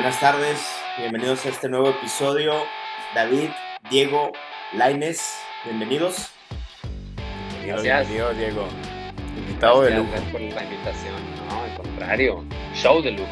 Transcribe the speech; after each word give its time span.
Buenas 0.00 0.18
tardes, 0.18 0.58
bienvenidos 0.96 1.44
a 1.44 1.50
este 1.50 1.68
nuevo 1.68 1.90
episodio. 1.90 2.54
David, 3.14 3.50
Diego, 3.90 4.32
Laines, 4.72 5.38
bienvenidos. 5.62 6.30
Bienvenido, 7.62 8.32
Diego. 8.32 8.66
Invitado 9.36 9.82
de 9.82 9.90
lujo. 9.90 10.10
Gracias 10.10 10.32
por 10.32 10.40
la 10.40 10.64
invitación. 10.64 11.14
No, 11.50 11.62
al 11.64 11.74
contrario, 11.74 12.44
show 12.72 13.02
de 13.02 13.10
lujo. 13.10 13.28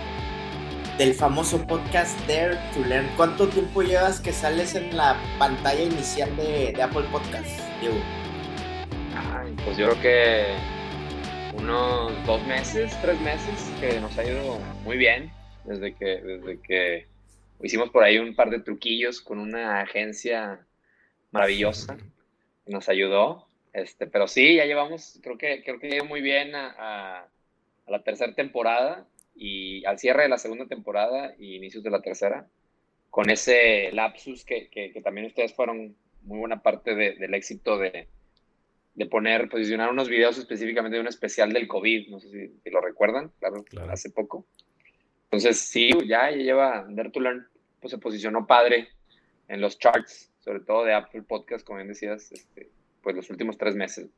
Del 0.99 1.15
famoso 1.15 1.67
podcast 1.67 2.21
Dare 2.29 2.59
to 2.75 2.81
Learn. 2.87 3.09
¿Cuánto 3.17 3.49
tiempo 3.49 3.81
llevas 3.81 4.21
que 4.21 4.35
sales 4.35 4.75
en 4.75 4.95
la 4.95 5.17
pantalla 5.39 5.85
inicial 5.85 6.37
de, 6.37 6.73
de 6.73 6.83
Apple 6.83 7.07
Podcast, 7.11 7.49
Diego? 7.81 7.97
Ay, 9.33 9.57
pues 9.65 9.79
yo 9.79 9.89
creo 9.89 10.03
que 10.03 10.47
unos 11.57 12.13
dos 12.27 12.47
meses, 12.47 12.95
tres 13.01 13.19
meses, 13.23 13.73
que 13.81 13.99
nos 14.03 14.19
ha 14.19 14.25
ido 14.25 14.59
muy 14.85 14.99
bien 14.99 15.38
desde 15.69 15.95
que, 15.95 16.23
desde 16.23 16.61
que 16.61 17.07
hicimos 17.63 17.91
por 17.91 18.03
ahí 18.03 18.19
un 18.19 18.35
par 18.35 18.51
de 18.51 18.61
truquillos 18.61 19.21
con 19.21 19.39
una 19.39 19.81
agencia 19.81 20.67
maravillosa 21.31 21.97
que 22.65 22.73
nos 22.73 22.89
ayudó. 22.89 23.47
Este, 23.73 24.07
pero 24.07 24.27
sí, 24.27 24.57
ya 24.57 24.65
llevamos, 24.65 25.21
creo 25.23 25.37
que, 25.37 25.63
creo 25.63 25.79
que 25.79 26.03
muy 26.03 26.23
bien 26.23 26.55
a, 26.55 26.75
a, 26.79 27.19
a 27.21 27.91
la 27.91 28.03
tercera 28.03 28.35
temporada 28.35 29.07
y 29.37 29.85
al 29.85 29.99
cierre 29.99 30.25
de 30.25 30.29
la 30.29 30.39
segunda 30.39 30.67
temporada 30.67 31.35
y 31.39 31.55
inicios 31.55 31.85
de 31.85 31.91
la 31.91 32.03
tercera, 32.03 32.49
con 33.11 33.31
ese 33.31 33.91
lapsus 33.93 34.45
que, 34.45 34.69
que, 34.69 34.93
que 34.93 35.01
también 35.01 35.27
ustedes 35.27 35.55
fueron 35.55 35.97
muy 36.23 36.39
buena 36.39 36.63
parte 36.63 36.95
de, 36.95 37.15
del 37.15 37.35
éxito 37.35 37.79
de, 37.79 38.09
de, 38.95 39.07
poner, 39.07 39.49
posicionar 39.49 39.91
unos 39.91 40.09
videos 40.09 40.39
específicamente 40.39 40.97
de 40.97 41.03
un 41.03 41.09
especial 41.09 41.53
del 41.53 41.69
COVID, 41.69 42.09
no 42.09 42.21
sé 42.21 42.31
si, 42.31 42.61
si 42.63 42.71
lo 42.71 42.81
recuerdan, 42.81 43.31
claro, 43.39 43.65
claro, 43.65 43.93
hace 43.93 44.11
poco. 44.11 44.47
Entonces, 45.31 45.59
sí, 45.59 45.91
ya, 46.07 46.31
ya 46.31 46.37
lleva 46.37 46.87
Dare 46.89 47.11
to 47.11 47.21
Learn, 47.21 47.47
pues 47.81 47.91
se 47.91 47.99
posicionó 47.99 48.47
padre 48.47 48.89
en 49.49 49.61
los 49.61 49.79
charts, 49.79 50.31
sobre 50.41 50.61
todo 50.61 50.85
de 50.85 50.95
Apple 50.95 51.23
Podcast, 51.23 51.67
como 51.67 51.77
bien 51.77 51.89
decías, 51.89 52.33
este, 52.33 52.71
pues 53.03 53.15
los 53.15 53.29
últimos 53.29 53.59
tres 53.59 53.75
meses. 53.75 54.09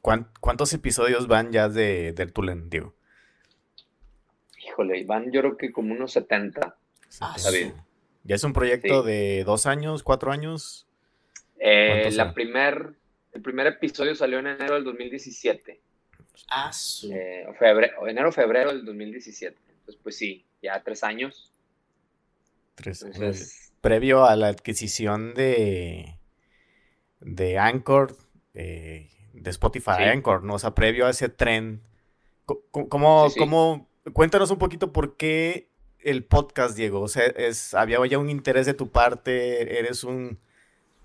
¿Cuántos 0.00 0.72
episodios 0.72 1.26
van 1.26 1.50
ya 1.50 1.68
de 1.68 2.12
Dare 2.12 2.30
to 2.30 2.42
Learn, 2.42 2.70
Diego? 2.70 2.94
Híjole, 4.64 5.04
van 5.04 5.32
yo 5.32 5.40
creo 5.40 5.56
que 5.56 5.72
como 5.72 5.92
unos 5.92 6.12
70. 6.12 6.76
Ah. 7.20 7.36
¿Ya 8.22 8.34
es 8.34 8.44
un 8.44 8.52
proyecto 8.52 9.02
sí. 9.02 9.08
de 9.08 9.44
dos 9.44 9.66
años, 9.66 10.02
cuatro 10.02 10.30
años? 10.30 10.86
Eh, 11.58 12.08
la 12.12 12.34
primer, 12.34 12.94
el 13.32 13.42
primer 13.42 13.66
episodio 13.66 14.14
salió 14.14 14.38
en 14.38 14.48
enero 14.48 14.74
del 14.74 14.84
2017. 14.84 15.80
Ah, 16.50 16.72
sí. 16.72 17.10
eh, 17.12 17.46
febrero, 17.58 18.06
enero, 18.06 18.30
febrero 18.30 18.70
del 18.70 18.84
2017. 18.84 19.67
Entonces, 19.88 20.02
pues 20.02 20.18
sí, 20.18 20.44
ya 20.62 20.82
tres 20.82 21.02
años. 21.02 21.50
Tres 22.74 23.02
años. 23.02 23.16
Entonces, 23.16 23.72
Previo 23.80 24.26
a 24.26 24.36
la 24.36 24.48
adquisición 24.48 25.32
de, 25.32 26.18
de 27.20 27.58
Anchor, 27.58 28.14
eh, 28.52 29.08
de 29.32 29.50
Spotify 29.50 29.92
sí. 29.96 30.02
Anchor, 30.02 30.44
¿no? 30.44 30.54
O 30.54 30.58
sea, 30.58 30.74
previo 30.74 31.06
a 31.06 31.10
ese 31.10 31.30
tren. 31.30 31.80
¿Cómo, 32.44 32.88
cómo, 32.90 33.30
sí, 33.30 33.38
cómo, 33.38 33.88
cuéntanos 34.12 34.50
un 34.50 34.58
poquito 34.58 34.92
por 34.92 35.16
qué 35.16 35.70
el 36.00 36.24
podcast, 36.24 36.76
Diego? 36.76 37.00
O 37.00 37.08
sea, 37.08 37.24
es, 37.24 37.72
había 37.72 38.04
ya 38.06 38.18
un 38.18 38.28
interés 38.28 38.66
de 38.66 38.74
tu 38.74 38.90
parte, 38.90 39.78
eres 39.78 40.04
un, 40.04 40.38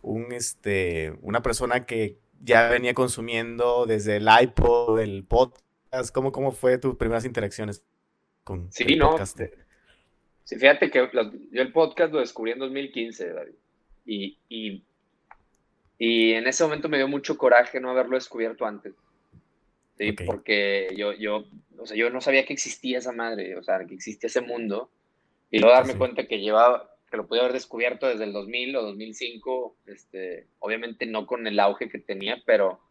un 0.01 0.33
este, 0.33 1.17
una 1.21 1.41
persona 1.41 1.85
que 1.85 2.19
ya 2.41 2.67
venía 2.67 2.93
consumiendo 2.93 3.85
desde 3.85 4.17
el 4.17 4.27
iPod, 4.41 4.99
el 4.99 5.23
podcast. 5.23 6.13
¿Cómo, 6.13 6.33
cómo 6.33 6.51
fue 6.51 6.77
tus 6.79 6.97
primeras 6.97 7.23
interacciones 7.23 7.83
con 8.43 8.71
sí, 8.71 8.83
el? 8.87 8.99
No. 8.99 9.17
Sí, 9.25 10.57
fíjate 10.57 10.91
que 10.91 11.09
yo 11.51 11.61
el 11.61 11.71
podcast 11.71 12.11
lo 12.13 12.19
descubrí 12.19 12.51
en 12.51 12.59
2015, 12.59 13.33
David. 13.33 13.53
Y, 14.05 14.37
y, 14.49 14.83
y, 15.97 16.33
en 16.33 16.47
ese 16.47 16.63
momento 16.63 16.89
me 16.89 16.97
dio 16.97 17.07
mucho 17.07 17.37
coraje 17.37 17.79
no 17.79 17.89
haberlo 17.89 18.15
descubierto 18.15 18.65
antes. 18.65 18.93
¿sí? 19.97 20.09
Okay. 20.09 20.27
Porque 20.27 20.89
yo, 20.97 21.13
yo, 21.13 21.45
o 21.77 21.85
sea, 21.85 21.95
yo 21.95 22.09
no 22.09 22.19
sabía 22.19 22.45
que 22.45 22.53
existía 22.53 22.97
esa 22.97 23.13
madre, 23.13 23.55
o 23.55 23.63
sea, 23.63 23.85
que 23.85 23.93
existía 23.93 24.27
ese 24.27 24.41
mundo. 24.41 24.89
Y 25.49 25.59
luego 25.59 25.75
darme 25.75 25.93
sí. 25.93 25.99
cuenta 25.99 26.27
que 26.27 26.39
llevaba, 26.39 26.93
que 27.09 27.17
lo 27.17 27.27
podía 27.27 27.43
haber 27.43 27.53
descubierto 27.53 28.07
desde 28.07 28.25
el 28.25 28.33
2000 28.33 28.75
o 28.75 28.81
2005, 28.81 29.75
este, 29.87 30.47
obviamente 30.59 31.05
no 31.05 31.25
con 31.25 31.47
el 31.47 31.59
auge 31.59 31.89
que 31.89 31.99
tenía, 31.99 32.41
pero 32.45 32.81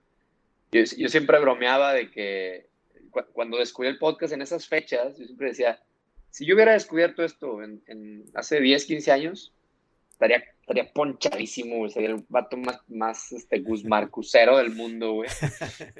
yo, 0.70 0.82
yo 0.96 1.08
siempre 1.08 1.40
bromeaba 1.40 1.92
de 1.92 2.10
que 2.10 2.71
cu 3.12 3.20
cuando 3.32 3.58
descubrí 3.58 3.88
el 3.88 3.98
podcast 3.98 4.32
en 4.32 4.42
esas 4.42 4.66
fechas, 4.66 5.16
yo 5.18 5.26
siempre 5.26 5.48
decía, 5.48 5.80
si 6.30 6.46
yo 6.46 6.54
hubiera 6.54 6.72
descubierto 6.72 7.22
esto 7.22 7.62
en, 7.62 7.82
en 7.86 8.24
hace 8.34 8.60
10, 8.60 8.86
15 8.86 9.12
años, 9.12 9.52
estaría, 10.10 10.42
estaría 10.60 10.92
ponchadísimo, 10.92 11.76
güey. 11.78 11.90
Sería 11.90 12.10
el 12.10 12.24
vato 12.28 12.56
más, 12.56 12.80
más 12.88 13.32
este, 13.32 13.60
guzmarcusero 13.60 14.56
del 14.58 14.70
mundo, 14.70 15.12
güey. 15.12 15.30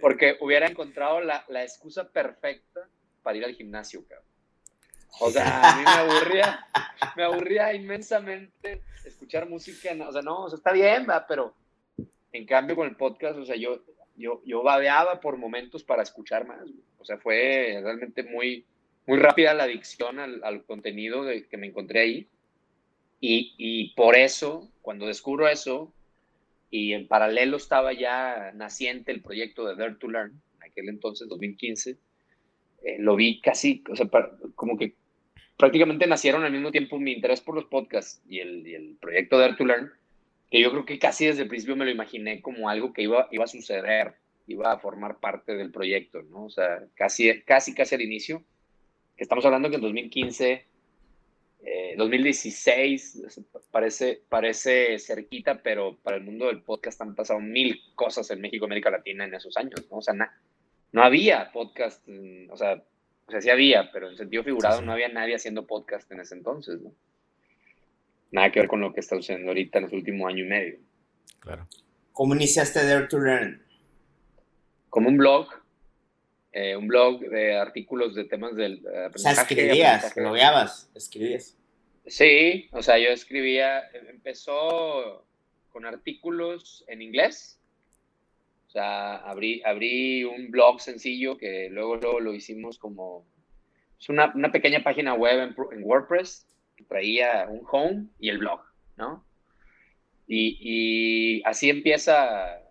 Porque 0.01 0.37
hubiera 0.41 0.67
encontrado 0.67 1.21
la, 1.21 1.45
la, 1.49 1.63
excusa 1.63 2.09
perfecta 2.09 2.89
para 3.23 3.37
ir 3.39 3.45
al 3.45 3.55
gimnasio, 3.55 4.05
cabrón. 4.09 4.27
O 5.21 5.31
sea, 5.31 5.73
a 5.73 5.77
mí 5.77 5.83
me 5.85 5.91
aburría, 5.91 6.67
me 7.17 7.23
aburría 7.25 7.75
inmensamente 7.75 8.83
escuchar 9.05 9.49
música. 9.49 9.91
O 10.09 10.13
sea, 10.13 10.23
no, 10.23 10.45
o 10.45 10.49
sea, 10.49 10.57
está 10.57 10.73
bien, 10.73 11.07
va, 11.09 11.27
pero 11.27 11.55
en 12.33 12.47
cambio 12.47 12.75
con 12.75 12.89
el 12.89 12.97
podcast, 12.97 13.39
o 13.39 13.45
sea, 13.45 13.57
yo, 13.57 13.83
yo, 14.17 14.43
yo 14.45 14.63
babeaba 14.63 15.21
por 15.21 15.37
momentos 15.37 15.83
para 15.83 16.03
escuchar 16.03 16.47
más. 16.47 16.61
O 16.99 17.05
sea, 17.05 17.19
fue 17.19 17.81
realmente 17.83 18.23
muy, 18.23 18.65
muy 19.07 19.19
rápida 19.19 19.55
la 19.55 19.65
adicción 19.65 20.19
al, 20.19 20.43
al 20.45 20.65
contenido 20.65 21.25
de, 21.25 21.47
que 21.47 21.57
me 21.57 21.67
encontré 21.67 22.01
ahí. 22.01 22.29
Y, 23.21 23.55
y, 23.57 23.95
por 23.95 24.17
eso, 24.17 24.69
cuando 24.81 25.07
descubro 25.07 25.49
eso, 25.49 25.93
y 26.71 26.93
en 26.93 27.07
paralelo 27.07 27.57
estaba 27.57 27.93
ya 27.93 28.53
naciente 28.55 29.13
el 29.13 29.23
proyecto 29.23 29.67
de 29.67 29.77
Dare 29.77 29.95
to 29.95 30.09
Learn, 30.09 30.41
en 30.57 30.63
aquel 30.63 30.89
entonces, 30.89 31.29
2015, 31.29 31.99
eh, 32.83 32.97
lo 32.99 33.15
vi 33.15 33.41
casi, 33.41 33.85
o 33.91 33.95
sea, 33.95 34.09
como 34.57 34.77
que 34.77 34.95
prácticamente 35.57 36.07
nacieron 36.07 36.43
al 36.43 36.51
mismo 36.51 36.73
tiempo 36.73 36.99
mi 36.99 37.13
interés 37.13 37.41
por 37.41 37.55
los 37.55 37.67
podcasts 37.67 38.21
y 38.29 38.41
el, 38.41 38.67
y 38.67 38.75
el 38.75 38.97
proyecto 39.01 39.39
Dare 39.39 39.55
to 39.55 39.65
Learn, 39.65 39.93
que 40.53 40.61
yo 40.61 40.71
creo 40.71 40.85
que 40.85 40.99
casi 40.99 41.25
desde 41.25 41.45
el 41.45 41.49
principio 41.49 41.77
me 41.77 41.87
lo 41.87 41.91
imaginé 41.91 42.43
como 42.43 42.69
algo 42.69 42.93
que 42.93 43.01
iba, 43.01 43.27
iba 43.31 43.45
a 43.45 43.49
suceder, 43.49 44.17
iba 44.47 44.71
a 44.71 44.79
formar 44.79 45.19
parte 45.19 45.57
del 45.57 45.73
proyecto, 45.73 46.21
¿no? 46.25 46.45
O 46.45 46.51
sea, 46.51 46.85
casi, 46.95 47.41
casi, 47.41 47.75
casi 47.75 47.95
al 47.95 48.03
inicio 48.03 48.45
que 49.17 49.23
estamos 49.23 49.47
hablando 49.47 49.71
que 49.71 49.77
en 49.77 49.81
2015, 49.81 50.67
eh, 51.65 51.95
2016, 51.97 53.45
parece, 53.71 54.21
parece 54.29 54.99
cerquita, 54.99 55.63
pero 55.63 55.97
para 56.03 56.19
el 56.19 56.23
mundo 56.23 56.49
del 56.49 56.61
podcast 56.61 57.01
han 57.01 57.15
pasado 57.15 57.41
mil 57.41 57.81
cosas 57.95 58.31
en 58.31 58.43
México, 58.43 58.67
América 58.67 58.91
Latina 58.91 59.25
en 59.25 59.33
esos 59.33 59.57
años, 59.57 59.87
¿no? 59.91 59.97
O 59.97 60.03
sea, 60.03 60.13
na, 60.13 60.39
no 60.93 61.03
había 61.03 61.51
podcast, 61.51 62.07
o 62.51 62.57
sea, 62.59 62.85
o 63.27 63.31
sea, 63.31 63.41
sí 63.41 63.49
había, 63.49 63.91
pero 63.91 64.11
en 64.11 64.19
sentido 64.19 64.45
figurado 64.45 64.77
sí, 64.77 64.81
sí. 64.81 64.87
no 64.87 64.93
había 64.93 65.09
nadie 65.09 65.35
haciendo 65.35 65.67
podcast 65.67 66.13
en 66.13 66.21
ese 66.21 66.35
entonces, 66.35 66.79
¿no? 66.83 66.93
Nada 68.33 68.51
que 68.51 68.61
ver 68.61 68.69
con 68.69 68.81
lo 68.81 68.93
que 68.93 69.01
está 69.01 69.17
sucediendo 69.17 69.51
ahorita 69.51 69.79
en 69.79 69.85
los 69.85 69.93
últimos 69.93 70.29
año 70.29 70.45
y 70.45 70.49
medio. 70.49 70.79
Claro. 71.39 71.67
¿Cómo 72.13 72.35
iniciaste 72.35 72.85
Dare 72.85 73.07
to 73.07 73.19
Learn? 73.19 73.63
Como 74.89 75.09
un 75.09 75.17
blog, 75.17 75.49
eh, 76.53 76.77
un 76.77 76.89
blog 76.89 77.21
de 77.21 77.57
artículos 77.57 78.15
de 78.15 78.25
temas 78.25 78.57
del 78.57 78.79
aprendizaje. 78.79 79.15
O 79.15 79.19
sea, 79.19 79.43
escribías, 79.43 80.15
blogueabas, 80.15 80.91
escribías. 80.95 81.57
Sí, 82.07 82.69
o 82.73 82.83
sea, 82.83 82.99
yo 82.99 83.11
escribía, 83.11 83.83
empezó 84.11 85.25
con 85.71 85.87
artículos 85.87 86.85
en 86.89 87.03
inglés. 87.03 87.59
O 88.69 88.71
sea, 88.71 89.17
abrí, 89.17 89.63
abrí 89.65 90.25
un 90.25 90.51
blog 90.51 90.81
sencillo 90.81 91.37
que 91.37 91.69
luego, 91.71 91.97
luego 91.97 92.21
lo 92.21 92.35
hicimos 92.35 92.79
como... 92.79 93.27
Es 94.01 94.09
una, 94.09 94.33
una 94.35 94.51
pequeña 94.51 94.83
página 94.83 95.15
web 95.15 95.41
en, 95.41 95.79
en, 95.79 95.85
WordPress 95.85 96.47
traía 96.89 97.47
un 97.49 97.63
home 97.71 98.07
y 98.19 98.29
el 98.29 98.39
blog, 98.39 98.61
¿no? 98.97 99.25
Y, 100.27 100.59
y 100.61 101.43
así 101.45 101.69
empieza 101.69 102.63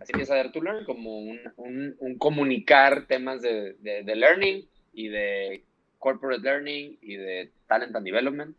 así 0.00 0.12
empieza 0.12 0.34
Dare 0.34 0.50
to 0.50 0.62
Learn, 0.62 0.84
como 0.84 1.18
un, 1.18 1.40
un, 1.56 1.96
un 1.98 2.18
comunicar 2.18 3.06
temas 3.06 3.42
de, 3.42 3.74
de, 3.80 4.02
de, 4.02 4.16
learning 4.16 4.66
y 4.92 5.08
de 5.08 5.64
corporate 5.98 6.42
learning 6.42 6.98
y 7.00 7.16
de 7.16 7.50
talent 7.66 7.94
and 7.94 8.04
development, 8.04 8.56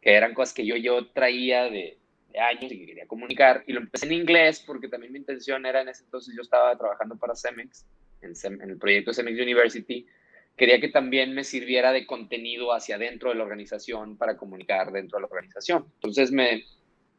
que 0.00 0.12
eran 0.12 0.34
cosas 0.34 0.54
que 0.54 0.66
yo, 0.66 0.76
yo 0.76 1.06
traía 1.08 1.64
de, 1.64 1.98
de 2.32 2.38
años 2.40 2.70
y 2.70 2.80
que 2.80 2.86
quería 2.86 3.06
comunicar. 3.06 3.64
Y 3.66 3.72
lo 3.72 3.80
empecé 3.80 4.06
en 4.06 4.12
inglés 4.12 4.62
porque 4.66 4.88
también 4.88 5.12
mi 5.12 5.18
intención 5.18 5.64
era 5.64 5.80
en 5.80 5.88
ese 5.88 6.04
entonces, 6.04 6.34
yo 6.34 6.42
estaba 6.42 6.76
trabajando 6.76 7.16
para 7.16 7.34
Cemex, 7.34 7.86
en, 8.20 8.36
Sem, 8.36 8.60
en 8.60 8.70
el 8.70 8.78
proyecto 8.78 9.12
Cemex 9.12 9.40
University, 9.40 10.06
quería 10.56 10.80
que 10.80 10.88
también 10.88 11.34
me 11.34 11.44
sirviera 11.44 11.92
de 11.92 12.06
contenido 12.06 12.72
hacia 12.72 12.98
dentro 12.98 13.30
de 13.30 13.36
la 13.36 13.44
organización 13.44 14.16
para 14.16 14.36
comunicar 14.36 14.92
dentro 14.92 15.18
de 15.18 15.22
la 15.22 15.28
organización. 15.28 15.86
Entonces 15.94 16.30
me, 16.30 16.64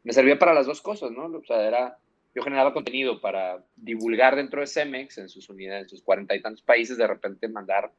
me 0.04 0.14
servía 0.14 0.40
para 0.40 0.54
las 0.54 0.66
dos 0.66 0.82
cosas, 0.82 1.12
¿no? 1.12 1.26
O 1.26 1.44
sea, 1.44 1.68
era 1.68 1.98
yo 2.36 2.42
generaba 2.42 2.74
contenido 2.74 3.22
para 3.22 3.64
divulgar 3.76 4.36
dentro 4.36 4.62
de 4.62 4.68
Cemex, 4.68 5.18
en 5.20 5.30
sus 5.30 5.50
unidades, 5.50 5.84
en 5.84 5.90
sus 5.90 6.02
cuarenta 6.02 6.36
y 6.36 6.42
tantos 6.42 6.64
países, 6.64 6.98
de 6.98 7.08
repente 7.08 7.48
mandar 7.48 7.92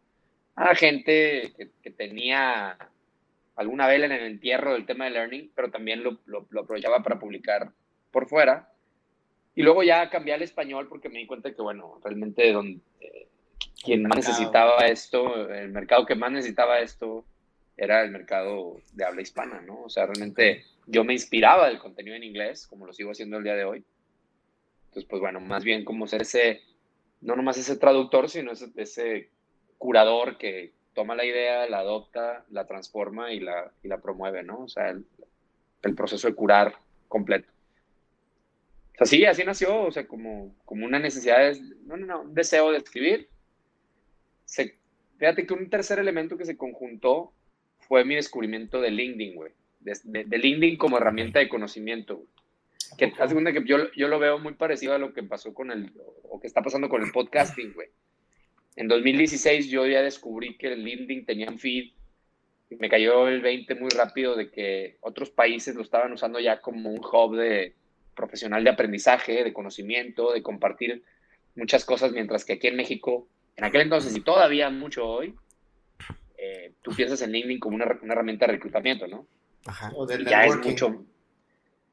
a 0.57 0.75
gente 0.75 1.53
que, 1.83 1.91
tenía 1.91 2.77
alguna 3.57 3.87
vez 3.87 4.03
en 4.03 4.13
el 4.13 4.25
entierro 4.25 4.73
del 4.73 4.87
tema 4.87 5.05
de 5.05 5.13
learning, 5.13 5.53
pero 5.55 5.71
también 5.71 6.03
lo, 6.03 6.19
lo, 6.27 6.47
aprovechaba 6.61 7.03
para 7.03 7.19
publicar 7.19 7.73
por 8.11 8.29
fuera. 8.29 8.73
Y 9.55 9.63
luego 9.63 9.85
ya 9.85 10.11
cambié 10.11 10.35
al 10.35 10.43
español 10.43 10.89
porque 10.89 11.09
me 11.09 11.21
di 11.21 11.27
cuenta 11.27 11.55
que, 11.55 11.63
bueno, 11.63 12.01
realmente 12.03 12.53
donde, 12.53 12.81
quien 13.85 14.03
más 14.03 14.17
necesitaba 14.17 14.87
esto, 14.87 15.49
el 15.51 15.69
mercado 15.71 16.07
que 16.07 16.15
más 16.15 16.33
necesitaba 16.33 16.81
esto 16.81 17.25
era 17.77 18.03
el 18.03 18.11
mercado 18.11 18.81
de 18.93 19.05
habla 19.05 19.23
hispana, 19.23 19.61
¿no? 19.61 19.83
O 19.83 19.91
sea, 19.91 20.07
realmente 20.07 20.65
yo 20.87 21.05
me 21.05 21.13
inspiraba 21.13 21.69
del 21.69 21.79
contenido 21.79 22.17
en 22.17 22.23
inglés, 22.23 22.67
como 22.67 22.87
lo 22.87 22.93
sigo 22.93 23.11
haciendo 23.11 23.37
el 23.37 23.45
día 23.45 23.55
de 23.55 23.65
hoy. 23.65 23.85
Entonces, 24.87 25.05
pues 25.09 25.21
bueno, 25.21 25.41
más 25.41 25.65
bien 25.65 25.85
como 25.85 26.07
ser 26.07 26.23
ese, 26.23 26.63
no 27.21 27.37
nomás 27.37 27.59
ese 27.59 27.77
traductor, 27.77 28.31
sino 28.31 28.53
ese, 28.53 28.71
ese 28.77 29.31
curador 29.77 30.39
que 30.39 30.73
toma 30.95 31.17
la 31.17 31.25
idea, 31.25 31.69
la 31.69 31.81
adopta, 31.81 32.45
la 32.51 32.67
transforma 32.67 33.33
y 33.33 33.41
la, 33.41 33.73
y 33.83 33.89
la 33.89 33.99
promueve, 33.99 34.43
¿no? 34.43 34.61
O 34.61 34.69
sea, 34.69 34.91
el, 34.91 35.05
el, 35.83 35.95
proceso 35.95 36.29
de 36.29 36.35
curar 36.35 36.77
completo. 37.09 37.51
O 38.95 38.99
sea, 38.99 39.07
sí, 39.07 39.25
así 39.25 39.43
nació, 39.43 39.83
o 39.83 39.91
sea, 39.91 40.07
como, 40.07 40.55
como 40.65 40.87
una 40.87 41.01
necesidad, 41.01 41.39
de, 41.39 41.61
no, 41.85 41.97
no, 41.97 42.07
no, 42.07 42.21
un 42.23 42.35
deseo 42.35 42.71
de 42.71 42.79
escribir. 42.79 43.29
Se, 44.55 44.79
fíjate 45.19 45.47
que 45.47 45.55
un 45.55 45.69
tercer 45.69 45.99
elemento 45.99 46.39
que 46.39 46.45
se 46.45 46.57
conjuntó 46.57 47.33
fue 47.81 48.05
mi 48.05 48.15
descubrimiento 48.15 48.81
de 48.81 48.93
LinkedIn, 48.93 49.35
güey. 49.35 49.53
De, 49.81 50.25
de, 50.25 50.39
LinkedIn 50.39 50.77
como 50.77 50.97
herramienta 50.97 51.41
de 51.41 51.49
conocimiento. 51.49 52.25
Que 52.97 53.13
hace 53.19 53.35
cuenta 53.35 53.53
que 53.53 53.65
yo, 53.65 53.91
yo 53.97 54.07
lo 54.07 54.21
veo 54.21 54.39
muy 54.39 54.55
parecido 54.55 54.95
a 54.95 54.99
lo 54.99 55.13
que 55.13 55.25
pasó 55.25 55.53
con 55.53 55.73
el, 55.73 55.93
o 56.23 56.39
que 56.39 56.47
está 56.47 56.63
pasando 56.63 56.89
con 56.89 57.03
el 57.03 57.11
podcasting, 57.11 57.73
güey. 57.73 57.89
En 58.77 58.87
2016 58.87 59.69
yo 59.69 59.87
ya 59.87 60.03
descubrí 60.03 60.57
que 60.57 60.73
el 60.73 60.85
LinkedIn 60.85 61.27
tenía 61.27 61.51
un 61.51 61.59
feed 61.59 61.91
y 62.71 62.77
me 62.77 62.89
cayó 62.89 63.27
el 63.27 63.41
20 63.41 63.75
muy 63.75 63.91
rápido 63.91 64.37
de 64.37 64.51
que 64.51 64.99
otros 65.01 65.31
países 65.31 65.75
lo 65.75 65.83
estaban 65.83 66.13
usando 66.13 66.39
ya 66.39 66.61
como 66.61 66.91
un 66.91 67.01
hub 67.05 67.37
de 67.37 67.75
profesional 68.15 68.63
de 68.63 68.71
aprendizaje, 68.71 69.43
de 69.43 69.53
conocimiento, 69.53 70.33
de 70.33 70.43
compartir 70.43 71.03
muchas 71.57 71.85
cosas, 71.85 72.13
mientras 72.13 72.45
que 72.45 72.55
aquí 72.55 72.69
en 72.69 72.77
México, 72.77 73.29
en 73.57 73.65
aquel 73.65 73.83
entonces 73.83 74.17
y 74.17 74.21
todavía 74.21 74.71
mucho 74.71 75.07
hoy, 75.07 75.35
eh, 76.37 76.73
tú 76.83 76.93
piensas 76.95 77.23
en 77.23 77.33
LinkedIn 77.33 77.61
como 77.61 77.77
una, 77.77 77.85
herramienta 77.85 78.47
de 78.47 78.53
reclutamiento, 78.53 79.07
¿no? 79.07 79.27
Ajá. 79.67 79.91
O 79.95 80.07
de 80.07 80.25
ya 80.25 80.45
es 80.45 80.57
mucho, 80.57 81.05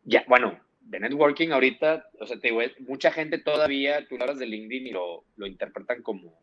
ya, 0.04 0.25
bueno, 0.28 0.60
de 0.81 1.00
networking 1.00 1.50
ahorita, 1.50 2.10
o 2.19 2.25
sea, 2.25 2.40
te 2.40 2.50
digo, 2.50 2.62
mucha 2.80 3.12
gente 3.12 3.38
todavía, 3.38 4.08
tú 4.08 4.18
hablas 4.19 4.40
de 4.40 4.48
LinkedIn 4.48 4.88
y 4.88 4.92
lo, 4.92 5.24
lo 5.38 5.48
interpretan 5.48 6.02
como 6.02 6.34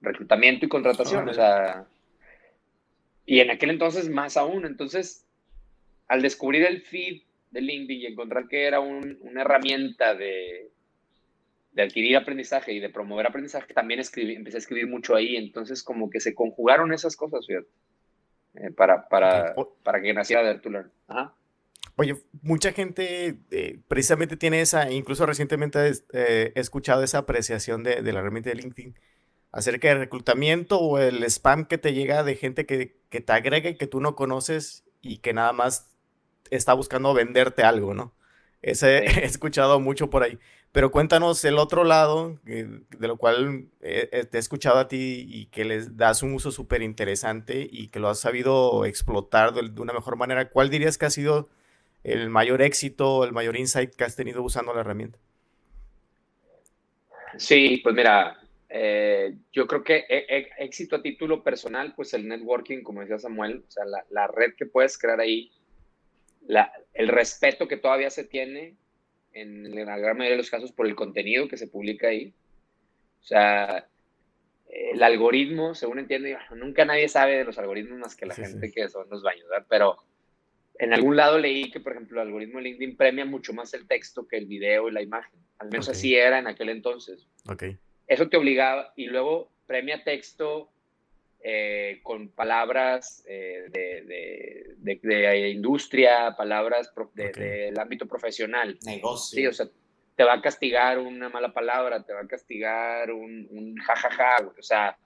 reclutamiento 0.00 0.64
y 0.64 0.68
contratación, 0.68 1.28
o 1.28 1.34
sea, 1.34 1.86
y 3.26 3.40
en 3.40 3.50
aquel 3.50 3.70
entonces 3.70 4.08
más 4.08 4.36
aún, 4.36 4.64
entonces, 4.64 5.26
al 6.06 6.22
descubrir 6.22 6.64
el 6.64 6.82
feed 6.82 7.22
de 7.50 7.60
LinkedIn 7.60 8.00
y 8.00 8.06
encontrar 8.06 8.48
que 8.48 8.64
era 8.64 8.80
una 8.80 9.40
herramienta 9.42 10.14
de, 10.14 10.70
de, 11.72 11.82
adquirir 11.82 12.16
aprendizaje 12.16 12.72
y 12.72 12.80
de 12.80 12.90
promover 12.90 13.26
aprendizaje, 13.26 13.72
también 13.72 14.00
escribí, 14.00 14.34
empecé 14.34 14.56
a 14.56 14.58
escribir 14.58 14.88
mucho 14.88 15.14
ahí, 15.14 15.36
entonces 15.36 15.82
como 15.82 16.10
que 16.10 16.20
se 16.20 16.34
conjugaron 16.34 16.92
esas 16.92 17.16
cosas, 17.16 17.46
fíjate, 17.46 17.68
eh, 18.54 18.70
para, 18.70 19.08
para, 19.08 19.54
para 19.82 20.00
que 20.00 20.12
naciera 20.12 20.42
Dare 20.42 20.58
to 20.58 20.70
Learn. 20.70 20.90
Oye, 21.96 22.16
mucha 22.42 22.72
gente 22.72 23.38
eh, 23.50 23.80
precisamente 23.88 24.36
tiene 24.36 24.60
esa, 24.60 24.90
incluso 24.90 25.26
recientemente 25.26 25.92
eh, 26.12 26.52
he 26.54 26.60
escuchado 26.60 27.02
esa 27.02 27.18
apreciación 27.18 27.82
de, 27.82 28.02
de 28.02 28.12
la 28.12 28.20
herramienta 28.20 28.50
de 28.50 28.56
LinkedIn 28.56 28.94
acerca 29.52 29.88
del 29.88 29.98
reclutamiento 29.98 30.78
o 30.78 30.98
el 30.98 31.22
spam 31.24 31.66
que 31.66 31.78
te 31.78 31.94
llega 31.94 32.22
de 32.22 32.36
gente 32.36 32.66
que, 32.66 32.96
que 33.08 33.20
te 33.20 33.32
agrega 33.32 33.70
y 33.70 33.76
que 33.76 33.86
tú 33.86 34.00
no 34.00 34.14
conoces 34.14 34.84
y 35.00 35.18
que 35.18 35.32
nada 35.32 35.52
más 35.52 35.90
está 36.50 36.74
buscando 36.74 37.14
venderte 37.14 37.62
algo, 37.62 37.94
¿no? 37.94 38.14
Ese 38.62 38.98
he 39.22 39.24
escuchado 39.24 39.80
mucho 39.80 40.10
por 40.10 40.22
ahí. 40.22 40.38
Pero 40.72 40.90
cuéntanos 40.90 41.42
el 41.44 41.58
otro 41.58 41.84
lado, 41.84 42.38
de 42.44 43.08
lo 43.08 43.16
cual 43.16 43.68
eh, 43.80 44.08
eh, 44.12 44.24
te 44.24 44.36
he 44.36 44.40
escuchado 44.40 44.78
a 44.78 44.88
ti 44.88 45.26
y 45.26 45.46
que 45.46 45.64
les 45.64 45.96
das 45.96 46.22
un 46.22 46.34
uso 46.34 46.50
súper 46.52 46.82
interesante 46.82 47.66
y 47.70 47.88
que 47.88 48.00
lo 48.00 48.08
has 48.08 48.20
sabido 48.20 48.84
explotar 48.84 49.54
de, 49.54 49.80
una 49.80 49.94
mejor 49.94 50.16
manera. 50.16 50.50
¿Cuál 50.50 50.68
dirías 50.68 50.98
que 50.98 51.06
ha 51.06 51.10
sido 51.10 51.48
el 52.04 52.28
mayor 52.28 52.60
éxito, 52.60 53.24
el 53.24 53.32
mayor 53.32 53.56
insight 53.56 53.94
que 53.94 54.04
has 54.04 54.14
tenido 54.14 54.42
usando 54.42 54.74
la 54.74 54.82
herramienta? 54.82 55.18
Sí, 57.38 57.80
pues 57.82 57.94
mira, 57.94 58.38
eh, 58.68 59.36
yo 59.52 59.66
creo 59.66 59.82
que 59.82 60.04
éxito 60.58 60.96
a 60.96 61.02
título 61.02 61.42
personal, 61.42 61.94
pues 61.96 62.12
el 62.12 62.28
networking, 62.28 62.82
como 62.82 63.00
decía 63.00 63.18
Samuel, 63.18 63.64
o 63.66 63.70
sea, 63.70 63.84
la, 64.10 64.26
red 64.26 64.52
que 64.54 64.66
puedes 64.66 64.98
crear 64.98 65.18
ahí, 65.18 65.50
el 66.92 67.08
respeto 67.08 67.66
que 67.66 67.78
todavía 67.78 68.10
se 68.10 68.24
tiene 68.24 68.76
en, 69.32 69.74
la 69.74 69.98
gran 69.98 70.16
mayoría 70.16 70.36
de 70.36 70.42
los 70.42 70.50
casos 70.50 70.72
por 70.72 70.86
el 70.86 70.94
contenido 70.94 71.48
que 71.48 71.56
se 71.56 71.68
publica 71.68 72.08
ahí. 72.08 72.32
O 73.20 73.24
sea, 73.24 73.86
el 74.68 75.02
algoritmo, 75.02 75.74
según 75.74 75.98
entiendo, 75.98 76.28
nunca 76.56 76.84
nadie 76.84 77.08
sabe 77.08 77.38
de 77.38 77.44
los 77.44 77.58
algoritmos 77.58 77.98
más 77.98 78.16
que 78.16 78.26
la 78.26 78.34
gente 78.34 78.70
que 78.70 78.82
eso 78.82 79.04
nos 79.04 79.24
va 79.24 79.30
a 79.30 79.34
ayudar, 79.34 79.66
pero 79.68 79.96
en 80.78 80.92
algún 80.92 81.16
lado 81.16 81.38
leí 81.38 81.70
que, 81.70 81.80
por 81.80 81.92
ejemplo, 81.92 82.20
el 82.20 82.28
algoritmo 82.28 82.58
de 82.58 82.64
LinkedIn 82.64 82.96
premia 82.96 83.24
mucho 83.24 83.52
más 83.52 83.74
el 83.74 83.86
texto 83.86 84.26
que 84.26 84.36
el 84.36 84.46
video 84.46 84.88
y 84.88 84.92
la 84.92 85.02
imagen. 85.02 85.40
Al 85.58 85.70
menos 85.70 85.88
así 85.88 86.14
era 86.14 86.38
en 86.38 86.46
aquel 86.46 86.68
entonces. 86.68 87.26
Okay 87.48 87.78
eso 88.08 88.28
te 88.28 88.38
obligaba 88.38 88.92
y 88.96 89.06
luego 89.06 89.52
premia 89.66 90.02
texto 90.02 90.70
eh, 91.50 92.00
con 92.02 92.28
palabras 92.28 93.24
eh, 93.26 93.70
de, 93.70 94.74
de, 95.00 95.48
industria, 95.48 96.34
palabras 96.36 96.92
del 97.14 97.78
ámbito 97.78 98.06
profesional. 98.06 98.78
Negocio. 98.84 99.34
Sí, 99.34 99.46
o 99.46 99.52
sea, 99.54 99.66
te 100.14 100.24
va 100.24 100.34
a 100.34 100.42
castigar 100.42 100.98
una 100.98 101.30
mala 101.30 101.54
palabra, 101.54 102.04
te 102.04 102.12
va 102.12 102.20
a 102.20 102.26
castigar 102.26 103.10
un, 103.12 103.48
un 103.50 103.76
jajaja, 103.76 104.46
o 104.58 104.62
sea. 104.62 104.98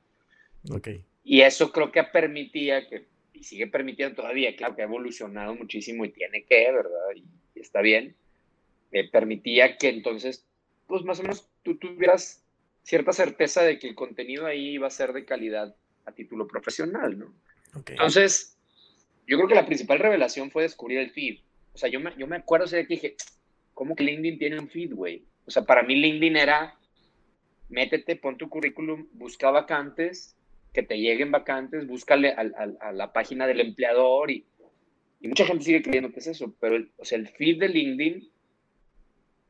Okay. 0.69 1.05
Y 1.23 1.43
eso 1.43 1.71
creo 1.71 1.93
que 1.93 2.03
permitía 2.03 2.89
que, 2.89 3.07
y 3.33 3.45
sigue 3.45 3.69
permitiendo 3.69 4.17
todavía, 4.17 4.57
claro 4.57 4.75
que 4.75 4.83
ha 4.83 4.87
evolucionado 4.87 5.55
muchísimo 5.55 6.05
y 6.05 6.11
tiene 6.11 6.43
que, 6.43 6.73
¿verdad? 6.73 7.07
Y, 7.15 7.25
está 7.61 7.83
bien. 7.83 8.17
Eh, 8.91 9.09
permitía 9.09 9.77
que 9.77 9.91
entonces, 9.91 10.45
pues 10.89 11.05
más 11.05 11.21
o 11.21 11.23
menos 11.23 11.49
tú 11.63 11.79
tuvieras 11.79 12.45
cierta 12.83 13.13
certeza 13.13 13.63
de 13.63 13.79
que 13.79 13.87
el 13.87 13.95
contenido 13.95 14.47
ahí 14.47 14.77
va 14.79 14.89
a 14.89 14.91
ser 14.91 15.13
de 15.13 15.25
calidad 15.25 15.77
a 16.05 16.13
título 16.13 16.47
profesional, 16.47 17.19
¿no? 17.19 17.35
Entonces, 17.87 18.59
yo 19.27 19.37
creo 19.37 19.49
que 19.49 19.55
la 19.55 19.67
principal 19.67 19.99
revelación 19.99 20.51
fue 20.51 20.63
descubrir 20.63 20.99
el 20.99 21.11
feed. 21.11 21.41
O 21.73 21.79
sea, 21.79 21.89
yo 21.89 22.01
me, 22.01 22.13
yo 22.19 22.27
me 22.27 22.37
acuerdo 22.37 22.67
de 22.67 22.87
que 22.87 22.95
dije, 22.95 23.17
¿cómo 23.75 23.97
que 23.97 24.05
LinkedIn 24.05 24.39
tiene 24.39 24.59
un 24.59 24.69
feed, 24.69 24.95
güey? 24.95 25.25
O 25.47 25.51
sea, 25.51 25.65
para 25.65 25.83
mí 25.83 25.95
LinkedIn 25.97 26.37
era, 26.37 26.79
métete, 27.69 28.17
pon 28.17 28.37
tu 28.37 28.49
currículum, 28.49 29.09
busca 29.13 29.51
vacantes, 29.51 30.37
que 30.73 30.83
te 30.83 30.99
lleguen 30.99 31.31
vacantes, 31.31 31.87
búscale 31.87 32.31
a, 32.31 32.93
la 32.93 33.13
página 33.13 33.47
del 33.47 33.61
empleador 33.61 34.31
y, 34.31 34.47
y, 35.21 35.29
mucha 35.29 35.45
gente 35.45 35.65
sigue 35.65 35.83
creyendo 35.83 36.13
que 36.13 36.21
es 36.21 36.27
eso, 36.27 36.55
pero 36.61 36.77
el, 36.77 36.91
o 36.97 37.05
sea, 37.05 37.19
el 37.19 37.29
feed 37.29 37.61
de 37.61 37.69
LinkedIn 37.69 38.31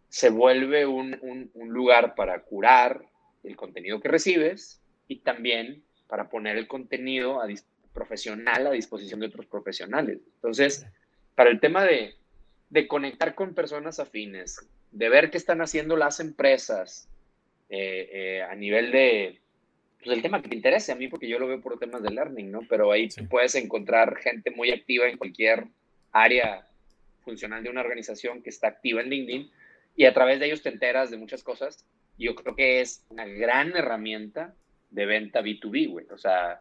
se 0.09 0.31
vuelve 0.31 0.87
un, 0.87 1.17
un, 1.23 1.51
un 1.55 1.69
lugar 1.69 2.15
para 2.15 2.43
curar, 2.43 3.07
el 3.43 3.57
contenido 3.57 4.01
que 4.01 4.09
recibes 4.09 4.81
y 5.09 5.17
también 5.17 5.83
para 6.13 6.29
poner 6.29 6.59
el 6.59 6.69
contenido 6.69 7.41
profesional 7.95 8.67
a 8.67 8.73
disposición 8.73 9.21
de 9.21 9.29
otros 9.29 9.47
profesionales. 9.47 10.19
Entonces, 10.35 10.85
para 11.35 11.49
el 11.49 11.59
tema 11.59 11.87
de, 11.87 12.17
conectar 12.87 13.35
con 13.35 13.55
personas 13.55 13.99
afines, 13.99 14.59
de 14.91 15.09
ver 15.09 15.31
qué 15.31 15.39
están 15.39 15.63
haciendo 15.63 15.97
las 15.97 16.21
empresas 16.21 17.09
eh, 17.71 18.11
eh, 18.13 18.43
a 18.43 18.55
nivel 18.55 18.93
de, 18.93 19.41
pues 20.05 20.15
el 20.15 20.21
tema 20.21 20.43
que 20.43 20.51
te 20.51 20.55
interese 20.55 20.93
a 20.93 20.97
mí, 20.97 21.09
porque 21.09 21.27
yo 21.27 21.39
lo 21.39 21.49
veo 21.49 21.63
por 21.63 21.79
temas 21.79 22.03
de 22.03 22.11
learning, 22.11 22.51
¿no? 22.51 22.61
Pero 22.69 22.93
ahí 22.93 23.09
puedes 23.31 23.55
encontrar 23.55 24.15
gente 24.19 24.51
muy 24.51 24.71
activa 24.71 25.09
en 25.09 25.17
cualquier 25.17 25.65
área 26.11 26.69
funcional 27.25 27.63
de 27.63 27.71
una 27.71 27.81
organización 27.81 28.43
que 28.43 28.51
está 28.51 28.69
activa 28.69 29.01
en 29.01 29.09
LinkedIn 29.09 29.51
y 29.97 30.05
a 30.05 30.13
través 30.13 30.41
de 30.41 30.45
ellos 30.45 30.63
te 30.63 30.69
enteras 30.69 31.11
de 31.11 31.17
muchas 31.17 31.43
cosas 31.43 31.87
yo 32.19 32.35
creo 32.35 32.55
que 32.55 32.81
es 32.81 33.05
una 33.09 33.25
gran 33.27 33.77
herramienta 33.77 34.55
de 34.93 35.07
venta 35.07 35.43
B2B, 35.43 35.91
güey. 35.91 36.07
O 36.11 36.19
sea, 36.19 36.61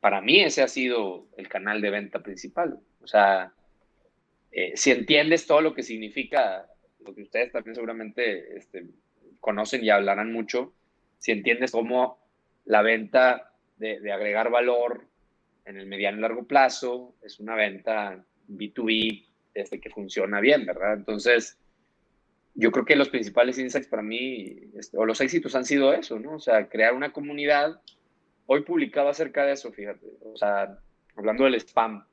para 0.00 0.20
mí 0.20 0.40
ese 0.40 0.62
ha 0.62 0.68
sido 0.68 1.26
el 1.36 1.48
canal 1.48 1.80
de 1.80 1.90
venta 1.90 2.22
principal. 2.22 2.78
O 3.02 3.06
sea, 3.06 3.52
eh, 4.52 4.72
si 4.74 4.90
entiendes 4.90 5.46
todo 5.46 5.60
lo 5.60 5.74
que 5.74 5.82
significa, 5.82 6.66
lo 7.04 7.14
que 7.14 7.22
ustedes 7.22 7.52
también 7.52 7.74
seguramente 7.74 8.56
este, 8.56 8.86
conocen 9.40 9.84
y 9.84 9.90
hablarán 9.90 10.32
mucho, 10.32 10.74
si 11.18 11.32
entiendes 11.32 11.72
cómo 11.72 12.18
la 12.64 12.82
venta 12.82 13.52
de, 13.78 14.12
agregar 14.12 14.50
valor 14.50 15.06
en 15.64 15.76
el 15.76 15.86
mediano 15.86 16.18
y 16.18 16.20
largo 16.20 16.46
plazo 16.46 17.14
es 17.22 17.38
una 17.40 17.54
venta 17.54 18.24
B2B 18.48 19.24
este, 19.54 19.80
que 19.80 19.90
funciona 19.90 20.40
bien, 20.40 20.66
¿verdad? 20.66 20.94
Entonces, 20.94 21.58
yo 22.56 22.72
creo 22.72 22.86
que 22.86 22.96
los 22.96 23.10
principales 23.10 23.58
insights 23.58 23.86
para 23.86 24.02
mí, 24.02 24.58
este, 24.76 24.96
o 24.96 25.04
los 25.04 25.20
éxitos 25.20 25.54
han 25.54 25.66
sido 25.66 25.92
eso, 25.92 26.18
¿no? 26.18 26.36
O 26.36 26.40
sea, 26.40 26.68
crear 26.68 26.94
una 26.94 27.12
comunidad. 27.12 27.80
Hoy 28.46 28.62
publicaba 28.62 29.10
acerca 29.10 29.44
de 29.44 29.52
eso, 29.52 29.72
fíjate. 29.72 30.06
O 30.24 30.36
sea, 30.36 30.78
hablando 31.16 31.44
del 31.44 31.56
spam. 31.56 32.06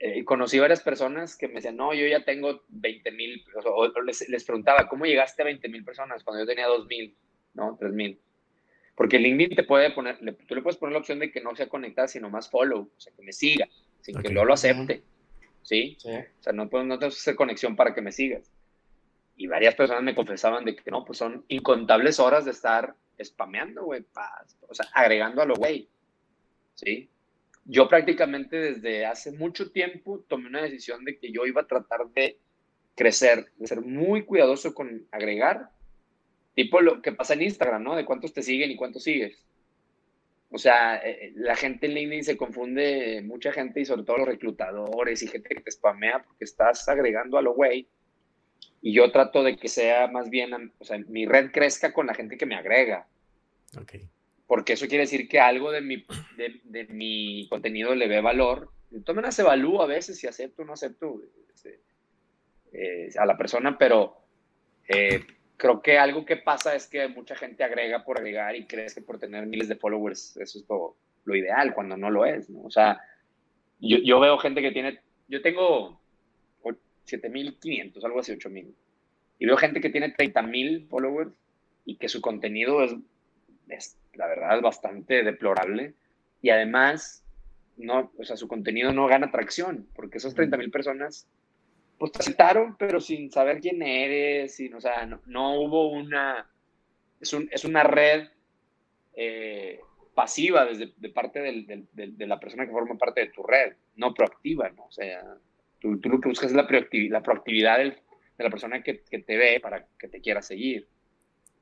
eh, 0.00 0.24
conocí 0.24 0.58
varias 0.58 0.82
personas 0.82 1.36
que 1.36 1.46
me 1.46 1.54
decían, 1.54 1.76
no, 1.76 1.94
yo 1.94 2.04
ya 2.08 2.24
tengo 2.24 2.64
20 2.68 3.12
mil, 3.12 3.44
o, 3.64 3.88
les, 4.02 4.28
les, 4.28 4.44
preguntaba, 4.44 4.88
¿cómo 4.88 5.06
llegaste 5.06 5.42
a 5.42 5.44
20 5.44 5.68
mil 5.68 5.84
personas 5.84 6.24
cuando 6.24 6.42
yo 6.42 6.46
tenía 6.46 6.66
2 6.66 6.86
mil, 6.88 7.16
no, 7.54 7.76
3 7.78 7.92
mil? 7.92 8.20
Porque 8.96 9.20
LinkedIn 9.20 9.54
te 9.54 9.62
puede 9.62 9.92
poner, 9.92 10.18
tú 10.48 10.56
le 10.56 10.62
puedes 10.62 10.76
poner 10.76 10.94
la 10.94 10.98
opción 10.98 11.20
de 11.20 11.30
que 11.30 11.40
no 11.40 11.54
sea 11.54 11.68
conectada, 11.68 12.08
sino 12.08 12.28
más 12.28 12.50
follow, 12.50 12.90
o 12.96 13.00
sea, 13.00 13.12
que 13.14 13.22
me 13.22 13.32
siga, 13.32 13.68
sin 14.00 14.20
que 14.20 14.34
yo 14.34 14.44
lo 14.44 14.54
acepte, 14.54 15.02
¿sí? 15.62 15.96
¿sí? 15.98 16.10
O 16.10 16.42
sea, 16.42 16.52
no, 16.52 16.68
puedo, 16.68 16.84
no 16.84 16.98
tengo 16.98 17.10
que 17.10 17.16
hacer 17.16 17.36
conexión 17.36 17.76
para 17.76 17.94
que 17.94 18.02
me 18.02 18.12
sigas. 18.12 18.50
Y 19.36 19.46
varias 19.46 19.74
personas 19.74 20.02
me 20.02 20.14
confesaban 20.14 20.64
de 20.64 20.76
que 20.76 20.90
no, 20.90 21.04
pues 21.04 21.18
son 21.18 21.44
incontables 21.48 22.20
horas 22.20 22.44
de 22.44 22.50
estar 22.50 22.94
spameando, 23.22 23.84
güey, 23.84 24.04
o 24.68 24.74
sea, 24.74 24.86
agregando 24.92 25.42
a 25.42 25.46
lo 25.46 25.54
güey, 25.54 25.88
¿sí? 26.74 27.08
Yo 27.64 27.88
prácticamente 27.88 28.56
desde 28.56 29.06
hace 29.06 29.32
mucho 29.32 29.70
tiempo 29.70 30.24
tomé 30.28 30.48
una 30.48 30.62
decisión 30.62 31.04
de 31.04 31.18
que 31.18 31.30
yo 31.30 31.46
iba 31.46 31.62
a 31.62 31.66
tratar 31.66 32.08
de 32.08 32.38
crecer, 32.94 33.52
de 33.56 33.66
ser 33.66 33.80
muy 33.80 34.24
cuidadoso 34.24 34.74
con 34.74 35.06
agregar, 35.12 35.70
tipo 36.54 36.80
lo 36.80 37.00
que 37.00 37.12
pasa 37.12 37.34
en 37.34 37.42
Instagram, 37.42 37.82
¿no? 37.82 37.96
De 37.96 38.04
cuántos 38.04 38.32
te 38.32 38.42
siguen 38.42 38.70
y 38.70 38.76
cuántos 38.76 39.04
sigues. 39.04 39.44
O 40.52 40.58
sea, 40.58 40.96
eh, 40.96 41.18
eh, 41.26 41.32
la 41.34 41.56
gente 41.56 41.86
en 41.86 41.94
LinkedIn 41.94 42.24
se 42.24 42.36
confunde, 42.36 43.22
mucha 43.24 43.52
gente 43.52 43.80
y 43.80 43.84
sobre 43.84 44.04
todo 44.04 44.18
los 44.18 44.28
reclutadores 44.28 45.22
y 45.22 45.28
gente 45.28 45.48
que 45.48 45.62
te 45.62 45.70
spamea 45.70 46.22
porque 46.22 46.44
estás 46.44 46.88
agregando 46.88 47.38
a 47.38 47.42
lo 47.42 47.54
güey. 47.54 47.88
Y 48.80 48.92
yo 48.92 49.10
trato 49.10 49.42
de 49.42 49.56
que 49.56 49.68
sea 49.68 50.08
más 50.08 50.28
bien, 50.28 50.72
o 50.78 50.84
sea, 50.84 50.98
mi 51.08 51.26
red 51.26 51.50
crezca 51.52 51.92
con 51.92 52.06
la 52.06 52.14
gente 52.14 52.36
que 52.36 52.46
me 52.46 52.56
agrega. 52.56 53.06
Ok 53.80 53.94
porque 54.52 54.74
eso 54.74 54.86
quiere 54.86 55.04
decir 55.04 55.28
que 55.28 55.40
algo 55.40 55.72
de 55.72 55.80
mi, 55.80 56.04
de, 56.36 56.84
mi 56.90 57.48
contenido 57.48 57.94
le 57.94 58.06
ve 58.06 58.20
valor. 58.20 58.70
Entonces, 58.90 59.34
se 59.34 59.40
evalúo 59.40 59.80
a 59.80 59.86
veces 59.86 60.18
si 60.18 60.26
acepto 60.26 60.60
o 60.60 60.64
no 60.66 60.74
acepto 60.74 61.22
este, 61.54 61.80
eh, 62.74 63.08
a 63.16 63.24
la 63.24 63.38
persona, 63.38 63.78
pero 63.78 64.14
eh, 64.86 65.24
creo 65.62 65.80
que 65.80 65.96
algo 65.96 66.24
que 66.24 66.36
pasa 66.36 66.74
es 66.74 66.88
que 66.88 67.06
mucha 67.06 67.36
gente 67.36 67.62
agrega 67.62 68.04
por 68.04 68.18
agregar 68.18 68.56
y 68.56 68.66
crees 68.66 68.96
que 68.96 69.00
por 69.00 69.20
tener 69.20 69.46
miles 69.46 69.68
de 69.68 69.76
followers 69.76 70.36
eso 70.38 70.58
es 70.58 70.64
lo, 70.68 70.96
lo 71.24 71.36
ideal, 71.36 71.72
cuando 71.72 71.96
no 71.96 72.10
lo 72.10 72.26
es, 72.26 72.50
¿no? 72.50 72.62
O 72.62 72.70
sea, 72.70 73.00
yo, 73.78 73.98
yo 73.98 74.18
veo 74.18 74.38
gente 74.38 74.60
que 74.60 74.72
tiene, 74.72 74.98
yo 75.28 75.40
tengo 75.40 76.00
7.500, 77.06 78.04
algo 78.04 78.18
así, 78.18 78.32
8.000, 78.32 78.74
y 79.38 79.46
veo 79.46 79.56
gente 79.56 79.80
que 79.80 79.90
tiene 79.90 80.12
30.000 80.12 80.88
followers 80.88 81.30
y 81.84 81.94
que 81.96 82.08
su 82.08 82.20
contenido 82.20 82.82
es 82.82 82.96
es, 83.68 83.96
la 84.14 84.26
verdad, 84.26 84.60
bastante 84.60 85.22
deplorable. 85.22 85.94
Y 86.40 86.50
además, 86.50 87.24
no, 87.76 88.10
o 88.18 88.24
sea, 88.24 88.36
su 88.36 88.48
contenido 88.48 88.92
no 88.92 89.06
gana 89.06 89.30
tracción, 89.30 89.86
porque 89.94 90.18
esos 90.18 90.34
30 90.34 90.56
mil 90.56 90.72
personas, 90.72 91.28
pues 92.02 92.10
te 92.10 92.18
aceptaron, 92.18 92.74
pero 92.76 93.00
sin 93.00 93.30
saber 93.30 93.60
quién 93.60 93.80
eres, 93.80 94.56
sin, 94.56 94.74
o 94.74 94.80
sea, 94.80 95.06
no, 95.26 95.60
hubo 95.60 95.88
una, 95.92 96.50
es, 97.20 97.32
un, 97.32 97.48
es 97.52 97.64
una 97.64 97.84
red 97.84 98.26
eh, 99.14 99.78
pasiva 100.12 100.64
desde 100.64 100.92
de 100.96 101.08
parte 101.10 101.38
del, 101.38 101.86
de 101.92 102.26
la 102.26 102.40
persona 102.40 102.66
que 102.66 102.72
forma 102.72 102.98
parte 102.98 103.20
de 103.20 103.28
tu 103.28 103.44
red, 103.44 103.74
no 103.94 104.12
proactiva, 104.14 104.68
¿no? 104.70 104.86
O 104.86 104.90
sea, 104.90 105.22
tú, 105.78 106.00
tú 106.00 106.08
lo 106.08 106.20
que 106.20 106.28
buscas 106.28 106.50
es 106.50 106.56
la, 106.56 106.66
proactividad, 106.66 107.12
la 107.12 107.22
proactividad 107.22 107.78
de 107.78 107.94
la 108.36 108.50
persona 108.50 108.82
que, 108.82 108.94
te 108.94 109.36
ve 109.36 109.60
para 109.60 109.86
que 109.96 110.08
te 110.08 110.20
quiera 110.20 110.42
seguir. 110.42 110.88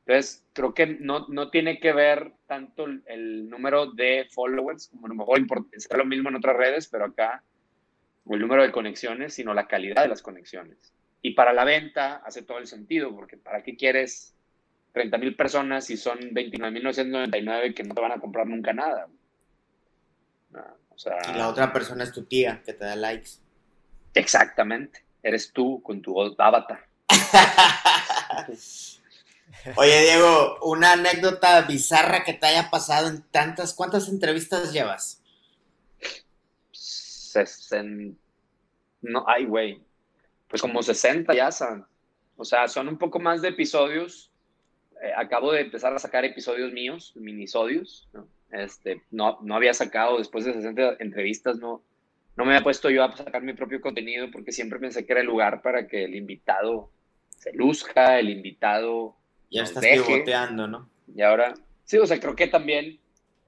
Entonces, 0.06 0.42
creo 0.54 0.72
que 0.72 0.86
no, 0.86 1.26
no 1.28 1.50
tiene 1.50 1.80
que 1.80 1.92
ver 1.92 2.32
tanto 2.46 2.86
el, 2.86 3.50
número 3.50 3.92
de 3.92 4.26
followers, 4.30 4.88
como 4.88 5.04
a 5.04 5.10
lo 5.10 5.16
mejor 5.16 5.40
es 5.72 5.86
lo 5.94 6.06
mismo 6.06 6.30
en 6.30 6.36
otras 6.36 6.56
redes, 6.56 6.88
pero 6.88 7.04
acá, 7.04 7.44
o 8.30 8.34
el 8.34 8.40
número 8.40 8.62
de 8.62 8.70
conexiones, 8.70 9.34
sino 9.34 9.52
la 9.54 9.66
calidad 9.66 10.02
de 10.02 10.08
las 10.08 10.22
conexiones. 10.22 10.92
Y 11.20 11.32
para 11.32 11.52
la 11.52 11.64
venta 11.64 12.22
hace 12.24 12.42
todo 12.42 12.58
el 12.58 12.68
sentido, 12.68 13.12
porque 13.12 13.36
¿para 13.36 13.64
qué 13.64 13.76
quieres 13.76 14.36
30 14.92 15.18
mil 15.18 15.34
personas 15.34 15.86
si 15.86 15.96
son 15.96 16.20
29.999 16.20 17.74
que 17.74 17.82
no 17.82 17.92
te 17.92 18.00
van 18.00 18.12
a 18.12 18.20
comprar 18.20 18.46
nunca 18.46 18.72
nada? 18.72 19.08
o 20.90 20.98
sea, 20.98 21.16
y 21.28 21.36
la 21.36 21.48
otra 21.48 21.72
persona 21.72 22.04
es 22.04 22.12
tu 22.12 22.24
tía 22.24 22.62
que 22.64 22.72
te 22.72 22.84
da 22.84 22.94
likes. 22.94 23.30
Exactamente. 24.14 25.04
Eres 25.24 25.52
tú 25.52 25.82
con 25.82 26.00
tu 26.00 26.16
avatar. 26.38 26.86
Oye, 29.74 30.02
Diego, 30.02 30.56
una 30.62 30.92
anécdota 30.92 31.62
bizarra 31.62 32.22
que 32.22 32.34
te 32.34 32.46
haya 32.46 32.70
pasado 32.70 33.08
en 33.08 33.22
tantas. 33.22 33.74
¿Cuántas 33.74 34.08
entrevistas 34.08 34.72
llevas? 34.72 35.20
No, 39.02 39.24
ay, 39.26 39.44
güey. 39.44 39.80
Pues 40.48 40.62
como 40.62 40.82
60 40.82 41.34
ya 41.34 41.52
son. 41.52 41.86
O 42.36 42.44
sea, 42.44 42.68
son 42.68 42.88
un 42.88 42.98
poco 42.98 43.18
más 43.18 43.42
de 43.42 43.48
episodios. 43.48 44.30
Eh, 45.02 45.12
acabo 45.16 45.52
de 45.52 45.60
empezar 45.60 45.94
a 45.94 45.98
sacar 45.98 46.24
episodios 46.24 46.72
míos, 46.72 47.12
minisodios. 47.16 48.08
¿no? 48.12 48.26
Este, 48.52 49.02
no, 49.10 49.38
no 49.42 49.54
había 49.54 49.74
sacado 49.74 50.18
después 50.18 50.44
de 50.44 50.54
60 50.54 50.96
entrevistas, 50.98 51.58
no, 51.58 51.82
no 52.36 52.44
me 52.44 52.52
había 52.52 52.64
puesto 52.64 52.90
yo 52.90 53.04
a 53.04 53.16
sacar 53.16 53.42
mi 53.42 53.52
propio 53.52 53.80
contenido 53.80 54.28
porque 54.32 54.50
siempre 54.50 54.80
pensé 54.80 55.06
que 55.06 55.12
era 55.12 55.20
el 55.20 55.26
lugar 55.26 55.62
para 55.62 55.86
que 55.86 56.04
el 56.04 56.16
invitado 56.16 56.90
se 57.36 57.52
luzca, 57.52 58.18
el 58.18 58.28
invitado 58.28 59.16
ya 59.50 59.62
estás 59.62 59.84
pivoteando, 59.84 60.66
¿no? 60.66 60.88
Y 61.14 61.22
ahora, 61.22 61.54
sí, 61.84 61.98
o 61.98 62.06
sea, 62.06 62.20
creo 62.20 62.36
que 62.36 62.46
también, 62.46 62.98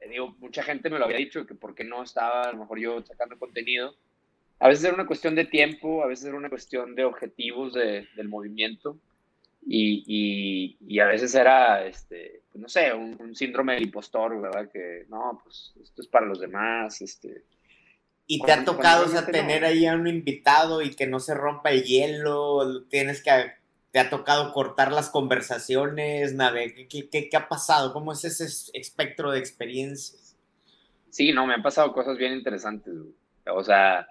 eh, 0.00 0.08
digo, 0.08 0.34
mucha 0.38 0.62
gente 0.62 0.90
me 0.90 0.98
lo 0.98 1.04
había 1.04 1.16
dicho, 1.16 1.46
que 1.46 1.54
por 1.54 1.74
qué 1.74 1.84
no 1.84 2.02
estaba 2.02 2.44
a 2.44 2.52
lo 2.52 2.58
mejor 2.58 2.78
yo 2.78 3.02
sacando 3.02 3.38
contenido. 3.38 3.94
A 4.62 4.68
veces 4.68 4.84
era 4.84 4.94
una 4.94 5.08
cuestión 5.08 5.34
de 5.34 5.44
tiempo, 5.44 6.04
a 6.04 6.06
veces 6.06 6.26
era 6.26 6.36
una 6.36 6.48
cuestión 6.48 6.94
de 6.94 7.04
objetivos 7.04 7.72
de, 7.72 8.06
del 8.14 8.28
movimiento. 8.28 8.96
Y, 9.66 10.04
y, 10.06 10.76
y, 10.86 11.00
a 11.00 11.06
veces 11.06 11.34
era, 11.34 11.84
este, 11.84 12.42
pues 12.52 12.62
no 12.62 12.68
sé, 12.68 12.94
un, 12.94 13.34
síndrome 13.34 13.74
del 13.74 13.82
impostor, 13.82 14.40
¿verdad? 14.40 14.70
Que 14.72 15.04
no, 15.08 15.40
pues 15.42 15.72
esto 15.82 16.02
es 16.02 16.06
para 16.06 16.26
los 16.26 16.38
demás, 16.38 17.02
este. 17.02 17.42
¿Y 18.28 18.40
te 18.40 18.52
ha 18.52 18.64
tocado, 18.64 19.06
o 19.06 19.08
sea, 19.08 19.26
tener 19.26 19.64
ahí 19.64 19.84
a 19.84 19.94
un 19.94 20.06
invitado 20.06 20.80
y 20.80 20.94
que 20.94 21.08
no 21.08 21.18
se 21.18 21.34
rompa 21.34 21.70
el 21.70 21.82
hielo? 21.82 22.84
Tienes 22.84 23.20
que 23.20 23.30
¿Te 23.90 23.98
ha 23.98 24.10
tocado 24.10 24.52
cortar 24.52 24.92
las 24.92 25.10
conversaciones? 25.10 26.34
Nave? 26.34 26.86
¿Qué, 26.88 27.10
qué, 27.10 27.36
ha 27.36 27.48
pasado? 27.48 27.92
¿Cómo 27.92 28.12
es 28.12 28.24
ese 28.24 28.46
espectro 28.74 29.32
de 29.32 29.40
experiencias? 29.40 30.36
Sí, 31.10 31.32
no, 31.32 31.46
me 31.46 31.54
han 31.54 31.62
pasado 31.62 31.92
cosas 31.92 32.16
bien 32.16 32.32
interesantes. 32.32 32.94
O 33.44 33.64
sea, 33.64 34.06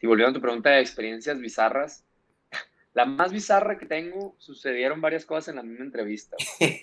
si 0.00 0.06
volviendo 0.06 0.30
a 0.30 0.34
tu 0.34 0.40
pregunta 0.40 0.70
de 0.70 0.80
experiencias 0.80 1.38
bizarras, 1.38 2.04
la 2.94 3.04
más 3.04 3.32
bizarra 3.32 3.78
que 3.78 3.86
tengo, 3.86 4.34
sucedieron 4.38 5.00
varias 5.00 5.24
cosas 5.24 5.48
en 5.48 5.56
la 5.56 5.62
misma 5.62 5.84
entrevista. 5.84 6.36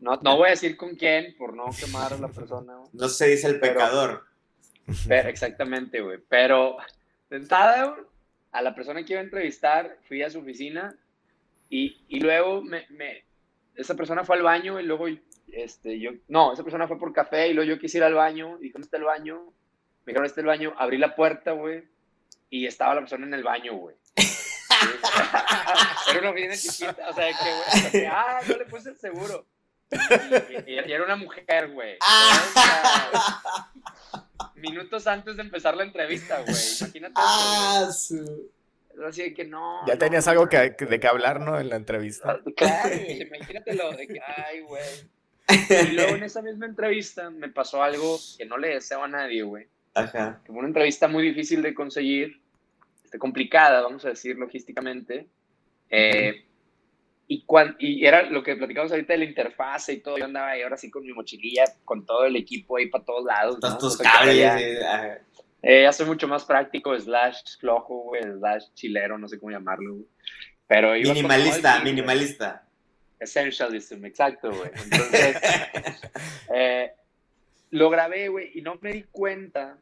No, 0.00 0.18
no, 0.22 0.36
voy 0.36 0.46
a 0.46 0.50
decir 0.50 0.76
con 0.76 0.94
quién 0.94 1.34
por 1.36 1.54
no 1.54 1.66
quemar 1.78 2.12
a 2.12 2.18
la 2.18 2.28
persona. 2.28 2.78
No 2.92 3.08
se 3.08 3.26
dice 3.26 3.48
el 3.48 3.58
pecador. 3.58 4.24
exactamente, 5.10 6.00
güey. 6.00 6.18
Pero 6.28 6.76
de 7.28 7.36
entrada, 7.36 7.96
a 8.52 8.62
la 8.62 8.74
persona 8.74 9.04
que 9.04 9.14
iba 9.14 9.20
a 9.20 9.24
entrevistar, 9.24 9.98
fui 10.06 10.22
a 10.22 10.30
su 10.30 10.38
oficina 10.38 10.96
y, 11.68 12.00
y 12.08 12.20
luego 12.20 12.62
me, 12.62 12.86
me, 12.90 13.24
esa 13.74 13.94
persona 13.94 14.24
fue 14.24 14.36
al 14.36 14.42
baño 14.42 14.80
y 14.80 14.84
luego 14.84 15.06
este, 15.52 15.98
yo, 15.98 16.12
no, 16.28 16.52
esa 16.52 16.62
persona 16.62 16.88
fue 16.88 16.98
por 16.98 17.12
café 17.12 17.48
y 17.48 17.54
luego 17.54 17.70
yo 17.70 17.78
quise 17.78 17.98
ir 17.98 18.04
al 18.04 18.14
baño 18.14 18.58
y 18.60 18.70
¿dónde 18.70 18.86
está 18.86 18.96
el 18.96 19.04
baño? 19.04 19.44
Me 20.04 20.12
dijeron, 20.12 20.26
está 20.26 20.40
el 20.40 20.46
baño, 20.46 20.74
abrí 20.78 20.98
la 20.98 21.14
puerta, 21.14 21.52
güey, 21.52 21.84
y 22.50 22.66
estaba 22.66 22.94
la 22.94 23.00
persona 23.00 23.26
en 23.26 23.34
el 23.34 23.42
baño, 23.42 23.74
güey. 23.74 23.96
era 26.10 26.20
una 26.20 26.30
oficina 26.30 26.56
chiquita, 26.56 27.08
o 27.08 27.14
sea, 27.14 27.28
que, 27.28 27.90
güey, 27.92 28.06
ah, 28.06 28.40
no 28.46 28.56
le 28.56 28.64
puse 28.66 28.90
el 28.90 28.98
seguro. 28.98 29.46
Y, 30.66 30.72
y, 30.72 30.92
era 30.92 31.04
una 31.04 31.16
mujer, 31.16 31.70
güey. 31.70 31.96
minutos 34.56 35.06
antes 35.06 35.36
de 35.36 35.42
empezar 35.42 35.76
la 35.76 35.84
entrevista, 35.84 36.42
güey. 36.42 36.56
Imagínate. 36.80 37.14
Ah, 37.16 37.88
su... 37.92 38.50
Así 39.06 39.22
de 39.22 39.34
que 39.34 39.44
no. 39.44 39.86
Ya 39.86 39.96
tenías 39.96 40.26
algo 40.26 40.48
que, 40.48 40.70
de 40.70 41.00
que 41.00 41.06
hablar, 41.06 41.40
¿no? 41.40 41.58
En 41.58 41.68
la 41.68 41.76
entrevista. 41.76 42.32
Ah, 42.32 42.40
claro, 42.56 42.94
imagínatelo, 42.94 43.92
de 43.92 44.08
que, 44.08 44.20
ay, 44.20 44.60
güey. 44.60 44.82
Y 45.88 45.92
luego 45.92 46.16
en 46.16 46.24
esa 46.24 46.42
misma 46.42 46.66
entrevista 46.66 47.30
me 47.30 47.48
pasó 47.48 47.82
algo 47.82 48.18
que 48.36 48.44
no 48.44 48.58
le 48.58 48.68
deseo 48.68 49.02
a 49.02 49.08
nadie, 49.08 49.42
güey. 49.42 49.66
Ajá. 49.98 50.40
fue 50.46 50.56
una 50.56 50.68
entrevista 50.68 51.08
muy 51.08 51.22
difícil 51.22 51.62
de 51.62 51.74
conseguir, 51.74 52.40
este, 53.04 53.18
complicada, 53.18 53.82
vamos 53.82 54.04
a 54.04 54.10
decir, 54.10 54.36
logísticamente. 54.36 55.26
Eh, 55.90 56.44
y, 57.26 57.44
y 57.78 58.06
era 58.06 58.22
lo 58.22 58.42
que 58.42 58.56
platicamos 58.56 58.90
ahorita 58.90 59.12
de 59.12 59.18
la 59.18 59.24
interfase 59.26 59.92
y 59.92 60.00
todo. 60.00 60.18
Yo 60.18 60.24
andaba 60.24 60.50
ahí 60.50 60.62
ahora 60.62 60.76
sí 60.76 60.90
con 60.90 61.02
mi 61.04 61.12
mochililla, 61.12 61.64
con 61.84 62.06
todo 62.06 62.24
el 62.24 62.36
equipo 62.36 62.76
ahí 62.76 62.86
para 62.86 63.04
todos 63.04 63.24
lados. 63.24 63.60
Todos 63.60 63.78
tus 63.78 63.98
cables. 63.98 65.20
Eh, 65.60 65.82
ya 65.82 65.92
soy 65.92 66.06
mucho 66.06 66.28
más 66.28 66.44
práctico, 66.44 66.98
slash 66.98 67.58
flojo, 67.58 68.04
güey, 68.04 68.22
slash 68.22 68.64
chilero, 68.74 69.18
no 69.18 69.28
sé 69.28 69.38
cómo 69.38 69.50
llamarlo, 69.50 69.94
güey. 69.94 70.06
Pero 70.66 70.92
minimalista, 70.92 71.80
minimalista. 71.80 72.64
Essentialism, 73.18 74.04
exacto, 74.04 74.52
güey. 74.52 74.70
Entonces, 74.84 75.36
eh, 76.54 76.92
lo 77.70 77.90
grabé, 77.90 78.28
güey, 78.28 78.52
y 78.54 78.62
no 78.62 78.78
me 78.80 78.92
di 78.92 79.02
cuenta 79.10 79.76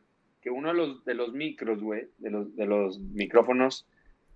que 0.47 0.51
uno 0.53 0.69
de 0.69 0.75
los, 0.75 1.05
de 1.05 1.15
los 1.15 1.33
micros, 1.33 1.83
güey, 1.83 2.07
de 2.19 2.31
los, 2.31 2.55
de 2.55 2.67
los 2.67 3.01
micrófonos, 3.01 3.85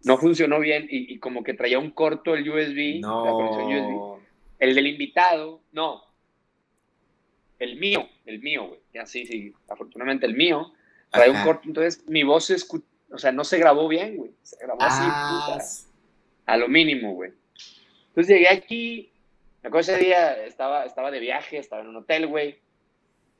no 0.03 0.19
funcionó 0.19 0.59
bien 0.59 0.89
y, 0.91 1.21
como 1.21 1.45
que 1.45 1.55
traía 1.55 1.79
un 1.79 1.93
corto 1.93 2.35
el 2.35 2.51
USB, 2.51 2.99
no. 3.01 3.25
la 3.25 3.31
conexión 3.31 4.17
USB. 4.17 4.21
El 4.59 4.75
del 4.75 4.89
invitado, 4.89 5.61
no. 5.71 6.03
El 7.61 7.79
mío, 7.79 8.09
el 8.27 8.41
mío, 8.41 8.67
güey. 8.67 8.81
Ya 8.93 9.07
sí, 9.07 9.25
sí, 9.25 9.55
afortunadamente 9.69 10.27
el 10.27 10.35
mío 10.35 10.73
trae 11.13 11.31
un 11.31 11.45
corto, 11.45 11.69
entonces 11.69 12.05
mi 12.09 12.25
voz 12.25 12.47
se 12.47 12.57
o 13.13 13.19
sea, 13.19 13.31
no 13.31 13.45
se 13.45 13.59
grabó 13.59 13.87
bien, 13.87 14.17
güey. 14.17 14.33
Se 14.43 14.57
grabó 14.65 14.83
así, 14.83 15.05
ah, 15.05 15.59
a 16.47 16.57
lo 16.57 16.67
mínimo, 16.67 17.15
güey. 17.15 17.31
Entonces 18.09 18.35
llegué 18.35 18.49
aquí, 18.49 19.13
me 19.63 19.69
acuerdo 19.69 19.93
ese 19.93 20.05
día 20.05 20.45
estaba, 20.45 20.87
estaba 20.87 21.13
de 21.13 21.21
viaje, 21.21 21.59
estaba 21.59 21.83
en 21.83 21.89
un 21.89 21.99
hotel, 21.99 22.27
güey 22.27 22.59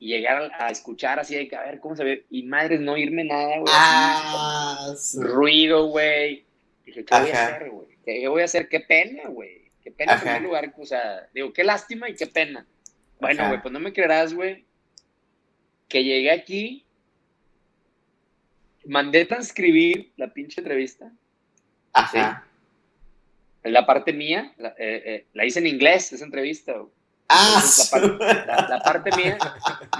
y 0.01 0.07
llegar 0.07 0.51
a, 0.57 0.71
escuchar 0.71 1.19
así 1.19 1.35
de 1.35 1.47
que 1.47 1.55
a 1.55 1.61
ver 1.61 1.79
cómo 1.79 1.95
se 1.95 2.03
ve 2.03 2.25
y 2.31 2.41
madres 2.41 2.81
no 2.81 2.97
irme 2.97 3.23
nada, 3.23 3.59
güey. 3.59 3.71
Ah, 3.71 4.95
Ruido, 5.13 5.85
güey. 5.89 6.43
Dije, 6.83 7.05
¿qué 7.05 7.19
voy 7.19 7.29
a 7.29 7.45
hacer, 7.45 7.69
güey? 7.69 7.87
¿Qué 8.03 8.27
voy 8.27 8.41
a 8.41 8.45
hacer? 8.45 8.67
Qué 8.67 8.79
pena, 8.79 9.29
güey. 9.29 9.69
Qué 9.83 9.91
pena 9.91 10.15
en 10.15 10.21
primer 10.21 10.41
lugar, 10.41 10.73
o 10.75 10.85
sea, 10.87 11.29
digo, 11.35 11.53
qué 11.53 11.63
lástima 11.63 12.09
y 12.09 12.15
qué 12.15 12.25
pena. 12.25 12.65
Bueno, 13.19 13.47
güey, 13.47 13.61
pues 13.61 13.71
no 13.71 13.79
me 13.79 13.93
creerás, 13.93 14.33
güey, 14.33 14.65
que 15.87 16.03
llegué 16.03 16.31
aquí, 16.31 16.83
mandé 18.85 19.25
transcribir 19.25 20.13
la 20.17 20.33
pinche 20.33 20.61
entrevista. 20.61 21.11
Ajá. 21.93 22.47
La 23.61 23.85
parte 23.85 24.13
mía, 24.13 24.51
la, 24.57 24.69
eh, 24.79 25.03
eh, 25.05 25.25
la 25.33 25.45
hice 25.45 25.59
en 25.59 25.67
inglés, 25.67 26.11
esa 26.11 26.25
entrevista, 26.25 26.73
güey. 26.73 27.00
Ah, 27.27 27.63
la, 28.69 28.81
parte, 28.83 29.09
mía, 29.15 29.37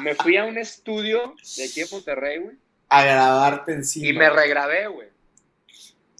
me 0.01 0.15
fui 0.15 0.35
a 0.35 0.43
un 0.43 0.57
estudio 0.57 1.35
de 1.55 1.63
aquí 1.63 1.81
en 1.81 1.87
Monterrey, 1.91 2.39
güey. 2.39 2.55
A 2.89 3.03
grabarte 3.03 3.73
encima. 3.73 4.07
Y 4.07 4.13
me 4.13 4.29
regrabé, 4.29 4.87
güey. 4.87 5.07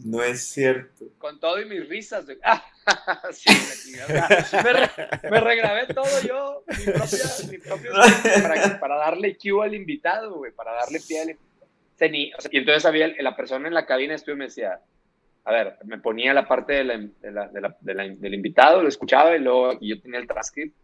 No 0.05 0.23
es 0.23 0.47
cierto. 0.47 1.05
Con 1.17 1.39
todo 1.39 1.59
y 1.61 1.65
mis 1.65 1.87
risas, 1.87 2.25
güey. 2.25 2.37
sí, 3.33 3.49
me, 3.97 5.29
me, 5.29 5.39
regrabé 5.41 5.93
todo 5.93 6.21
yo, 6.25 6.63
mi 6.67 6.91
propia, 6.91 7.23
mi 7.49 7.57
propio 7.57 7.91
para, 8.41 8.79
para, 8.79 8.95
darle 8.95 9.37
cue 9.37 9.65
al 9.65 9.75
invitado, 9.75 10.35
güey, 10.35 10.51
para 10.51 10.71
darle 10.73 10.99
pie 10.99 11.21
al 11.21 11.29
invitado. 11.31 12.49
y 12.51 12.57
entonces 12.57 12.85
había 12.85 13.09
la 13.19 13.35
persona 13.35 13.67
en 13.67 13.73
la 13.73 13.85
cabina 13.85 14.15
estuvo 14.15 14.33
y 14.35 14.39
me 14.39 14.45
decía, 14.45 14.79
a 15.43 15.51
ver, 15.51 15.77
me 15.85 15.99
ponía 15.99 16.33
la 16.33 16.47
parte 16.47 16.73
de 16.73 16.83
la, 16.83 16.97
de 16.97 17.31
la, 17.31 17.47
de 17.79 17.93
la, 17.93 18.07
del 18.07 18.33
invitado, 18.33 18.81
lo 18.81 18.89
escuchaba 18.89 19.35
y 19.35 19.39
luego 19.39 19.77
y 19.79 19.89
yo 19.89 20.01
tenía 20.01 20.19
el 20.19 20.27
transcript 20.27 20.75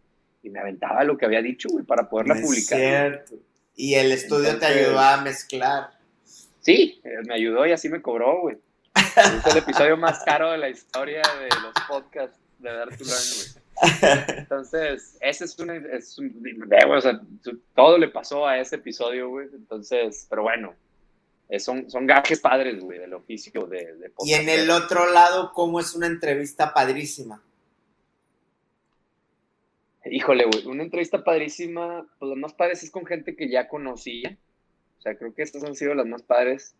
y 0.42 0.50
me 0.50 0.60
aventaba 0.60 1.04
lo 1.04 1.16
que 1.16 1.26
había 1.26 1.42
dicho, 1.42 1.68
güey, 1.70 1.84
para 1.84 2.08
poderla 2.08 2.34
publicar. 2.34 2.78
cierto. 2.78 3.34
Y 3.74 3.94
el 3.94 4.12
estudio 4.12 4.58
te 4.58 4.66
ayudó 4.66 4.98
a 4.98 5.20
mezclar. 5.20 5.90
Sí, 6.60 7.00
me 7.26 7.34
ayudó 7.34 7.66
y 7.66 7.72
así 7.72 7.88
me 7.88 8.02
cobró, 8.02 8.40
güey. 8.40 8.56
Es 8.94 9.46
el 9.46 9.58
episodio 9.58 9.96
más 9.96 10.22
caro 10.24 10.52
de 10.52 10.58
la 10.58 10.68
historia 10.68 11.22
de 11.40 11.48
los 11.48 11.72
podcasts 11.88 12.38
de 12.58 12.72
Dar 12.72 12.88
tu 12.96 13.04
güey. 13.04 13.58
Entonces, 14.36 15.16
ese 15.20 15.44
es 15.44 15.58
un, 15.58 15.70
es 15.70 16.18
un 16.18 16.70
o 16.90 17.00
sea, 17.00 17.20
todo 17.74 17.98
le 17.98 18.08
pasó 18.08 18.46
a 18.46 18.58
ese 18.58 18.76
episodio, 18.76 19.28
güey. 19.28 19.46
Entonces, 19.54 20.26
pero 20.28 20.42
bueno, 20.42 20.74
son, 21.58 21.90
son 21.90 22.06
gajes 22.06 22.40
padres, 22.40 22.80
güey, 22.80 22.98
del 22.98 23.14
oficio 23.14 23.66
de, 23.66 23.94
de 23.94 24.12
Y 24.24 24.34
en 24.34 24.48
el 24.48 24.70
otro 24.70 25.10
lado, 25.12 25.52
¿cómo 25.52 25.80
es 25.80 25.94
una 25.94 26.06
entrevista 26.06 26.74
padrísima? 26.74 27.42
Híjole, 30.10 30.44
güey, 30.44 30.66
una 30.66 30.82
entrevista 30.82 31.24
padrísima, 31.24 32.06
pues 32.18 32.30
las 32.30 32.38
más 32.38 32.54
padres 32.54 32.82
es 32.82 32.90
con 32.90 33.06
gente 33.06 33.36
que 33.36 33.48
ya 33.48 33.68
conocía. 33.68 34.36
O 34.98 35.02
sea, 35.02 35.16
creo 35.16 35.34
que 35.34 35.42
estas 35.42 35.64
han 35.64 35.74
sido 35.74 35.94
las 35.94 36.06
más 36.06 36.22
padres. 36.22 36.74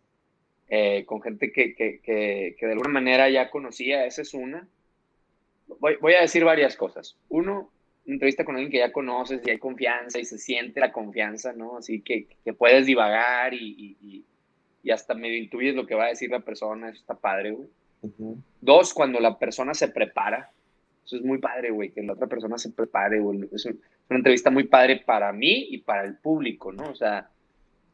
Eh, 0.71 1.03
con 1.07 1.19
gente 1.19 1.51
que, 1.51 1.73
que, 1.73 1.99
que, 1.99 2.55
que, 2.59 2.65
de 2.67 2.73
alguna 2.73 2.91
manera 2.91 3.27
ya 3.27 3.49
conocía, 3.49 4.05
esa 4.05 4.21
es 4.21 4.35
una. 4.35 4.67
Voy, 5.79 5.95
voy, 5.99 6.13
a 6.13 6.21
decir 6.21 6.43
varias 6.43 6.75
cosas. 6.75 7.17
Uno, 7.27 7.71
una 8.05 8.13
entrevista 8.13 8.45
con 8.45 8.55
alguien 8.55 8.71
que 8.71 8.77
ya 8.77 8.91
conoces 8.91 9.41
y 9.43 9.49
hay 9.49 9.57
confianza 9.57 10.19
y 10.19 10.25
se 10.25 10.37
siente 10.37 10.79
la 10.79 10.91
confianza, 10.91 11.53
¿no? 11.53 11.77
Así 11.77 12.01
que, 12.01 12.27
puedes 12.55 12.85
divagar 12.85 13.55
y, 13.55 13.97
y, 13.99 14.25
y, 14.83 14.91
hasta 14.91 15.15
medio 15.15 15.37
intuyes 15.37 15.73
lo 15.73 15.87
que 15.87 15.95
va 15.95 16.05
a 16.05 16.09
decir 16.09 16.29
la 16.29 16.41
persona, 16.41 16.89
eso 16.89 16.99
está 16.99 17.15
padre, 17.15 17.51
güey. 17.51 17.67
Dos, 18.61 18.93
cuando 18.93 19.19
la 19.19 19.37
persona 19.39 19.73
se 19.73 19.87
prepara, 19.89 20.51
eso 21.09 21.15
es 21.15 21.23
muy 21.23 21.39
padre, 21.39 21.71
güey, 21.71 21.89
que 21.89 22.03
la 22.03 22.13
otra 22.13 22.27
persona 22.27 22.59
se 22.59 22.69
prepare, 22.69 23.19
güey. 23.19 23.49
Es 23.51 23.65
una 23.65 24.17
entrevista 24.17 24.51
muy 24.51 24.65
padre 24.65 25.01
para 25.03 25.33
mí 25.33 25.69
y 25.71 25.79
para 25.79 26.03
el 26.03 26.17
público, 26.17 26.71
¿no? 26.71 26.87
O 26.87 26.93
sea, 26.93 27.31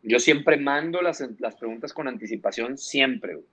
yo 0.04 0.20
siempre 0.20 0.58
mando 0.58 1.02
las, 1.02 1.24
las 1.40 1.56
preguntas 1.56 1.94
con 1.94 2.10
anticipación, 2.10 2.78
siempre, 2.78 3.36
güey. 3.36 3.46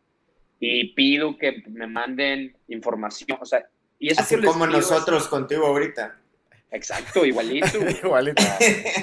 Y 0.59 0.95
pido 0.95 1.39
que 1.39 1.63
me 1.69 1.87
manden 1.87 2.57
información, 2.67 3.39
o 3.41 3.47
sea, 3.47 3.65
y 4.01 4.11
eso 4.11 4.23
Así 4.23 4.41
como 4.41 4.67
nosotros 4.67 5.29
contigo 5.29 5.65
ahorita. 5.65 6.19
Exacto, 6.73 7.25
igualito. 7.25 7.79
igualito. 8.03 8.43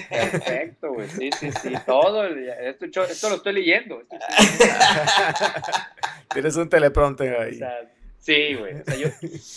Perfecto, 0.09 0.91
güey. 0.91 1.07
Sí, 1.07 1.29
sí, 1.39 1.51
sí. 1.53 1.73
Todo. 1.85 2.25
Esto, 2.25 3.03
esto 3.03 3.29
lo 3.29 3.35
estoy 3.35 3.53
leyendo. 3.53 4.03
Tienes 6.33 6.57
un 6.57 6.67
teleprompter 6.67 7.39
ahí. 7.39 7.53
O 7.53 7.57
sea, 7.59 7.89
Sí, 8.19 8.53
güey. 8.55 8.75
O 8.75 8.83
sea, 8.83 8.95
yo, 8.97 9.07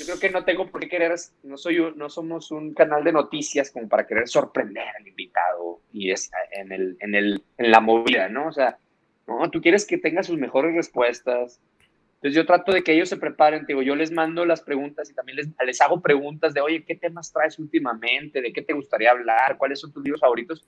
creo 0.05 0.20
que 0.20 0.31
no 0.31 0.44
tengo 0.44 0.70
por 0.70 0.81
qué 0.81 0.88
querer, 0.88 1.14
no, 1.42 1.59
soy, 1.59 1.79
no 1.96 2.09
somos 2.09 2.51
un 2.53 2.75
canal 2.75 3.03
de 3.03 3.12
noticias 3.12 3.70
como 3.70 3.88
para 3.88 4.07
querer 4.07 4.29
sorprender 4.29 4.85
al 4.98 5.07
invitado 5.07 5.81
y 5.92 6.12
es 6.12 6.31
en, 6.53 6.70
el, 6.70 6.96
en, 7.01 7.14
el, 7.14 7.42
en 7.59 7.70
la 7.70 7.81
movida, 7.81 8.29
¿no? 8.29 8.46
O 8.46 8.53
sea, 8.53 8.79
no, 9.27 9.51
tú 9.51 9.61
quieres 9.61 9.85
que 9.85 9.98
tenga 9.98 10.22
sus 10.22 10.38
mejores 10.38 10.75
respuestas. 10.75 11.61
Entonces 12.14 12.37
yo 12.37 12.46
trato 12.46 12.70
de 12.70 12.85
que 12.85 12.92
ellos 12.92 13.09
se 13.09 13.16
preparen, 13.16 13.66
digo, 13.66 13.83
yo 13.83 13.96
les 13.96 14.12
mando 14.12 14.46
las 14.46 14.62
preguntas 14.62 15.11
y 15.11 15.14
también 15.14 15.38
les, 15.38 15.48
les 15.66 15.81
hago 15.81 16.01
preguntas 16.01 16.55
de, 16.55 16.61
oye, 16.61 16.85
¿qué 16.85 16.94
temas 16.94 17.33
traes 17.33 17.59
últimamente? 17.59 18.40
¿De 18.40 18.53
qué 18.53 18.62
te 18.62 18.75
gustaría 18.75 19.11
hablar? 19.11 19.59
¿Cuáles 19.59 19.81
son 19.81 19.92
tus 19.92 20.05
libros 20.05 20.20
favoritos? 20.20 20.64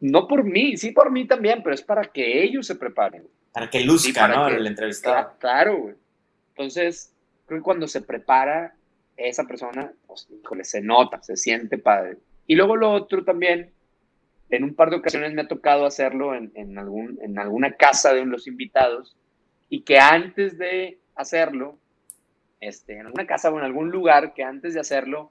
No 0.00 0.28
por 0.28 0.44
mí, 0.44 0.76
sí 0.76 0.92
por 0.92 1.10
mí 1.10 1.26
también, 1.26 1.62
pero 1.62 1.74
es 1.74 1.82
para 1.82 2.04
que 2.04 2.42
ellos 2.42 2.66
se 2.66 2.74
preparen. 2.74 3.26
Para 3.52 3.70
que 3.70 3.80
luzca, 3.80 4.28
¿no? 4.28 4.48
el 4.48 4.66
entrevistado. 4.66 5.34
Claro, 5.38 5.78
güey. 5.78 5.94
Entonces, 6.50 7.14
creo 7.46 7.60
que 7.60 7.64
cuando 7.64 7.88
se 7.88 8.02
prepara 8.02 8.74
esa 9.16 9.44
persona, 9.44 9.92
pues, 10.06 10.28
híjole, 10.30 10.64
se 10.64 10.80
nota, 10.80 11.22
se 11.22 11.36
siente 11.36 11.78
padre. 11.78 12.18
Y 12.46 12.54
luego 12.54 12.76
lo 12.76 12.90
otro 12.92 13.24
también, 13.24 13.72
en 14.50 14.64
un 14.64 14.74
par 14.74 14.90
de 14.90 14.96
ocasiones 14.96 15.32
me 15.32 15.42
ha 15.42 15.48
tocado 15.48 15.86
hacerlo 15.86 16.34
en, 16.34 16.50
en, 16.54 16.78
algún, 16.78 17.18
en 17.22 17.38
alguna 17.38 17.76
casa 17.76 18.12
de 18.12 18.24
los 18.24 18.46
invitados 18.46 19.16
y 19.68 19.82
que 19.82 19.98
antes 19.98 20.58
de 20.58 20.98
hacerlo, 21.14 21.78
este, 22.60 22.94
en 22.94 23.06
alguna 23.06 23.26
casa 23.26 23.50
o 23.50 23.58
en 23.58 23.64
algún 23.64 23.90
lugar, 23.90 24.34
que 24.34 24.42
antes 24.42 24.74
de 24.74 24.80
hacerlo, 24.80 25.30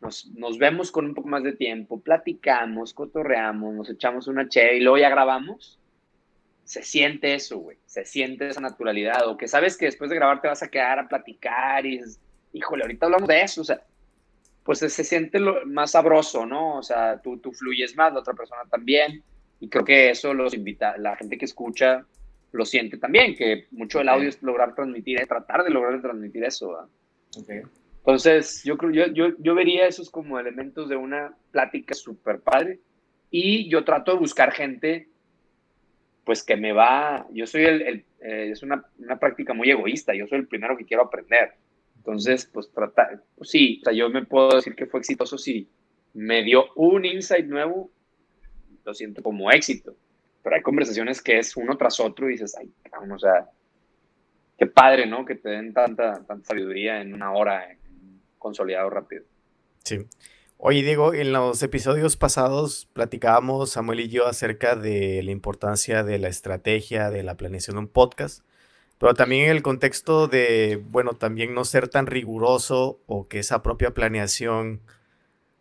nos, 0.00 0.26
nos, 0.34 0.58
vemos 0.58 0.90
con 0.90 1.06
un 1.06 1.14
poco 1.14 1.28
más 1.28 1.42
de 1.42 1.52
tiempo, 1.52 2.00
platicamos, 2.00 2.94
cotorreamos, 2.94 3.74
nos 3.74 3.90
echamos 3.90 4.26
una 4.26 4.48
che 4.48 4.76
y 4.76 4.80
luego 4.80 4.98
ya 4.98 5.10
grabamos 5.10 5.78
se 6.68 6.82
siente 6.82 7.34
eso, 7.34 7.56
güey, 7.60 7.78
se 7.86 8.04
siente 8.04 8.46
esa 8.46 8.60
naturalidad, 8.60 9.26
o 9.26 9.38
que 9.38 9.48
sabes 9.48 9.74
que 9.74 9.86
después 9.86 10.10
de 10.10 10.16
grabar 10.16 10.42
te 10.42 10.48
vas 10.48 10.62
a 10.62 10.68
quedar 10.68 10.98
a 10.98 11.08
platicar 11.08 11.86
y, 11.86 11.98
híjole, 12.52 12.82
ahorita 12.82 13.06
hablamos 13.06 13.26
de 13.26 13.40
eso, 13.40 13.62
o 13.62 13.64
sea, 13.64 13.80
pues 14.64 14.80
se, 14.80 14.90
siente 14.90 15.40
lo, 15.40 15.64
más 15.64 15.92
sabroso, 15.92 16.44
¿no? 16.44 16.76
O 16.76 16.82
sea, 16.82 17.22
tú, 17.22 17.38
tú 17.38 17.52
fluyes 17.52 17.96
más, 17.96 18.12
la 18.12 18.20
otra 18.20 18.34
persona 18.34 18.64
también, 18.70 19.22
y 19.60 19.70
creo 19.70 19.82
que 19.82 20.10
eso 20.10 20.34
los 20.34 20.52
invita, 20.52 20.98
la 20.98 21.16
gente 21.16 21.38
que 21.38 21.46
escucha 21.46 22.04
lo 22.52 22.66
siente 22.66 22.98
también, 22.98 23.34
que 23.34 23.66
mucho 23.70 23.96
del 23.96 24.10
audio 24.10 24.28
es 24.28 24.42
lograr 24.42 24.74
transmitir, 24.74 25.26
tratar 25.26 25.64
de 25.64 25.70
lograr 25.70 26.02
transmitir 26.02 26.44
eso, 26.44 26.86
Entonces, 28.00 28.62
yo 28.62 28.76
creo, 28.76 28.90
yo, 28.90 29.06
yo, 29.06 29.34
yo 29.38 29.54
vería 29.54 29.86
esos 29.86 30.10
como 30.10 30.38
elementos 30.38 30.90
de 30.90 30.96
una 30.96 31.34
plática 31.50 31.94
súper 31.94 32.40
padre, 32.40 32.78
y 33.30 33.70
yo 33.70 33.84
trato 33.84 34.12
de 34.12 34.18
buscar 34.18 34.52
gente 34.52 35.08
pues 36.28 36.42
que 36.42 36.58
me 36.58 36.74
va, 36.74 37.26
yo 37.32 37.46
soy 37.46 37.64
el, 37.64 38.04
eh, 38.20 38.50
es 38.52 38.62
una, 38.62 38.84
una, 38.98 39.18
práctica 39.18 39.54
muy 39.54 39.70
egoísta, 39.70 40.14
yo 40.14 40.26
soy 40.26 40.40
el 40.40 40.46
primero 40.46 40.76
que 40.76 40.84
quiero 40.84 41.04
aprender. 41.04 41.54
Entonces, 41.96 42.44
pues 42.52 42.70
tratar, 42.70 43.22
pues 43.34 43.48
sí, 43.48 43.78
o 43.80 43.84
sea, 43.84 43.94
yo 43.94 44.10
me 44.10 44.26
puedo 44.26 44.54
decir 44.56 44.74
que 44.74 44.84
fue 44.84 45.00
exitoso 45.00 45.38
si 45.38 45.70
me 46.12 46.42
dio 46.42 46.66
un 46.76 47.06
insight 47.06 47.46
nuevo, 47.46 47.90
lo 48.84 48.92
siento 48.92 49.22
como 49.22 49.50
éxito. 49.50 49.96
Pero 50.42 50.54
hay 50.54 50.60
conversaciones 50.60 51.22
que 51.22 51.38
es 51.38 51.56
uno 51.56 51.78
tras 51.78 51.98
otro 51.98 52.28
y 52.28 52.32
dices, 52.32 52.54
ay, 52.60 52.70
o 53.10 53.18
sea, 53.18 53.48
qué 54.58 54.66
padre, 54.66 55.06
¿no? 55.06 55.24
Que 55.24 55.36
te 55.36 55.48
den 55.48 55.72
tanta, 55.72 56.22
tanta 56.26 56.44
sabiduría 56.44 57.00
en 57.00 57.14
una 57.14 57.32
hora, 57.32 57.74
consolidado 58.36 58.90
rápido. 58.90 59.24
Sí. 59.82 59.96
Oye, 60.60 60.82
Diego, 60.82 61.14
en 61.14 61.32
los 61.32 61.62
episodios 61.62 62.16
pasados 62.16 62.88
platicábamos 62.92 63.70
Samuel 63.70 64.00
y 64.00 64.08
yo 64.08 64.26
acerca 64.26 64.74
de 64.74 65.22
la 65.22 65.30
importancia 65.30 66.02
de 66.02 66.18
la 66.18 66.28
estrategia, 66.28 67.10
de 67.10 67.22
la 67.22 67.36
planeación 67.36 67.76
de 67.76 67.80
un 67.82 67.88
podcast, 67.88 68.42
pero 68.98 69.14
también 69.14 69.44
en 69.44 69.50
el 69.52 69.62
contexto 69.62 70.26
de, 70.26 70.82
bueno, 70.90 71.12
también 71.12 71.54
no 71.54 71.64
ser 71.64 71.88
tan 71.88 72.06
riguroso 72.06 73.00
o 73.06 73.28
que 73.28 73.38
esa 73.38 73.62
propia 73.62 73.94
planeación 73.94 74.80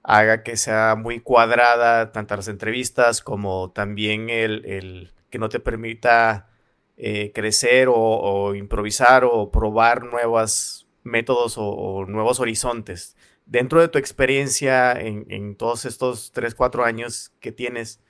haga 0.04 0.44
que 0.44 0.58
sea 0.58 0.96
muy 0.96 1.20
cuadrada 1.20 2.12
tanto 2.12 2.36
las 2.36 2.48
entrevistas 2.48 3.22
como 3.22 3.72
también 3.72 4.30
el, 4.32 5.14
que 5.30 5.40
no 5.40 5.50
te 5.50 5.60
permita 5.60 6.50
eh, 6.98 7.32
crecer 7.34 7.90
o, 7.92 8.56
improvisar 8.56 9.26
o 9.26 9.52
probar 9.52 10.06
nuevos 10.06 10.88
métodos 11.04 11.56
o, 11.58 12.06
nuevos 12.08 12.40
horizontes. 12.40 13.17
Dentro 13.48 13.80
de 13.82 13.88
tu 13.88 13.98
experiencia 13.98 14.92
en, 14.92 15.56
todos 15.56 15.86
estos 15.86 16.32
3, 16.34 16.54
4 16.54 16.84
años 16.84 17.32
que 17.40 17.52
tienes, 17.52 18.02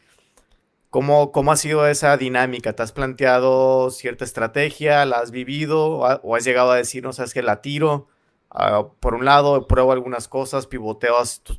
¿cómo, 0.89 1.31
¿cómo, 1.31 1.51
ha 1.51 1.57
sido 1.57 1.87
esa 1.87 2.17
dinámica? 2.17 2.73
¿Te 2.73 2.83
has 2.83 2.91
planteado 2.91 3.91
cierta 3.91 4.25
estrategia? 4.25 5.05
¿La 5.05 5.17
has 5.17 5.31
vivido? 5.31 5.99
¿O 5.99 6.35
has 6.35 6.43
llegado 6.43 6.71
a 6.71 6.77
decir, 6.77 7.03
no 7.03 7.13
sabes 7.13 7.33
que 7.33 7.43
la 7.43 7.61
tiro? 7.61 8.07
Ah, 8.49 8.87
por 8.99 9.13
un 9.13 9.25
lado, 9.25 9.67
pruebo 9.67 9.91
algunas 9.91 10.27
cosas, 10.27 10.65
pivoteo 10.65 11.15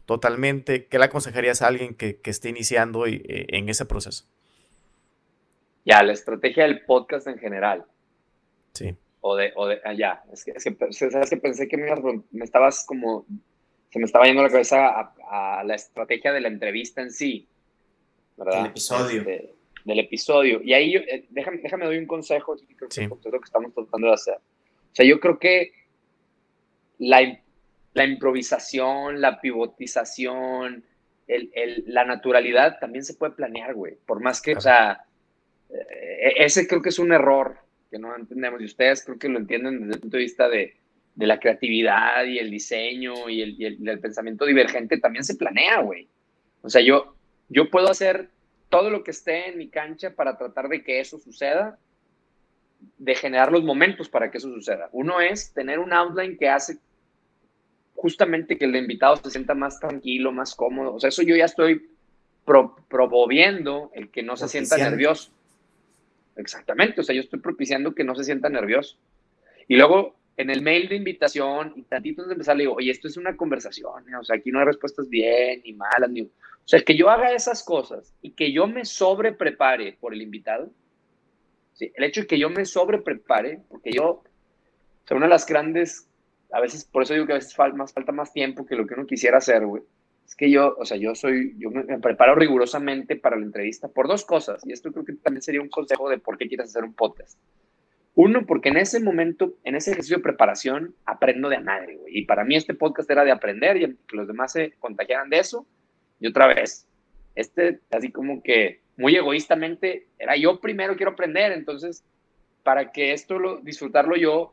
totalmente. 0.06 0.86
¿Qué 0.86 0.98
le 0.98 1.04
aconsejarías 1.04 1.62
a 1.62 1.68
alguien 1.68 1.94
que, 1.94 2.20
esté 2.24 2.48
iniciando 2.48 3.06
eh, 3.06 3.22
en 3.48 3.68
ese 3.68 3.86
proceso? 3.86 4.24
Ya, 5.84 6.02
la 6.02 6.12
estrategia 6.12 6.64
del 6.64 6.84
podcast 6.84 7.28
en 7.28 7.38
general. 7.38 7.86
Sí. 8.72 8.96
O 9.20 9.36
de, 9.36 9.52
o 9.56 9.66
de, 9.66 9.80
ah, 9.84 9.94
ya, 9.94 10.22
es 10.32 10.44
que, 10.44 10.58
¿sabes 10.60 11.30
que 11.30 11.36
pensé 11.36 11.68
que 11.68 11.76
me, 11.76 11.90
me, 12.30 12.44
estabas 12.44 12.84
como, 12.86 13.26
se 13.90 13.98
me 13.98 14.04
estaba 14.04 14.26
yendo 14.26 14.42
la 14.42 14.50
cabeza 14.50 15.12
a, 15.30 15.62
la 15.64 15.74
estrategia 15.74 16.32
de 16.32 16.40
la 16.40 16.48
entrevista 16.48 17.02
en 17.02 17.10
sí, 17.10 17.48
¿verdad? 18.36 18.62
Del 18.62 18.66
episodio. 18.70 19.20
Este, 19.20 19.54
del 19.84 19.98
episodio. 20.00 20.62
Y 20.62 20.74
ahí, 20.74 20.92
yo, 20.92 21.00
eh, 21.00 21.26
déjame, 21.30 21.58
déjame 21.58 21.86
doy 21.86 21.98
un 21.98 22.06
consejo, 22.06 22.56
creo 22.76 22.88
que 22.88 23.04
es 23.04 23.08
lo 23.08 23.40
que 23.40 23.44
estamos 23.44 23.72
tratando 23.74 24.08
de 24.08 24.12
hacer. 24.12 24.34
O 24.34 24.94
sea, 24.94 25.06
yo 25.06 25.18
creo 25.20 25.38
que 25.38 25.72
la, 26.98 27.40
la 27.94 28.04
improvisación, 28.04 29.20
la 29.20 29.40
pivotización, 29.40 30.84
el, 31.26 31.50
el, 31.54 31.84
la 31.86 32.04
naturalidad 32.04 32.78
también 32.78 33.04
se 33.04 33.14
puede 33.14 33.32
planear, 33.32 33.74
güey. 33.74 33.96
Por 34.06 34.20
más 34.20 34.40
que, 34.42 34.56
o 34.56 34.60
sea, 34.60 35.04
eh, 35.70 36.34
ese 36.38 36.66
creo 36.66 36.82
que 36.82 36.88
es 36.90 36.98
un 36.98 37.12
error 37.12 37.58
que 37.90 37.98
no 37.98 38.14
entendemos 38.14 38.60
y 38.60 38.64
ustedes 38.64 39.04
creo 39.04 39.18
que 39.18 39.28
lo 39.28 39.38
entienden 39.38 39.80
desde 39.80 39.94
el 39.94 40.00
punto 40.00 40.16
de 40.16 40.22
vista 40.22 40.48
de, 40.48 40.76
de 41.18 41.26
la 41.26 41.40
creatividad 41.40 42.24
y 42.26 42.38
el 42.38 42.48
diseño 42.48 43.28
y 43.28 43.42
el, 43.42 43.88
el, 43.88 43.98
pensamiento 43.98 44.46
divergente 44.46 44.98
también 44.98 45.24
se 45.24 45.34
planea, 45.34 45.80
güey. 45.80 46.06
O 46.62 46.70
sea, 46.70 46.80
yo, 46.80 47.16
yo 47.48 47.70
puedo 47.70 47.90
hacer 47.90 48.28
todo 48.68 48.88
lo 48.88 49.02
que 49.02 49.10
esté 49.10 49.48
en 49.48 49.58
mi 49.58 49.68
cancha 49.68 50.14
para 50.14 50.38
tratar 50.38 50.68
de 50.68 50.84
que 50.84 51.00
eso 51.00 51.18
suceda, 51.18 51.76
de 52.98 53.16
generar 53.16 53.50
los 53.50 53.64
momentos 53.64 54.08
para 54.08 54.30
que 54.30 54.38
eso 54.38 54.48
suceda. 54.48 54.90
Uno 54.92 55.20
es 55.20 55.52
tener 55.52 55.80
un 55.80 55.92
outline 55.92 56.38
que 56.38 56.48
hace 56.48 56.78
justamente 57.96 58.56
que 58.56 58.66
el 58.66 58.76
invitado 58.76 59.16
se 59.16 59.30
sienta 59.30 59.54
más 59.54 59.80
tranquilo, 59.80 60.30
más 60.30 60.54
cómodo. 60.54 60.94
O 60.94 61.00
sea, 61.00 61.08
eso 61.08 61.22
yo 61.22 61.34
ya 61.34 61.46
estoy 61.46 61.90
promoviendo 62.44 63.90
el 63.92 64.08
que 64.12 64.22
no 64.22 64.36
se 64.36 64.46
sienta 64.46 64.76
nervioso. 64.76 65.32
Exactamente, 66.36 67.00
o 67.00 67.02
sea, 67.02 67.16
yo 67.16 67.22
estoy 67.22 67.40
propiciando 67.40 67.92
que 67.92 68.04
no 68.04 68.14
se 68.14 68.22
sienta 68.22 68.48
nervioso. 68.48 68.96
Y 69.66 69.74
luego 69.74 70.17
en 70.38 70.50
el 70.50 70.62
mail 70.62 70.88
de 70.88 70.94
invitación 70.94 71.72
y 71.74 71.82
tantito 71.82 72.24
de 72.24 72.32
empezar 72.32 72.56
le 72.56 72.62
digo, 72.62 72.74
oye, 72.74 72.92
esto 72.92 73.08
es 73.08 73.16
una 73.16 73.36
conversación, 73.36 74.14
o 74.14 74.24
sea, 74.24 74.36
aquí 74.36 74.52
no 74.52 74.60
hay 74.60 74.66
respuestas 74.66 75.08
bien 75.08 75.60
ni 75.64 75.72
malas, 75.72 76.08
ni... 76.10 76.22
O 76.22 76.30
sea, 76.64 76.80
que 76.80 76.96
yo 76.96 77.10
haga 77.10 77.32
esas 77.32 77.64
cosas 77.64 78.14
y 78.22 78.30
que 78.30 78.52
yo 78.52 78.68
me 78.68 78.84
sobreprepare 78.84 79.96
por 80.00 80.14
el 80.14 80.22
invitado, 80.22 80.70
¿sí? 81.72 81.90
el 81.92 82.04
hecho 82.04 82.20
de 82.20 82.26
que 82.28 82.38
yo 82.38 82.50
me 82.50 82.64
sobreprepare, 82.64 83.62
porque 83.68 83.90
yo, 83.90 84.04
o 84.06 84.22
sea, 85.06 85.16
una 85.16 85.26
de 85.26 85.30
las 85.30 85.44
grandes, 85.44 86.08
a 86.52 86.60
veces, 86.60 86.84
por 86.84 87.02
eso 87.02 87.14
digo 87.14 87.26
que 87.26 87.32
a 87.32 87.36
veces 87.36 87.54
falta 87.54 87.76
más, 87.76 87.92
falta 87.92 88.12
más 88.12 88.32
tiempo 88.32 88.64
que 88.64 88.76
lo 88.76 88.86
que 88.86 88.94
uno 88.94 89.06
quisiera 89.06 89.38
hacer, 89.38 89.66
güey, 89.66 89.82
es 90.24 90.36
que 90.36 90.50
yo, 90.52 90.76
o 90.78 90.84
sea, 90.84 90.98
yo 90.98 91.16
soy, 91.16 91.56
yo 91.58 91.70
me, 91.70 91.98
preparo 91.98 92.36
rigurosamente 92.36 93.16
para 93.16 93.36
la 93.36 93.44
entrevista 93.44 93.88
por 93.88 94.06
dos 94.06 94.24
cosas, 94.24 94.64
y 94.64 94.72
esto 94.72 94.92
creo 94.92 95.04
que 95.04 95.14
también 95.14 95.42
sería 95.42 95.62
un 95.62 95.68
consejo 95.68 96.08
de 96.08 96.18
por 96.18 96.38
qué 96.38 96.46
quieres 96.46 96.68
hacer 96.68 96.84
un 96.84 96.94
podcast. 96.94 97.36
Uno, 98.20 98.46
porque 98.46 98.70
en 98.70 98.78
ese 98.78 98.98
momento, 98.98 99.54
en 99.62 99.76
ese 99.76 99.92
ejercicio 99.92 100.16
de 100.16 100.24
preparación, 100.24 100.92
aprendo 101.04 101.48
de 101.48 101.54
a 101.54 101.60
madre, 101.60 101.98
güey. 101.98 102.18
Y 102.18 102.24
para 102.24 102.42
mí 102.42 102.56
este 102.56 102.74
podcast 102.74 103.08
era 103.08 103.22
de 103.22 103.30
aprender 103.30 103.76
y 103.76 103.94
que 104.08 104.16
los 104.16 104.26
demás 104.26 104.50
se 104.50 104.72
contagiaran 104.80 105.30
de 105.30 105.38
eso. 105.38 105.68
Y 106.18 106.26
otra 106.26 106.48
vez, 106.48 106.88
este, 107.36 107.78
así 107.92 108.10
como 108.10 108.42
que 108.42 108.80
muy 108.96 109.14
egoístamente, 109.14 110.08
era 110.18 110.36
yo 110.36 110.58
primero 110.60 110.96
quiero 110.96 111.12
aprender. 111.12 111.52
Entonces, 111.52 112.04
para 112.64 112.90
que 112.90 113.12
esto 113.12 113.38
lo, 113.38 113.60
disfrutarlo 113.60 114.16
yo, 114.16 114.52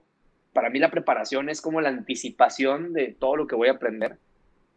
para 0.54 0.70
mí 0.70 0.78
la 0.78 0.92
preparación 0.92 1.50
es 1.50 1.60
como 1.60 1.82
la 1.82 1.90
anticipación 1.90 2.94
de 2.94 3.16
todo 3.18 3.36
lo 3.36 3.48
que 3.48 3.56
voy 3.56 3.70
a 3.70 3.72
aprender 3.72 4.20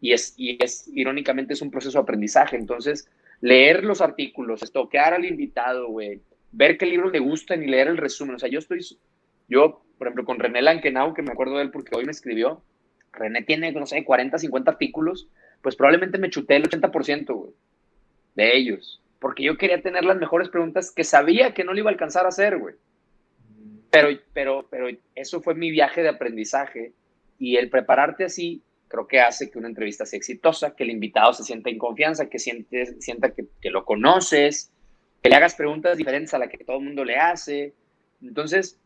y 0.01 0.15
es, 0.15 0.33
y 0.39 0.57
es 0.65 0.89
irónicamente 0.95 1.53
es 1.53 1.61
un 1.61 1.71
proceso 1.71 1.99
de 1.99 2.05
aprendizaje. 2.05 2.57
Entonces, 2.57 3.07
leer 3.43 3.85
los 3.85 4.01
artículos, 4.01 4.63
estoquear 4.63 5.13
al 5.13 5.27
invitado, 5.27 5.89
güey, 5.89 6.23
ver 6.53 6.79
qué 6.79 6.87
libros 6.87 7.13
le 7.13 7.19
gustan 7.19 7.63
y 7.63 7.67
leer 7.67 7.89
el 7.89 7.97
resumen. 7.97 8.37
O 8.37 8.39
sea, 8.39 8.49
yo 8.49 8.59
estoy, 8.59 8.81
yo, 9.49 9.83
por 9.99 10.07
ejemplo, 10.07 10.25
con 10.25 10.39
René 10.39 10.63
Lankenau, 10.63 11.15
que 11.15 11.23
me 11.23 11.33
acuerdo 11.33 11.57
de 11.57 11.63
él 11.63 11.71
porque 11.71 11.97
hoy 11.97 12.05
me 12.05 12.13
escribió, 12.13 12.63
René 13.13 13.43
tiene, 13.43 13.73
no 13.73 13.87
sé, 13.87 14.05
40, 14.05 14.39
50 14.39 14.71
artículos, 14.71 15.29
pues 15.63 15.77
probablemente 15.77 16.19
me 16.19 16.31
chuté 16.31 16.57
el 16.57 16.69
80%, 16.69 17.35
güey, 17.35 17.53
de 18.35 18.57
ellos. 18.57 19.03
Porque 19.19 19.43
yo 19.43 19.57
quería 19.57 19.83
tener 19.83 20.05
las 20.05 20.17
mejores 20.17 20.49
preguntas 20.49 20.93
que 20.93 21.05
sabía 21.05 21.53
que 21.53 21.65
no 21.65 21.73
le 21.73 21.81
iba 21.81 21.91
a 21.91 21.93
alcanzar 21.93 22.25
a 22.25 22.29
hacer, 22.29 22.59
güey. 22.59 22.77
Pero, 23.91 24.09
pero, 24.33 24.69
pero 24.71 24.89
eso 25.15 25.41
fue 25.41 25.55
mi 25.55 25.71
viaje 25.71 26.03
de 26.03 26.11
aprendizaje 26.11 26.93
y 27.39 27.57
el 27.57 27.71
prepararte 27.71 28.25
así 28.25 28.63
creo 28.87 29.07
que 29.07 29.21
hace 29.21 29.51
que 29.51 29.59
una 29.59 29.69
entrevista 29.69 30.07
sea 30.07 30.17
exitosa, 30.17 30.75
que 30.75 30.85
el 30.85 30.91
invitado 30.91 31.33
se 31.33 31.45
sienta 31.45 31.71
en 31.71 31.79
confianza, 31.79 32.29
que 32.29 32.39
siente, 32.39 33.01
sienta 33.01 33.31
que, 33.31 33.47
que, 33.61 33.71
lo 33.71 33.85
conoces, 33.85 34.73
que 35.23 35.29
le 35.29 35.37
hagas 35.37 35.55
preguntas 35.55 35.97
diferentes 35.97 36.35
a 36.35 36.39
la 36.39 36.49
que 36.49 36.59
todo 36.59 36.79
el 36.79 36.85
mundo 36.85 37.05
le 37.05 37.17
hace. 37.17 37.75
Entonces, 38.23 38.79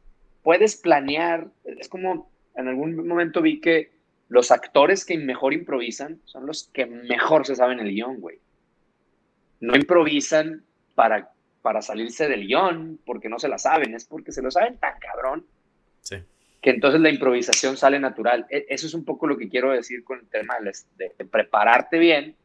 puedes 0.42 0.76
planear, 0.76 1.48
es 1.64 1.88
como 1.88 2.30
en 2.54 2.68
algún 2.68 3.06
momento 3.06 3.42
vi 3.42 3.60
que 3.60 3.92
los 4.28 4.50
actores 4.50 5.04
que 5.04 5.18
mejor 5.18 5.52
improvisan 5.52 6.20
son 6.24 6.46
los 6.46 6.70
que 6.72 6.86
mejor 6.86 7.46
se 7.46 7.56
saben 7.56 7.80
el 7.80 7.90
guion, 7.90 8.20
güey. 8.20 8.38
No 9.60 9.76
improvisan 9.76 10.64
para, 10.94 11.32
para 11.60 11.82
salirse 11.82 12.28
del 12.28 12.46
guion 12.46 12.98
porque 13.04 13.28
no 13.28 13.38
se 13.38 13.48
la 13.48 13.58
saben, 13.58 13.94
es 13.94 14.04
porque 14.04 14.32
se 14.32 14.42
lo 14.42 14.50
saben 14.50 14.78
tan 14.78 14.98
cabrón. 14.98 15.46
Sí 16.00 16.16
que 16.62 16.70
entonces 16.70 17.00
la 17.00 17.10
improvisación 17.10 17.76
sale 17.76 17.98
natural. 17.98 18.46
E, 18.48 18.66
eso 18.68 18.86
es 18.86 18.94
un 18.94 19.04
poco 19.04 19.26
lo 19.26 19.36
que 19.36 19.48
quiero 19.48 19.72
decir 19.72 20.04
con 20.04 20.20
el 20.20 20.28
tema 20.28 20.54
de, 20.96 21.10
prepararte 21.26 21.98
bien 21.98 22.36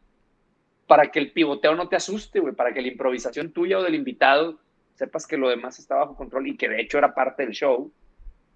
para 0.88 1.12
que 1.12 1.20
el 1.20 1.32
pivoteo 1.32 1.76
no 1.76 1.90
te 1.90 1.98
asuste, 1.98 2.40
güey, 2.40 2.56
para 2.56 2.74
que 2.74 2.82
la 2.82 2.88
improvisación 2.88 3.52
tuya 3.52 3.78
o 3.78 3.84
del 3.84 3.96
invitado 3.96 4.60
sepas 4.96 5.28
que 5.28 5.38
lo 5.38 5.50
demás 5.50 5.78
está 5.78 5.96
bajo 5.96 6.16
control 6.16 6.48
y 6.48 6.58
que 6.58 6.70
de 6.70 6.82
hecho 6.82 6.98
era 6.98 7.14
parte 7.14 7.44
del 7.44 7.54
show 7.54 7.92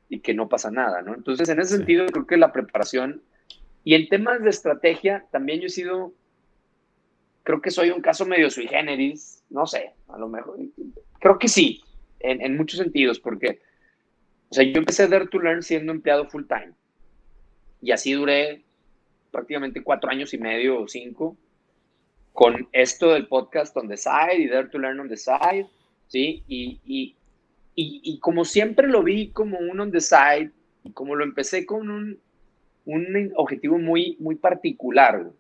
y 0.10 0.20
que 0.20 0.34
no 0.34 0.50
pasa 0.50 0.72
nada, 0.72 1.02
¿no? 1.02 1.14
Entonces, 1.14 1.48
en 1.50 1.60
ese 1.60 1.78
sentido, 1.78 2.06
creo 2.08 2.26
que 2.26 2.38
la 2.38 2.52
preparación 2.52 3.22
y 3.84 3.96
en 3.96 4.10
temas 4.10 4.42
de 4.42 4.50
estrategia, 4.50 5.26
también 5.32 5.60
yo 5.60 5.68
he 5.68 5.70
sido, 5.70 6.14
creo 7.44 7.62
que 7.62 7.70
soy 7.70 7.92
un 7.92 8.02
caso 8.02 8.26
medio 8.26 8.50
sui 8.50 8.68
generis, 8.68 9.44
no 9.50 9.68
sé, 9.68 9.92
a 10.08 10.18
lo 10.18 10.28
mejor, 10.28 10.58
creo 11.20 11.38
que 11.38 11.48
sí, 11.48 11.84
en, 12.20 12.42
en 12.42 12.58
muchos 12.58 12.80
sentidos, 12.80 13.20
porque 13.20 13.62
o 14.50 14.54
sea, 14.54 14.66
yo 14.66 14.78
empecé 14.80 15.04
a 15.04 15.08
Dare 15.08 15.28
to 15.28 15.40
Learn 15.40 15.64
siendo 15.64 15.94
empleado 15.94 16.28
full 16.28 16.44
time. 16.44 16.74
Y 17.82 17.92
así 17.92 18.12
duré 18.12 18.64
prácticamente 19.32 19.82
cuatro 19.82 20.10
años 20.10 20.34
y 20.34 20.38
medio 20.38 20.82
o 20.82 20.88
cinco 20.90 21.38
con 22.34 22.68
esto 22.72 23.14
del 23.14 23.28
podcast 23.28 23.76
on 23.78 23.88
the 23.88 23.98
side 23.98 24.38
y 24.38 24.48
Dare 24.48 24.70
to 24.70 24.78
Learn 24.78 25.00
on 25.00 25.10
the 25.10 25.18
side, 25.18 25.68
¿sí? 26.08 26.44
Y, 26.48 26.80
y, 26.86 27.16
y, 27.76 28.20
como 28.20 28.46
siempre 28.46 28.88
lo 28.88 29.04
vi 29.04 29.32
como 29.32 29.58
un 29.58 29.80
on 29.80 29.92
the 29.92 30.02
side, 30.02 30.52
y 30.84 30.92
como 30.92 31.16
lo 31.16 31.24
empecé 31.24 31.66
con 31.66 31.90
un, 31.90 32.20
un 32.86 33.32
objetivo 33.36 33.78
muy, 33.78 34.18
muy 34.20 34.36
particular, 34.36 35.32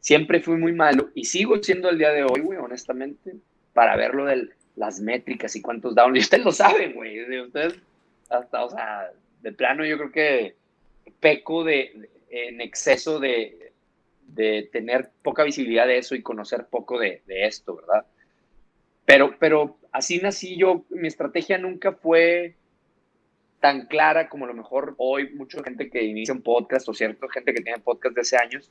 siempre 0.00 0.40
fui 0.40 0.56
muy 0.56 0.72
malo 0.72 1.10
y 1.14 1.24
sigo 1.24 1.62
siendo 1.62 1.88
el 1.88 1.98
día 1.98 2.10
de 2.10 2.24
hoy, 2.24 2.40
güey, 2.40 2.58
honestamente, 2.58 3.36
para 3.72 3.96
ver 3.96 4.14
lo 4.14 4.26
de 4.26 4.50
las 4.76 5.00
métricas 5.00 5.56
y 5.56 5.62
cuántos 5.62 5.94
downloads. 5.94 6.14
Y 6.20 6.24
ustedes 6.24 6.44
lo 6.44 6.52
saben, 6.52 6.94
güey. 6.94 7.40
Ustedes 7.40 7.74
hasta, 8.28 8.64
o 8.64 8.70
sea, 8.70 9.10
de 9.42 9.52
plano 9.52 9.84
yo 9.84 9.96
creo 9.98 10.12
que 10.12 10.56
peco 11.20 11.64
de, 11.64 12.10
en 12.30 12.60
exceso 12.60 13.18
de, 13.18 13.63
de 14.26 14.68
tener 14.72 15.10
poca 15.22 15.44
visibilidad 15.44 15.86
de 15.86 15.98
eso 15.98 16.14
y 16.14 16.22
conocer 16.22 16.66
poco 16.66 16.98
de, 16.98 17.22
de, 17.26 17.46
esto, 17.46 17.76
¿verdad? 17.76 18.06
Pero, 19.04 19.36
pero 19.38 19.78
así 19.92 20.18
nací 20.18 20.56
yo, 20.56 20.84
mi 20.90 21.08
estrategia 21.08 21.58
nunca 21.58 21.92
fue 21.92 22.56
tan 23.60 23.86
clara 23.86 24.28
como 24.28 24.44
a 24.44 24.48
lo 24.48 24.54
mejor 24.54 24.94
hoy 24.98 25.30
mucha 25.34 25.62
gente 25.62 25.88
que 25.88 26.02
inicia 26.02 26.34
un 26.34 26.42
podcast 26.42 26.88
o 26.88 26.94
cierta 26.94 27.26
gente 27.32 27.54
que 27.54 27.62
tiene 27.62 27.80
podcast 27.80 28.14
de 28.14 28.20
hace 28.20 28.36
años, 28.36 28.70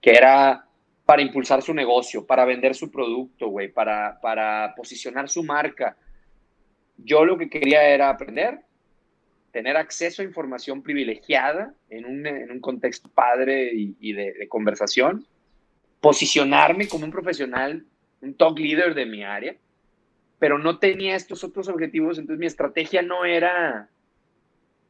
que 0.00 0.12
era 0.12 0.66
para 1.04 1.22
impulsar 1.22 1.62
su 1.62 1.74
negocio, 1.74 2.24
para 2.24 2.44
vender 2.44 2.76
su 2.76 2.90
producto, 2.90 3.48
güey, 3.48 3.72
para, 3.72 4.20
para 4.20 4.72
posicionar 4.76 5.28
su 5.28 5.42
marca. 5.42 5.96
Yo 6.96 7.24
lo 7.24 7.36
que 7.36 7.50
quería 7.50 7.82
era 7.88 8.08
aprender, 8.08 8.60
tener 9.52 9.76
acceso 9.76 10.22
a 10.22 10.24
información 10.24 10.82
privilegiada 10.82 11.74
en 11.88 12.04
un, 12.04 12.26
en 12.26 12.50
un 12.50 12.60
contexto 12.60 13.08
padre 13.08 13.70
y, 13.74 14.12
de, 14.12 14.46
conversación, 14.48 15.26
posicionarme 16.00 16.88
como 16.88 17.04
un 17.04 17.10
profesional, 17.10 17.84
un 18.20 18.34
top 18.34 18.58
leader 18.58 18.94
de 18.94 19.06
mi 19.06 19.24
área, 19.24 19.56
pero 20.38 20.58
no 20.58 20.78
tenía 20.78 21.16
estos 21.16 21.44
otros 21.44 21.68
objetivos, 21.68 22.18
entonces 22.18 22.40
mi 22.40 22.46
estrategia 22.46 23.02
no 23.02 23.24
era 23.24 23.88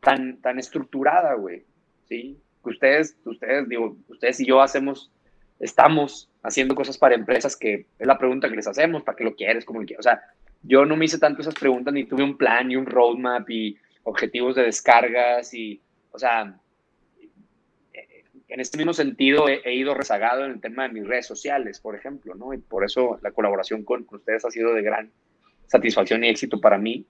tan, 0.01 0.40
tan 0.40 0.59
estructurada, 0.59 1.35
güey, 1.35 1.64
¿sí? 2.09 2.38
Ustedes, 2.62 3.16
ustedes, 3.25 3.68
digo, 3.68 3.96
ustedes 4.09 4.38
y 4.40 4.46
yo 4.46 4.61
hacemos, 4.61 5.11
estamos 5.59 6.31
haciendo 6.42 6.75
cosas 6.75 6.99
para 6.99 7.14
empresas 7.14 7.57
que 7.57 7.87
es 7.99 8.07
la 8.07 8.18
pregunta 8.18 8.49
que 8.49 8.57
les 8.57 8.66
hacemos, 8.66 9.03
¿para 9.03 9.16
qué 9.16 9.25
lo 9.25 9.35
quieres? 9.35 9.64
¿Cómo 9.64 9.81
lo 9.81 9.87
quieres? 9.87 10.07
O 10.07 10.09
sea, 10.09 10.23
yo 10.62 10.85
no 10.85 10.96
me 10.96 11.07
hice 11.07 11.18
tanto 11.18 11.40
esas 11.40 11.55
preguntas, 11.55 11.92
ni 11.94 12.05
tuve 12.05 12.23
un 12.23 12.37
plan, 12.37 12.68
ni 12.68 12.77
un 12.77 12.87
roadmap, 12.87 13.49
y 13.49 13.79
objetivos 14.05 14.57
de 14.57 14.65
descargas, 14.65 15.53
y, 15.55 15.81
o 16.13 16.19
sea, 16.19 16.61
en 18.51 18.61
este 18.61 18.77
mismo 18.77 18.93
sentido 18.93 19.49
he, 19.49 19.75
ido 19.75 19.95
rezagado 19.95 20.45
en 20.45 20.53
el 20.53 20.61
tema 20.61 20.83
de 20.83 20.95
mis 20.95 21.07
redes 21.07 21.27
sociales, 21.27 21.81
por 21.81 21.95
ejemplo, 21.95 22.35
¿no? 22.35 22.53
Y 22.53 22.59
por 22.59 22.85
eso 22.85 23.19
la 23.23 23.31
colaboración 23.31 23.85
con, 23.85 24.07
ustedes 24.11 24.45
ha 24.45 24.51
sido 24.51 24.75
de 24.75 24.83
gran 24.83 25.11
satisfacción 25.67 26.25
y 26.25 26.29
éxito 26.29 26.61
para 26.61 26.77
mí. 26.77 27.07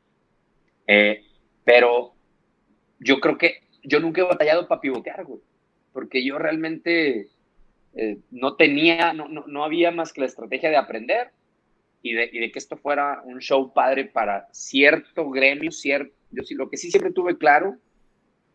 Eh, 0.86 1.24
pero 1.64 2.12
yo 2.98 3.20
creo 3.20 3.38
que 3.38 3.62
yo 3.82 4.00
nunca 4.00 4.20
he 4.20 4.24
batallado 4.24 4.68
para 4.68 4.82
pivotear, 4.82 5.24
güey, 5.24 5.40
porque 5.94 6.22
yo 6.22 6.38
realmente 6.38 7.28
eh, 7.94 8.18
no 8.30 8.56
tenía, 8.56 9.14
no, 9.14 9.26
no, 9.28 9.44
no, 9.46 9.64
había 9.64 9.90
más 9.90 10.12
que 10.12 10.20
la 10.20 10.26
estrategia 10.26 10.68
de 10.68 10.76
aprender 10.76 11.30
y 12.02 12.12
de, 12.12 12.28
y 12.32 12.38
de, 12.38 12.52
que 12.52 12.58
esto 12.58 12.76
fuera 12.76 13.22
un 13.24 13.40
show 13.40 13.72
padre 13.72 14.04
para 14.04 14.46
cierto 14.52 15.30
gremio, 15.30 15.70
cierto, 15.70 16.12
yo 16.30 16.42
sí, 16.42 16.54
lo 16.54 16.68
que 16.70 16.76
sí 16.76 16.90
siempre 16.90 17.12
tuve 17.12 17.36
claro 17.38 17.76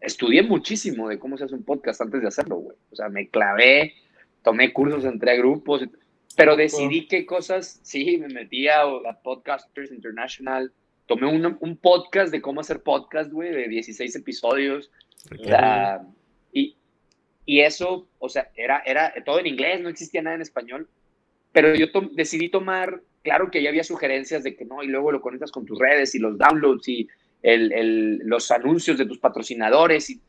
estudié 0.06 0.44
muchísimo 0.44 1.10
de 1.10 1.20
cómo 1.20 1.38
se 1.38 1.46
hace 1.46 1.56
un 1.56 1.64
podcast 1.64 2.02
antes 2.02 2.22
de 2.22 2.28
hacerlo, 2.28 2.58
güey. 2.58 2.78
O 2.92 2.96
sea, 2.96 3.10
me 3.10 3.28
clavé, 3.30 3.94
tomé 4.44 4.72
cursos, 4.74 5.06
entré 5.06 5.32
a 5.32 5.36
grupos, 5.36 5.86
pero 6.36 6.56
decidí 6.56 7.08
qué 7.08 7.26
cosas, 7.26 7.80
sí, 7.84 8.18
me 8.18 8.28
metí 8.28 8.68
a, 8.68 8.84
Podcasters 9.24 9.92
International, 9.92 10.72
tomé 11.08 11.28
un, 11.28 11.58
un, 11.60 11.78
podcast 11.78 12.32
de 12.32 12.42
cómo 12.42 12.62
hacer 12.62 12.82
podcast, 12.82 13.32
güey, 13.32 13.52
de 13.52 13.68
16 13.68 14.16
episodios. 14.16 14.92
O 15.40 15.44
sea, 15.44 16.02
y, 16.52 16.76
y, 17.46 17.62
eso, 17.62 18.08
o 18.20 18.30
sea, 18.30 18.52
era, 18.56 18.80
era 18.86 19.14
todo 19.26 19.40
en 19.40 19.48
inglés, 19.48 19.82
no 19.82 19.90
existía 19.90 20.22
nada 20.22 20.36
en 20.36 20.42
español, 20.42 20.88
pero 21.52 21.74
yo 21.74 21.88
decidí 22.12 22.50
tomar, 22.50 23.02
claro 23.24 23.50
que 23.50 23.64
ya 23.64 23.70
había 23.70 23.84
sugerencias 23.84 24.44
de 24.44 24.56
que 24.56 24.66
no, 24.66 24.84
y 24.84 24.88
luego 24.88 25.12
lo 25.12 25.22
conectas 25.22 25.52
con 25.52 25.66
tus 25.66 25.80
redes 25.80 26.14
y 26.16 26.20
los 26.20 26.38
downloads 26.38 26.88
y 26.90 27.08
el, 27.46 28.18
los 28.26 28.52
anuncios 28.52 28.98
de 28.98 29.06
tus 29.06 29.20
patrocinadores. 29.20 30.10
Y 30.10 30.20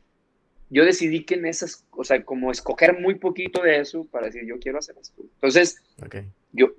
yo 0.70 0.85
decidí 0.85 1.24
que 1.24 1.35
en 1.35 1.46
esas, 1.46 1.85
o 1.90 2.05
sea, 2.05 2.22
como 2.24 2.50
escoger 2.50 3.00
muy 3.00 3.14
poquito 3.14 3.62
de 3.62 3.81
eso 3.81 4.05
para 4.05 4.26
decir, 4.26 4.44
yo 4.46 4.59
quiero 4.59 4.79
hacer 4.79 4.96
esto. 5.00 5.22
Entonces, 5.22 5.83
yo 6.52 6.72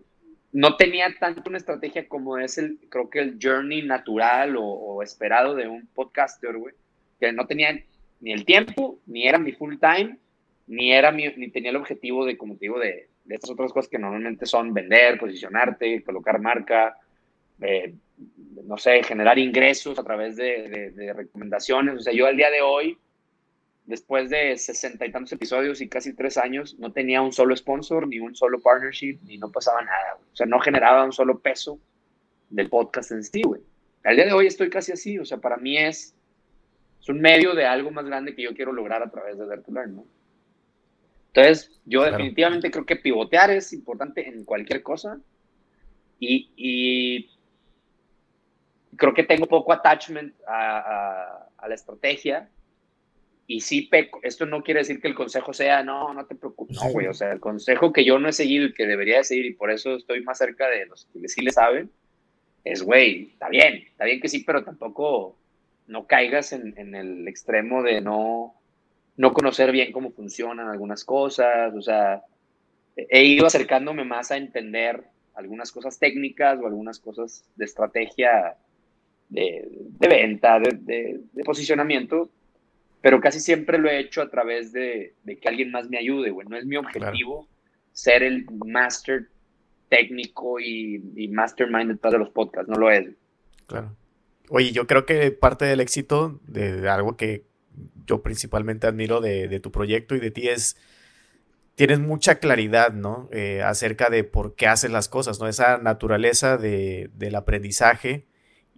no 0.51 0.75
tenía 0.77 1.13
tanto 1.19 1.49
una 1.49 1.57
estrategia 1.57 2.07
como 2.07 2.37
es 2.37 2.57
el, 2.57 2.77
creo 2.89 3.09
que 3.09 3.19
el 3.19 3.39
journey 3.41 3.81
natural 3.81 4.55
o, 4.57 5.01
esperado 5.01 5.55
de 5.55 5.67
un 5.67 5.87
podcaster, 5.87 6.55
güey, 6.57 6.75
que 7.19 7.31
no 7.31 7.47
tenía 7.47 7.79
ni 8.19 8.31
el 8.31 8.45
tiempo, 8.45 8.99
ni 9.05 9.27
era 9.27 9.37
mi 9.39 9.53
full 9.53 9.75
time, 9.79 10.17
ni 10.67 10.91
era 10.91 11.11
mi, 11.11 11.27
ni 11.35 11.49
tenía 11.49 11.71
el 11.71 11.77
objetivo 11.77 12.25
de, 12.25 12.37
como 12.37 12.55
te 12.55 12.65
digo, 12.65 12.79
de, 12.79 13.07
de 13.25 13.35
estas 13.35 13.51
otras 13.51 13.71
cosas 13.71 13.89
que 13.89 13.99
normalmente 13.99 14.45
son 14.45 14.73
vender, 14.73 15.19
posicionarte, 15.19 16.03
colocar 16.03 16.39
marca, 16.39 16.97
eh, 17.61 17.95
no 18.65 18.77
sé, 18.77 19.03
generar 19.03 19.39
ingresos 19.39 19.97
a 19.97 20.03
través 20.03 20.35
de, 20.35 21.13
recomendaciones. 21.15 21.95
O 21.95 21.99
sea, 21.99 22.13
yo 22.13 22.25
al 22.27 22.37
día 22.37 22.49
de 22.49 22.61
hoy, 22.61 22.97
después 23.85 24.29
de 24.29 24.57
sesenta 24.57 25.05
y 25.05 25.11
tantos 25.11 25.31
episodios 25.31 25.81
y 25.81 25.87
casi 25.87 26.13
tres 26.13 26.37
años, 26.37 26.77
no 26.79 26.91
tenía 26.91 27.21
un 27.21 27.31
solo 27.31 27.55
sponsor, 27.55 28.07
ni 28.07 28.19
un 28.19 28.35
solo 28.35 28.59
partnership, 28.59 29.19
ni 29.23 29.37
no 29.37 29.51
pasaba 29.51 29.81
nada. 29.81 30.17
O 30.31 30.35
sea, 30.35 30.45
no 30.45 30.59
generaba 30.59 31.03
un 31.05 31.13
solo 31.13 31.39
peso 31.39 31.79
del 32.49 32.69
podcast 32.69 33.11
en 33.11 33.23
sí, 33.23 33.41
güey. 33.41 33.61
Al 34.03 34.15
día 34.15 34.25
de 34.25 34.33
hoy 34.33 34.47
estoy 34.47 34.69
casi 34.69 34.91
así. 34.91 35.17
O 35.19 35.25
sea, 35.25 35.37
para 35.37 35.57
mí 35.57 35.77
es, 35.77 36.15
es 37.01 37.09
un 37.09 37.19
medio 37.21 37.55
de 37.55 37.65
algo 37.65 37.91
más 37.91 38.05
grande 38.05 38.35
que 38.35 38.43
yo 38.43 38.53
quiero 38.53 38.73
lograr 38.73 39.03
a 39.03 39.11
través 39.11 39.37
de 39.37 39.45
Dare 39.45 39.63
¿no? 39.87 40.05
Entonces, 41.33 41.79
yo 41.85 42.03
definitivamente 42.03 42.71
creo 42.71 42.85
que 42.85 42.95
pivotear 42.95 43.51
es 43.51 43.71
importante 43.71 44.27
en 44.27 44.43
cualquier 44.43 44.81
cosa. 44.81 45.19
Y, 46.19 46.49
y 46.55 47.29
creo 48.97 49.13
que 49.13 49.23
tengo 49.23 49.45
poco 49.45 49.71
attachment 49.71 50.33
a, 50.47 51.47
la 51.67 51.75
estrategia. 51.75 52.49
Y 53.45 53.61
sí, 53.61 53.83
peco. 53.83 54.19
Esto 54.23 54.45
no 54.45 54.61
quiere 54.61 54.81
decir 54.81 54.99
que 54.99 55.07
el 55.07 55.15
consejo 55.15 55.53
sea, 55.53 55.83
no, 55.83 56.13
no 56.13 56.25
te 56.25 56.35
preocupes. 56.35 56.75
No, 56.75 56.91
güey. 56.91 57.07
O 57.07 57.13
sea, 57.13 57.31
el 57.31 57.39
consejo 57.39 57.93
que 57.93 58.03
yo 58.03 58.19
no 58.19 58.27
he 58.27 58.33
seguido 58.33 58.65
y 58.65 58.73
que 58.73 58.85
debería 58.85 59.17
de 59.17 59.23
seguir, 59.23 59.45
y 59.45 59.53
por 59.53 59.71
eso 59.71 59.95
estoy 59.95 60.21
más 60.23 60.37
cerca 60.37 60.67
de 60.67 60.85
los 60.85 61.05
que 61.05 61.27
sí 61.29 61.41
le 61.41 61.51
saben, 61.51 61.89
es, 62.65 62.81
güey, 62.81 63.29
está 63.31 63.47
bien, 63.47 63.85
está 63.89 64.03
bien 64.03 64.19
que 64.19 64.27
sí, 64.27 64.43
pero 64.45 64.63
tampoco 64.65 65.37
no 65.87 66.05
caigas 66.05 66.51
en, 66.51 66.73
en 66.77 66.95
el 66.95 67.27
extremo 67.27 67.81
de 67.81 68.01
no, 68.01 68.55
no 69.15 69.31
conocer 69.31 69.71
bien 69.71 69.93
cómo 69.93 70.11
funcionan 70.11 70.67
algunas 70.67 71.05
cosas. 71.05 71.73
O 71.73 71.81
sea, 71.81 72.23
he 72.97 73.23
ido 73.23 73.45
acercándome 73.45 74.03
más 74.03 74.31
a 74.31 74.37
entender 74.37 75.03
algunas 75.35 75.71
cosas 75.71 75.99
técnicas 75.99 76.59
o 76.59 76.67
algunas 76.67 76.99
cosas 76.99 77.45
de 77.55 77.65
estrategia 77.65 78.57
de, 79.29 79.67
venta, 79.99 80.59
de, 80.59 81.19
posicionamiento, 81.43 82.29
pero 83.01 83.19
casi 83.19 83.39
siempre 83.39 83.77
lo 83.77 83.89
he 83.89 83.99
hecho 83.99 84.21
a 84.21 84.29
través 84.29 84.71
de, 84.71 85.15
que 85.25 85.47
alguien 85.47 85.71
más 85.71 85.89
me 85.89 85.97
ayude, 85.97 86.31
güey. 86.31 86.47
No 86.47 86.57
es 86.57 86.65
mi 86.65 86.77
objetivo 86.77 87.47
ser 87.91 88.23
el 88.23 88.45
master 88.65 89.29
técnico 89.89 90.59
y, 90.59 91.27
mastermind 91.31 91.91
detrás 91.91 92.13
de 92.13 92.19
los 92.19 92.29
podcasts, 92.29 92.69
no 92.69 92.77
lo 92.77 92.91
es. 92.91 93.07
Claro. 93.67 93.95
Oye, 94.49 94.71
yo 94.71 94.87
creo 94.87 95.05
que 95.05 95.31
parte 95.31 95.65
del 95.65 95.81
éxito 95.81 96.39
de, 96.47 96.87
algo 96.89 97.17
que 97.17 97.45
yo 98.05 98.21
principalmente 98.21 98.87
admiro 98.87 99.19
de, 99.19 99.59
tu 99.59 99.71
proyecto 99.71 100.15
y 100.15 100.19
de 100.19 100.31
ti 100.31 100.47
es 100.47 100.77
tienes 101.75 101.99
mucha 101.99 102.39
claridad, 102.39 102.91
¿no? 102.91 103.29
Eh, 103.31 103.61
acerca 103.61 104.09
de 104.09 104.23
por 104.23 104.55
qué 104.55 104.65
haces 104.65 104.89
las 104.89 105.09
cosas, 105.09 105.39
¿no? 105.39 105.47
Esa 105.47 105.77
naturaleza 105.77 106.57
de, 106.57 107.11
del 107.13 107.35
aprendizaje 107.35 108.25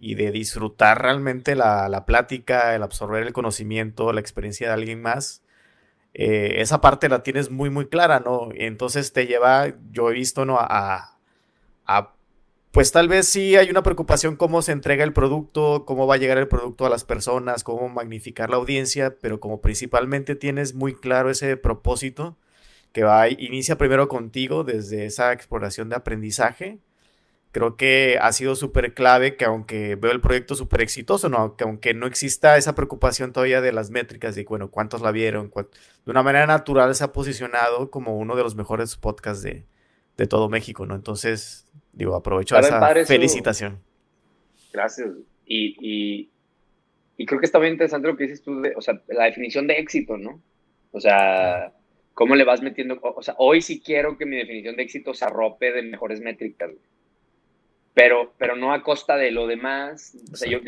y 0.00 0.14
de 0.14 0.32
disfrutar 0.32 1.02
realmente 1.02 1.54
la, 1.54 2.04
plática, 2.06 2.74
el 2.74 2.82
absorber 2.82 3.22
el 3.26 3.34
conocimiento, 3.34 4.12
la 4.12 4.20
experiencia 4.20 4.68
de 4.68 4.72
alguien 4.72 5.02
más, 5.02 5.42
eh, 6.14 6.54
esa 6.56 6.80
parte 6.80 7.08
la 7.10 7.22
tienes 7.22 7.50
muy, 7.50 7.68
muy 7.70 7.86
clara, 7.86 8.20
¿no? 8.20 8.48
Entonces 8.54 9.12
te 9.12 9.26
lleva, 9.26 9.74
yo 9.92 10.10
he 10.10 10.14
visto, 10.14 10.46
¿no? 10.46 10.58
A, 10.58 11.18
a, 11.86 12.14
pues 12.72 12.92
tal 12.92 13.08
vez 13.08 13.28
sí 13.28 13.56
hay 13.56 13.70
una 13.70 13.82
preocupación 13.82 14.36
cómo 14.36 14.62
se 14.62 14.72
entrega 14.72 15.04
el 15.04 15.12
producto, 15.12 15.84
cómo 15.86 16.06
va 16.06 16.14
a 16.14 16.18
llegar 16.18 16.38
el 16.38 16.48
producto 16.48 16.86
a 16.86 16.90
las 16.90 17.04
personas, 17.04 17.62
cómo 17.62 17.88
magnificar 17.90 18.48
la 18.48 18.56
audiencia, 18.56 19.16
pero 19.20 19.38
como 19.38 19.60
principalmente 19.60 20.34
tienes 20.34 20.74
muy 20.74 20.94
claro 20.94 21.30
ese 21.30 21.56
propósito 21.58 22.38
que 22.92 23.04
va, 23.04 23.28
inicia 23.28 23.76
primero 23.76 24.08
contigo 24.08 24.64
desde 24.64 25.04
esa 25.06 25.32
exploración 25.32 25.90
de 25.90 25.96
aprendizaje 25.96 26.80
creo 27.52 27.76
que 27.76 28.18
ha 28.20 28.32
sido 28.32 28.54
súper 28.54 28.94
clave 28.94 29.36
que 29.36 29.44
aunque 29.44 29.96
veo 29.96 30.12
el 30.12 30.20
proyecto 30.20 30.54
súper 30.54 30.82
exitoso, 30.82 31.28
¿no? 31.28 31.56
que 31.56 31.64
aunque 31.64 31.94
no 31.94 32.06
exista 32.06 32.56
esa 32.56 32.74
preocupación 32.74 33.32
todavía 33.32 33.60
de 33.60 33.72
las 33.72 33.90
métricas, 33.90 34.34
de 34.34 34.44
bueno, 34.44 34.70
cuántos 34.70 35.02
la 35.02 35.10
vieron, 35.10 35.50
de 35.50 36.10
una 36.10 36.22
manera 36.22 36.46
natural 36.46 36.94
se 36.94 37.04
ha 37.04 37.12
posicionado 37.12 37.90
como 37.90 38.16
uno 38.16 38.36
de 38.36 38.42
los 38.42 38.54
mejores 38.54 38.96
podcasts 38.96 39.42
de, 39.42 39.64
de 40.16 40.26
todo 40.26 40.48
México, 40.48 40.86
¿no? 40.86 40.94
Entonces, 40.94 41.66
digo, 41.92 42.14
aprovecho 42.14 42.58
esa 42.58 42.94
felicitación. 43.04 43.80
Gracias. 44.72 45.08
Y, 45.44 45.76
y, 45.80 46.30
y, 47.16 47.26
creo 47.26 47.40
que 47.40 47.46
está 47.46 47.58
bien 47.58 47.72
interesante 47.72 48.06
lo 48.06 48.16
que 48.16 48.24
dices 48.24 48.42
tú, 48.42 48.60
de, 48.60 48.72
o 48.76 48.80
sea, 48.80 49.02
la 49.08 49.24
definición 49.24 49.66
de 49.66 49.78
éxito, 49.78 50.16
¿no? 50.16 50.40
O 50.92 51.00
sea, 51.00 51.72
¿cómo 52.14 52.36
le 52.36 52.44
vas 52.44 52.62
metiendo? 52.62 53.00
O, 53.02 53.22
sea, 53.22 53.34
hoy 53.38 53.60
sí 53.60 53.80
quiero 53.80 54.16
que 54.16 54.26
mi 54.26 54.36
definición 54.36 54.76
de 54.76 54.84
éxito 54.84 55.12
se 55.14 55.24
arrope 55.24 55.72
de 55.72 55.82
mejores 55.82 56.20
métricas 56.20 56.70
pero, 57.94 58.32
pero 58.38 58.56
no 58.56 58.72
a 58.72 58.82
costa 58.82 59.16
de 59.16 59.30
lo 59.30 59.46
demás. 59.46 60.16
O 60.32 60.36
sea, 60.36 60.50
yo, 60.50 60.58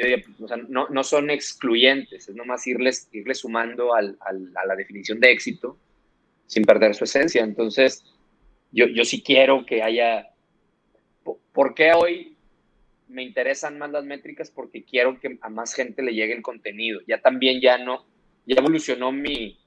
o 0.41 0.49
sea, 0.49 0.57
no, 0.57 0.89
no, 0.89 1.05
son 1.05 1.31
excluyentes, 1.31 2.29
es 2.29 2.35
nomás 2.35 2.67
irles, 2.67 3.09
irles 3.13 3.39
sumando 3.39 3.95
al, 3.95 4.17
al, 4.21 4.51
a 4.57 4.67
la 4.67 4.77
definición 4.77 5.21
de 5.21 5.31
éxito 5.31 5.79
sin 6.47 6.65
perder 6.65 6.95
su 6.95 7.05
esencia. 7.05 7.43
Entonces, 7.43 8.05
yo, 8.73 8.87
yo 8.87 9.05
sí 9.05 9.23
quiero 9.23 9.65
que 9.67 9.83
haya... 9.83 10.29
¿Por 11.53 11.75
qué 11.75 11.93
hoy 11.93 12.37
me 13.09 13.23
interesan 13.23 13.79
más 13.79 13.91
las 13.91 14.05
métricas? 14.05 14.51
Porque 14.51 14.85
quiero 14.85 15.21
que 15.21 15.39
a 15.41 15.49
más 15.49 15.75
gente 15.75 16.03
le 16.03 16.15
llegue 16.15 16.35
el 16.35 16.43
contenido. 16.43 17.01
Ya 17.07 17.21
también 17.21 17.61
ya 17.61 17.79
no, 17.79 18.05
ya 18.47 18.57
evolucionó 18.57 19.13
mi, 19.13 19.59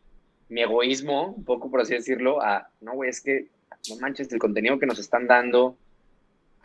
mi 0.49 0.61
egoísmo, 0.61 1.33
un 1.33 1.45
poco 1.45 1.71
por 1.71 1.81
así 1.81 1.93
decirlo, 1.93 2.41
a, 2.41 2.69
no, 2.81 2.93
güey, 2.93 3.09
es 3.09 3.21
que, 3.21 3.47
no 3.89 3.97
manches, 3.97 4.31
el 4.33 4.39
contenido 4.39 4.79
que 4.79 4.85
nos 4.87 4.99
están 4.99 5.27
dando 5.27 5.77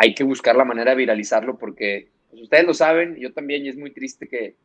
hay 0.03 0.15
que 0.15 0.25
buscar 0.25 0.57
la 0.57 0.65
manera 0.65 0.93
de 0.93 0.97
viralizarlo 0.97 1.59
porque 1.59 2.09
pues, 2.31 2.41
ustedes 2.41 2.65
lo 2.65 2.73
saben, 2.73 3.17
yo 3.17 3.35
también, 3.35 3.67
y 3.67 3.69
es 3.69 3.77
muy 3.77 3.91
triste 3.91 4.29
que 4.29 4.57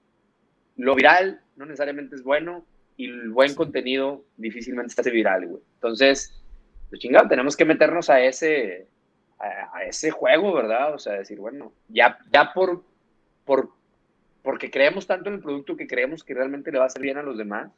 lo 0.78 0.96
viral 0.96 1.42
no 1.58 1.66
necesariamente 1.66 2.16
es 2.16 2.24
bueno 2.24 2.66
y 2.96 3.10
el 3.10 3.32
buen 3.32 3.54
contenido 3.54 4.24
difícilmente 4.38 4.94
se 4.94 5.02
hace 5.02 5.12
viral, 5.12 5.46
güey. 5.46 5.62
Entonces, 5.74 6.42
pues 6.90 7.02
chingado, 7.02 7.28
tenemos 7.28 7.58
que 7.58 7.66
meternos 7.66 8.10
a 8.10 8.22
ese, 8.22 8.88
a, 9.38 9.84
ese 9.84 10.10
juego, 10.10 10.54
¿verdad? 10.54 10.94
O 10.94 11.00
sea, 11.00 11.16
decir, 11.16 11.38
bueno, 11.38 11.74
ya, 11.90 12.18
ya 12.32 12.54
por, 12.54 12.86
por, 13.44 13.72
porque 14.42 14.72
creemos 14.72 15.06
tanto 15.06 15.28
en 15.28 15.36
el 15.36 15.42
producto 15.42 15.76
que 15.76 15.88
creemos 15.88 16.24
que 16.24 16.34
realmente 16.34 16.72
le 16.72 16.78
va 16.78 16.86
a 16.86 16.88
hacer 16.88 17.02
bien 17.02 17.18
a 17.18 17.24
los 17.24 17.38
demás, 17.38 17.74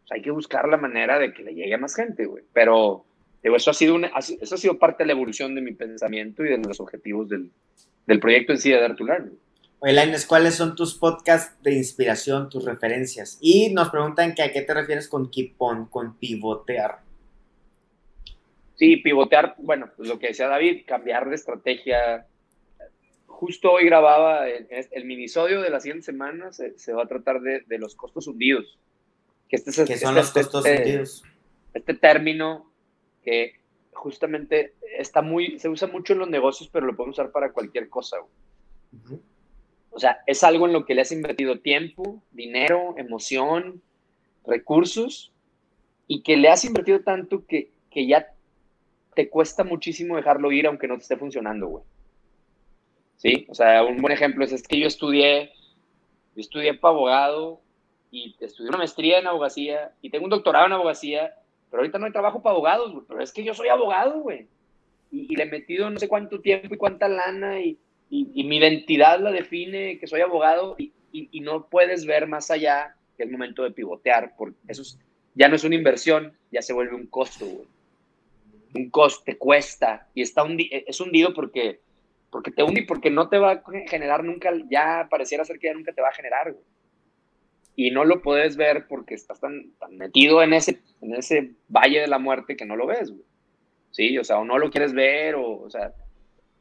pues 0.00 0.12
hay 0.12 0.22
que 0.22 0.30
buscar 0.30 0.66
la 0.68 0.78
manera 0.78 1.18
de 1.18 1.34
que 1.34 1.42
le 1.42 1.54
llegue 1.54 1.74
a 1.74 1.78
más 1.78 1.94
gente, 1.94 2.24
güey. 2.24 2.44
Pero 2.54 3.04
digo, 3.44 3.56
eso, 3.56 3.70
ha 3.70 3.74
sido 3.74 3.94
una, 3.94 4.10
eso 4.18 4.54
ha 4.54 4.58
sido 4.58 4.78
parte 4.78 5.04
de 5.04 5.08
la 5.08 5.12
evolución 5.12 5.54
de 5.54 5.60
mi 5.60 5.72
pensamiento 5.72 6.44
y 6.44 6.48
de 6.48 6.58
los 6.58 6.80
objetivos 6.80 7.28
del, 7.28 7.50
del 8.06 8.18
proyecto 8.18 8.52
en 8.52 8.58
sí 8.58 8.70
de 8.70 8.80
Dare 8.80 8.94
to 8.94 9.04
Learn. 9.04 9.38
Oye, 9.80 10.16
¿cuáles 10.26 10.54
son 10.54 10.74
tus 10.74 10.94
podcasts 10.94 11.62
de 11.62 11.74
inspiración, 11.74 12.48
tus 12.48 12.64
referencias? 12.64 13.36
Y 13.42 13.70
nos 13.74 13.90
preguntan 13.90 14.34
que 14.34 14.42
a 14.42 14.50
qué 14.50 14.62
te 14.62 14.72
refieres 14.72 15.08
con 15.08 15.30
keep 15.30 15.54
on, 15.58 15.86
con 15.86 16.16
pivotear. 16.16 17.00
Sí, 18.76 18.96
pivotear, 18.96 19.54
bueno, 19.58 19.90
pues 19.94 20.08
lo 20.08 20.18
que 20.18 20.28
decía 20.28 20.48
David, 20.48 20.84
cambiar 20.86 21.28
de 21.28 21.34
estrategia. 21.34 22.26
Justo 23.26 23.72
hoy 23.72 23.84
grababa 23.84 24.48
el, 24.48 24.66
el 24.70 25.04
minisodio 25.04 25.60
de 25.60 25.68
la 25.68 25.80
siguiente 25.80 26.06
semana, 26.06 26.50
se, 26.50 26.78
se 26.78 26.94
va 26.94 27.02
a 27.02 27.06
tratar 27.06 27.42
de, 27.42 27.60
de, 27.66 27.78
los 27.78 27.94
costos 27.94 28.26
hundidos. 28.26 28.78
Que 29.50 29.56
este 29.56 29.70
¿Qué 29.84 29.98
son 29.98 30.14
los 30.14 30.28
este, 30.28 30.40
costos 30.40 30.64
este, 30.64 30.78
hundidos? 30.78 31.24
Este 31.74 31.92
término 31.92 32.72
que 33.24 33.60
justamente 33.92 34.74
está 34.98 35.22
muy, 35.22 35.58
se 35.58 35.68
usa 35.68 35.88
mucho 35.88 36.12
en 36.12 36.20
los 36.20 36.28
negocios, 36.28 36.68
pero 36.72 36.86
lo 36.86 36.96
podemos 36.96 37.18
usar 37.18 37.32
para 37.32 37.52
cualquier 37.52 37.88
cosa. 37.88 38.20
Uh 38.20 38.96
-huh. 38.96 39.20
O 39.90 39.98
sea, 39.98 40.18
es 40.26 40.42
algo 40.42 40.66
en 40.66 40.72
lo 40.72 40.84
que 40.84 40.94
le 40.94 41.02
has 41.02 41.12
invertido 41.12 41.60
tiempo, 41.60 42.20
dinero, 42.32 42.94
emoción, 42.98 43.80
recursos, 44.44 45.32
y 46.06 46.22
que 46.22 46.36
le 46.36 46.48
has 46.48 46.64
invertido 46.64 47.00
tanto 47.00 47.46
que, 47.46 47.70
que 47.90 48.06
ya 48.06 48.34
te 49.14 49.28
cuesta 49.28 49.64
muchísimo 49.64 50.16
dejarlo 50.16 50.52
ir 50.52 50.66
aunque 50.66 50.88
no 50.88 50.96
te 50.96 51.02
esté 51.02 51.16
funcionando, 51.16 51.68
güey. 51.68 51.84
Sí, 53.16 53.46
o 53.48 53.54
sea, 53.54 53.84
un 53.84 54.02
buen 54.02 54.12
ejemplo 54.12 54.44
es, 54.44 54.52
es 54.52 54.66
que 54.66 54.78
yo 54.78 54.86
estudié, 54.86 55.52
yo 56.34 56.40
estudié 56.40 56.74
para 56.74 56.92
abogado 56.94 57.60
y 58.10 58.36
estudié 58.40 58.68
una 58.68 58.78
maestría 58.78 59.18
en 59.18 59.26
abogacía 59.26 59.92
y 60.02 60.10
tengo 60.10 60.24
un 60.24 60.30
doctorado 60.30 60.66
en 60.66 60.72
abogacía, 60.72 61.34
pero 61.74 61.82
ahorita 61.82 61.98
no 61.98 62.06
hay 62.06 62.12
trabajo 62.12 62.40
para 62.40 62.52
abogados, 62.52 62.92
güey, 62.92 63.04
pero 63.08 63.20
es 63.20 63.32
que 63.32 63.42
yo 63.42 63.52
soy 63.52 63.66
abogado, 63.66 64.20
güey. 64.20 64.46
Y, 65.10 65.34
le 65.34 65.42
he 65.42 65.46
metido 65.46 65.90
no 65.90 65.98
sé 65.98 66.06
cuánto 66.06 66.40
tiempo 66.40 66.72
y 66.72 66.78
cuánta 66.78 67.08
lana 67.08 67.60
y, 67.62 67.80
y, 68.08 68.44
mi 68.44 68.58
identidad 68.58 69.18
la 69.18 69.32
define 69.32 69.98
que 69.98 70.06
soy 70.06 70.20
abogado 70.20 70.76
y, 70.78 70.92
no 71.40 71.66
puedes 71.66 72.06
ver 72.06 72.28
más 72.28 72.52
allá 72.52 72.94
que 73.16 73.24
el 73.24 73.32
momento 73.32 73.64
de 73.64 73.72
pivotear, 73.72 74.36
porque 74.38 74.56
eso 74.68 74.82
es, 74.82 75.00
ya 75.34 75.48
no 75.48 75.56
es 75.56 75.64
una 75.64 75.74
inversión, 75.74 76.32
ya 76.52 76.62
se 76.62 76.72
vuelve 76.72 76.94
un 76.94 77.08
costo, 77.08 77.44
güey. 77.44 77.66
Un 78.74 78.90
costo, 78.90 79.24
te 79.24 79.36
cuesta 79.36 80.06
y 80.14 80.22
está 80.22 80.44
hundi 80.44 80.70
es 80.70 81.00
hundido 81.00 81.34
porque, 81.34 81.80
porque 82.30 82.52
te 82.52 82.62
hunde 82.62 82.82
y 82.82 82.86
porque 82.86 83.10
no 83.10 83.28
te 83.28 83.38
va 83.38 83.50
a 83.50 83.62
generar 83.88 84.22
nunca, 84.22 84.52
ya 84.70 85.08
pareciera 85.10 85.44
ser 85.44 85.58
que 85.58 85.66
ya 85.66 85.74
nunca 85.74 85.92
te 85.92 86.02
va 86.02 86.10
a 86.10 86.14
generar, 86.14 86.52
güey. 86.52 86.64
Y 87.76 87.90
no 87.90 88.04
lo 88.04 88.22
puedes 88.22 88.56
ver 88.56 88.86
porque 88.88 89.14
estás 89.14 89.40
tan, 89.40 89.72
tan 89.78 89.96
metido 89.96 90.42
en 90.42 90.52
ese, 90.52 90.80
en 91.00 91.14
ese 91.14 91.52
valle 91.68 92.00
de 92.00 92.08
la 92.08 92.18
muerte 92.18 92.56
que 92.56 92.64
no 92.64 92.76
lo 92.76 92.86
ves, 92.86 93.10
güey. 93.10 93.24
Sí, 93.90 94.18
o 94.18 94.24
sea, 94.24 94.38
o 94.38 94.44
no 94.44 94.58
lo 94.58 94.70
quieres 94.70 94.92
ver, 94.92 95.36
o, 95.36 95.60
o 95.60 95.70
sea, 95.70 95.92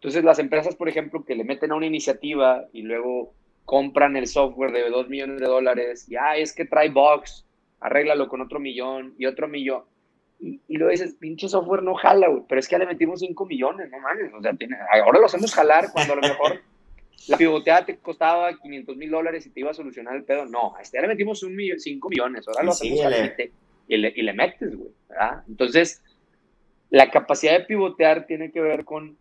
entonces, 0.03 0.25
las 0.25 0.37
empresas, 0.37 0.75
por 0.75 0.89
ejemplo, 0.89 1.23
que 1.23 1.33
le 1.33 1.45
meten 1.45 1.71
a 1.71 1.75
una 1.75 1.85
iniciativa 1.85 2.65
y 2.73 2.81
luego 2.81 3.33
compran 3.63 4.17
el 4.17 4.27
software 4.27 4.73
de 4.73 4.89
2 4.89 5.07
millones 5.07 5.39
de 5.39 5.45
dólares 5.45 6.09
y, 6.09 6.17
ah, 6.17 6.35
es 6.35 6.53
que 6.53 6.65
trae 6.65 6.89
box, 6.89 7.45
arréglalo 7.79 8.27
con 8.27 8.41
otro 8.41 8.59
millón 8.59 9.15
y 9.17 9.27
otro 9.27 9.47
millón. 9.47 9.83
Y, 10.41 10.59
y 10.67 10.75
lo 10.75 10.89
dices, 10.89 11.15
pinche 11.17 11.47
software 11.47 11.83
no 11.83 11.95
jala, 11.95 12.27
güey, 12.27 12.43
pero 12.49 12.59
es 12.59 12.67
que 12.67 12.73
ya 12.73 12.79
le 12.79 12.85
metimos 12.85 13.21
5 13.21 13.45
millones, 13.45 13.89
no 13.89 13.99
mames. 13.99 14.33
O 14.33 14.41
sea, 14.41 14.53
tiene, 14.55 14.75
ahora 14.91 15.19
lo 15.19 15.27
hacemos 15.27 15.55
jalar 15.55 15.85
cuando 15.93 16.11
a 16.11 16.15
lo 16.17 16.21
mejor 16.21 16.59
la 17.27 17.37
pivoteada 17.37 17.85
te 17.85 17.97
costaba 17.97 18.57
500 18.57 18.97
mil 18.97 19.09
dólares 19.09 19.45
y 19.45 19.49
te 19.49 19.59
iba 19.61 19.71
a 19.71 19.73
solucionar 19.73 20.15
el 20.15 20.23
pedo. 20.23 20.45
No, 20.45 20.75
a 20.75 20.81
este 20.81 20.97
ya 20.97 21.01
le 21.01 21.07
metimos 21.07 21.39
5 21.39 22.09
millones, 22.09 22.47
ahora 22.47 22.63
lo 22.63 22.71
hacemos 22.71 22.97
sí, 22.97 23.03
jalar 23.03 23.35
y, 23.87 23.97
le, 23.97 24.13
y 24.15 24.21
le 24.21 24.33
metes, 24.33 24.75
güey. 24.75 24.91
Entonces, 25.47 26.01
la 26.89 27.09
capacidad 27.11 27.57
de 27.57 27.65
pivotear 27.65 28.25
tiene 28.25 28.51
que 28.51 28.61
ver 28.61 28.85
con 28.85 29.17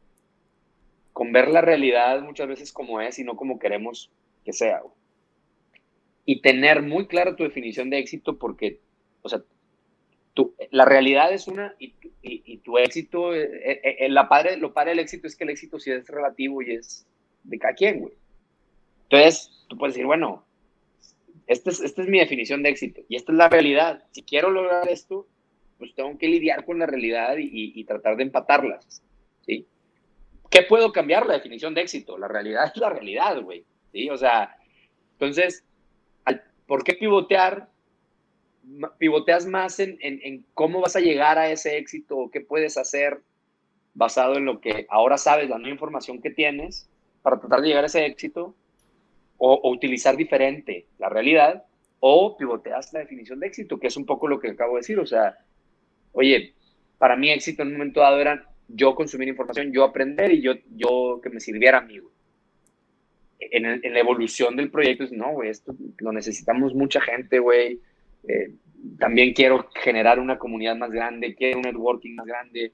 con 1.13 1.33
ver 1.33 1.49
la 1.49 1.61
realidad 1.61 2.23
muchas 2.23 2.49
veces 2.49 2.73
como 2.73 3.01
es 3.01 3.19
y 3.19 3.25
no 3.25 3.37
como 3.37 3.59
queremos 3.59 4.11
que 4.45 4.53
sea. 4.53 4.81
Güey. 4.81 4.95
Y 6.25 6.41
tener 6.41 6.83
muy 6.83 7.07
clara 7.07 7.37
tu 7.37 7.43
definición 7.45 7.91
de 7.91 7.99
éxito 7.99 8.39
porque, 8.39 8.81
o 9.23 9.29
sea, 9.29 9.43
tu, 10.35 10.55
la 10.71 10.85
realidad 10.85 11.33
es 11.33 11.49
una 11.49 11.75
y, 11.79 11.95
y, 12.23 12.43
y 12.47 12.59
tu 12.59 12.79
éxito, 12.79 13.35
eh, 13.35 13.43
eh, 13.43 13.97
eh, 14.01 14.09
la 14.09 14.29
padre, 14.29 14.57
lo 14.57 14.73
padre 14.73 14.91
del 14.91 15.01
éxito 15.01 15.27
es 15.27 15.37
que 15.37 15.45
el 15.45 15.51
éxito 15.51 15.79
sí 15.79 15.91
es 15.91 16.07
relativo 16.09 16.63
y 16.63 16.73
es 16.73 17.07
de 17.45 17.59
cada 17.59 17.75
quien, 17.75 18.01
güey. 18.01 18.15
Entonces, 19.05 19.51
tú 19.69 19.77
puedes 19.77 19.95
decir, 19.95 20.07
bueno, 20.07 20.45
esta 21.47 21.71
es, 21.71 21.81
esta 21.81 22.03
es 22.03 22.09
mi 22.09 22.19
definición 22.19 22.63
de 22.63 22.71
éxito 22.71 23.03
y 23.09 23.17
esta 23.17 23.33
es 23.33 23.39
la 23.39 23.49
realidad. 23.49 24.05
Si 24.13 24.23
quiero 24.23 24.51
lograr 24.51 24.89
esto, 24.89 25.27
pues 25.79 25.95
tengo 25.95 26.17
que 26.17 26.29
lidiar 26.29 26.65
con 26.65 26.79
la 26.79 26.87
realidad 26.87 27.37
y, 27.39 27.85
tratar 27.85 28.17
de 28.17 28.23
empatarlas, 28.23 29.03
¿sí? 29.45 29.67
¿Qué 30.51 30.63
puedo 30.63 30.93
cambiar? 30.93 31.27
La 31.27 31.35
definición 31.35 31.75
de 31.75 31.81
éxito. 31.81 32.17
La 32.19 32.29
realidad 32.29 32.71
es 32.73 32.81
la 32.81 32.91
realidad, 32.91 33.41
güey. 33.41 33.65
¿Sí? 33.91 34.09
O 34.09 34.17
sea, 34.17 34.57
entonces, 35.15 35.65
¿por 36.67 36.85
qué 36.85 36.95
pivotear? 36.95 37.69
Pivoteas 38.99 39.47
más 39.47 39.81
en, 39.81 39.99
en, 40.01 40.21
en, 40.23 40.45
cómo 40.55 40.81
vas 40.81 40.95
a 40.95 41.01
llegar 41.01 41.37
a 41.37 41.51
ese 41.51 41.79
éxito 41.79 42.17
o 42.17 42.31
qué 42.31 42.41
puedes 42.41 42.77
hacer 42.77 43.21
basado 43.95 44.37
en 44.37 44.45
lo 44.45 44.61
que 44.61 44.87
ahora 44.89 45.19
sabes, 45.19 45.49
la 45.49 45.59
nueva 45.59 45.73
información 45.73 46.23
que 46.23 46.31
tienes 46.31 46.89
para 47.23 47.39
tratar 47.39 47.61
de 47.61 47.69
llegar 47.69 47.85
a 47.85 47.87
ese 47.87 48.05
éxito 48.05 48.55
o, 49.39 49.55
o 49.55 49.71
utilizar 49.71 50.17
diferente 50.17 50.87
la 50.99 51.09
realidad 51.09 51.65
o 52.01 52.37
pivoteas 52.37 52.93
la 52.93 53.01
definición 53.01 53.39
de 53.41 53.47
éxito, 53.47 53.79
que 53.79 53.87
es 53.87 53.97
un 53.97 54.05
poco 54.05 54.27
lo 54.27 54.41
que 54.41 54.51
acabo 54.51 54.75
de 54.75 54.81
decir. 54.81 54.99
O 54.99 55.07
sea, 55.07 55.39
oye, 56.13 56.55
para 56.99 57.17
mí 57.17 57.31
éxito 57.31 57.63
en 57.63 57.69
un 57.69 57.75
momento 57.75 58.01
dado 58.01 58.21
era 58.21 58.49
yo 58.69 58.95
consumir 58.95 59.29
información, 59.29 59.73
yo 59.73 59.85
aprender 59.85 60.33
y 60.33 60.41
yo, 60.41 60.55
yo 60.75 61.21
que 61.23 61.31
me 61.31 61.41
sirviera 61.41 61.79
a 61.79 61.83
mí, 61.83 62.01
en, 63.39 63.93
la 63.93 64.01
evolución 64.01 64.57
del 64.57 64.71
proyecto, 64.71 65.05
es, 65.05 65.13
no, 65.13 65.33
güey, 65.33 65.51
esto 65.51 65.75
lo 65.99 66.13
necesitamos 66.13 66.75
mucha 66.75 67.01
gente, 67.01 67.39
güey. 67.39 67.81
Eh, 68.27 68.55
también 68.99 69.33
quiero 69.35 69.69
generar 69.83 70.19
una 70.19 70.39
comunidad 70.39 70.77
más 70.77 70.91
grande, 70.91 71.35
quiero 71.35 71.59
un 71.59 71.63
networking 71.63 72.15
más 72.15 72.27
grande. 72.27 72.73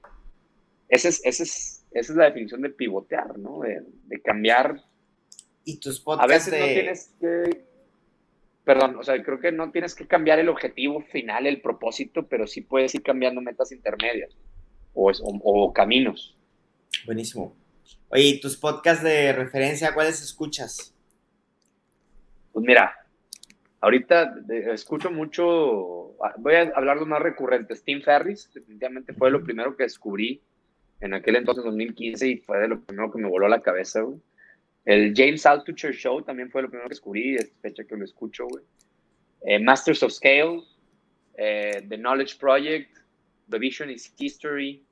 Ese 0.87 1.09
es, 1.09 1.21
ese 1.25 1.43
es, 1.43 1.78
esa 1.91 2.13
es 2.13 2.17
la 2.17 2.25
definición 2.25 2.61
de 2.61 2.69
pivotear, 2.69 3.37
¿no? 3.37 3.61
De, 3.61 3.81
de 4.05 4.21
cambiar. 4.21 4.83
Y 5.63 5.79
tus 5.79 5.99
podcasts 5.99 6.31
A 6.31 6.35
veces 6.35 6.51
de... 6.53 6.59
no 6.59 6.65
tienes 6.65 7.15
que... 7.19 7.69
Perdón, 8.63 8.97
o 8.97 9.03
sea, 9.03 9.21
creo 9.23 9.39
que 9.39 9.51
no 9.51 9.71
tienes 9.71 9.95
que 9.95 10.05
cambiar 10.05 10.37
el 10.37 10.49
objetivo 10.49 11.01
final, 11.01 11.47
el 11.47 11.61
propósito, 11.61 12.27
pero 12.27 12.45
sí 12.45 12.61
puedes 12.61 12.93
ir 12.93 13.01
cambiando 13.01 13.41
metas 13.41 13.71
intermedias 13.71 14.37
o, 14.93 15.09
o, 15.09 15.39
o 15.43 15.73
caminos. 15.73 16.37
Buenísimo. 17.05 17.55
Oye, 18.09 18.23
¿y 18.23 18.39
tus 18.39 18.57
podcasts 18.57 19.03
de 19.03 19.33
referencia, 19.33 19.93
cuáles 19.93 20.21
escuchas? 20.21 20.93
Pues 22.51 22.65
mira, 22.65 22.93
ahorita 23.81 24.35
escucho 24.71 25.09
mucho, 25.09 26.15
voy 26.37 26.55
a 26.55 26.71
hablar 26.75 26.99
de 26.99 27.05
más 27.05 27.21
recurrentes. 27.21 27.83
Tim 27.83 28.01
Ferris, 28.01 28.51
definitivamente 28.53 29.13
fue 29.13 29.31
lo 29.31 29.43
primero 29.43 29.75
que 29.75 29.83
descubrí 29.83 30.43
en 31.01 31.13
aquel 31.13 31.35
entonces, 31.37 31.63
2015, 31.63 32.27
y 32.27 32.37
fue 32.37 32.59
de 32.59 32.67
lo 32.67 32.81
primero 32.81 33.11
que 33.11 33.19
me 33.19 33.29
voló 33.29 33.47
la 33.47 33.61
cabeza, 33.61 34.01
güey. 34.01 34.19
El 34.85 35.13
James 35.15 35.45
Altucher 35.45 35.93
Show 35.93 36.21
también 36.23 36.49
fue 36.49 36.61
lo 36.61 36.69
primero 36.69 36.87
que 36.87 36.93
descubrí, 36.93 37.35
es 37.35 37.51
fecha 37.61 37.83
que 37.83 37.95
lo 37.95 38.05
escucho, 38.05 38.47
güey. 38.47 38.63
Eh, 39.41 39.59
Masters 39.59 40.03
of 40.03 40.11
Scale, 40.11 40.63
eh, 41.37 41.85
The 41.87 41.97
Knowledge 41.97 42.37
Project, 42.37 42.97
The 43.49 43.59
Vision 43.59 43.89
is 43.89 44.13
History. 44.17 44.83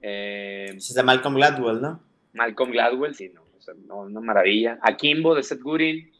Eh, 0.00 0.72
es 0.76 0.94
de 0.94 1.02
Malcolm 1.02 1.34
Gladwell, 1.34 1.80
¿no? 1.80 2.02
Malcolm 2.32 2.70
Gladwell, 2.70 3.14
sí, 3.14 3.30
no, 3.34 3.42
o 3.42 3.60
sea, 3.60 3.74
no, 3.86 4.00
una 4.00 4.20
maravilla. 4.20 4.78
Akimbo 4.82 5.34
de 5.34 5.42
Seth 5.42 5.60
Godin. 5.60 6.10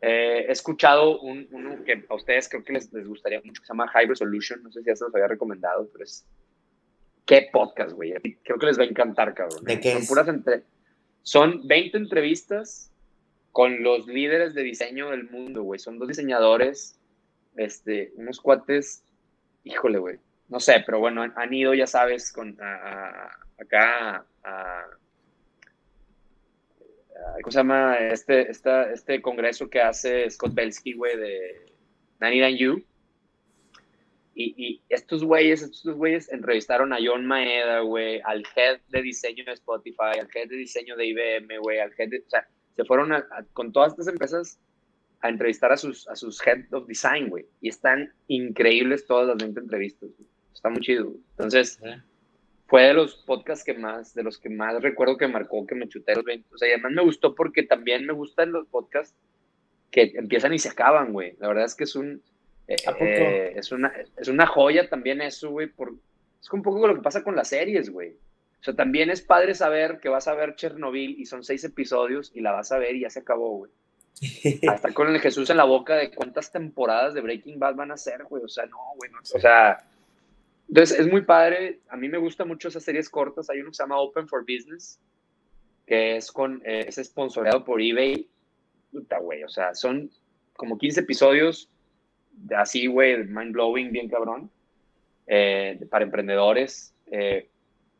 Eh, 0.00 0.46
he 0.48 0.52
escuchado 0.52 1.20
un, 1.20 1.48
uno 1.50 1.82
que 1.84 2.04
a 2.08 2.14
ustedes 2.14 2.48
creo 2.48 2.62
que 2.62 2.72
les, 2.72 2.92
les, 2.92 3.06
gustaría 3.06 3.40
mucho, 3.44 3.60
que 3.62 3.66
se 3.66 3.72
llama 3.72 3.88
High 3.88 4.06
Resolution. 4.06 4.62
No 4.62 4.70
sé 4.70 4.80
si 4.80 4.86
ya 4.86 4.96
se 4.96 5.04
los 5.04 5.14
había 5.14 5.28
recomendado, 5.28 5.88
pero 5.92 6.04
es. 6.04 6.26
Qué 7.28 7.48
podcast, 7.52 7.92
güey. 7.92 8.12
Creo 8.42 8.58
que 8.58 8.66
les 8.66 8.78
va 8.78 8.82
a 8.82 8.86
encantar, 8.86 9.34
cabrón. 9.34 9.62
¿De 9.62 9.78
qué 9.78 9.92
Son 9.92 10.02
es? 10.02 10.08
puras 10.08 10.28
entre... 10.28 10.62
Son 11.22 11.68
20 11.68 11.96
entrevistas 11.96 12.90
con 13.52 13.84
los 13.84 14.08
líderes 14.08 14.54
de 14.54 14.62
diseño 14.64 15.10
del 15.10 15.30
mundo, 15.30 15.62
güey. 15.62 15.78
Son 15.78 16.00
dos 16.00 16.08
diseñadores, 16.08 16.98
este, 17.56 18.12
unos 18.16 18.40
cuates, 18.40 19.04
híjole, 19.62 19.98
güey 19.98 20.18
no 20.48 20.60
sé, 20.60 20.82
pero 20.84 20.98
bueno, 20.98 21.22
han, 21.22 21.32
han 21.36 21.52
ido, 21.52 21.74
ya 21.74 21.86
sabes, 21.86 22.32
con, 22.32 22.56
a, 22.60 22.74
a, 22.74 23.38
acá 23.60 24.24
a, 24.42 24.86
¿cómo 27.42 27.52
se 27.52 27.58
llama? 27.58 27.98
Este, 27.98 28.50
esta, 28.50 28.90
este 28.90 29.20
congreso 29.20 29.68
que 29.68 29.80
hace 29.80 30.28
Scott 30.30 30.54
Belsky, 30.54 30.94
güey, 30.94 31.16
de 31.16 31.72
99 32.20 32.56
You. 32.56 32.84
Y, 34.40 34.80
estos 34.88 35.24
güeyes, 35.24 35.62
estos 35.62 35.96
güeyes 35.96 36.32
entrevistaron 36.32 36.92
a 36.92 36.98
John 37.04 37.26
Maeda, 37.26 37.80
güey, 37.80 38.20
al 38.24 38.44
head 38.54 38.78
de 38.88 39.02
diseño 39.02 39.44
de 39.44 39.52
Spotify, 39.52 40.18
al 40.20 40.28
head 40.32 40.48
de 40.48 40.56
diseño 40.56 40.96
de 40.96 41.06
IBM, 41.06 41.58
güey, 41.58 41.80
al 41.80 41.92
head 41.98 42.08
de, 42.08 42.18
o 42.18 42.30
sea, 42.30 42.46
se 42.76 42.84
fueron 42.84 43.12
con 43.52 43.72
todas 43.72 43.92
estas 43.92 44.06
empresas 44.06 44.60
a 45.22 45.28
entrevistar 45.28 45.72
a 45.72 45.76
sus, 45.76 46.06
a 46.06 46.14
sus 46.14 46.40
head 46.46 46.72
of 46.72 46.86
design, 46.86 47.28
güey, 47.28 47.46
y 47.60 47.68
están 47.68 48.12
increíbles 48.28 49.06
todas 49.06 49.26
las 49.26 49.38
20 49.38 49.58
entrevistas, 49.58 50.10
está 50.54 50.70
muy 50.70 50.82
chido. 50.82 51.12
Entonces, 51.32 51.80
fue 52.68 52.82
de 52.82 52.94
los 52.94 53.16
podcasts 53.16 53.64
que 53.64 53.74
más, 53.74 54.14
de 54.14 54.22
los 54.22 54.38
que 54.38 54.50
más 54.50 54.80
recuerdo 54.80 55.16
que 55.16 55.26
marcó 55.26 55.66
que 55.66 55.74
me 55.74 55.88
chuté 55.88 56.14
los 56.14 56.24
20, 56.24 56.54
o 56.54 56.58
sea, 56.58 56.68
y 56.68 56.72
además 56.72 56.92
me 56.92 57.02
gustó 57.02 57.34
porque 57.34 57.64
también 57.64 58.06
me 58.06 58.12
gustan 58.12 58.52
los 58.52 58.68
podcasts 58.68 59.16
que 59.90 60.12
empiezan 60.14 60.54
y 60.54 60.60
se 60.60 60.68
acaban, 60.68 61.12
güey, 61.12 61.34
la 61.40 61.48
verdad 61.48 61.64
es 61.64 61.74
que 61.74 61.84
es 61.84 61.96
un 61.96 62.22
eh, 62.68 63.54
es, 63.56 63.72
una, 63.72 63.92
es 64.16 64.28
una 64.28 64.46
joya 64.46 64.88
también 64.88 65.22
eso, 65.22 65.50
güey. 65.50 65.68
Por, 65.68 65.94
es 66.40 66.52
un 66.52 66.62
poco 66.62 66.86
lo 66.86 66.94
que 66.94 67.02
pasa 67.02 67.24
con 67.24 67.34
las 67.34 67.48
series, 67.48 67.90
güey. 67.90 68.10
O 68.60 68.64
sea, 68.64 68.74
también 68.74 69.10
es 69.10 69.22
padre 69.22 69.54
saber 69.54 70.00
que 70.00 70.08
vas 70.08 70.28
a 70.28 70.34
ver 70.34 70.56
Chernobyl 70.56 71.18
y 71.18 71.26
son 71.26 71.44
seis 71.44 71.64
episodios 71.64 72.30
y 72.34 72.40
la 72.40 72.52
vas 72.52 72.70
a 72.72 72.78
ver 72.78 72.96
y 72.96 73.00
ya 73.00 73.10
se 73.10 73.20
acabó, 73.20 73.56
güey. 73.56 73.70
Hasta 74.68 74.92
con 74.92 75.08
el 75.08 75.20
Jesús 75.20 75.48
en 75.48 75.56
la 75.56 75.64
boca 75.64 75.94
de 75.94 76.10
cuántas 76.10 76.50
temporadas 76.50 77.14
de 77.14 77.20
Breaking 77.20 77.58
Bad 77.58 77.76
van 77.76 77.92
a 77.92 77.96
ser, 77.96 78.24
güey. 78.24 78.44
O 78.44 78.48
sea, 78.48 78.66
no, 78.66 78.78
güey. 78.96 79.10
O 79.34 79.38
sea, 79.38 79.78
entonces 80.68 80.98
es 80.98 81.06
muy 81.10 81.22
padre. 81.22 81.80
A 81.88 81.96
mí 81.96 82.08
me 82.08 82.18
gustan 82.18 82.48
mucho 82.48 82.68
esas 82.68 82.82
series 82.82 83.08
cortas. 83.08 83.48
Hay 83.48 83.60
uno 83.60 83.70
que 83.70 83.76
se 83.76 83.82
llama 83.82 84.00
Open 84.00 84.28
for 84.28 84.42
Business, 84.42 84.98
que 85.86 86.16
es 86.16 86.30
con, 86.30 86.60
eh, 86.66 86.84
es 86.88 86.96
sponsoreado 86.96 87.64
por 87.64 87.80
eBay. 87.80 88.28
Puta, 88.92 89.18
güey. 89.20 89.44
O 89.44 89.48
sea, 89.48 89.74
son 89.74 90.10
como 90.54 90.76
15 90.76 91.00
episodios 91.00 91.70
así, 92.56 92.86
güey, 92.86 93.24
mind 93.24 93.52
blowing, 93.52 93.92
bien 93.92 94.08
cabrón, 94.08 94.50
eh, 95.26 95.78
para 95.90 96.04
emprendedores. 96.04 96.94
Eh, 97.06 97.48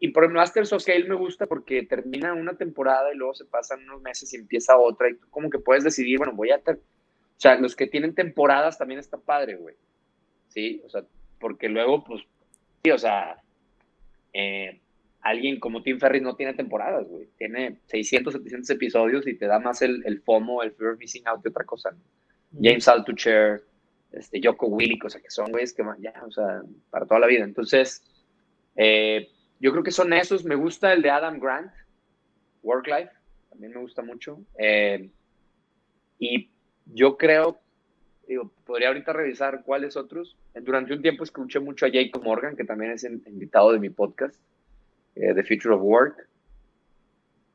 y 0.01 0.09
por 0.09 0.29
Masters 0.31 0.73
of 0.73 0.83
Scale 0.83 1.09
me 1.09 1.15
gusta 1.15 1.47
porque 1.47 1.83
termina 1.83 2.33
una 2.33 2.57
temporada 2.57 3.13
y 3.13 3.17
luego 3.17 3.35
se 3.35 3.45
pasan 3.45 3.83
unos 3.85 4.01
meses 4.01 4.33
y 4.33 4.37
empieza 4.37 4.79
otra 4.79 5.11
y 5.11 5.15
tú 5.15 5.29
como 5.31 5.51
que 5.51 5.59
puedes 5.59 5.85
decidir, 5.85 6.19
bueno, 6.19 6.35
voy 6.35 6.51
a... 6.51 6.57
O 6.57 7.41
sea, 7.41 7.59
los 7.59 7.77
que 7.77 7.87
tienen 7.87 8.15
temporadas 8.15 8.79
también 8.79 9.01
está 9.01 9.17
padre, 9.17 9.57
güey. 9.57 9.75
Sí, 10.49 10.83
o 10.85 10.89
sea, 10.89 11.05
porque 11.39 11.69
luego, 11.69 12.05
pues, 12.05 12.23
sí, 12.83 12.91
o 12.91 12.99
sea, 12.99 13.43
eh, 14.33 14.81
alguien 15.21 15.61
como 15.61 15.83
Tim 15.83 15.99
Ferriss 15.99 16.23
no 16.23 16.37
tiene 16.37 16.55
temporadas, 16.55 17.07
güey. 17.09 17.29
Tiene 17.37 17.79
600, 17.87 18.35
700 18.35 18.71
episodios 18.71 19.27
y 19.27 19.35
te 19.35 19.47
da 19.47 19.59
más 19.59 19.83
el, 19.83 20.03
el 20.05 20.21
FOMO, 20.21 20.63
el 20.63 20.73
Fear 20.73 20.93
of 20.93 20.99
Missing 20.99 21.29
Out 21.29 21.43
que 21.43 21.49
otra 21.49 21.65
cosa. 21.65 21.95
James 22.61 22.89
Altucher, 22.89 23.63
este, 24.13 24.41
Yoko 24.41 24.67
Willy, 24.67 24.99
o 25.05 25.11
sea, 25.11 25.21
que 25.21 25.31
son 25.31 25.51
güeyes 25.51 25.73
que 25.73 25.85
ya, 26.01 26.15
o 26.25 26.31
sea, 26.31 26.63
para 26.91 27.07
toda 27.07 27.21
la 27.21 27.27
vida. 27.27 27.45
Entonces, 27.45 28.03
eh, 28.77 29.29
yo 29.61 29.73
creo 29.73 29.83
que 29.83 29.91
son 29.91 30.13
esos. 30.13 30.45
Me 30.45 30.55
gusta 30.55 30.93
el 30.93 31.03
de 31.03 31.11
Adam 31.11 31.39
Grant, 31.39 31.73
Work 32.63 32.87
Life, 32.87 33.11
también 33.51 33.73
me 33.73 33.81
gusta 33.81 34.03
mucho. 34.03 34.41
Eh, 34.59 35.11
y 36.19 36.51
yo 36.87 37.17
creo, 37.17 37.61
digo, 38.27 38.51
podría 38.65 38.89
ahorita 38.89 39.13
revisar 39.13 39.63
cuáles 39.65 39.97
otros. 39.97 40.37
Durante 40.55 40.95
un 40.95 41.03
tiempo 41.03 41.25
escuché 41.25 41.61
mucho 41.61 41.87
a 41.87 41.91
Jacob 41.91 42.25
Morgan, 42.25 42.57
que 42.57 42.65
también 42.65 42.93
es 42.93 43.05
invitado 43.05 43.73
de 43.73 43.79
mi 43.79 43.91
podcast, 43.91 44.37
eh, 45.15 45.35
The 45.35 45.45
Future 45.45 45.75
of 45.75 45.83
Work. 45.83 46.29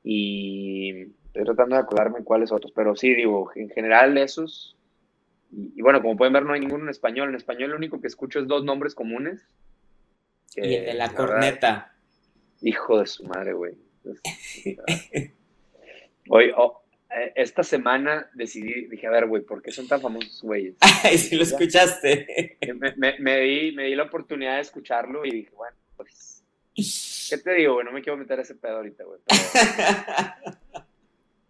Y 0.04 1.08
estoy 1.28 1.46
tratando 1.46 1.76
de 1.76 1.82
acordarme 1.82 2.24
cuáles 2.24 2.52
otros, 2.52 2.72
pero 2.74 2.96
sí, 2.96 3.14
digo, 3.14 3.52
en 3.56 3.70
general 3.70 4.18
esos 4.18 4.76
y, 5.56 5.82
bueno, 5.82 6.02
como 6.02 6.18
pueden 6.18 6.34
ver, 6.34 6.44
no 6.44 6.54
hay 6.54 6.60
ninguno 6.60 6.84
en 6.84 6.90
español. 6.90 7.30
En 7.30 7.36
español 7.36 7.72
lo 7.72 7.78
único 7.78 8.02
que 8.02 8.08
escucho 8.08 8.40
es 8.40 8.48
dos 8.48 8.64
nombres 8.64 8.96
comunes. 8.96 9.48
y 10.56 10.74
el 10.74 10.86
de 10.86 10.94
la 10.94 11.14
corneta. 11.14 11.96
hijo 12.62 13.00
de 13.00 13.08
su 13.08 13.24
madre, 13.26 13.54
güey. 13.54 13.76
Hoy, 16.30 16.52
oh, 16.58 16.84
eh, 17.16 17.34
esta 17.36 17.64
semana 17.64 18.30
decidí, 18.34 18.88
dije, 18.88 19.06
a 19.06 19.12
ver, 19.12 19.28
güey, 19.28 19.44
¿por 19.44 19.62
qué 19.62 19.72
son 19.72 19.88
tan 19.88 20.02
famosos, 20.02 20.42
güeyes? 20.42 20.76
Ay, 21.04 21.18
si 21.18 21.36
lo 21.36 21.44
escuchaste. 21.44 22.58
Me, 22.98 23.18
me, 23.20 23.40
di, 23.42 23.72
me 23.74 23.84
di 23.84 23.96
la 23.96 24.04
oportunidad 24.04 24.56
de 24.56 24.62
escucharlo 24.62 25.24
y 25.26 25.32
dije, 25.32 25.52
bueno, 25.56 25.78
pues, 25.96 26.44
¿qué 27.30 27.38
te 27.38 27.54
digo, 27.54 27.76
güey? 27.76 27.86
No 27.86 27.92
me 27.92 28.02
quiero 28.02 28.18
meter 28.18 28.40
a 28.40 28.42
ese 28.42 28.56
pedo 28.56 28.78
ahorita, 28.78 29.04
güey. 29.04 29.20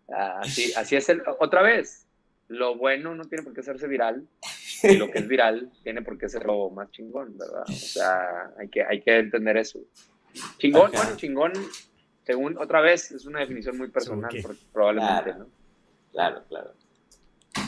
así, 0.10 0.74
así 0.76 0.96
es 0.98 1.08
el, 1.08 1.24
otra 1.40 1.62
vez, 1.62 2.06
lo 2.54 2.76
bueno 2.76 3.16
no 3.16 3.26
tiene 3.26 3.44
por 3.44 3.54
qué 3.54 3.62
hacerse 3.62 3.88
viral 3.88 4.28
y 4.84 4.96
lo 4.96 5.10
que 5.10 5.20
es 5.20 5.28
viral 5.28 5.72
tiene 5.84 6.02
por 6.02 6.18
qué 6.18 6.30
ser 6.30 6.46
lo 6.46 6.70
más 6.70 6.92
chingón, 6.92 7.38
¿verdad? 7.38 7.64
O 7.68 7.72
sea, 7.72 8.52
hay 8.58 8.70
que, 8.70 8.84
hay 8.84 9.02
que 9.02 9.18
entender 9.18 9.58
eso. 9.58 9.80
Chingón, 10.58 10.92
bueno, 10.92 11.16
chingón, 11.16 11.54
según 12.26 12.58
otra 12.58 12.82
vez, 12.82 13.12
es 13.12 13.26
una 13.26 13.40
definición 13.40 13.78
muy 13.78 13.90
personal, 13.90 14.32
probablemente, 14.72 15.24
claro. 15.24 15.40
¿no? 15.40 15.48
Claro, 16.12 16.44
claro. 16.48 16.74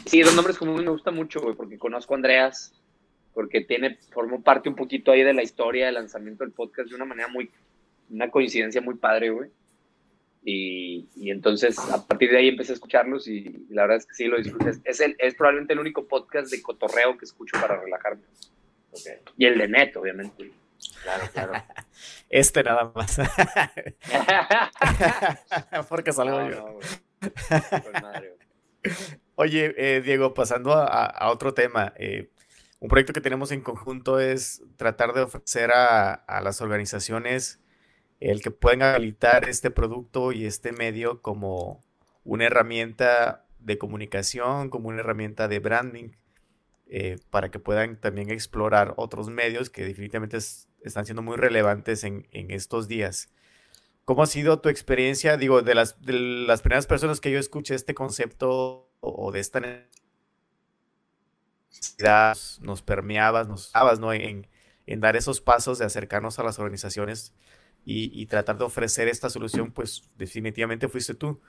Sí, 0.05 0.23
los 0.23 0.35
nombres 0.35 0.57
comunes 0.57 0.83
me 0.83 0.91
gusta 0.91 1.11
mucho, 1.11 1.41
güey, 1.41 1.55
porque 1.55 1.77
conozco 1.77 2.13
a 2.13 2.17
Andreas, 2.17 2.73
porque 3.33 3.61
tiene, 3.61 3.97
formó 4.11 4.41
parte 4.41 4.69
un 4.69 4.75
poquito 4.75 5.11
ahí 5.11 5.23
de 5.23 5.33
la 5.33 5.43
historia 5.43 5.87
del 5.87 5.95
lanzamiento 5.95 6.43
del 6.43 6.53
podcast 6.53 6.89
de 6.89 6.95
una 6.95 7.05
manera 7.05 7.27
muy, 7.27 7.51
una 8.09 8.29
coincidencia 8.29 8.81
muy 8.81 8.95
padre, 8.95 9.29
güey. 9.29 9.49
Y, 10.47 11.09
y, 11.15 11.31
entonces 11.31 11.79
a 11.79 12.05
partir 12.05 12.29
de 12.29 12.37
ahí 12.37 12.49
empecé 12.49 12.71
a 12.71 12.75
escucharlos 12.75 13.27
y, 13.27 13.65
la 13.71 13.81
verdad 13.81 13.97
es 13.97 14.05
que 14.05 14.13
sí 14.13 14.25
lo 14.25 14.37
disfruto. 14.37 14.67
Es, 14.83 14.99
el, 14.99 15.15
es 15.17 15.33
probablemente 15.33 15.73
el 15.73 15.79
único 15.79 16.07
podcast 16.07 16.51
de 16.51 16.61
cotorreo 16.61 17.17
que 17.17 17.25
escucho 17.25 17.59
para 17.59 17.81
relajarme. 17.81 18.21
Y 19.37 19.45
el 19.45 19.57
de 19.57 19.67
Neto, 19.67 20.01
obviamente. 20.01 20.51
Claro, 21.01 21.23
claro. 21.33 21.53
Este 22.29 22.63
nada 22.63 22.91
más. 22.93 23.17
Porque 25.89 26.13
salgo 26.13 26.47
yo. 26.49 26.79
Oye, 29.35 29.73
eh, 29.77 30.01
Diego, 30.01 30.35
pasando 30.35 30.73
a, 30.73 31.05
a 31.05 31.31
otro 31.31 31.55
tema. 31.55 31.93
Eh, 31.97 32.29
un 32.79 32.89
proyecto 32.89 33.13
que 33.13 33.21
tenemos 33.21 33.51
en 33.51 33.61
conjunto 33.61 34.19
es 34.19 34.61
tratar 34.75 35.13
de 35.13 35.21
ofrecer 35.21 35.71
a, 35.71 36.13
a 36.13 36.41
las 36.41 36.61
organizaciones 36.61 37.59
el 38.31 38.41
que 38.41 38.49
puedan 38.49 38.81
habilitar 38.81 39.47
este 39.47 39.69
producto 39.69 40.31
y 40.31 40.45
este 40.45 40.71
medio 40.71 41.21
como 41.21 41.83
una 42.23 42.45
herramienta 42.45 43.45
de 43.59 43.77
comunicación, 43.77 44.71
como 44.71 44.89
una 44.89 45.01
herramienta 45.01 45.47
de 45.47 45.59
branding, 45.59 46.09
eh, 46.87 47.19
para 47.29 47.51
que 47.51 47.59
puedan 47.59 48.01
también 48.01 48.31
explorar 48.31 48.95
otros 48.97 49.29
medios 49.29 49.69
que 49.69 49.85
definitivamente 49.85 50.37
están 50.37 51.05
siendo 51.05 51.21
muy 51.21 51.37
relevantes 51.37 52.03
en, 52.03 52.25
estos 52.31 52.87
días. 52.87 53.29
¿Cómo 54.05 54.23
ha 54.23 54.27
sido 54.27 54.59
tu 54.59 54.69
experiencia? 54.69 55.37
Digo, 55.37 55.61
de 55.61 55.75
las, 55.75 55.93
primeras 55.93 56.87
personas 56.87 57.21
que 57.21 57.29
yo 57.29 57.37
escuché 57.37 57.75
este 57.75 57.93
concepto 57.93 58.89
o, 59.01 59.31
de 59.31 59.39
esta 59.39 59.61
necesidad, 61.69 62.35
nos 62.61 62.81
permeabas, 62.81 63.47
nos 63.47 63.71
dabas, 63.71 63.99
¿no? 63.99 64.13
En, 64.13 64.47
en 64.87 64.99
dar 64.99 65.15
esos 65.15 65.41
pasos 65.41 65.77
de 65.77 65.85
acercarnos 65.85 66.39
a 66.39 66.43
las 66.43 66.57
organizaciones 66.57 67.35
y, 67.85 68.25
tratar 68.25 68.57
de 68.57 68.65
ofrecer 68.65 69.07
esta 69.07 69.29
solución, 69.29 69.71
pues 69.71 70.09
definitivamente 70.17 70.87
fuiste 70.87 71.13
tú. 71.13 71.39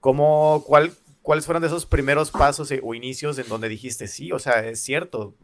¿Cómo, 0.00 0.64
cuál, 0.66 0.92
¿Cuáles 1.22 1.46
fueron 1.46 1.62
de 1.62 1.68
esos 1.68 1.86
primeros 1.86 2.30
pasos 2.30 2.72
o 2.82 2.94
inicios 2.94 3.38
en 3.38 3.48
donde 3.48 3.68
dijiste, 3.68 4.08
sí, 4.08 4.32
o 4.32 4.38
sea, 4.38 4.66
es 4.66 4.80
cierto? 4.80 5.34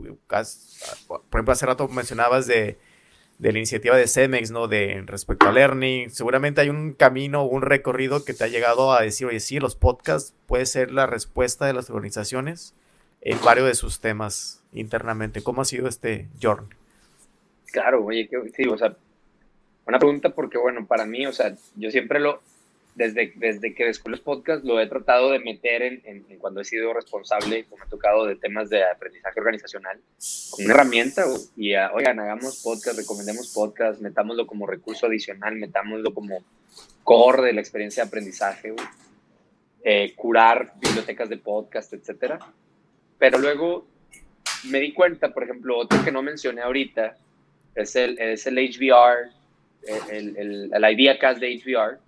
Por 1.07 1.23
ejemplo, 1.33 1.53
hace 1.53 1.67
rato 1.67 1.89
mencionabas 1.89 2.47
de, 2.47 2.77
de 3.39 3.53
la 3.53 3.59
iniciativa 3.59 3.97
de 3.97 4.07
Cemex, 4.07 4.53
¿no? 4.53 4.69
De 4.69 5.03
respecto 5.07 5.49
a 5.49 5.53
learning. 5.53 6.11
Seguramente 6.11 6.61
hay 6.61 6.69
un 6.69 6.93
camino, 6.93 7.45
un 7.45 7.63
recorrido 7.63 8.25
que 8.25 8.35
te 8.35 8.45
ha 8.45 8.49
llegado 8.49 8.93
a 8.93 9.03
decir, 9.03 9.27
oye, 9.27 9.41
sí, 9.41 9.59
los 9.59 9.75
podcasts 9.75 10.35
puede 10.47 10.67
ser 10.67 10.93
la 10.93 11.07
respuesta 11.07 11.67
de 11.67 11.73
las 11.73 11.91
organizaciones 11.91 12.75
en 13.21 13.43
varios 13.45 13.67
de 13.67 13.75
sus 13.75 14.01
temas 14.01 14.63
internamente. 14.73 15.43
¿Cómo 15.43 15.63
ha 15.63 15.65
sido 15.65 15.89
este 15.89 16.29
journey? 16.41 16.69
Claro, 17.73 18.05
oye, 18.05 18.29
que, 18.29 18.37
sí, 18.55 18.69
o 18.69 18.79
sea, 18.79 18.97
una 19.87 19.99
pregunta 19.99 20.31
porque, 20.31 20.59
bueno, 20.59 20.87
para 20.87 21.05
mí, 21.05 21.27
o 21.27 21.33
sea, 21.33 21.55
yo 21.77 21.91
siempre 21.91 22.21
lo, 22.21 22.41
desde, 22.95 23.33
desde 23.37 23.75
que 23.75 23.87
descubrí 23.87 24.13
los 24.13 24.21
podcasts, 24.21 24.65
lo 24.65 24.79
he 24.81 24.87
tratado 24.87 25.31
de 25.31 25.39
meter 25.39 25.83
en, 25.83 26.23
cuando 26.39 26.61
he 26.61 26.65
sido 26.65 26.93
responsable, 26.93 27.65
como 27.65 27.85
he 27.85 27.89
tocado 27.89 28.27
de 28.27 28.37
temas 28.37 28.69
de 28.69 28.85
aprendizaje 28.85 29.41
organizacional, 29.41 29.99
como 30.51 30.65
una 30.67 30.75
herramienta. 30.75 31.25
Y, 31.57 31.75
oigan, 31.75 32.21
hagamos 32.21 32.63
podcast, 32.63 32.99
recomendemos 32.99 33.53
podcast, 33.53 34.01
metámoslo 34.01 34.47
como 34.47 34.67
recurso 34.67 35.07
adicional, 35.07 35.57
metámoslo 35.57 36.13
como 36.13 36.45
core 37.03 37.43
de 37.43 37.53
la 37.55 37.61
experiencia 37.61 38.05
de 38.05 38.09
aprendizaje, 38.09 38.75
eh, 39.85 40.13
curar 40.15 40.75
bibliotecas 40.81 41.29
de 41.29 41.39
podcast, 41.39 41.93
etcétera. 41.93 42.39
Pero 43.19 43.39
luego 43.39 43.87
me 44.65 44.81
di 44.81 44.93
cuenta, 44.93 45.33
por 45.33 45.45
ejemplo, 45.45 45.79
otro 45.79 46.05
que 46.05 46.13
no 46.13 46.23
mencioné 46.23 46.63
ahorita, 46.63 47.17
es 47.75 47.97
el, 47.97 48.19
es 48.19 48.47
el 48.47 48.59
HBR 48.59 49.42
el, 50.11 50.37
el, 50.37 50.71
el 50.73 50.93
IdeaCast 50.93 51.41
de 51.41 51.61
HBR. 51.61 51.99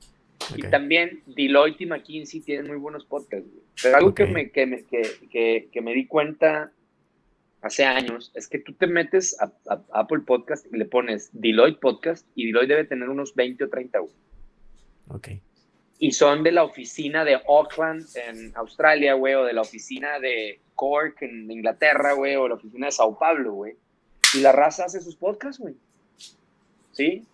Y 0.57 0.63
también 0.63 1.23
Deloitte 1.27 1.83
y 1.83 1.87
McKinsey 1.87 2.41
tienen 2.41 2.67
muy 2.67 2.77
buenos 2.77 3.05
podcasts. 3.05 3.49
Pero 3.83 3.97
algo 3.97 4.15
que, 4.15 4.27
me, 4.27 4.51
que, 4.51 4.67
me, 4.67 4.85
que, 4.85 5.69
que, 5.73 5.81
me 5.81 5.95
di 5.95 6.07
cuenta 6.07 6.71
hace 7.63 7.85
años, 7.85 8.31
es 8.35 8.47
que 8.47 8.59
tú 8.59 8.75
te 8.75 8.87
metes 8.87 9.37
a, 9.41 9.51
Apple 9.93 10.21
Podcast 10.21 10.67
y 10.73 10.77
le 10.77 10.85
pones 10.85 11.31
Deloitte 11.33 11.81
Podcast 11.81 12.27
y 12.35 12.47
Deloitte 12.47 12.69
debe 12.69 12.85
tener 12.85 13.09
unos 13.09 13.35
20 13.35 13.65
o 13.65 13.69
30. 13.69 14.01
Ok. 15.09 15.29
Y 15.99 16.13
son 16.13 16.43
de 16.43 16.53
la 16.53 16.65
oficina 16.65 17.25
de 17.25 17.41
Auckland 17.49 18.05
en 18.17 18.53
Australia, 18.57 19.15
güey, 19.15 19.35
o 19.35 19.45
de 19.45 19.55
la 19.55 19.63
oficina 19.63 20.19
de 20.19 20.61
Cork 20.75 21.23
en 21.23 21.51
Inglaterra, 21.51 22.13
güey, 22.13 22.37
o 22.37 22.49
la 22.49 22.57
oficina 22.57 22.87
de 22.87 22.93
Sao 22.93 23.19
Paulo, 23.19 23.53
güey. 23.53 23.75
Y 24.35 24.41
la 24.41 24.53
raza 24.53 24.85
hace 24.85 25.01
sus 25.01 25.17
podcasts, 25.17 25.61
güey. 25.61 25.75
¿Sí? 26.93 27.25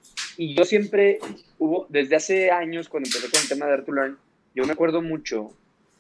Y 0.41 0.55
yo 0.55 0.65
siempre 0.65 1.19
hubo, 1.59 1.85
desde 1.91 2.17
hace 2.17 2.51
años, 2.51 2.89
cuando 2.89 3.11
empecé 3.11 3.31
con 3.31 3.43
el 3.43 3.47
tema 3.47 3.67
de 3.67 3.73
Dare 3.73 3.83
to 3.83 3.93
Learn, 3.93 4.19
yo 4.55 4.65
me 4.65 4.73
acuerdo 4.73 5.03
mucho, 5.03 5.51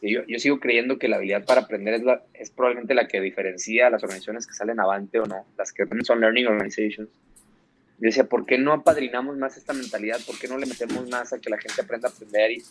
y 0.00 0.14
yo, 0.14 0.22
yo 0.26 0.38
sigo 0.38 0.58
creyendo 0.60 0.98
que 0.98 1.08
la 1.08 1.16
habilidad 1.16 1.44
para 1.44 1.60
aprender 1.60 1.92
es, 1.92 2.02
es 2.32 2.50
probablemente 2.50 2.94
la 2.94 3.06
que 3.06 3.20
diferencia 3.20 3.88
a 3.88 3.90
las 3.90 4.02
organizaciones 4.02 4.46
que 4.46 4.54
salen 4.54 4.80
avante 4.80 5.20
o 5.20 5.26
no, 5.26 5.44
las 5.58 5.74
que 5.74 5.84
son 6.04 6.20
learning 6.22 6.46
organizations. 6.46 7.10
Yo 7.10 8.06
decía, 8.06 8.24
¿por 8.24 8.46
qué 8.46 8.56
no 8.56 8.72
apadrinamos 8.72 9.36
más 9.36 9.58
esta 9.58 9.74
mentalidad? 9.74 10.18
¿Por 10.26 10.38
qué 10.38 10.48
no 10.48 10.56
le 10.56 10.64
metemos 10.64 11.06
más 11.10 11.34
a 11.34 11.38
que 11.38 11.50
la 11.50 11.58
gente 11.58 11.82
aprenda 11.82 12.08
a 12.08 12.10
aprender? 12.10 12.52
Y, 12.52 12.62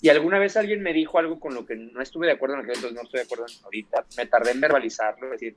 y 0.00 0.08
alguna 0.08 0.38
vez 0.38 0.56
alguien 0.56 0.80
me 0.80 0.94
dijo 0.94 1.18
algo 1.18 1.38
con 1.38 1.52
lo 1.52 1.66
que 1.66 1.76
no 1.76 2.00
estuve 2.00 2.28
de 2.28 2.32
acuerdo 2.32 2.54
en 2.54 2.62
aquel 2.62 2.76
entonces, 2.76 2.96
no 2.96 3.02
estoy 3.02 3.18
de 3.18 3.24
acuerdo 3.24 3.44
ahorita. 3.64 4.06
Me 4.16 4.24
tardé 4.24 4.52
en 4.52 4.62
verbalizarlo, 4.62 5.26
es 5.26 5.32
decir, 5.32 5.56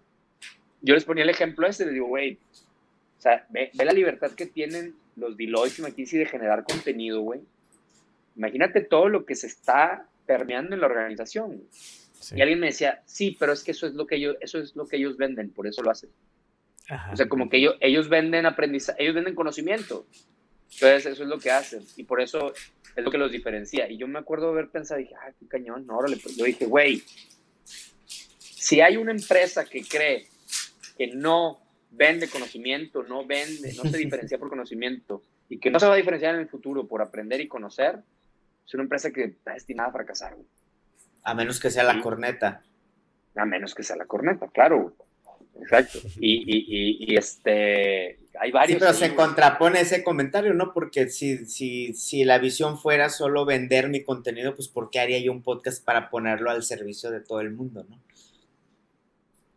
yo 0.81 0.95
les 0.95 1.05
ponía 1.05 1.23
el 1.23 1.29
ejemplo 1.29 1.65
este, 1.65 1.85
les 1.85 1.93
digo, 1.93 2.07
güey, 2.07 2.37
o 3.17 3.21
sea, 3.21 3.45
ve, 3.51 3.71
la 3.73 3.93
libertad 3.93 4.31
que 4.31 4.47
tienen 4.47 4.95
los 5.15 5.37
Deloitte 5.37 5.79
y 5.79 5.81
McKinsey 5.81 6.19
de 6.19 6.25
generar 6.25 6.63
contenido, 6.63 7.21
güey. 7.21 7.41
Imagínate 8.35 8.81
todo 8.81 9.09
lo 9.09 9.25
que 9.25 9.35
se 9.35 9.47
está 9.47 10.07
permeando 10.25 10.75
en 10.75 10.81
la 10.81 10.87
organización. 10.87 11.63
Y 12.35 12.41
alguien 12.41 12.59
me 12.59 12.67
decía, 12.67 13.01
sí, 13.05 13.35
pero 13.39 13.53
es 13.53 13.63
que 13.63 13.71
eso 13.71 13.87
es 13.87 13.93
lo 13.93 14.07
que 14.07 14.15
ellos, 14.15 14.35
eso 14.41 14.59
es 14.59 14.75
lo 14.75 14.87
que 14.87 14.97
ellos 14.97 15.15
venden, 15.17 15.51
por 15.51 15.67
eso 15.67 15.83
lo 15.83 15.91
hacen. 15.91 16.09
O 17.11 17.15
sea, 17.15 17.27
como 17.27 17.49
que 17.49 17.57
ellos, 17.57 17.75
ellos 17.79 18.09
venden 18.09 18.45
aprendizaje, 18.45 19.01
ellos 19.01 19.15
venden 19.15 19.35
conocimiento. 19.35 20.05
Entonces, 20.73 21.05
eso 21.05 21.23
es 21.23 21.29
lo 21.29 21.39
que 21.39 21.51
hacen. 21.51 21.83
Y 21.95 22.03
por 22.03 22.21
eso 22.21 22.53
es 22.95 23.03
lo 23.03 23.11
que 23.11 23.17
los 23.17 23.31
diferencia. 23.31 23.89
Y 23.89 23.97
yo 23.97 24.07
me 24.07 24.19
acuerdo 24.19 24.49
haber 24.49 24.69
pensado, 24.69 24.99
dije, 24.99 25.15
ah, 25.15 25.31
qué 25.39 25.47
cañón, 25.47 25.85
no, 25.85 25.97
órale. 25.97 26.17
Pues 26.17 26.35
yo 26.35 26.45
dije, 26.45 26.65
güey, 26.65 27.01
si 28.05 28.81
hay 28.81 28.97
una 28.97 29.11
empresa 29.11 29.65
que 29.65 29.83
cree 29.83 30.27
que 30.97 31.07
no 31.07 31.64
vende 31.91 32.29
conocimiento, 32.29 33.03
no 33.03 33.25
vende, 33.25 33.73
no 33.73 33.89
se 33.89 33.97
diferencia 33.97 34.37
por 34.37 34.49
conocimiento 34.49 35.21
y 35.49 35.59
que 35.59 35.69
no 35.69 35.79
se 35.79 35.87
va 35.87 35.93
a 35.93 35.97
diferenciar 35.97 36.35
en 36.35 36.41
el 36.41 36.49
futuro 36.49 36.87
por 36.87 37.01
aprender 37.01 37.39
y 37.41 37.47
conocer, 37.47 37.99
es 38.65 38.73
una 38.73 38.83
empresa 38.83 39.11
que 39.11 39.25
está 39.25 39.53
destinada 39.53 39.89
a 39.89 39.93
fracasar. 39.93 40.35
A 41.23 41.33
menos 41.33 41.59
que 41.59 41.69
sea 41.69 41.83
la 41.83 42.01
corneta. 42.01 42.63
A 43.35 43.45
menos 43.45 43.75
que 43.75 43.83
sea 43.83 43.95
la 43.95 44.05
corneta, 44.05 44.47
claro. 44.47 44.95
Exacto. 45.61 45.99
Y, 46.19 46.43
y, 46.45 47.13
y, 47.13 47.15
este, 47.15 48.19
hay 48.39 48.51
varios. 48.51 48.77
Sí, 48.77 48.79
pero 48.79 48.93
se 48.93 49.15
contrapone 49.15 49.79
ese 49.79 50.03
comentario, 50.03 50.53
¿no? 50.53 50.73
Porque 50.73 51.07
si, 51.09 51.45
si, 51.45 51.93
si 51.93 52.25
la 52.25 52.39
visión 52.39 52.77
fuera 52.77 53.09
solo 53.09 53.45
vender 53.45 53.87
mi 53.89 54.03
contenido, 54.03 54.53
pues 54.53 54.67
¿por 54.67 54.89
qué 54.89 54.99
haría 54.99 55.19
yo 55.19 55.31
un 55.31 55.43
podcast 55.43 55.83
para 55.83 56.09
ponerlo 56.09 56.49
al 56.49 56.63
servicio 56.63 57.09
de 57.09 57.21
todo 57.21 57.39
el 57.39 57.51
mundo, 57.51 57.85
¿no? 57.89 57.97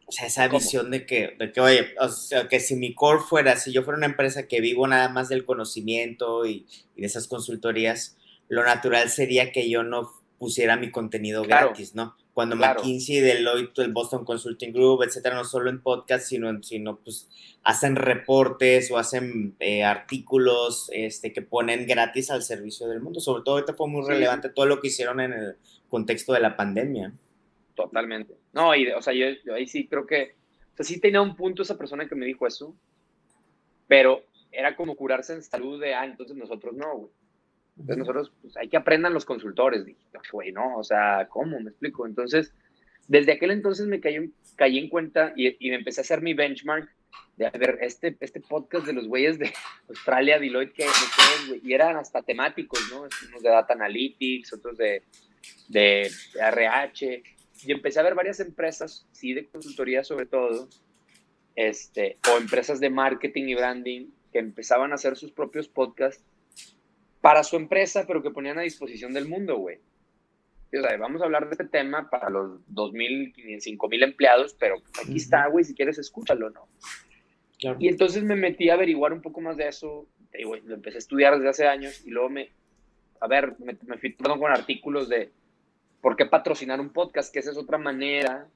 O 0.09 0.12
sea, 0.12 0.26
esa 0.26 0.48
visión 0.48 0.90
de 0.90 1.04
que, 1.04 1.36
de 1.38 1.52
que, 1.52 1.61
oye, 1.61 1.88
o 2.00 2.09
sea, 2.09 2.48
que 2.48 2.61
si 2.61 2.76
mi 2.76 2.94
core 2.94 3.20
fuera, 3.20 3.56
si 3.56 3.72
yo 3.72 3.82
fuera 3.82 3.98
una 3.98 4.06
empresa 4.06 4.48
que 4.48 4.62
vivo 4.62 4.86
nada 4.86 5.11
más 5.11 5.28
del 5.28 5.44
conocimiento 5.44 6.46
y, 6.46 6.66
y 6.96 7.02
de 7.02 7.06
esas 7.06 7.28
consultorías, 7.28 8.16
lo 8.48 8.64
natural 8.64 9.11
sería 9.11 9.52
que 9.52 9.68
yo 9.68 9.82
no 9.82 10.11
pusiera 10.38 10.76
mi 10.76 10.90
contenido 10.90 11.42
gratis, 11.42 11.94
¿no? 11.94 12.16
Cuando 12.32 12.54
McKinsey, 12.54 13.18
Deloitte, 13.18 13.80
el 13.80 13.92
Boston 13.92 14.24
Consulting 14.24 14.72
Group, 14.72 15.02
etcétera, 15.02 15.34
no 15.34 15.44
solo 15.44 15.70
en 15.70 15.82
podcast, 15.82 16.26
sino, 16.26 16.62
sino 16.62 17.00
pues 17.00 17.28
hacen 17.64 17.96
reportes 17.96 18.92
o 18.92 18.98
hacen 18.98 19.56
eh, 19.59 19.82
artículos 19.82 20.88
este, 20.92 21.32
que 21.32 21.42
ponen 21.42 21.86
gratis 21.88 22.30
al 22.30 22.44
servicio 22.44 22.86
del 22.86 23.00
mundo. 23.00 23.18
Sobre 23.18 23.42
todo 23.42 23.56
ahorita 23.56 23.74
fue 23.74 23.88
muy 23.88 24.06
relevante 24.06 24.50
todo 24.50 24.66
lo 24.66 24.80
que 24.80 24.86
hicieron 24.86 25.20
en 25.20 25.32
el 25.32 25.56
contexto 25.88 26.32
de 26.32 26.40
la 26.40 26.56
pandemia. 26.56 27.12
Totalmente. 27.79 28.35
No, 28.53 28.74
y, 28.74 28.89
o 28.89 29.01
sea, 29.01 29.14
yo, 29.14 29.55
ahí 29.55 29.68
sí 29.68 29.87
creo 29.87 30.05
que, 30.05 30.35
o 30.72 30.76
sea, 30.79 30.85
sí 30.85 31.01
tenía 31.01 31.22
un 31.22 31.37
punto 31.37 31.62
esa 31.62 31.79
persona 31.79 32.09
que 32.09 32.16
me 32.16 32.26
dijo 32.26 32.45
eso, 32.45 32.74
pero 33.87 34.24
era 34.51 34.74
como 34.74 34.97
curarse 34.97 35.33
en 35.33 35.45
salud 35.45 35.81
de, 35.81 35.95
ah, 35.95 36.05
entonces 36.05 36.37
nosotros 36.37 36.74
no, 36.74 36.97
güey. 36.97 37.12
Entonces 37.79 37.99
nosotros, 37.99 38.33
pues 38.43 38.57
hay 38.57 38.68
que 38.68 38.76
aprendan 38.76 39.14
los 39.14 39.24
consultores. 39.24 39.85
Dije, 39.85 40.01
güey, 40.33 40.51
no, 40.51 40.76
o 40.76 40.83
sea, 40.83 41.29
¿cómo? 41.31 41.61
Me 41.61 41.70
explico. 41.70 42.05
Entonces, 42.05 42.53
desde 43.07 43.31
aquel 43.31 43.53
entonces 43.53 43.87
me 43.87 44.01
caí, 44.01 44.33
caí 44.57 44.79
en 44.79 44.89
cuenta 44.89 45.33
y, 45.37 45.47
y, 45.64 45.70
me 45.70 45.76
empecé 45.76 46.01
a 46.01 46.03
hacer 46.03 46.20
mi 46.20 46.35
benchmark 46.35 46.93
de, 47.37 47.47
a 47.47 47.51
ver, 47.51 47.79
este, 47.81 48.16
este 48.18 48.41
podcast 48.41 48.87
de 48.87 48.93
los 48.93 49.07
güeyes 49.07 49.39
de 49.39 49.53
Australia, 49.89 50.41
Deloitte, 50.41 50.72
que, 50.72 50.87
y 51.62 51.72
eran 51.72 51.97
hasta 51.97 52.22
temáticos, 52.22 52.81
¿no? 52.91 53.03
Unos 53.03 53.41
de 53.41 53.49
Data 53.49 53.74
Analytics, 53.74 54.53
otros 54.55 54.76
de, 54.76 55.05
de 55.68 56.11
RH. 56.35 57.38
Y 57.64 57.72
empecé 57.72 58.00
a 58.00 58.04
ver 58.04 58.14
varias 58.14 58.40
empresas, 58.40 59.06
sí, 59.12 59.34
de 59.34 59.46
consultoría 59.46 60.04
sobre 60.04 60.26
todo, 60.26 60.68
este, 61.56 62.18
o 62.32 62.38
empresas 62.38 62.80
de 62.80 62.90
marketing 62.90 63.44
y 63.44 63.54
branding 63.54 64.06
que 64.32 64.38
empezaban 64.38 64.92
a 64.92 64.96
hacer 64.96 65.16
sus 65.16 65.32
propios 65.32 65.68
podcasts 65.68 66.24
para 67.20 67.42
su 67.42 67.56
empresa, 67.56 68.04
pero 68.06 68.22
que 68.22 68.30
ponían 68.30 68.59
a 68.59 68.62
disposición 68.62 69.12
del 69.12 69.28
mundo, 69.28 69.56
güey. 69.56 69.78
O 70.72 70.82
sea, 70.82 70.96
vamos 70.98 71.22
a 71.22 71.24
hablar 71.24 71.46
de 71.46 71.52
este 71.52 71.64
tema 71.64 72.11
para 72.11 72.30
los 72.30 72.61
2.000, 72.68 73.34
5.000 73.34 74.04
empleados, 74.04 74.54
pero 74.59 74.76
aquí 75.02 75.16
está, 75.16 75.48
güey, 75.48 75.64
si 75.64 75.74
quieres 75.74 75.98
escúchalo, 75.98 76.50
¿no? 76.50 76.68
Y 77.80 77.88
entonces 77.88 78.22
me 78.22 78.36
metí 78.36 78.68
a 78.68 78.74
averiguar 78.74 79.12
un 79.12 79.22
poco 79.22 79.40
más 79.40 79.56
de 79.56 79.66
eso, 79.66 80.06
y, 80.32 80.44
lo 80.44 80.74
empecé 80.74 80.98
a 80.98 80.98
estudiar 80.98 81.34
desde 81.36 81.48
hace 81.48 81.66
años 81.66 82.06
y 82.06 82.11
luego 82.11 82.28
me, 82.28 82.50
a 83.20 83.26
ver, 83.26 83.56
me, 83.59 83.76
me 83.82 83.98
fui 83.98 84.14
con 84.14 84.52
artículos 84.52 85.09
de 85.09 85.32
por 86.01 86.16
qué 86.16 86.26
patrocinar 86.26 86.80
un 86.80 86.90
podcast, 86.90 87.32
que 87.32 87.40
esa 87.40 87.51
es 87.51 87.57
otra 87.57 87.78
manera 87.78 88.49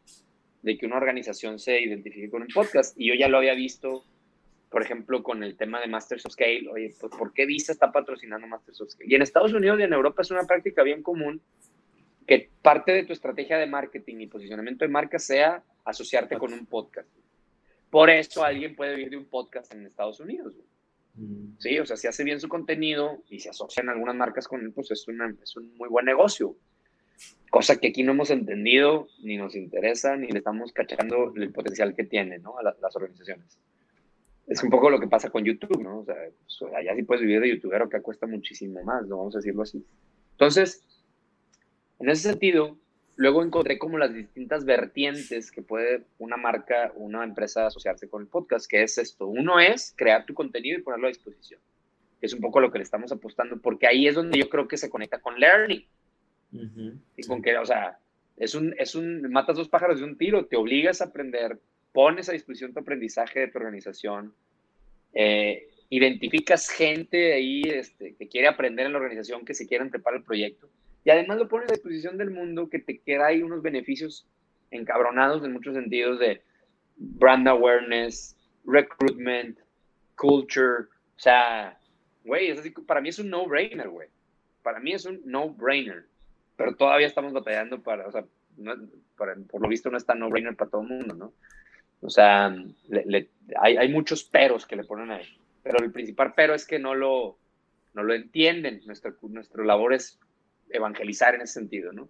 de 0.63 0.79
que 0.79 0.87
una 0.87 0.97
organización 0.97 1.59
se 1.59 1.81
identifique 1.81 2.31
con 2.31 2.43
un 2.43 2.49
podcast. 2.49 2.99
Y 2.99 3.09
yo 3.09 3.15
ya 3.15 3.29
lo 3.29 3.39
había 3.39 3.55
visto 3.55 4.05
por 4.73 4.83
ejemplo, 4.83 5.23
con 5.23 5.45
el 5.45 5.55
tema 5.55 5.81
de 5.81 5.87
Masters 5.87 6.25
of 6.25 6.33
Scale, 6.33 6.67
oye, 6.73 6.95
pues, 6.99 7.13
¿por 7.17 7.35
qué 7.35 7.45
Visa 7.45 7.73
está 7.73 7.93
patrocinando 7.93 8.47
Masters 8.47 8.81
of 8.81 8.89
Scale? 8.89 9.11
Y 9.11 9.15
en 9.15 9.21
Estados 9.21 9.53
Unidos 9.53 9.79
y 9.79 9.83
en 9.83 9.93
Europa 9.93 10.23
es 10.23 10.31
una 10.31 10.45
práctica 10.45 10.83
bien 10.83 11.03
común 11.03 11.43
que 12.27 12.49
parte 12.63 12.93
de 12.93 13.05
tu 13.05 13.13
estrategia 13.13 13.59
de 13.59 13.67
marketing 13.67 14.21
y 14.21 14.27
posicionamiento 14.29 14.87
de 14.87 14.91
marca 14.91 15.19
sea 15.19 15.63
asociarte 15.85 16.39
con 16.39 16.55
un 16.55 16.65
podcast. 16.65 17.09
Por 17.91 18.09
eso 18.09 18.43
alguien 18.43 18.75
puede 18.75 18.97
vivir 18.97 19.11
de 19.11 19.19
un 19.19 19.27
podcast 19.27 19.75
en 19.75 19.85
Estados 19.85 20.21
Unidos. 20.21 20.55
Mm. 21.17 21.59
Sí, 21.59 21.79
o 21.79 21.85
sea, 21.85 21.99
si 21.99 22.07
hace 22.07 22.25
bien 22.25 22.41
su 22.41 22.49
contenido 22.49 23.23
y 23.29 23.41
se 23.41 23.51
asocian 23.51 23.91
algunas 23.91 24.17
marcas 24.17 24.49
con 24.49 24.63
él, 24.63 24.73
pues 24.73 24.91
es, 24.91 25.05
es 25.43 25.57
un 25.57 25.77
muy 25.77 25.91
buen 25.91 26.07
negocio. 26.07 26.57
Cosa 27.51 27.77
que 27.77 27.89
aquí 27.89 28.03
no 28.03 28.13
hemos 28.13 28.31
entendido, 28.31 29.09
ni 29.23 29.37
nos 29.37 29.55
interesa, 29.55 30.17
ni 30.17 30.29
le 30.29 30.39
estamos 30.39 30.73
cachando 30.73 31.33
el 31.37 31.53
potencial 31.53 31.95
que 31.95 32.05
tienen 32.05 32.43
¿no? 32.43 32.55
las 32.63 32.97
organizaciones 32.97 33.59
es 34.47 34.63
un 34.63 34.71
poco 34.71 34.91
lo 34.91 35.01
que 35.01 35.07
pasa 35.07 35.31
con 35.31 35.45
YouTube, 35.45 35.83
¿no? 35.83 36.01
O 36.01 36.05
sea, 36.05 36.17
pues, 36.17 36.75
allá 36.75 36.95
sí 36.95 37.03
puedes 37.03 37.23
vivir 37.23 37.41
de 37.41 37.51
youtuber, 37.51 37.89
que 37.89 38.01
cuesta 38.01 38.27
muchísimo 38.27 38.83
más, 38.83 39.07
¿no? 39.07 39.19
Vamos 39.19 39.35
a 39.35 39.39
decirlo 39.39 39.63
así. 39.63 39.85
Entonces, 40.33 40.85
en 42.01 42.09
ese 42.09 42.31
sentido, 42.31 42.77
luego 43.17 43.43
encontré 43.43 43.79
como 43.79 43.99
las 43.99 44.13
distintas 44.13 44.65
vertientes 44.65 45.53
que 45.53 45.63
puede 45.63 46.03
una 46.19 46.37
marca, 46.37 46.93
una 46.97 47.25
empresa 47.25 47.67
asociarse 47.67 48.09
con 48.09 48.23
el 48.23 48.29
podcast, 48.29 48.69
que 48.69 48.83
es 48.83 48.99
esto. 48.99 49.27
Uno 49.27 49.61
es 49.61 49.95
crear 49.97 50.27
tu 50.27 50.35
contenido 50.35 50.79
y 50.79 50.83
ponerlo 50.83 51.07
a 51.07 51.11
disposición. 51.11 51.61
Es 52.21 52.33
un 52.33 52.41
poco 52.41 52.61
lo 52.61 52.71
que 52.71 52.79
le 52.79 52.85
estamos 52.85 53.13
apostando, 53.13 53.61
porque 53.61 53.87
ahí 53.87 54.07
es 54.07 54.15
donde 54.15 54.39
yo 54.39 54.49
creo 54.49 54.69
que 54.69 54.77
se 54.77 54.91
conecta 54.91 55.21
con 55.21 55.39
learning. 55.39 55.85
Y 56.53 57.23
con 57.27 57.43
que, 57.43 57.57
o 57.57 57.65
sea, 57.65 57.99
es 58.37 58.55
un, 58.55 58.75
es 58.79 58.95
un, 58.95 59.23
matas 59.31 59.57
dos 59.57 59.69
pájaros 59.69 59.99
de 59.99 60.05
un 60.05 60.19
tiro, 60.19 60.47
te 60.47 60.57
obligas 60.57 61.01
a 61.01 61.07
aprender, 61.07 61.59
pones 61.93 62.29
a 62.29 62.33
disposición 62.33 62.73
tu 62.73 62.81
aprendizaje 62.81 63.41
de 63.41 63.49
tu 63.49 63.59
organización, 63.59 64.35
eh, 65.15 65.69
identificas 65.89 66.69
gente 66.69 67.33
ahí 67.35 67.63
este, 67.63 68.15
que 68.15 68.29
quiere 68.29 68.49
aprender 68.49 68.87
en 68.87 68.93
la 68.93 68.99
organización, 68.99 69.45
que 69.45 69.55
se 69.55 69.67
quieren 69.67 69.91
preparar 69.91 70.21
el 70.21 70.25
proyecto, 70.25 70.69
y 71.05 71.11
además 71.11 71.39
lo 71.39 71.49
pones 71.49 71.71
a 71.71 71.75
disposición 71.75 72.19
del 72.19 72.31
mundo, 72.31 72.69
que 72.69 72.79
te 72.79 72.99
queda 72.99 73.27
ahí 73.27 73.43
unos 73.43 73.63
beneficios 73.63 74.27
encabronados 74.71 75.45
en 75.45 75.53
muchos 75.53 75.75
sentidos 75.75 76.19
de 76.19 76.43
brand 76.97 77.49
awareness, 77.49 78.37
recruitment, 78.65 79.59
culture, 80.17 80.85
o 81.17 81.21
sea, 81.21 81.79
güey, 82.25 82.55
para 82.87 83.01
mí 83.01 83.09
es 83.09 83.19
un 83.19 83.31
no-brainer, 83.31 83.89
güey. 83.89 84.09
Para 84.63 84.81
mí 84.81 84.93
es 84.93 85.05
un 85.05 85.21
no-brainer, 85.25 86.07
pero 86.63 86.77
todavía 86.77 87.09
estamos 87.09 87.33
batallando 87.33 87.83
para, 87.83 88.07
o 88.07 88.13
sea, 88.13 88.25
por 89.17 89.61
lo 89.61 89.69
visto 89.69 89.91
no 89.91 89.97
está 89.97 90.15
no-brainer 90.15 90.55
para 90.55 90.71
todo 90.71 90.83
el 90.83 90.89
mundo, 90.89 91.13
¿no? 91.17 91.33
O 92.01 92.09
sea, 92.09 92.55
hay, 93.61 93.77
hay, 93.77 93.89
muchos 93.89 94.23
peros 94.23 94.65
que 94.65 94.77
le 94.77 94.85
ponen 94.85 95.11
ahí. 95.11 95.27
Pero 95.65 95.79
el 95.83 95.91
principal 95.91 96.35
pero 96.37 96.55
es 96.55 96.65
que 96.65 96.79
no 96.79 96.95
lo, 96.95 97.37
no 97.95 98.05
lo 98.05 98.15
entienden. 98.15 98.81
Nuestra, 98.87 99.13
nuestra 99.23 99.65
labor 99.65 99.93
es 99.93 100.21
evangelizar 100.71 101.35
en 101.35 101.41
ese 101.41 101.55
sentido, 101.55 101.93
¿no? 101.93 102.09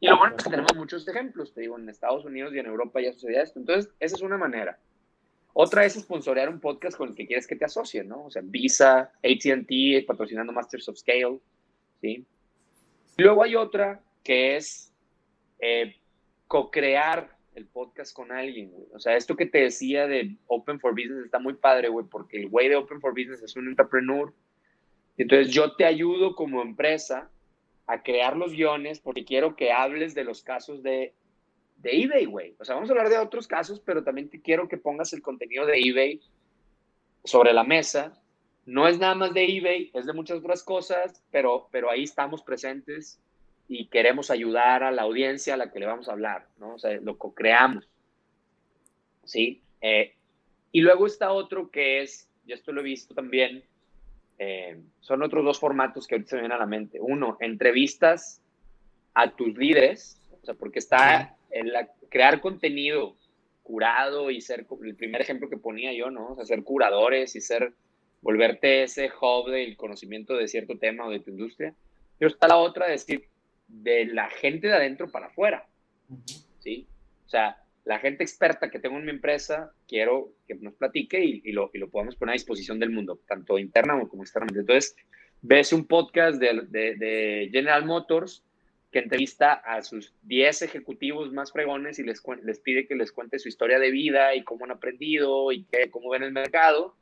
Y 0.00 0.08
lo 0.08 0.18
bueno 0.18 0.36
es 0.36 0.44
que 0.44 0.50
tenemos 0.50 0.76
muchos 0.76 1.08
ejemplos, 1.08 1.54
te 1.54 1.62
digo, 1.62 1.78
en 1.78 1.88
Estados 1.88 2.26
Unidos 2.26 2.52
y 2.52 2.58
en 2.58 2.66
Europa 2.66 3.00
ya 3.00 3.14
sucedía 3.14 3.42
esto. 3.42 3.58
Entonces, 3.58 3.90
esa 4.00 4.16
es 4.16 4.22
una 4.22 4.36
manera. 4.36 4.78
Otra 5.54 5.86
es 5.86 5.94
sponsorear 5.94 6.50
un 6.50 6.60
podcast 6.60 6.98
con 6.98 7.08
el 7.08 7.14
que 7.14 7.26
quieres 7.26 7.46
que 7.46 7.56
te 7.56 7.64
asocien, 7.64 8.08
¿no? 8.08 8.24
O 8.24 8.30
sea, 8.30 8.42
Visa, 8.44 9.12
AT&T, 9.22 10.04
patrocinando 10.06 10.52
Masters 10.52 10.90
of 10.90 10.98
Scale, 10.98 11.40
¿sí? 12.02 12.26
Luego 13.22 13.42
hay 13.42 13.56
otra 13.56 14.00
que 14.22 14.56
es 14.56 14.92
eh, 15.60 15.96
co-crear 16.48 17.34
el 17.54 17.66
podcast 17.66 18.14
con 18.14 18.32
alguien, 18.32 18.70
güey. 18.70 18.86
O 18.92 18.98
sea, 18.98 19.16
esto 19.16 19.36
que 19.36 19.46
te 19.46 19.58
decía 19.58 20.06
de 20.06 20.36
Open 20.46 20.80
for 20.80 20.92
Business 20.92 21.24
está 21.24 21.38
muy 21.38 21.54
padre, 21.54 21.88
güey, 21.88 22.06
porque 22.06 22.38
el 22.38 22.48
güey 22.48 22.68
de 22.68 22.76
Open 22.76 23.00
for 23.00 23.12
Business 23.12 23.42
es 23.42 23.56
un 23.56 23.68
entrepreneur. 23.68 24.32
Entonces 25.16 25.52
yo 25.52 25.76
te 25.76 25.84
ayudo 25.84 26.34
como 26.34 26.62
empresa 26.62 27.30
a 27.86 28.02
crear 28.02 28.36
los 28.36 28.52
guiones 28.52 28.98
porque 28.98 29.24
quiero 29.24 29.56
que 29.56 29.72
hables 29.72 30.14
de 30.14 30.24
los 30.24 30.42
casos 30.42 30.82
de, 30.82 31.14
de 31.76 32.02
eBay, 32.02 32.24
güey. 32.24 32.56
O 32.58 32.64
sea, 32.64 32.74
vamos 32.74 32.90
a 32.90 32.92
hablar 32.92 33.08
de 33.08 33.18
otros 33.18 33.46
casos, 33.46 33.80
pero 33.80 34.02
también 34.02 34.28
te 34.28 34.40
quiero 34.40 34.68
que 34.68 34.76
pongas 34.76 35.12
el 35.12 35.22
contenido 35.22 35.66
de 35.66 35.78
eBay 35.78 36.20
sobre 37.24 37.52
la 37.52 37.62
mesa. 37.62 38.20
No 38.66 38.88
es 38.88 38.98
nada 38.98 39.14
más 39.14 39.34
de 39.34 39.44
eBay, 39.44 39.90
es 39.92 40.06
de 40.06 40.12
muchas 40.12 40.38
otras 40.38 40.62
cosas, 40.62 41.22
pero, 41.30 41.68
pero 41.70 41.90
ahí 41.90 42.04
estamos 42.04 42.42
presentes 42.42 43.20
y 43.68 43.86
queremos 43.86 44.30
ayudar 44.30 44.82
a 44.82 44.90
la 44.90 45.02
audiencia 45.02 45.54
a 45.54 45.56
la 45.56 45.70
que 45.70 45.80
le 45.80 45.86
vamos 45.86 46.08
a 46.08 46.12
hablar, 46.12 46.46
¿no? 46.58 46.74
O 46.74 46.78
sea, 46.78 46.92
lo 47.00 47.18
co-creamos, 47.18 47.88
¿sí? 49.24 49.62
Eh, 49.80 50.14
y 50.72 50.80
luego 50.80 51.06
está 51.06 51.32
otro 51.32 51.70
que 51.70 52.02
es, 52.02 52.28
yo 52.46 52.54
esto 52.54 52.72
lo 52.72 52.80
he 52.80 52.84
visto 52.84 53.14
también, 53.14 53.64
eh, 54.38 54.80
son 55.00 55.22
otros 55.22 55.44
dos 55.44 55.58
formatos 55.60 56.06
que 56.06 56.14
ahorita 56.14 56.30
se 56.30 56.36
me 56.36 56.42
vienen 56.42 56.56
a 56.56 56.60
la 56.60 56.66
mente. 56.66 56.98
Uno, 57.00 57.36
entrevistas 57.40 58.42
a 59.14 59.30
tus 59.30 59.56
líderes, 59.56 60.20
o 60.42 60.44
sea, 60.44 60.54
porque 60.54 60.80
está 60.80 61.36
en 61.50 61.72
la, 61.72 61.88
crear 62.08 62.40
contenido 62.40 63.16
curado 63.62 64.30
y 64.30 64.40
ser, 64.40 64.66
el 64.82 64.96
primer 64.96 65.20
ejemplo 65.20 65.48
que 65.48 65.56
ponía 65.56 65.92
yo, 65.92 66.10
¿no? 66.10 66.32
O 66.32 66.36
sea, 66.36 66.44
ser 66.44 66.64
curadores 66.64 67.34
y 67.36 67.40
ser, 67.40 67.72
volverte 68.24 68.84
ese 68.84 69.10
hub 69.20 69.50
del 69.50 69.76
conocimiento 69.76 70.34
de 70.34 70.48
cierto 70.48 70.78
tema 70.78 71.06
o 71.06 71.10
de 71.10 71.20
tu 71.20 71.30
industria. 71.30 71.74
Pero 72.18 72.30
está 72.30 72.48
la 72.48 72.56
otra, 72.56 72.88
decir, 72.88 73.28
de 73.68 74.06
la 74.06 74.30
gente 74.30 74.66
de 74.66 74.72
adentro 74.72 75.10
para 75.10 75.26
afuera. 75.26 75.68
¿Sí? 76.60 76.88
O 77.26 77.28
sea, 77.28 77.62
la 77.84 77.98
gente 77.98 78.24
experta 78.24 78.70
que 78.70 78.78
tengo 78.78 78.96
en 78.96 79.04
mi 79.04 79.10
empresa, 79.10 79.74
quiero 79.86 80.32
que 80.48 80.54
nos 80.54 80.72
platique 80.72 81.22
y, 81.22 81.52
lo, 81.52 81.70
y 81.74 81.78
lo 81.78 81.90
podamos 81.90 82.16
poner 82.16 82.32
a 82.32 82.40
disposición 82.40 82.78
del 82.78 82.90
mundo, 82.90 83.20
tanto 83.28 83.58
interna 83.58 84.02
como 84.08 84.22
externamente. 84.22 84.60
Entonces, 84.60 84.96
ves 85.42 85.74
un 85.74 85.86
podcast 85.86 86.40
de, 86.40 86.62
de, 86.70 87.50
General 87.52 87.84
Motors 87.84 88.42
que 88.90 89.00
entrevista 89.00 89.52
a 89.52 89.82
sus 89.82 90.14
10 90.22 90.62
ejecutivos 90.62 91.30
más 91.30 91.52
fregones 91.52 91.98
y 91.98 92.04
les, 92.04 92.22
les 92.42 92.58
pide 92.60 92.86
que 92.86 92.94
les 92.94 93.12
cuente 93.12 93.38
su 93.38 93.48
historia 93.48 93.78
de 93.78 93.90
vida 93.90 94.34
y 94.34 94.44
cómo 94.44 94.64
han 94.64 94.70
aprendido 94.70 95.52
y 95.52 95.64
qué, 95.64 95.90
cómo 95.90 96.08
ven 96.08 96.22
el 96.22 96.32
mercado. 96.32 96.96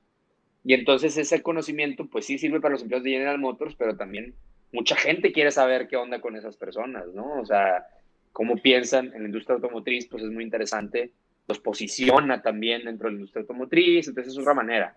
Y 0.64 0.74
entonces 0.74 1.16
ese 1.16 1.42
conocimiento, 1.42 2.06
pues 2.06 2.26
sí 2.26 2.38
sirve 2.38 2.60
para 2.60 2.72
los 2.72 2.82
empleados 2.82 3.04
de 3.04 3.10
General 3.10 3.38
Motors, 3.38 3.74
pero 3.74 3.96
también 3.96 4.34
mucha 4.72 4.96
gente 4.96 5.32
quiere 5.32 5.50
saber 5.50 5.88
qué 5.88 5.96
onda 5.96 6.20
con 6.20 6.36
esas 6.36 6.56
personas, 6.56 7.06
¿no? 7.14 7.40
O 7.40 7.44
sea, 7.44 7.86
cómo 8.32 8.56
piensan 8.56 9.12
en 9.14 9.22
la 9.22 9.28
industria 9.28 9.56
automotriz, 9.56 10.06
pues 10.08 10.22
es 10.22 10.30
muy 10.30 10.44
interesante. 10.44 11.12
Los 11.48 11.58
posiciona 11.58 12.42
también 12.42 12.84
dentro 12.84 13.08
de 13.08 13.14
la 13.14 13.18
industria 13.18 13.40
automotriz, 13.42 14.08
entonces 14.08 14.32
es 14.32 14.38
otra 14.38 14.54
manera 14.54 14.96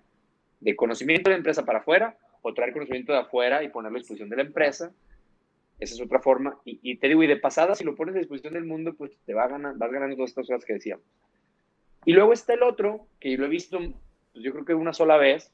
de 0.60 0.76
conocimiento 0.76 1.30
de 1.30 1.36
la 1.36 1.38
empresa 1.38 1.66
para 1.66 1.80
afuera 1.80 2.18
o 2.42 2.54
traer 2.54 2.74
conocimiento 2.74 3.12
de 3.12 3.20
afuera 3.20 3.64
y 3.64 3.70
ponerlo 3.70 3.98
a 3.98 4.00
disposición 4.00 4.30
de 4.30 4.38
la 4.38 4.44
empresa. 4.44 4.92
Esa 5.80 5.96
es 5.96 6.02
otra 6.02 6.20
forma. 6.20 6.58
Y, 6.64 6.96
te 6.98 7.08
digo, 7.08 7.22
y 7.24 7.28
de 7.28 7.38
pasada, 7.38 7.76
si 7.76 7.84
lo 7.84 7.96
pones 7.96 8.16
a 8.16 8.20
disposición 8.20 8.54
del 8.54 8.66
mundo, 8.66 8.94
pues 8.94 9.12
te 9.26 9.34
va 9.34 9.48
ganar, 9.48 9.76
vas 9.78 9.92
ganando 9.92 10.16
todas 10.16 10.30
estas 10.30 10.48
cosas 10.48 10.64
que 10.64 10.74
decíamos. 10.74 11.04
Y 12.06 12.14
luego 12.14 12.34
está 12.34 12.54
el 12.54 12.64
otro, 12.64 13.08
que 13.20 13.32
yo 13.32 13.40
lo 13.40 13.46
he 13.46 13.50
visto, 13.50 13.80
pues 13.80 14.44
yo 14.46 14.54
creo 14.54 14.64
que 14.64 14.74
una 14.74 14.94
sola 14.94 15.18
vez, 15.18 15.52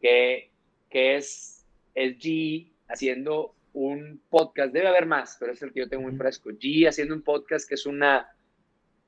que, 0.00 0.50
que 0.90 1.16
es 1.16 1.64
el 1.94 2.18
G 2.18 2.70
haciendo 2.88 3.54
un 3.72 4.20
podcast, 4.30 4.72
debe 4.72 4.88
haber 4.88 5.06
más, 5.06 5.36
pero 5.38 5.52
es 5.52 5.62
el 5.62 5.72
que 5.72 5.80
yo 5.80 5.88
tengo 5.88 6.04
muy 6.04 6.16
fresco. 6.16 6.50
G 6.50 6.88
haciendo 6.88 7.14
un 7.14 7.22
podcast 7.22 7.68
que 7.68 7.74
es 7.74 7.86
una, 7.86 8.34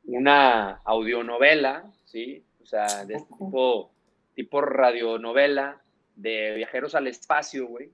una 0.04 0.80
audionovela, 0.84 1.90
¿sí? 2.04 2.44
O 2.62 2.66
sea, 2.66 3.04
de 3.04 3.14
este 3.14 3.34
tipo, 3.38 3.92
tipo 4.34 4.60
radionovela 4.60 5.80
de 6.16 6.54
viajeros 6.56 6.94
al 6.96 7.06
espacio, 7.06 7.68
güey. 7.68 7.90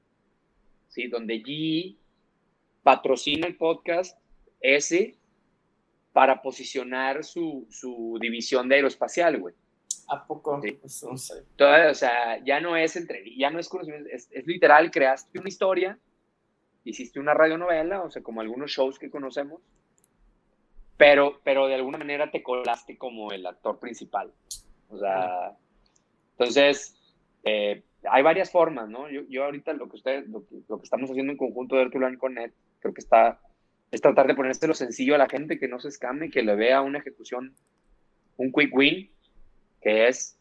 ¿Sí? 0.88 1.08
Donde 1.08 1.42
G 1.42 1.96
patrocina 2.82 3.46
el 3.46 3.56
podcast 3.56 4.18
ese 4.60 5.16
para 6.12 6.42
posicionar 6.42 7.24
su, 7.24 7.66
su 7.70 8.18
división 8.20 8.68
de 8.68 8.76
aeroespacial, 8.76 9.38
güey. 9.38 9.54
¿A 10.08 10.26
poco? 10.26 10.60
Pues, 10.60 11.02
o 11.04 11.16
sea, 11.94 12.44
ya 12.44 12.60
no 12.60 12.76
es 12.76 12.96
entre, 12.96 13.24
ya 13.36 13.50
no 13.50 13.58
es 13.58 13.68
conocimiento, 13.68 14.08
es, 14.10 14.28
literal, 14.46 14.90
creaste 14.90 15.38
una 15.38 15.48
historia, 15.48 15.98
hiciste 16.84 17.20
una 17.20 17.34
radionovela, 17.34 18.02
o 18.02 18.10
sea, 18.10 18.22
como 18.22 18.40
algunos 18.40 18.70
shows 18.70 18.98
que 18.98 19.10
conocemos, 19.10 19.60
pero, 20.96 21.40
pero 21.44 21.66
de 21.66 21.74
alguna 21.74 21.98
manera 21.98 22.30
te 22.30 22.42
colaste 22.42 22.96
como 22.96 23.32
el 23.32 23.46
actor 23.46 23.78
principal. 23.78 24.32
O 24.88 24.98
sea, 24.98 25.56
entonces, 26.32 26.94
eh, 27.44 27.82
hay 28.08 28.22
varias 28.22 28.50
formas, 28.50 28.88
¿no? 28.88 29.08
Yo, 29.08 29.22
yo 29.28 29.44
ahorita 29.44 29.72
lo 29.72 29.88
que 29.88 29.96
ustedes, 29.96 30.28
lo 30.28 30.46
que, 30.46 30.56
lo 30.68 30.78
que 30.78 30.84
estamos 30.84 31.10
haciendo 31.10 31.32
en 31.32 31.38
conjunto 31.38 31.76
de 31.76 31.82
Arturo 31.82 32.08
Connect, 32.18 32.54
creo 32.80 32.94
que 32.94 33.00
está, 33.00 33.40
es 33.90 34.00
tratar 34.00 34.26
de 34.26 34.34
ponerse 34.34 34.66
lo 34.66 34.74
sencillo 34.74 35.14
a 35.14 35.18
la 35.18 35.28
gente, 35.28 35.58
que 35.58 35.68
no 35.68 35.80
se 35.80 35.88
escame, 35.88 36.30
que 36.30 36.42
le 36.42 36.54
vea 36.56 36.82
una 36.82 36.98
ejecución, 36.98 37.54
un 38.36 38.52
quick 38.52 38.74
win, 38.74 39.10
que 39.82 40.08
es, 40.08 40.38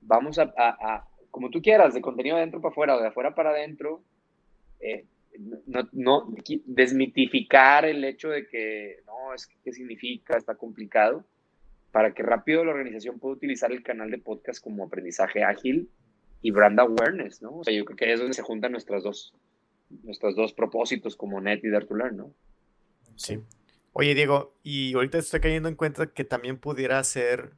vamos 0.00 0.38
a, 0.38 1.08
como 1.30 1.50
tú 1.50 1.62
quieras, 1.62 1.94
de 1.94 2.00
contenido 2.00 2.36
de 2.36 2.42
adentro 2.42 2.60
para 2.60 2.72
afuera 2.72 2.96
o 2.96 3.00
de 3.00 3.08
afuera 3.08 3.34
para 3.34 3.50
adentro, 3.50 4.02
eh, 4.80 5.06
no, 5.66 5.88
no, 5.92 6.34
desmitificar 6.66 7.84
el 7.84 8.04
hecho 8.04 8.28
de 8.28 8.46
que, 8.46 8.98
no, 9.06 9.32
es 9.32 9.46
que, 9.46 9.54
¿qué 9.64 9.72
significa? 9.72 10.36
Está 10.36 10.56
complicado, 10.56 11.24
para 11.90 12.12
que 12.12 12.22
rápido 12.22 12.64
la 12.64 12.72
organización 12.72 13.18
pueda 13.18 13.36
utilizar 13.36 13.72
el 13.72 13.82
canal 13.82 14.10
de 14.10 14.18
podcast 14.18 14.62
como 14.62 14.84
aprendizaje 14.84 15.42
ágil 15.44 15.88
y 16.42 16.50
brand 16.50 16.80
awareness, 16.80 17.40
¿no? 17.40 17.58
O 17.58 17.64
sea, 17.64 17.72
yo 17.72 17.84
creo 17.84 17.96
que 17.96 18.12
es 18.12 18.18
donde 18.18 18.34
se 18.34 18.42
juntan 18.42 18.72
nuestras 18.72 19.02
dos, 19.02 19.34
nuestros 20.02 20.34
dos 20.34 20.52
propósitos 20.52 21.16
como 21.16 21.40
Net 21.40 21.60
y 21.62 21.70
Dare 21.70 21.86
to 21.86 21.94
Learn, 21.94 22.16
¿no? 22.16 22.34
Sí. 23.16 23.38
Oye, 23.92 24.14
Diego, 24.14 24.54
y 24.62 24.94
ahorita 24.94 25.18
estoy 25.18 25.40
cayendo 25.40 25.68
en 25.68 25.76
cuenta 25.76 26.06
que 26.06 26.24
también 26.24 26.58
pudiera 26.58 27.02
ser 27.04 27.52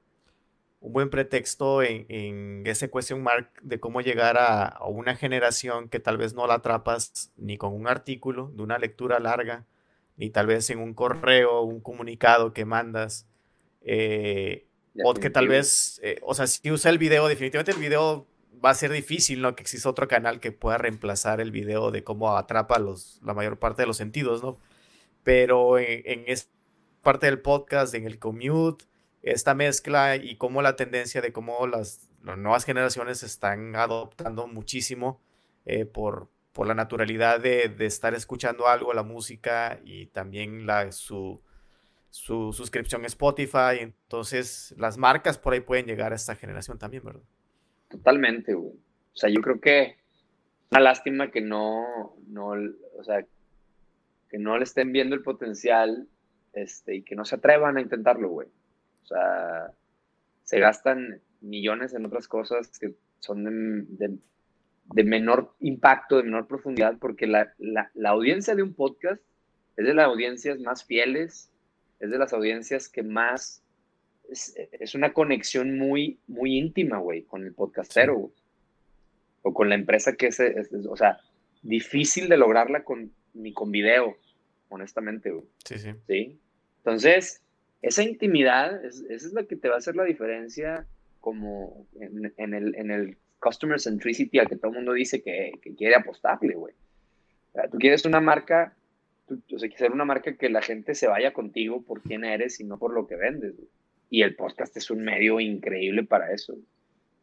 un 0.85 0.93
buen 0.93 1.09
pretexto 1.09 1.82
en, 1.82 2.62
ese 2.66 2.91
question 2.91 3.22
mark 3.22 3.51
de 3.62 3.80
cómo 3.80 4.03
llegar 4.03 4.37
a, 4.39 4.78
una 4.87 5.16
generación 5.16 5.89
que 5.89 5.99
tal 5.99 6.18
vez 6.18 6.35
no 6.35 6.47
la 6.47 6.55
atrapas 6.55 7.32
ni 7.39 7.57
con 7.57 7.72
un 7.72 7.89
artículo 7.89 8.53
de 8.55 8.62
una 8.62 8.76
lectura 8.76 9.18
larga, 9.18 9.64
ni 10.18 10.28
tal 10.28 10.47
vez 10.47 10.68
en 10.68 10.80
un 10.80 10.93
correo, 10.93 11.62
un 11.62 11.80
comunicado 11.80 12.53
que 12.53 12.66
mandas, 12.66 13.26
eh, 13.80 14.66
o 15.03 15.14
que 15.14 15.30
tal 15.30 15.49
vez, 15.49 16.01
eh, 16.03 16.20
o 16.22 16.35
sea, 16.35 16.47
si 16.47 16.70
usa 16.70 16.91
el 16.91 16.99
video, 16.99 17.28
definitivamente 17.28 17.72
el 17.72 17.78
video 17.78 18.26
va 18.62 18.68
a 18.68 18.74
ser 18.74 18.93
difícil, 18.93 19.41
¿no? 19.41 19.57
Que 19.57 19.62
exista 19.62 19.89
otro 19.89 20.07
canal 20.07 20.39
que 20.39 20.53
pueda 20.53 20.76
reemplazar 20.76 21.41
el 21.41 21.51
video 21.51 21.93
de 21.93 22.05
cómo 22.05 22.37
atrapa 22.37 22.78
los, 22.78 23.22
la 23.24 23.32
mayor 23.32 23.59
parte 23.59 23.82
de 23.82 23.87
los 23.87 23.97
sentidos, 23.97 24.43
¿no? 24.43 24.59
Pero 25.22 25.78
en, 25.78 26.03
en 26.05 26.24
esta 26.26 26.53
parte 27.03 27.24
del 27.24 27.41
podcast, 27.41 27.95
en 27.95 28.07
el 28.07 28.18
commute, 28.18 28.85
esta 29.25 29.55
mezcla 29.55 30.16
y 30.16 30.37
cómo 30.37 30.62
la 30.62 30.77
tendencia 30.77 31.20
de 31.20 31.33
cómo 31.33 31.66
las, 31.66 32.11
nuevas 32.22 32.64
generaciones 32.64 33.22
están 33.22 33.75
adoptando 33.77 34.47
muchísimo 34.47 35.20
eh, 35.64 35.87
por, 35.87 36.29
por 36.53 36.66
la 36.66 36.75
naturalidad 36.75 37.41
de, 37.41 37.75
estar 37.81 38.14
escuchando 38.14 38.68
algo, 38.68 38.93
la 38.93 39.03
música 39.03 39.81
y 39.85 40.07
también 40.07 40.66
la, 40.66 40.93
su, 40.93 41.41
su 42.11 42.53
suscripción 42.53 43.03
a 43.05 43.07
Spotify. 43.07 43.81
Entonces, 43.81 44.75
las 44.79 44.99
marcas 44.99 45.39
por 45.39 45.55
ahí 45.55 45.61
pueden 45.61 45.87
llegar 45.87 46.12
a 46.12 46.16
esta 46.16 46.35
generación 46.35 46.79
también, 46.79 47.05
¿verdad? 47.05 47.22
Totalmente, 47.89 48.55
güey. 48.55 48.72
O 48.72 49.16
sea, 49.16 49.31
yo 49.31 49.41
creo 49.41 49.61
que 49.61 49.97
una 50.70 50.81
lástima 50.81 51.31
que 51.31 51.41
no, 51.41 52.16
no, 52.27 52.49
o 52.99 53.05
sea, 53.05 53.25
que 54.29 54.39
no 54.39 54.59
le 54.59 54.64
estén 54.64 54.93
viendo 54.93 55.14
el 55.14 55.22
potencial 55.22 56.09
este, 56.53 56.97
y 56.97 57.03
que 57.03 57.14
no 57.14 57.25
se 57.25 57.37
atrevan 57.37 57.77
a 57.77 57.81
intentarlo, 57.81 58.29
güey. 58.29 58.49
O 59.05 59.07
sea, 59.07 59.70
se 60.42 60.59
gastan 60.61 61.20
millones 61.40 61.92
en 61.94 62.07
otras 62.07 62.26
cosas 62.26 62.78
que 62.78 62.94
son 63.20 63.44
de, 63.96 65.05
menor 65.05 65.55
impacto, 65.61 66.16
de 66.16 66.24
menor 66.24 66.46
profundidad, 66.46 66.96
porque 66.98 67.26
la, 67.26 67.55
audiencia 68.07 68.55
de 68.55 68.62
un 68.62 68.74
podcast 68.74 69.22
es 69.76 69.86
de 69.86 69.94
las 69.94 70.07
audiencias 70.07 70.59
más 70.61 70.84
fieles, 70.84 71.50
es 72.00 72.11
de 72.11 72.18
las 72.18 72.32
audiencias 72.32 72.88
que 72.88 73.02
más... 73.02 73.62
Es, 74.30 74.94
una 74.94 75.12
conexión 75.12 75.78
muy, 75.78 76.18
muy 76.26 76.57
íntima, 76.57 76.96
güey, 76.98 77.24
con 77.24 77.44
el 77.44 77.52
podcastero, 77.52 78.32
o 79.42 79.52
con 79.52 79.68
la 79.68 79.74
empresa 79.74 80.14
que 80.14 80.28
es, 80.28 80.40
o 80.88 80.96
sea, 80.96 81.18
difícil 81.62 82.30
de 82.30 82.38
lograrla 82.38 82.84
con, 82.84 83.12
ni 83.34 83.52
con 83.52 83.70
video, 83.70 84.16
honestamente, 84.70 85.30
güey. 85.30 85.44
Sí, 85.66 85.78
sí. 85.78 85.90
¿Sí? 86.07 86.40
Entonces, 86.78 87.43
esa 87.85 88.03
intimidad, 88.03 88.82
esa 88.85 89.05
es 89.11 89.32
la 89.35 89.45
que 89.45 89.57
te 89.57 89.68
va 89.68 89.74
a 89.74 89.78
hacer 89.78 89.95
la 89.95 90.05
diferencia 90.05 90.87
como 91.20 91.87
en, 92.01 92.55
el, 92.55 92.74
en 92.76 92.91
el 92.91 93.18
customer 93.39 93.78
centricity 93.78 94.39
al 94.39 94.49
que 94.49 94.57
todo 94.57 94.70
el 94.70 94.78
mundo 94.78 94.95
dice 94.95 95.22
que, 95.22 95.53
quiere 95.76 95.95
apostarle, 95.95 96.55
güey. 96.55 96.74
tú 97.70 97.76
quieres 97.76 98.07
una 98.07 98.20
marca, 98.20 98.74
tú, 99.28 99.43
o 99.55 99.59
sea, 99.59 99.68
ser 99.76 99.93
una 99.93 100.07
marca 100.07 100.35
que 100.35 100.49
la 100.49 100.62
gente 100.62 100.95
se 100.95 101.09
vaya 101.09 101.35
contigo 101.35 101.82
por 101.82 102.01
quién 102.01 102.24
eres 102.24 102.59
y 102.59 102.64
no 102.64 102.78
por 102.78 102.95
lo 102.95 103.07
que 103.07 103.16
vendes. 103.16 103.55
Y 104.09 104.22
el 104.22 104.35
podcast 104.35 104.74
es 104.78 104.91
un 104.91 105.05
medio 105.05 105.39
increíble 105.39 106.05
para 106.05 106.32
eso. 106.32 106.57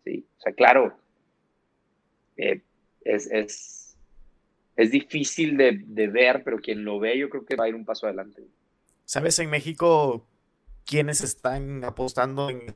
Sí, 0.04 0.26
o 0.38 0.42
sea, 0.42 0.54
claro, 0.54 0.96
eh, 2.38 2.62
es, 3.04 3.32
es, 3.32 3.98
es, 4.76 4.92
difícil 4.92 5.58
de, 5.58 5.82
de, 5.86 6.08
ver, 6.08 6.44
pero 6.44 6.60
quien 6.60 6.84
lo 6.86 7.00
ve 7.00 7.18
yo 7.18 7.30
creo 7.30 7.46
que 7.46 7.56
va 7.56 7.66
a 7.66 7.70
ir 7.70 7.76
un 7.76 7.86
paso 7.86 8.06
adelante. 8.06 8.44
¿Sabes 9.06 9.40
en 9.40 9.50
México 9.50 10.28
quiénes 10.86 11.22
están 11.22 11.84
apostando 11.84 12.50
en 12.50 12.76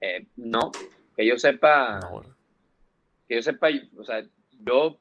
eh, 0.00 0.26
no, 0.36 0.70
que 1.16 1.26
yo 1.26 1.38
sepa, 1.38 1.98
que 3.26 3.36
yo 3.36 3.42
sepa, 3.42 3.68
o 3.96 4.04
sea, 4.04 4.22
yo 4.60 5.00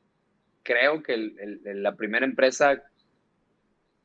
creo 0.64 1.04
que 1.04 1.18
la 1.66 1.96
primera 1.98 2.26
empresa 2.26 2.84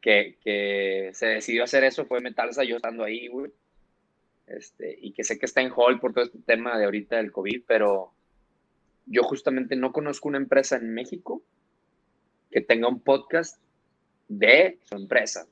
que, 0.00 0.38
que, 0.42 1.10
se 1.12 1.26
decidió 1.26 1.62
hacer 1.62 1.84
eso 1.84 2.04
fue 2.04 2.20
Metalsa, 2.20 2.64
yo 2.64 2.76
estando 2.76 3.04
ahí, 3.04 3.28
güey. 3.28 3.52
Este, 4.48 4.98
y 5.00 5.12
que 5.12 5.24
sé 5.24 5.38
que 5.38 5.46
está 5.46 5.60
en 5.60 5.70
hall 5.70 6.00
por 6.00 6.14
todo 6.14 6.24
este 6.24 6.38
tema 6.38 6.78
de 6.78 6.86
ahorita 6.86 7.16
del 7.16 7.30
COVID, 7.30 7.62
pero 7.66 8.12
yo 9.06 9.22
justamente 9.22 9.76
no 9.76 9.92
conozco 9.92 10.28
una 10.28 10.38
empresa 10.38 10.76
en 10.76 10.94
México 10.94 11.42
que 12.50 12.60
tenga 12.60 12.88
un 12.88 13.00
podcast 13.00 13.62
de 14.26 14.78
su 14.84 14.96
empresa. 14.96 15.46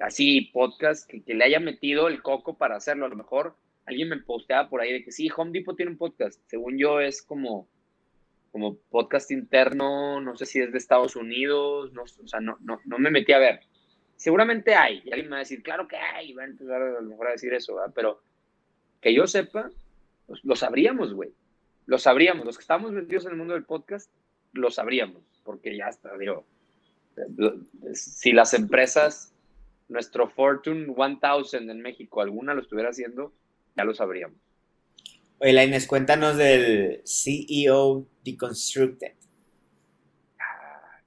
Así, 0.00 0.42
podcast 0.52 1.08
que, 1.08 1.22
que 1.22 1.34
le 1.34 1.44
haya 1.44 1.60
metido 1.60 2.08
el 2.08 2.22
coco 2.22 2.56
para 2.56 2.76
hacerlo. 2.76 3.06
A 3.06 3.08
lo 3.08 3.16
mejor 3.16 3.56
alguien 3.88 4.08
me 4.08 4.18
posteaba 4.18 4.68
por 4.68 4.80
ahí 4.80 4.92
de 4.92 5.04
que 5.04 5.12
sí, 5.12 5.28
Home 5.34 5.52
Depot 5.52 5.76
tiene 5.76 5.92
un 5.92 5.98
podcast. 5.98 6.40
Según 6.46 6.78
yo 6.78 7.00
es 7.00 7.22
como, 7.22 7.68
como 8.52 8.76
podcast 8.90 9.30
interno, 9.30 10.20
no 10.20 10.36
sé 10.36 10.46
si 10.46 10.60
es 10.60 10.72
de 10.72 10.78
Estados 10.78 11.16
Unidos, 11.16 11.92
no, 11.92 12.02
o 12.02 12.28
sea, 12.28 12.40
no, 12.40 12.58
no, 12.60 12.80
no 12.84 12.98
me 12.98 13.10
metí 13.10 13.32
a 13.32 13.38
ver. 13.38 13.60
Seguramente 14.16 14.74
hay, 14.74 15.02
y 15.04 15.10
alguien 15.10 15.26
me 15.26 15.30
va 15.32 15.36
a 15.36 15.40
decir, 15.40 15.62
claro 15.62 15.86
que 15.88 15.96
hay, 15.96 16.30
y 16.30 16.34
va 16.34 16.42
a 16.42 16.46
empezar 16.46 16.82
a 16.82 17.00
lo 17.00 17.08
mejor 17.08 17.28
a 17.28 17.32
decir 17.32 17.54
eso, 17.54 17.76
pero 17.94 18.20
que 19.00 19.14
yo 19.14 19.26
sepa, 19.26 19.70
pues, 20.26 20.44
lo 20.44 20.56
sabríamos, 20.56 21.14
güey. 21.14 21.30
Lo 21.86 21.98
sabríamos. 21.98 22.44
Los 22.44 22.58
que 22.58 22.62
estamos 22.62 22.92
metidos 22.92 23.24
en 23.24 23.32
el 23.32 23.38
mundo 23.38 23.54
del 23.54 23.64
podcast, 23.64 24.10
lo 24.52 24.70
sabríamos, 24.70 25.22
porque 25.44 25.76
ya 25.76 25.86
está, 25.86 26.16
digo, 26.18 26.44
si 27.94 28.32
las 28.32 28.54
empresas, 28.54 29.32
nuestro 29.88 30.28
Fortune 30.28 30.86
1000 30.86 31.70
en 31.70 31.80
México, 31.80 32.20
alguna 32.20 32.54
lo 32.54 32.62
estuviera 32.62 32.90
haciendo, 32.90 33.32
ya 33.76 33.84
lo 33.84 33.94
sabríamos. 33.94 34.36
Oye, 35.40 35.52
Laines, 35.52 35.86
cuéntanos 35.86 36.36
del 36.36 37.02
CEO 37.04 38.06
Deconstructed. 38.24 39.12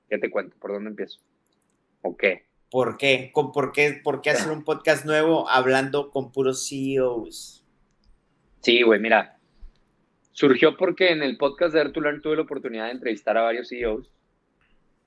¿Qué 0.10 0.18
te 0.18 0.30
cuento? 0.30 0.56
¿Por 0.60 0.74
dónde 0.74 0.90
empiezo? 0.90 1.20
¿O 2.02 2.16
qué? 2.18 2.46
¿Por 2.70 2.98
qué? 2.98 3.32
¿Por 3.34 3.72
qué, 3.74 4.00
por 4.04 4.22
qué 4.22 4.30
hacer 4.30 4.52
un 4.52 4.64
podcast 4.64 5.06
nuevo 5.06 5.50
hablando 5.50 6.10
con 6.10 6.32
puros 6.32 6.68
CEOs? 6.70 7.66
Sí, 8.62 8.82
güey, 8.84 9.00
mira. 9.00 9.38
Surgió 10.32 10.78
porque 10.78 11.12
en 11.12 11.22
el 11.22 11.38
podcast 11.38 11.74
de 11.74 11.84
Learn 11.84 12.22
tuve 12.22 12.38
la 12.38 12.44
oportunidad 12.44 12.86
de 12.86 12.92
entrevistar 12.92 13.38
a 13.38 13.42
varios 13.42 13.68
CEOs 13.70 14.12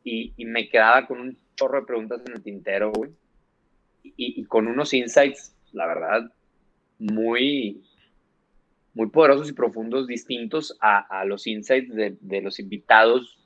y, 0.05 0.35
me 0.45 0.69
quedaba 0.69 1.07
con 1.07 1.21
un 1.21 1.39
chorro 1.57 1.81
de 1.81 1.87
preguntas 1.87 2.21
en 2.27 2.35
el 2.35 2.43
tintero, 2.43 2.93
güey. 2.93 3.11
Y, 4.05 4.45
con 4.45 4.69
unos 4.69 4.93
insights, 4.93 5.57
la 5.73 5.87
verdad, 5.87 6.31
muy, 6.99 7.83
muy 8.93 9.09
poderosos 9.09 9.49
y 9.49 9.53
profundos, 9.53 10.07
distintos 10.07 10.77
a, 10.81 11.25
los 11.25 11.47
insights 11.47 11.95
de, 11.95 12.41
los 12.43 12.61
invitados 12.61 13.39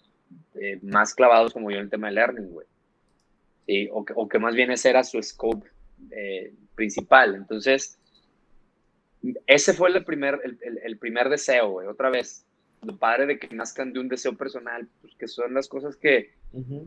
eh, 0.55 0.79
más 0.83 1.15
clavados 1.15 1.53
como 1.53 1.71
yo 1.71 1.77
en 1.77 1.85
el 1.85 1.91
tema 1.91 2.09
de 2.09 2.15
learning, 2.15 2.51
güey. 2.51 2.67
O, 3.93 4.29
que, 4.29 4.39
más 4.39 4.55
bien 4.55 4.71
ese 4.71 4.91
era 4.91 5.05
su 5.05 5.23
scope 5.23 5.69
eh, 6.11 6.55
principal. 6.75 7.35
Entonces, 7.35 7.99
ese 9.47 9.75
fue 9.75 9.91
el 9.91 10.05
primer, 10.05 10.41
el, 10.83 10.99
primer 10.99 11.29
deseo, 11.29 11.71
güey. 11.71 11.87
Otra 11.87 12.11
vez, 12.11 12.47
lo 12.83 12.97
padre 12.97 13.27
de 13.27 13.39
que 13.39 13.55
nazcan 13.55 13.93
de 13.93 14.01
un 14.01 14.09
deseo 14.09 14.37
personal, 14.37 14.89
pues 15.01 15.15
que 15.17 15.29
son 15.29 15.55
las 15.55 15.69
cosas 15.69 15.97
que, 15.97 16.33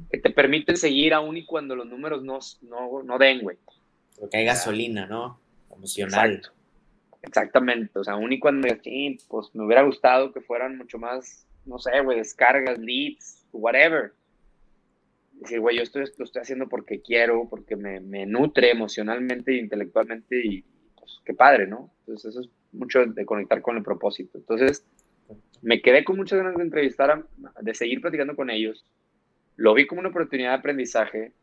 te 0.10 0.30
permiten 0.32 0.78
seguir 0.78 1.14
aún 1.14 1.38
y 1.38 1.46
cuando 1.46 1.76
los 1.76 1.86
números 1.86 2.24
no, 2.24 2.40
no, 2.62 3.04
no 3.04 3.18
den, 3.18 3.42
güey. 3.42 3.58
Porque 4.20 4.38
hay 4.38 4.46
gasolina, 4.46 5.06
¿no? 5.08 5.40
Emocional. 5.76 6.42
Exactamente, 7.24 8.00
o 8.00 8.04
sea, 8.04 8.14
aún 8.14 8.34
y 8.34 8.40
cuando 8.40 8.68
pues 9.28 9.50
me 9.54 9.64
hubiera 9.66 9.84
gustado 9.84 10.32
que 10.34 10.42
fueran 10.42 10.78
mucho 10.78 10.98
más, 10.98 11.46
no 11.66 11.78
sé, 11.78 12.02
güey, 12.02 12.18
descargas, 12.18 12.80
leads, 12.80 13.46
whatever. 13.52 14.14
Decir, 15.34 15.60
güey, 15.60 15.78
yo 15.78 15.84
estoy, 15.84 16.06
lo 16.18 16.26
estoy 16.26 16.42
haciendo 16.42 16.68
porque 16.68 17.02
quiero, 17.02 17.48
porque 17.50 17.76
me, 17.76 18.00
me 18.00 18.26
nutre 18.26 18.72
emocionalmente 18.72 19.52
e 19.52 19.60
intelectualmente 19.60 20.46
y 20.46 20.64
pues 20.96 21.20
qué 21.24 21.34
padre, 21.34 21.68
¿no? 21.68 21.92
Entonces 22.02 22.32
eso 22.32 22.42
es 22.42 22.50
mucho 22.72 23.06
de 23.06 23.26
conectar 23.26 23.62
con 23.62 23.78
el 23.78 23.84
propósito. 23.84 24.38
Entonces 24.40 24.84
me 25.62 25.82
quedé 25.82 26.04
con 26.04 26.18
muchas 26.18 26.40
ganas 26.40 26.56
de 26.56 26.64
entrevistar, 26.64 27.26
de 27.62 27.74
seguir 27.74 28.02
platicando 28.02 28.36
con 28.36 28.50
ellos. 28.50 28.84
Lo 29.56 29.74
vi 29.74 29.88
como 29.88 30.00
una 30.00 30.10
oportunidad 30.10 30.52
de 30.52 30.58
aprendizaje 30.58 31.34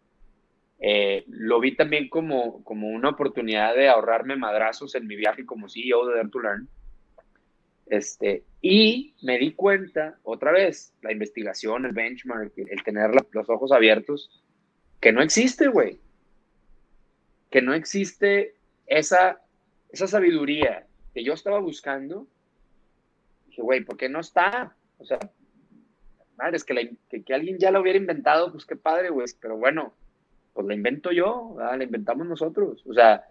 eh, 0.80 1.24
lo 1.26 1.58
vi 1.58 1.74
también 1.74 2.08
como, 2.08 2.62
como 2.62 2.88
una 2.88 3.10
oportunidad 3.10 3.74
de 3.74 3.88
ahorrarme 3.88 4.36
madrazos 4.36 4.94
en 4.94 5.06
mi 5.06 5.16
viaje 5.16 5.44
como 5.44 5.68
CEO 5.68 6.06
de 6.06 6.16
Dare 6.16 6.28
to 6.28 6.40
Learn. 6.40 6.68
Este, 7.86 8.44
y 8.60 9.14
me 9.22 9.38
di 9.38 9.52
cuenta, 9.54 10.18
otra 10.22 10.52
vez, 10.52 10.94
la 11.02 11.10
investigación, 11.10 11.86
el 11.86 11.92
benchmark, 11.92 12.52
el 12.56 12.82
tener 12.84 13.10
los 13.32 13.48
ojos 13.48 13.72
abiertos, 13.72 14.44
que 15.00 15.12
no 15.12 15.22
existe, 15.22 15.68
güey. 15.68 15.98
Que 17.50 17.62
no 17.62 17.72
existe 17.72 18.54
esa, 18.86 19.40
esa 19.90 20.06
sabiduría 20.06 20.86
que 21.14 21.24
yo 21.24 21.32
estaba 21.32 21.58
buscando. 21.60 22.28
Dije, 23.46 23.62
güey, 23.62 23.84
¿por 23.84 23.96
qué 23.96 24.08
no 24.08 24.20
está? 24.20 24.76
O 24.98 25.04
sea, 25.06 25.18
madre, 26.38 26.56
es 26.56 26.64
que, 26.64 26.96
que, 27.10 27.22
que 27.22 27.34
alguien 27.34 27.58
ya 27.58 27.70
lo 27.70 27.80
hubiera 27.80 27.98
inventado, 27.98 28.50
pues 28.52 28.64
qué 28.64 28.76
padre, 28.76 29.10
güey. 29.10 29.26
Pero 29.40 29.56
bueno, 29.56 29.92
pues 30.54 30.66
la 30.66 30.74
invento 30.74 31.12
yo, 31.12 31.56
la 31.58 31.82
inventamos 31.82 32.26
nosotros. 32.26 32.82
O 32.86 32.94
sea, 32.94 33.24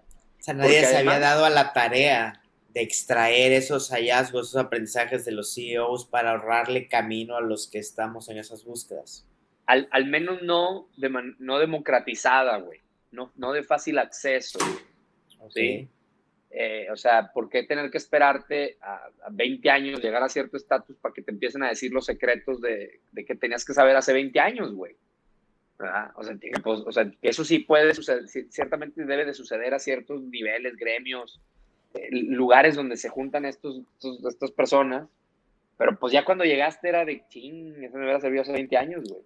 nadie 0.54 0.86
se 0.86 0.98
había 0.98 1.20
dado 1.20 1.46
a 1.46 1.50
la 1.50 1.74
tarea 1.74 2.42
de 2.74 2.82
extraer 2.82 3.52
esos 3.54 3.90
hallazgos, 3.90 4.50
esos 4.50 4.62
aprendizajes 4.64 5.26
de 5.26 5.32
los 5.32 5.54
CEOs 5.54 6.06
para 6.06 6.32
ahorrarle 6.32 6.88
camino 6.88 7.36
a 7.36 7.42
los 7.42 7.68
que 7.68 7.80
estamos 7.80 8.30
en 8.30 8.38
esas 8.38 8.64
búsquedas. 8.64 9.26
Al, 9.66 10.06
menos 10.06 10.42
no, 10.44 10.88
no 11.40 11.60
democratizada, 11.60 12.58
güey. 12.60 12.80
No, 13.12 13.34
no 13.36 13.52
de 13.52 13.64
fácil 13.64 14.00
acceso. 14.00 14.60
¿sí? 15.50 15.90
Eh, 16.60 16.88
o 16.92 16.98
sea, 16.98 17.32
¿por 17.32 17.50
qué 17.50 17.62
tener 17.64 17.92
que 17.92 18.00
esperarte 18.00 18.80
a, 18.82 19.10
20 19.30 19.70
años 19.70 20.02
llegar 20.02 20.24
a 20.24 20.30
cierto 20.30 20.58
estatus 20.58 20.98
para 20.98 21.14
que 21.14 21.22
te 21.22 21.30
empiecen 21.30 21.62
a 21.62 21.70
decir 21.70 21.94
los 21.94 22.06
secretos 22.06 22.60
de, 22.62 23.00
de 23.12 23.26
que 23.26 23.36
tenías 23.36 23.64
que 23.64 23.76
saber 23.76 23.96
hace 23.96 24.12
20 24.12 24.40
años, 24.40 24.74
güey? 24.74 24.96
O 26.16 26.24
sea, 26.24 26.40
pues, 26.64 26.80
o 26.80 26.92
sea, 26.92 27.12
que 27.22 27.30
eso 27.30 27.46
sí 27.46 27.60
puede 27.60 27.94
suceder, 27.94 28.28
ciertamente 28.50 29.06
debe 29.06 29.24
de 29.24 29.36
suceder 29.36 29.76
a 29.76 29.80
ciertos 29.80 30.24
niveles, 30.24 30.76
gremios, 30.78 31.40
eh, 31.94 32.10
lugares 32.12 32.76
donde 32.76 32.98
se 32.98 33.10
juntan 33.10 33.46
estos, 33.46 33.82
estas 34.28 34.50
personas, 34.50 35.08
pero 35.78 36.00
pues 36.00 36.12
ya 36.12 36.26
cuando 36.26 36.44
llegaste 36.44 36.90
era 36.90 37.06
de, 37.06 37.24
ching, 37.30 37.84
eso 37.84 37.98
me 37.98 38.06
hubiera 38.06 38.20
servido 38.20 38.42
hace 38.42 38.54
20 38.54 38.78
años, 38.78 39.04
güey. 39.08 39.22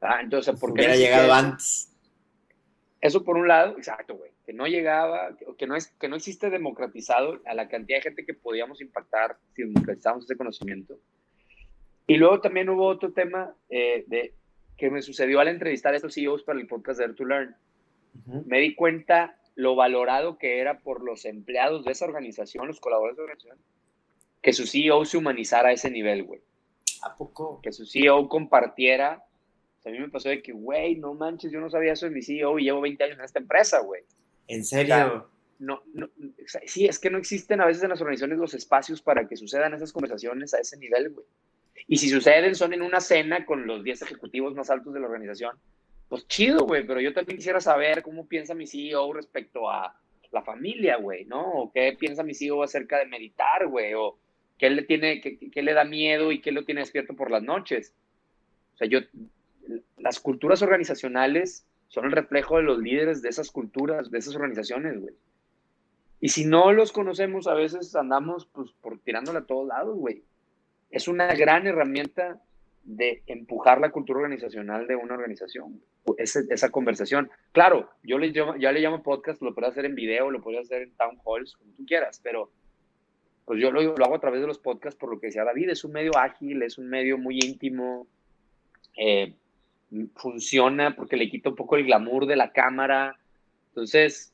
Ah, 0.00 0.20
entonces, 0.22 0.56
¿por 0.60 0.72
qué? 0.74 0.82
Hubiera 0.82 0.94
llegado 0.94 1.32
antes. 1.32 1.92
Eso 3.00 3.24
por 3.24 3.36
un 3.36 3.48
lado, 3.48 3.76
exacto, 3.76 4.14
güey, 4.14 4.31
que 4.44 4.52
no 4.52 4.66
llegaba, 4.66 5.36
que 5.56 5.66
no, 5.66 5.76
es, 5.76 5.88
que 6.00 6.08
no 6.08 6.16
existe 6.16 6.50
democratizado 6.50 7.40
a 7.46 7.54
la 7.54 7.68
cantidad 7.68 7.98
de 7.98 8.02
gente 8.02 8.24
que 8.24 8.34
podíamos 8.34 8.80
impactar 8.80 9.36
si 9.54 9.62
democratizamos 9.62 10.24
ese 10.24 10.36
conocimiento. 10.36 10.98
Y 12.06 12.16
luego 12.16 12.40
también 12.40 12.68
hubo 12.68 12.86
otro 12.86 13.12
tema 13.12 13.54
eh, 13.70 14.04
de 14.08 14.34
que 14.76 14.90
me 14.90 15.02
sucedió 15.02 15.40
al 15.40 15.48
entrevistar 15.48 15.94
a 15.94 15.96
estos 15.96 16.14
CEOs 16.14 16.42
para 16.42 16.58
el 16.58 16.66
podcast 16.66 16.98
Dare 17.00 17.14
to 17.14 17.24
Learn. 17.24 17.54
Me 18.46 18.58
di 18.58 18.74
cuenta 18.74 19.38
lo 19.54 19.76
valorado 19.76 20.38
que 20.38 20.60
era 20.60 20.80
por 20.80 21.02
los 21.02 21.24
empleados 21.24 21.84
de 21.84 21.92
esa 21.92 22.04
organización, 22.04 22.66
los 22.66 22.80
colaboradores 22.80 23.16
de 23.16 23.22
la 23.22 23.24
organización, 23.24 23.58
que 24.40 24.52
su 24.52 24.66
CEO 24.66 25.04
se 25.04 25.18
humanizara 25.18 25.68
a 25.68 25.72
ese 25.72 25.90
nivel, 25.90 26.24
güey. 26.24 26.40
¿A 27.02 27.16
poco? 27.16 27.60
Que 27.62 27.72
su 27.72 27.86
CEO 27.86 28.28
compartiera. 28.28 29.24
a 29.84 29.90
mí 29.90 29.98
me 29.98 30.08
pasó 30.08 30.28
de 30.28 30.42
que, 30.42 30.52
güey, 30.52 30.96
no 30.96 31.14
manches, 31.14 31.52
yo 31.52 31.60
no 31.60 31.70
sabía 31.70 31.92
eso 31.92 32.06
de 32.06 32.12
mi 32.12 32.22
CEO 32.22 32.58
y 32.58 32.64
llevo 32.64 32.80
20 32.80 33.04
años 33.04 33.18
en 33.18 33.24
esta 33.24 33.38
empresa, 33.38 33.80
güey. 33.80 34.02
¿En 34.48 34.64
serio? 34.64 35.28
no, 35.58 35.80
no, 35.94 36.08
sí, 36.66 36.86
es 36.86 36.98
que 36.98 37.08
no 37.08 37.18
existen 37.18 37.60
a 37.60 37.66
veces 37.66 37.84
en 37.84 37.90
las 37.90 38.00
organizaciones 38.00 38.38
los 38.38 38.54
espacios 38.54 39.00
para 39.00 39.28
que 39.28 39.36
sucedan 39.36 39.72
esas 39.74 39.92
conversaciones 39.92 40.52
a 40.54 40.58
ese 40.58 40.76
nivel, 40.76 41.10
güey. 41.10 41.26
Y 41.86 41.98
si 41.98 42.08
suceden, 42.08 42.54
son 42.56 42.72
en 42.72 42.82
una 42.82 43.00
cena 43.00 43.46
con 43.46 43.66
los 43.66 43.84
10 43.84 44.02
ejecutivos 44.02 44.54
más 44.54 44.70
altos 44.70 44.92
de 44.92 45.00
la 45.00 45.06
organización. 45.06 45.56
pues 46.08 46.26
chido, 46.26 46.66
güey, 46.66 46.86
pero 46.86 47.00
yo 47.00 47.14
también 47.14 47.38
quisiera 47.38 47.60
saber 47.60 48.02
cómo 48.02 48.26
piensa 48.26 48.54
mi 48.54 48.66
CEO 48.66 49.12
respecto 49.12 49.70
a 49.70 49.96
la 50.32 50.42
familia, 50.42 50.96
güey, 50.96 51.24
¿no? 51.26 51.42
O 51.42 51.72
qué 51.72 51.96
piensa 51.98 52.22
mi 52.24 52.34
CEO 52.34 52.62
acerca 52.62 52.98
de 52.98 53.06
meditar, 53.06 53.68
güey, 53.68 53.94
o 53.94 54.18
qué 54.58 54.68
le 54.68 54.82
tiene, 54.82 55.20
qué, 55.20 55.62
le 55.62 55.72
da 55.74 55.84
miedo 55.84 56.32
y 56.32 56.40
qué 56.40 56.50
lo 56.50 56.64
tiene 56.64 56.80
despierto 56.80 57.14
por 57.14 57.30
las 57.30 57.42
noches. 57.42 57.94
O 58.74 58.78
sea, 58.78 58.88
yo, 58.88 59.00
las 59.96 60.20
culturas 60.20 60.60
organizacionales 60.62 61.64
son 61.92 62.06
el 62.06 62.12
reflejo 62.12 62.56
de 62.56 62.62
los 62.62 62.78
líderes 62.78 63.20
de 63.20 63.28
esas 63.28 63.50
culturas, 63.50 64.10
de 64.10 64.18
esas 64.18 64.34
organizaciones, 64.34 64.98
güey. 64.98 65.14
Y 66.20 66.30
si 66.30 66.46
no 66.46 66.72
los 66.72 66.90
conocemos, 66.90 67.46
a 67.46 67.52
veces 67.52 67.94
andamos 67.94 68.46
pues 68.46 68.70
por 68.80 68.98
tirándole 69.00 69.40
a 69.40 69.44
todos 69.44 69.66
lados, 69.66 69.98
güey. 69.98 70.24
Es 70.88 71.06
una 71.06 71.34
gran 71.34 71.66
herramienta 71.66 72.40
de 72.82 73.22
empujar 73.26 73.78
la 73.78 73.90
cultura 73.90 74.20
organizacional 74.20 74.86
de 74.86 74.96
una 74.96 75.12
organización, 75.12 75.82
esa, 76.16 76.70
conversación. 76.70 77.30
Claro, 77.52 77.90
yo 78.02 78.16
le 78.16 78.28
llamo, 78.28 78.56
ya 78.56 78.72
le 78.72 78.80
llamo 78.80 79.02
podcast, 79.02 79.42
lo 79.42 79.54
puedo 79.54 79.68
hacer 79.68 79.84
en 79.84 79.94
video, 79.94 80.30
lo 80.30 80.40
puedo 80.40 80.60
hacer 80.60 80.80
en 80.80 80.96
town 80.96 81.18
halls, 81.26 81.56
como 81.56 81.74
tú 81.74 81.84
quieras, 81.84 82.20
pero 82.22 82.50
pues 83.44 83.60
yo 83.60 83.70
lo, 83.70 83.82
lo 83.82 84.04
hago 84.06 84.14
a 84.14 84.20
través 84.20 84.40
de 84.40 84.46
los 84.46 84.58
podcasts 84.58 84.98
por 84.98 85.10
lo 85.10 85.20
que 85.20 85.26
decía 85.26 85.44
David, 85.44 85.68
es 85.68 85.84
un 85.84 85.92
medio 85.92 86.16
ágil, 86.16 86.62
es 86.62 86.78
un 86.78 86.88
medio 86.88 87.18
muy 87.18 87.38
íntimo, 87.38 88.06
eh, 88.96 89.34
funciona 90.14 90.96
porque 90.96 91.16
le 91.16 91.28
quita 91.28 91.50
un 91.50 91.56
poco 91.56 91.76
el 91.76 91.84
glamour 91.84 92.26
de 92.26 92.36
la 92.36 92.52
cámara, 92.52 93.18
entonces, 93.72 94.32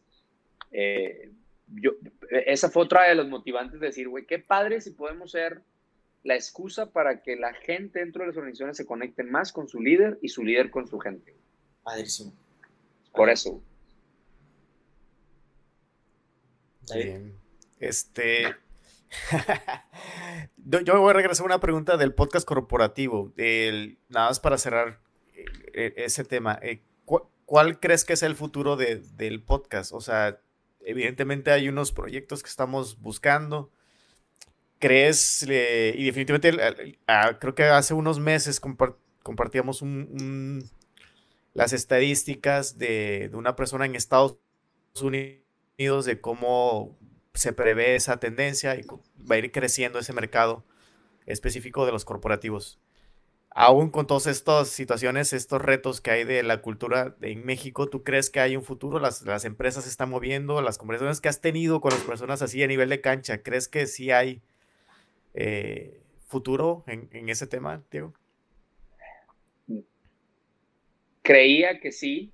eh, 0.72 1.30
yo, 1.68 1.92
esa 2.30 2.70
fue 2.70 2.82
otra 2.82 3.08
de 3.08 3.14
los 3.14 3.28
motivantes 3.28 3.78
de 3.78 3.86
decir, 3.86 4.08
güey, 4.08 4.26
qué 4.26 4.40
padre 4.40 4.80
si 4.80 4.90
podemos 4.90 5.30
ser 5.30 5.62
la 6.24 6.34
excusa 6.34 6.90
para 6.90 7.22
que 7.22 7.36
la 7.36 7.54
gente 7.54 8.00
dentro 8.00 8.22
de 8.22 8.28
las 8.28 8.36
organizaciones 8.36 8.76
se 8.76 8.84
conecte 8.84 9.22
más 9.22 9.52
con 9.52 9.68
su 9.68 9.80
líder 9.80 10.18
y 10.22 10.28
su 10.28 10.42
líder 10.42 10.70
con 10.70 10.88
su 10.88 10.98
gente. 10.98 11.36
Padrísimo. 11.84 12.32
Por 13.12 13.30
eso. 13.30 13.62
Bien. 16.92 17.34
Este. 17.78 18.56
Yo 20.84 21.00
voy 21.00 21.10
a 21.10 21.14
regresar 21.14 21.44
a 21.44 21.46
una 21.46 21.60
pregunta 21.60 21.96
del 21.96 22.12
podcast 22.12 22.46
corporativo. 22.46 23.32
nada 24.08 24.28
más 24.28 24.40
para 24.40 24.58
cerrar 24.58 25.00
ese 25.72 26.24
tema. 26.24 26.58
Eh, 26.62 26.82
¿Cuál 27.46 27.80
crees 27.80 28.04
que 28.04 28.12
es 28.12 28.22
el 28.22 28.36
futuro 28.36 28.76
del 28.76 29.42
podcast? 29.42 29.92
O 29.92 30.00
sea, 30.00 30.40
evidentemente 30.80 31.50
hay 31.50 31.68
unos 31.68 31.92
proyectos 31.92 32.42
que 32.42 32.50
estamos 32.50 33.00
buscando 33.00 33.70
¿Crees, 34.78 35.42
y 35.42 36.04
definitivamente, 36.04 36.98
creo 37.40 37.54
que 37.56 37.64
hace 37.64 37.94
unos 37.94 38.20
meses 38.20 38.60
compartíamos 38.60 39.82
las 41.52 41.72
estadísticas 41.72 42.78
de, 42.78 43.28
una 43.32 43.56
persona 43.56 43.86
en 43.86 43.96
Estados 43.96 44.38
Unidos 45.00 46.04
de 46.04 46.20
cómo 46.20 46.96
se 47.34 47.52
prevé 47.52 47.96
esa 47.96 48.20
tendencia 48.20 48.76
y 48.76 48.82
va 49.28 49.34
a 49.34 49.38
ir 49.38 49.50
creciendo 49.50 49.98
ese 49.98 50.12
mercado 50.12 50.64
específico 51.26 51.84
de 51.84 51.90
los 51.90 52.04
corporativos. 52.04 52.78
Aún 53.60 53.90
con 53.90 54.06
todas 54.06 54.28
estas 54.28 54.68
situaciones, 54.68 55.32
estos 55.32 55.60
retos 55.60 56.00
que 56.00 56.12
hay 56.12 56.22
de 56.22 56.44
la 56.44 56.62
cultura 56.62 57.16
en 57.22 57.44
México, 57.44 57.88
¿tú 57.88 58.04
crees 58.04 58.30
que 58.30 58.38
hay 58.38 58.54
un 58.54 58.62
futuro? 58.62 59.00
Las, 59.00 59.22
las 59.22 59.44
empresas 59.44 59.82
se 59.82 59.90
están 59.90 60.10
moviendo, 60.10 60.62
las 60.62 60.78
conversaciones 60.78 61.20
que 61.20 61.28
has 61.28 61.40
tenido 61.40 61.80
con 61.80 61.90
las 61.90 62.02
personas 62.02 62.40
así 62.40 62.62
a 62.62 62.68
nivel 62.68 62.88
de 62.88 63.00
cancha, 63.00 63.42
¿crees 63.42 63.66
que 63.66 63.88
sí 63.88 64.12
hay 64.12 64.42
eh, 65.34 66.00
futuro 66.28 66.84
en, 66.86 67.28
ese 67.28 67.48
tema, 67.48 67.82
Diego? 67.90 68.14
Creía 71.22 71.80
que 71.80 71.90
sí. 71.90 72.30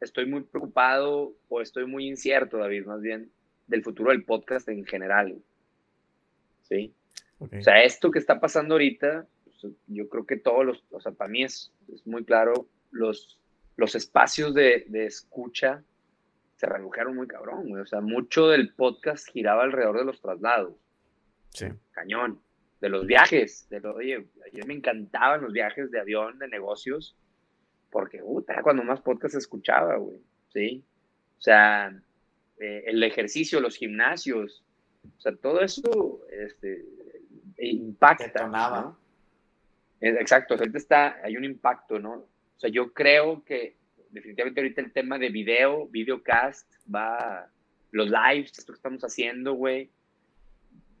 Estoy 0.00 0.24
muy 0.24 0.44
preocupado 0.44 1.34
o 1.50 1.60
estoy 1.60 1.84
muy 1.84 2.08
incierto, 2.08 2.56
David, 2.56 2.86
más 2.86 3.02
bien, 3.02 3.30
del 3.66 3.84
futuro 3.84 4.12
del 4.12 4.24
podcast 4.24 4.66
en 4.70 4.86
general. 4.86 5.42
¿Sí? 6.62 6.94
O 7.38 7.48
sea, 7.60 7.82
esto 7.82 8.10
que 8.10 8.18
está 8.18 8.40
pasando 8.40 8.76
ahorita, 8.76 9.26
yo 9.86 10.08
creo 10.08 10.26
que 10.26 10.36
todos 10.36 10.64
los, 10.64 10.84
o 10.90 11.00
sea, 11.00 11.12
para 11.12 11.30
mí 11.30 11.44
es, 11.44 11.72
muy 12.04 12.24
claro, 12.24 12.68
los, 12.90 13.38
los 13.76 13.94
espacios 13.94 14.54
de, 14.54 14.86
de 14.88 15.06
escucha 15.06 15.82
se 16.58 16.66
redujeron 16.66 17.14
muy 17.14 17.28
cabrón, 17.28 17.80
O 17.80 17.86
sea, 17.86 18.00
mucho 18.00 18.48
del 18.48 18.74
podcast 18.74 19.28
giraba 19.28 19.62
alrededor 19.62 19.98
de 19.98 20.04
los 20.04 20.20
traslados. 20.20 20.74
Cañón. 21.92 22.40
De 22.80 22.88
los 22.88 23.06
viajes. 23.06 23.68
De 23.70 23.78
oye, 23.86 24.26
ayer 24.44 24.66
me 24.66 24.74
encantaban 24.74 25.42
los 25.42 25.52
viajes 25.52 25.90
de 25.92 26.00
avión, 26.00 26.38
de 26.38 26.48
negocios, 26.48 27.16
porque, 27.90 28.18
puta, 28.18 28.60
cuando 28.62 28.82
más 28.82 29.00
podcast 29.00 29.36
escuchaba, 29.36 29.96
güey. 29.96 30.20
Sí. 30.52 30.84
O 31.38 31.40
sea, 31.40 31.96
eh, 32.58 32.84
el 32.86 33.02
ejercicio, 33.04 33.60
los 33.60 33.76
gimnasios, 33.76 34.64
o 35.16 35.20
sea, 35.20 35.36
todo 35.36 35.60
eso 35.60 36.20
este, 36.30 36.84
impacta. 37.58 38.48
¿no? 38.48 38.98
Exacto, 40.00 40.54
ahorita 40.54 40.78
está, 40.78 41.20
hay 41.22 41.36
un 41.36 41.44
impacto, 41.44 41.98
¿no? 41.98 42.12
O 42.12 42.60
sea, 42.60 42.70
yo 42.70 42.92
creo 42.92 43.44
que 43.44 43.76
definitivamente 44.10 44.60
ahorita 44.60 44.80
el 44.80 44.92
tema 44.92 45.18
de 45.18 45.28
video, 45.28 45.86
videocast, 45.88 46.70
va, 46.92 47.50
los 47.90 48.08
lives, 48.08 48.58
esto 48.58 48.72
que 48.72 48.76
estamos 48.76 49.02
haciendo, 49.02 49.54
güey, 49.54 49.90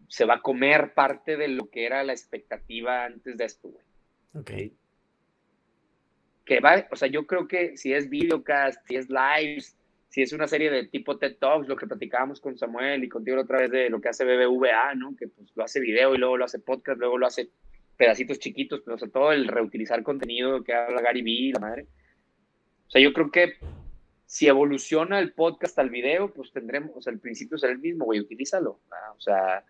se 0.08 0.24
va 0.24 0.34
a 0.34 0.42
comer 0.42 0.94
parte 0.94 1.36
de 1.36 1.48
lo 1.48 1.68
que 1.70 1.86
era 1.86 2.02
la 2.02 2.12
expectativa 2.12 3.04
antes 3.04 3.36
de 3.36 3.44
esto, 3.44 3.68
güey. 3.68 3.84
Ok. 4.34 4.72
Que 6.44 6.60
va, 6.60 6.86
o 6.90 6.96
sea, 6.96 7.08
yo 7.08 7.26
creo 7.26 7.46
que 7.46 7.76
si 7.76 7.92
es 7.92 8.08
videocast, 8.08 8.86
si 8.86 8.96
es 8.96 9.08
lives, 9.08 9.76
si 10.08 10.22
es 10.22 10.32
una 10.32 10.48
serie 10.48 10.70
de 10.70 10.86
tipo 10.86 11.18
TED 11.18 11.36
Talks, 11.36 11.68
lo 11.68 11.76
que 11.76 11.86
platicábamos 11.86 12.40
con 12.40 12.56
Samuel 12.56 13.04
y 13.04 13.08
contigo 13.08 13.40
otra 13.40 13.58
vez 13.58 13.70
de 13.70 13.90
lo 13.90 14.00
que 14.00 14.08
hace 14.08 14.24
BBVA, 14.24 14.94
¿no? 14.94 15.14
Que 15.14 15.28
pues 15.28 15.52
lo 15.54 15.64
hace 15.64 15.80
video 15.80 16.14
y 16.14 16.18
luego 16.18 16.38
lo 16.38 16.46
hace 16.46 16.58
podcast, 16.58 16.98
luego 16.98 17.18
lo 17.18 17.26
hace 17.26 17.50
pedacitos 17.98 18.38
chiquitos, 18.38 18.80
pero 18.84 18.96
sobre 18.96 19.12
todo 19.12 19.32
el 19.32 19.48
reutilizar 19.48 20.02
contenido 20.02 20.62
que 20.62 20.72
habla 20.72 21.02
Gary 21.02 21.20
Vee, 21.20 21.52
la 21.52 21.60
madre. 21.60 21.86
O 22.86 22.90
sea, 22.90 23.02
yo 23.02 23.12
creo 23.12 23.30
que 23.30 23.54
si 24.24 24.46
evoluciona 24.46 25.18
el 25.18 25.32
podcast 25.32 25.78
al 25.78 25.90
video, 25.90 26.32
pues 26.32 26.52
tendremos, 26.52 26.92
o 26.94 27.02
sea, 27.02 27.12
el 27.12 27.18
principio 27.18 27.58
será 27.58 27.72
el 27.72 27.80
mismo, 27.80 28.04
güey, 28.04 28.20
utilízalo. 28.20 28.80
O 29.16 29.20
sea, 29.20 29.64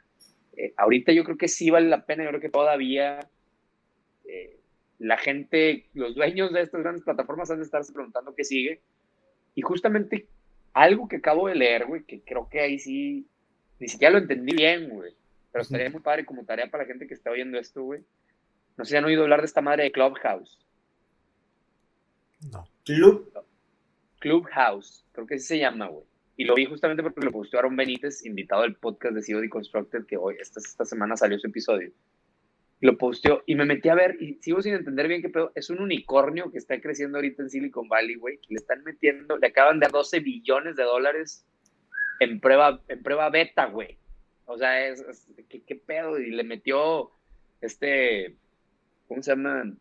eh, 0.57 0.74
ahorita 0.76 1.12
yo 1.12 1.24
creo 1.24 1.39
que 1.39 1.49
sí 1.49 1.70
vale 1.70 1.89
la 1.89 2.05
pena, 2.05 2.22
yo 2.22 2.29
creo 2.31 2.41
que 2.41 2.51
todavía 2.51 3.20
eh, 4.24 4.61
la 4.99 5.16
gente, 5.16 5.87
los 5.95 6.14
dueños 6.14 6.53
de 6.53 6.62
estas 6.62 6.83
grandes 6.83 7.05
plataformas 7.05 7.51
han 7.51 7.59
de 7.59 7.64
estarse 7.64 7.93
preguntando 7.93 8.35
qué 8.35 8.45
sigue. 8.45 8.83
Y 9.55 9.62
justamente 9.62 10.26
algo 10.74 11.09
que 11.09 11.16
acabo 11.16 11.49
de 11.49 11.55
leer, 11.55 11.87
güey, 11.87 12.05
que 12.05 12.20
creo 12.20 12.49
que 12.51 12.61
ahí 12.61 12.79
sí, 12.79 13.26
ni 13.79 13.89
siquiera 13.89 14.12
lo 14.12 14.18
entendí 14.18 14.55
bien, 14.55 14.91
güey, 14.91 15.14
pero 15.53 15.62
estaría 15.62 15.90
muy 15.90 16.01
padre 16.01 16.24
como 16.24 16.44
tarea 16.44 16.70
para 16.70 16.84
la 16.84 16.88
gente 16.88 17.07
que 17.07 17.14
está 17.14 17.30
oyendo 17.30 17.59
esto, 17.59 17.82
güey. 17.82 18.03
No 18.76 18.84
sé 18.84 18.90
si 18.90 18.96
han 18.96 19.05
oído 19.05 19.22
hablar 19.22 19.40
de 19.40 19.46
esta 19.46 19.61
madre 19.61 19.84
de 19.84 19.92
Clubhouse. 19.92 20.59
No. 22.53 22.64
Club. 22.84 23.32
Clubhouse, 24.20 25.05
creo 25.12 25.26
que 25.26 25.34
así 25.36 25.46
se 25.46 25.59
llama, 25.59 25.86
güey. 25.86 26.05
Y 26.36 26.44
lo 26.44 26.55
vi 26.55 26.66
justamente 26.66 27.03
porque 27.03 27.24
lo 27.24 27.32
posteó 27.32 27.59
Aaron 27.59 27.74
Benítez, 27.74 28.24
invitado 28.24 28.62
del 28.62 28.76
podcast 28.76 29.14
de 29.14 29.22
CEO 29.22 29.40
Deconstructed, 29.40 30.07
que 30.07 30.16
hoy, 30.16 30.36
esta, 30.40 30.61
esta 30.61 30.84
semana 30.84 31.16
salió 31.16 31.36
su 31.38 31.49
episodio. 31.49 31.90
Lo 32.80 32.96
posteó 32.96 33.42
y 33.44 33.57
me 33.57 33.64
metí 33.64 33.88
a 33.88 33.96
ver 33.96 34.16
y 34.22 34.34
sigo 34.34 34.62
sin 34.62 34.74
entender 34.74 35.09
bien 35.09 35.20
qué 35.20 35.30
pedo. 35.30 35.51
Es 35.57 35.68
un 35.68 35.80
unicornio 35.80 36.53
que 36.53 36.59
está 36.59 36.80
creciendo 36.80 37.18
ahorita 37.18 37.42
en 37.42 37.51
Silicon 37.51 37.88
Valley, 37.88 38.14
güey, 38.14 38.38
le 38.49 38.57
están 38.57 38.84
metiendo, 38.84 39.36
le 39.36 39.49
acaban 39.49 39.80
de 39.80 39.86
dar 39.86 39.92
12 39.92 40.20
billones 40.20 40.76
de 40.76 40.84
dólares 40.84 41.44
en 42.20 42.38
prueba, 42.38 42.80
en 42.86 43.03
prueba 43.03 43.30
beta, 43.30 43.66
güey. 43.66 43.99
O 44.51 44.57
sea, 44.57 44.88
es, 44.88 45.05
¿qué, 45.49 45.76
pedo? 45.76 46.18
Y 46.18 46.30
le 46.30 46.42
metió 46.42 47.11
este, 47.61 48.34
¿cómo 49.07 49.22
se 49.22 49.32
llaman? 49.32 49.78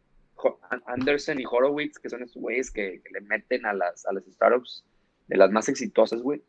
Anderson 0.86 1.39
y 1.39 1.45
Horowitz, 1.49 1.97
que 1.97 2.09
son 2.09 2.22
esos 2.22 2.41
güeyes 2.41 2.70
que, 2.70 3.01
que, 3.01 3.09
le 3.11 3.22
meten 3.22 3.65
a 3.65 3.74
las, 3.74 4.05
a 4.05 4.13
las 4.13 4.26
startups 4.26 4.84
de 5.28 5.38
las 5.38 5.51
más 5.51 5.70
exitosas, 5.70 6.22
güey. 6.22 6.41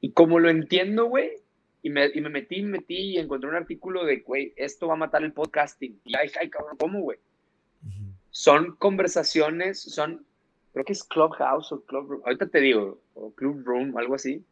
Y 0.00 0.12
como 0.12 0.38
lo 0.38 0.48
entiendo, 0.48 1.06
güey, 1.06 1.32
y 1.82 1.90
me, 1.90 2.06
y 2.14 2.20
me 2.20 2.30
metí, 2.30 2.62
me 2.62 2.78
metí 2.78 2.96
y 2.96 3.18
encontré 3.18 3.50
un 3.50 3.56
artículo 3.56 4.04
de, 4.04 4.20
güey, 4.20 4.54
esto 4.56 4.86
va 4.86 4.94
a 4.94 4.98
matar 4.98 5.24
el 5.24 5.32
podcasting. 5.32 6.00
Y 6.04 6.16
ay, 6.16 6.30
ay, 6.40 6.48
cabrón, 6.48 6.76
¿cómo, 6.78 7.00
güey? 7.00 7.18
Son 8.30 8.76
conversaciones, 8.76 9.82
son, 9.82 10.24
creo 10.72 10.84
que 10.84 10.92
es 10.92 11.02
Clubhouse 11.02 11.72
o 11.72 11.84
Club 11.84 12.10
Room, 12.10 12.22
ahorita 12.24 12.46
te 12.46 12.60
digo, 12.60 13.00
o 13.14 13.32
Club 13.34 13.62
Room, 13.64 13.96
algo 13.98 14.14
así. 14.14 14.44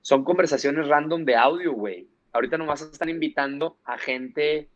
Son 0.00 0.24
conversaciones 0.24 0.88
random 0.88 1.24
de 1.24 1.36
audio, 1.36 1.72
güey. 1.72 2.08
Ahorita 2.32 2.56
nomás 2.56 2.80
están 2.82 3.08
invitando 3.08 3.78
a 3.84 3.98
gente, 3.98 4.68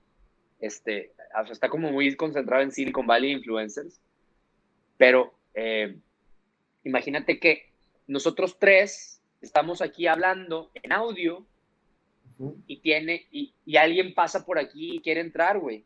este, 0.61 1.13
o 1.41 1.45
sea, 1.45 1.53
está 1.53 1.69
como 1.69 1.91
muy 1.91 2.15
concentrado 2.17 2.63
en 2.63 2.73
Silicon 2.73 3.07
Valley 3.07 3.33
influencers, 3.33 4.01
pero 4.97 5.35
eh, 5.55 5.97
imagínate 6.85 7.39
que 7.41 7.71
nosotros 8.07 8.59
tres 8.59 9.23
estamos 9.41 9.81
aquí 9.81 10.07
hablando 10.07 10.71
en 10.75 10.93
audio 10.93 11.47
y 12.67 12.81
tiene 12.81 13.27
y, 13.31 13.55
alguien 13.77 14.15
pasa 14.15 14.45
por 14.45 14.59
aquí 14.59 14.97
y 14.97 15.01
quiere 15.01 15.21
entrar, 15.21 15.59
güey. 15.59 15.85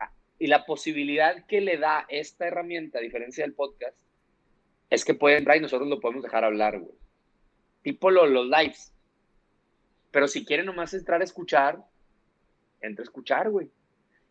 Ah, 0.00 0.12
y 0.38 0.48
la 0.48 0.66
posibilidad 0.66 1.46
que 1.46 1.60
le 1.60 1.76
da 1.76 2.06
esta 2.08 2.46
herramienta, 2.46 2.98
a 2.98 3.02
diferencia 3.02 3.44
del 3.44 3.54
podcast, 3.54 3.96
es 4.88 5.04
que 5.04 5.14
puede 5.14 5.38
entrar 5.38 5.56
y 5.56 5.60
nosotros 5.60 5.88
lo 5.88 6.00
podemos 6.00 6.24
dejar 6.24 6.44
hablar, 6.44 6.80
güey. 6.80 6.94
Tipo 7.82 8.10
los 8.10 8.46
lives. 8.46 8.92
Pero 10.10 10.28
si 10.28 10.44
quiere 10.44 10.64
nomás 10.64 10.94
entrar 10.94 11.20
a 11.20 11.24
escuchar, 11.24 11.84
entra 12.80 13.02
a 13.02 13.04
escuchar, 13.04 13.50
güey. 13.50 13.70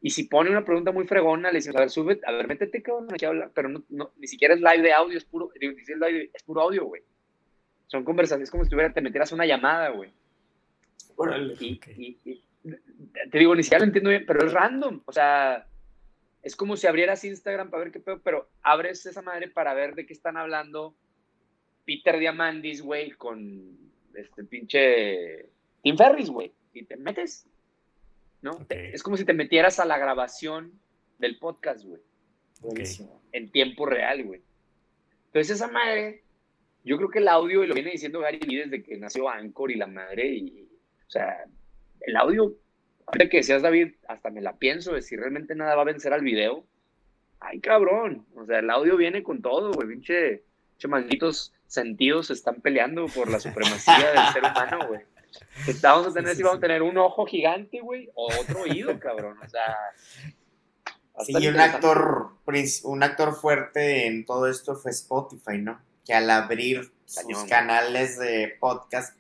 Y 0.02 0.12
si 0.12 0.24
pone 0.24 0.50
una 0.50 0.64
pregunta 0.64 0.92
muy 0.92 1.06
fregona, 1.06 1.52
le 1.52 1.58
dices, 1.58 1.76
a 1.76 1.80
ver, 1.80 1.90
sube, 1.90 2.20
a 2.26 2.32
ver, 2.32 2.48
métete, 2.48 2.82
cabrón, 2.82 3.14
aquí 3.14 3.26
a 3.26 3.30
hablar. 3.30 3.52
Pero 3.54 3.70
no, 3.90 4.12
ni 4.18 4.28
siquiera 4.28 4.54
es 4.54 4.62
live 4.62 4.82
de 4.82 4.94
audio, 4.94 5.18
es 5.18 5.26
puro, 5.26 5.52
es 5.60 6.44
puro 6.44 6.62
audio, 6.62 6.86
güey. 6.86 7.04
Son 7.88 8.04
conversaciones 8.04 8.50
como 8.50 8.64
si 8.64 8.70
tuviera, 8.70 8.94
te 8.94 9.02
metieras 9.02 9.32
una 9.32 9.46
llamada, 9.46 9.90
güey. 9.90 10.12
Y, 11.60 11.80
y, 12.24 12.44
te 13.30 13.40
digo, 13.40 13.56
ni 13.56 13.64
siquiera 13.64 13.84
lo 13.84 13.88
entiendo 13.88 14.10
bien, 14.10 14.26
pero 14.26 14.46
es 14.46 14.54
random. 14.54 15.02
O 15.06 15.12
sea, 15.12 15.68
es 16.42 16.56
como 16.56 16.78
si 16.78 16.88
abrieras 16.88 17.26
Instagram 17.26 17.70
para 17.70 17.84
ver 17.84 17.92
qué 17.92 18.00
pedo, 18.00 18.22
pero 18.24 18.50
abres 18.62 19.06
esa 19.06 19.22
madre 19.22 19.50
para 19.50 19.74
ver 19.74 19.96
de 19.96 20.06
qué 20.06 20.14
están 20.14 20.38
hablando 20.38 20.96
Peter 21.86 22.18
Diamandis, 22.18 22.82
güey, 22.82 23.12
con 23.12 23.78
este 24.14 24.44
pinche 24.46 25.50
Tim 25.82 25.98
Ferris, 25.98 26.30
güey. 26.30 26.52
Y 26.74 26.84
te 26.84 26.98
metes, 26.98 27.46
¿no? 28.42 28.66
es 28.70 29.04
como 29.04 29.18
si 29.18 29.26
te 29.26 29.34
metieras 29.34 29.80
a 29.80 29.86
la 29.86 29.98
grabación 29.98 30.80
del 31.18 31.38
podcast, 31.40 31.84
güey. 31.84 32.02
En 33.32 33.52
tiempo 33.52 33.86
real, 33.86 34.24
güey. 34.24 34.42
Entonces 35.28 35.56
esa 35.56 35.68
madre, 35.68 36.24
yo 36.84 36.98
creo 36.98 37.10
que 37.10 37.20
el 37.20 37.28
audio, 37.28 37.64
y 37.64 37.68
lo 37.68 37.74
viene 37.74 37.92
diciendo 37.92 38.20
Gary 38.20 38.40
desde 38.40 38.84
que 38.84 38.98
nació 38.98 39.30
Anchor 39.30 39.72
y 39.72 39.76
la 39.76 39.88
madre, 39.88 40.28
y, 40.28 40.70
o 41.08 41.10
sea, 41.10 41.46
el 42.02 42.16
audio 42.16 42.56
Ahorita 43.10 43.30
que 43.30 43.38
decías, 43.38 43.64
David, 43.64 43.94
hasta 44.08 44.30
me 44.30 44.40
la 44.40 44.58
pienso 44.58 44.94
de 44.94 45.02
si 45.02 45.16
realmente 45.16 45.56
nada 45.56 45.74
va 45.76 45.82
a 45.82 45.86
vencer 45.86 46.14
al 46.14 46.22
video. 46.22 46.64
Ay, 47.40 47.60
cabrón. 47.60 48.28
O 48.36 48.46
sea, 48.46 48.60
el 48.60 48.70
audio 48.70 48.98
viene 48.98 49.24
con 49.24 49.42
todo, 49.42 49.72
güey. 49.72 49.88
Pinche, 49.88 50.44
pinche 50.74 50.88
malditos 50.88 51.54
sentidos 51.66 52.28
se 52.28 52.34
están 52.34 52.62
peleando 52.62 53.08
por 53.08 53.28
la 53.32 53.40
supremacía 53.40 54.12
del 54.12 54.34
ser 54.34 54.44
humano, 54.44 54.88
güey. 54.88 55.02
Vamos 55.82 56.08
a 56.08 56.14
tener, 56.14 56.36
si 56.36 56.44
vamos 56.44 56.58
a 56.58 56.62
tener 56.62 56.82
un 56.82 56.98
ojo 56.98 57.26
gigante, 57.26 57.82
güey, 57.82 58.10
o 58.16 58.30
otro 58.42 58.62
oído, 58.64 59.00
cabrón. 59.00 59.38
O 59.46 59.50
sea. 59.50 59.76
Sí, 61.26 61.48
un 61.48 61.60
actor, 61.60 62.32
un 62.84 63.04
actor 63.04 63.36
fuerte 63.36 64.08
en 64.08 64.26
todo 64.26 64.48
esto 64.48 64.76
fue 64.76 64.92
Spotify, 64.92 65.58
¿no? 65.58 65.82
Que 66.06 66.14
al 66.14 66.30
abrir 66.30 66.92
sus 67.06 67.44
canales 67.44 68.18
de 68.18 68.56
podcast 68.60 69.14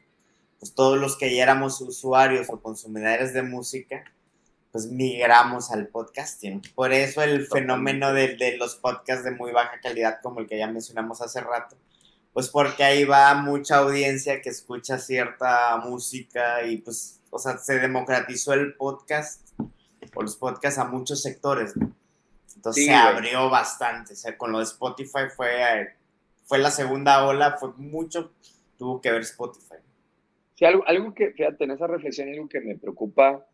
pues 0.59 0.73
todos 0.73 0.99
los 0.99 1.17
que 1.17 1.33
ya 1.33 1.43
éramos 1.43 1.79
usuarios 1.81 2.47
o 2.49 2.61
consumidores 2.61 3.33
de 3.33 3.43
música, 3.43 4.03
pues 4.71 4.87
migramos 4.87 5.71
al 5.71 5.87
podcasting. 5.87 6.61
Por 6.75 6.91
eso 6.91 7.23
el 7.23 7.47
fenómeno 7.47 8.13
de, 8.13 8.35
de, 8.35 8.57
los 8.57 8.75
podcasts 8.75 9.23
de 9.23 9.31
muy 9.31 9.51
baja 9.51 9.79
calidad, 9.81 10.19
como 10.21 10.41
el 10.41 10.47
que 10.47 10.57
ya 10.57 10.67
mencionamos 10.67 11.21
hace 11.21 11.39
rato, 11.39 11.77
pues 12.33 12.49
porque 12.49 12.83
ahí 12.83 13.05
va 13.05 13.33
mucha 13.35 13.77
audiencia 13.77 14.41
que 14.41 14.49
escucha 14.49 14.97
cierta 14.97 15.77
música 15.77 16.65
y 16.65 16.77
pues, 16.77 17.21
o 17.29 17.39
sea, 17.39 17.57
se 17.57 17.79
democratizó 17.79 18.53
el 18.53 18.75
podcast 18.75 19.49
o 20.15 20.21
los 20.21 20.35
podcasts 20.35 20.79
a 20.79 20.85
muchos 20.85 21.21
sectores, 21.21 21.73
Entonces 22.55 22.85
se 22.85 22.93
abrió 22.93 23.49
bastante, 23.49 24.13
o 24.13 24.15
sea, 24.15 24.37
con 24.37 24.51
lo 24.51 24.57
de 24.57 24.65
Spotify 24.65 25.29
fue, 25.35 25.95
fue 26.43 26.57
la 26.59 26.71
segunda 26.71 27.25
ola, 27.25 27.57
fue 27.57 27.71
mucho, 27.77 28.33
tuvo 28.77 28.99
que 29.01 29.11
ver 29.11 29.21
Spotify. 29.21 29.75
Sí, 30.55 30.65
algo, 30.65 30.85
algo 30.87 31.13
que, 31.13 31.31
fíjate, 31.31 31.63
en 31.63 31.71
esa 31.71 31.87
reflexión, 31.87 32.29
algo 32.29 32.49
que 32.49 32.59
me 32.59 32.75
preocupa, 32.75 33.45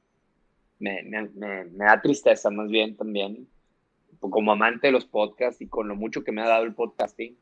me, 0.80 1.03
me, 1.03 1.30
me, 1.30 1.86
da 1.86 2.01
tristeza 2.01 2.49
más 2.49 2.67
bien 2.69 2.95
también, 2.95 3.47
como 4.19 4.51
amante 4.51 4.88
de 4.88 4.93
los 4.93 5.05
podcasts 5.05 5.61
y 5.61 5.67
con 5.67 5.88
lo 5.88 5.95
mucho 5.95 6.23
que 6.23 6.32
me 6.32 6.41
ha 6.41 6.47
dado 6.47 6.63
el 6.63 6.73
podcasting, 6.73 7.38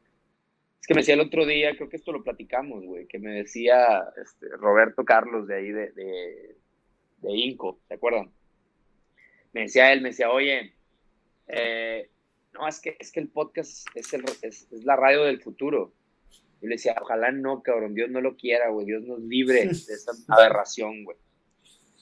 es 0.84 0.88
que 0.88 0.96
me 0.96 1.00
decía 1.00 1.14
el 1.14 1.22
otro 1.22 1.46
día, 1.46 1.78
creo 1.78 1.88
que 1.88 1.96
esto 1.96 2.12
lo 2.12 2.26
platicamos, 2.26 2.84
güey, 2.84 3.08
que 3.08 3.18
me 3.18 3.32
decía 3.32 4.04
este, 4.22 4.50
Roberto 4.50 5.06
Carlos 5.06 5.48
de 5.48 5.56
ahí 5.56 5.72
de, 5.72 5.94
de, 5.94 6.58
de 7.20 7.32
Inco, 7.38 7.80
¿se 7.88 7.94
acuerdan? 7.94 8.30
Me 9.54 9.62
decía 9.62 9.94
él, 9.94 10.02
me 10.02 10.10
decía, 10.10 10.30
oye, 10.30 10.74
eh, 11.48 12.10
no, 12.54 12.68
es 12.68 12.82
que, 12.82 12.98
es 13.00 13.14
que 13.14 13.22
el 13.22 13.30
podcast 13.30 13.88
es, 13.96 14.14
el, 14.14 14.26
es, 14.42 14.68
es 14.74 14.84
la 14.84 14.98
radio 14.98 15.24
del 15.24 15.42
futuro. 15.42 15.94
Yo 16.62 16.68
le 16.68 16.76
decía, 16.76 16.98
ojalá 17.02 17.32
no, 17.32 17.64
cabrón, 17.64 17.94
Dios 17.94 18.10
no 18.10 18.20
lo 18.20 18.36
quiera, 18.36 18.68
güey, 18.68 18.86
Dios 18.86 19.04
nos 19.04 19.22
libre 19.22 19.64
de 19.64 19.72
esta 19.72 20.12
aberración, 20.28 21.06
güey. 21.06 21.16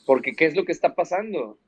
Porque, 0.08 0.34
¿qué 0.34 0.48
es 0.48 0.56
lo 0.56 0.66
que 0.66 0.72
está 0.72 0.96
pasando? 0.96 1.60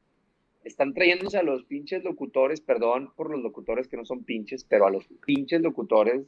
Están 0.64 0.96
trayéndose 0.96 1.38
a 1.38 1.44
los 1.44 1.64
pinches 1.66 2.04
locutores, 2.04 2.60
perdón 2.60 3.14
por 3.16 3.30
los 3.30 3.44
locutores 3.44 3.88
que 3.88 3.98
no 3.98 4.06
son 4.06 4.24
pinches, 4.24 4.64
pero 4.64 4.88
a 4.88 4.90
los 4.90 5.06
pinches 5.24 5.62
locutores 5.62 6.24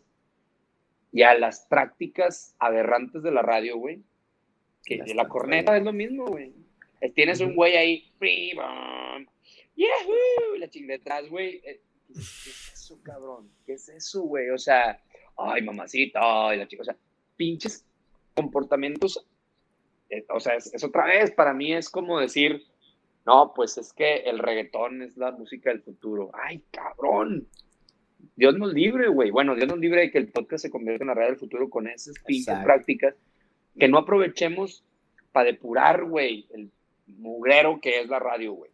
y 1.15 1.23
a 1.23 1.33
las 1.33 1.61
prácticas 1.69 2.53
aberrantes 2.59 3.23
de 3.23 3.31
la 3.31 3.41
radio, 3.41 3.77
güey. 3.77 4.03
Que 4.83 5.01
de 5.01 5.15
la 5.15 5.29
corneta 5.29 5.77
es 5.77 5.81
lo 5.81 5.93
mismo, 5.93 6.25
güey. 6.25 6.53
Tienes 7.15 7.39
un 7.39 7.55
güey 7.55 7.77
ahí, 7.77 8.11
¡Yahoo! 9.77 10.57
La 10.57 10.69
chingada 10.69 10.97
detrás, 10.97 11.29
güey. 11.29 11.61
Eh, 11.63 11.79
¿Qué 12.13 12.19
es 12.19 12.71
eso, 12.73 12.99
cabrón? 13.01 13.49
¿Qué 13.65 13.75
es 13.75 13.87
eso, 13.87 14.23
güey? 14.23 14.49
O 14.49 14.57
sea, 14.57 15.01
ay, 15.37 15.61
mamacita, 15.61 16.19
ay, 16.21 16.57
la 16.57 16.67
chica, 16.67 16.81
o 16.81 16.85
sea, 16.85 16.97
pinches 17.37 17.85
comportamientos, 18.35 19.25
eh, 20.09 20.25
o 20.27 20.41
sea, 20.41 20.55
es, 20.55 20.83
otra 20.83 21.05
vez, 21.05 21.31
para 21.31 21.53
mí 21.53 21.73
es 21.73 21.89
como 21.89 22.19
decir, 22.19 22.61
no, 23.25 23.53
pues 23.55 23.77
es 23.77 23.93
que 23.93 24.17
el 24.17 24.39
reggaetón 24.39 25.01
es 25.01 25.15
la 25.15 25.31
música 25.31 25.69
del 25.69 25.81
futuro. 25.81 26.29
Ay, 26.33 26.61
cabrón. 26.71 27.47
Dios 28.35 28.57
nos 28.57 28.73
libre, 28.73 29.07
güey. 29.07 29.31
Bueno, 29.31 29.55
Dios 29.55 29.67
nos 29.67 29.79
libre 29.79 30.01
de 30.01 30.11
que 30.11 30.17
el 30.17 30.27
podcast 30.27 30.63
se 30.63 30.69
convierta 30.69 31.03
en 31.03 31.09
la 31.09 31.13
radio 31.13 31.29
del 31.29 31.39
futuro 31.39 31.69
con 31.69 31.87
esas 31.87 32.15
pinches 32.25 32.57
prácticas 32.63 33.15
que 33.77 33.87
no 33.87 33.99
aprovechemos 33.99 34.83
para 35.31 35.51
depurar, 35.51 36.05
güey, 36.05 36.47
el 36.53 36.71
mugrero 37.07 37.79
que 37.81 38.01
es 38.01 38.07
la 38.07 38.19
radio, 38.19 38.53
güey. 38.53 38.71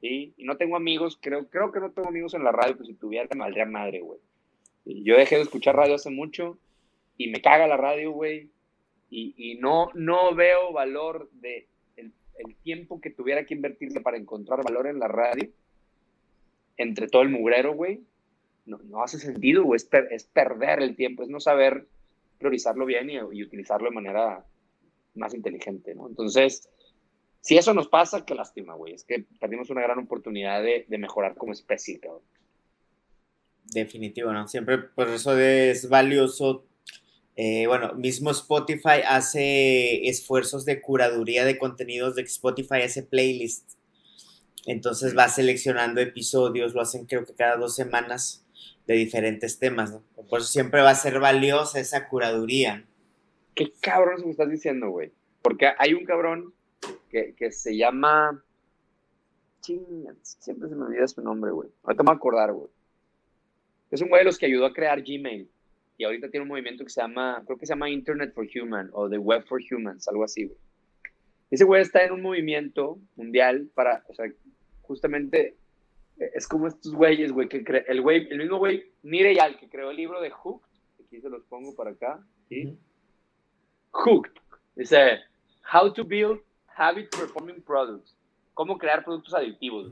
¿Sí? 0.00 0.34
Y 0.36 0.44
no 0.44 0.56
tengo 0.56 0.76
amigos, 0.76 1.18
creo, 1.20 1.48
creo 1.48 1.72
que 1.72 1.80
no 1.80 1.90
tengo 1.90 2.08
amigos 2.08 2.34
en 2.34 2.42
la 2.42 2.52
radio, 2.52 2.76
pues 2.76 2.88
si 2.88 2.94
tuviera, 2.94 3.28
me 3.34 3.40
valdría 3.40 3.66
madre, 3.66 4.00
güey. 4.00 4.18
Yo 4.84 5.16
dejé 5.16 5.36
de 5.36 5.42
escuchar 5.42 5.76
radio 5.76 5.94
hace 5.94 6.10
mucho 6.10 6.58
y 7.16 7.28
me 7.28 7.40
caga 7.40 7.66
la 7.66 7.76
radio, 7.76 8.12
güey. 8.12 8.50
Y, 9.12 9.58
no, 9.60 9.88
no 9.94 10.34
veo 10.36 10.72
valor 10.72 11.28
de 11.32 11.66
el, 11.96 12.12
tiempo 12.62 13.00
que 13.00 13.10
tuviera 13.10 13.44
que 13.44 13.54
invertirle 13.54 14.00
para 14.00 14.16
encontrar 14.16 14.62
valor 14.62 14.86
en 14.86 14.98
la 14.98 15.08
radio 15.08 15.50
entre 16.76 17.08
todo 17.08 17.22
el 17.22 17.28
mugrero, 17.28 17.74
güey. 17.74 18.00
No, 18.66 18.78
no 18.84 19.02
hace 19.02 19.18
sentido, 19.18 19.64
güey. 19.64 19.80
Es, 20.10 20.24
perder 20.24 20.82
el 20.82 20.96
tiempo, 20.96 21.22
es 21.22 21.28
no 21.28 21.40
saber 21.40 21.86
priorizarlo 22.38 22.86
bien 22.86 23.10
y, 23.10 23.20
utilizarlo 23.20 23.88
de 23.88 23.94
manera 23.94 24.44
más 25.14 25.34
inteligente, 25.34 25.94
¿no? 25.94 26.08
Entonces, 26.08 26.68
si 27.40 27.56
eso 27.56 27.74
nos 27.74 27.88
pasa, 27.88 28.24
qué 28.24 28.34
lástima, 28.34 28.74
güey. 28.74 28.94
Es 28.94 29.04
que 29.04 29.24
perdimos 29.40 29.70
una 29.70 29.82
gran 29.82 29.98
oportunidad 29.98 30.62
de, 30.62 30.86
de 30.88 30.98
mejorar 30.98 31.34
como 31.34 31.52
especie, 31.52 31.98
cabrón. 31.98 32.22
Definitivo, 33.72 34.32
¿no? 34.32 34.48
Siempre 34.48 34.78
por 34.78 35.08
eso 35.08 35.38
es 35.38 35.88
valioso. 35.88 36.64
Eh, 37.36 37.66
bueno, 37.66 37.94
mismo 37.94 38.30
Spotify 38.32 39.00
hace 39.06 40.08
esfuerzos 40.08 40.64
de 40.64 40.80
curaduría 40.80 41.44
de 41.44 41.58
contenidos 41.58 42.16
de 42.16 42.22
Spotify 42.22 42.82
hace 42.82 43.02
playlist. 43.02 43.74
Entonces 44.66 45.16
va 45.16 45.28
seleccionando 45.28 46.00
episodios, 46.00 46.74
lo 46.74 46.82
hacen 46.82 47.06
creo 47.06 47.24
que 47.24 47.34
cada 47.34 47.56
dos 47.56 47.74
semanas 47.74 48.44
de 48.94 49.00
diferentes 49.00 49.58
temas, 49.58 49.92
¿no? 49.92 50.02
Por 50.28 50.40
eso 50.40 50.48
siempre 50.48 50.80
va 50.80 50.90
a 50.90 50.94
ser 50.94 51.18
valiosa 51.20 51.80
esa 51.80 52.08
curaduría. 52.08 52.84
¿Qué 53.54 53.72
cabrón 53.80 54.22
me 54.24 54.30
estás 54.30 54.50
diciendo, 54.50 54.90
güey? 54.90 55.12
Porque 55.42 55.70
hay 55.78 55.94
un 55.94 56.04
cabrón 56.04 56.54
que, 57.10 57.34
que 57.36 57.52
se 57.52 57.76
llama... 57.76 58.42
siempre 59.60 60.68
se 60.68 60.74
me 60.74 60.84
olvida 60.84 61.08
su 61.08 61.22
nombre, 61.22 61.50
güey. 61.50 61.68
Ahorita 61.82 62.02
me 62.02 62.08
voy 62.08 62.14
a 62.14 62.16
acordar, 62.16 62.52
güey 62.52 62.70
es 63.90 64.00
un 64.00 64.08
güey 64.08 64.20
de 64.20 64.24
los 64.26 64.38
que 64.38 64.46
ayudó 64.46 64.66
a 64.66 64.72
crear 64.72 65.02
Gmail. 65.02 65.48
Y 65.98 66.04
ahorita 66.04 66.30
tiene 66.30 66.42
un 66.42 66.48
movimiento 66.48 66.84
que 66.84 66.90
se 66.90 67.00
llama, 67.00 67.42
creo 67.44 67.58
que 67.58 67.66
se 67.66 67.72
llama 67.72 67.90
Internet 67.90 68.32
for 68.34 68.46
Human 68.54 68.88
o 68.92 69.08
The 69.08 69.18
Web 69.18 69.44
for 69.46 69.60
Humans, 69.60 70.08
algo 70.08 70.24
así, 70.24 70.46
güey. 70.46 70.58
Ese 71.50 71.64
güey 71.64 71.82
está 71.82 72.04
en 72.04 72.12
un 72.12 72.22
movimiento 72.22 72.98
mundial 73.16 73.68
para, 73.74 74.04
o 74.08 74.14
sea, 74.14 74.26
justamente 74.82 75.56
es 76.20 76.46
como 76.46 76.66
estos 76.66 76.94
güeyes, 76.94 77.32
güey, 77.32 77.48
que 77.48 77.64
el 77.88 78.00
güey, 78.02 78.28
el 78.30 78.38
mismo 78.38 78.58
güey, 78.58 78.92
Al, 79.40 79.58
que 79.58 79.68
creó 79.68 79.90
el 79.90 79.96
libro 79.96 80.20
de 80.20 80.30
Hooked, 80.30 80.68
aquí 81.04 81.20
se 81.20 81.30
los 81.30 81.42
pongo 81.44 81.74
para 81.74 81.90
acá, 81.90 82.22
¿sí? 82.48 82.78
Hooked, 83.92 84.32
dice, 84.76 85.20
How 85.72 85.92
to 85.92 86.04
Build 86.04 86.40
Habit 86.76 87.10
Performing 87.10 87.62
Products, 87.62 88.16
cómo 88.54 88.78
crear 88.78 89.04
productos 89.04 89.34
adictivos. 89.34 89.90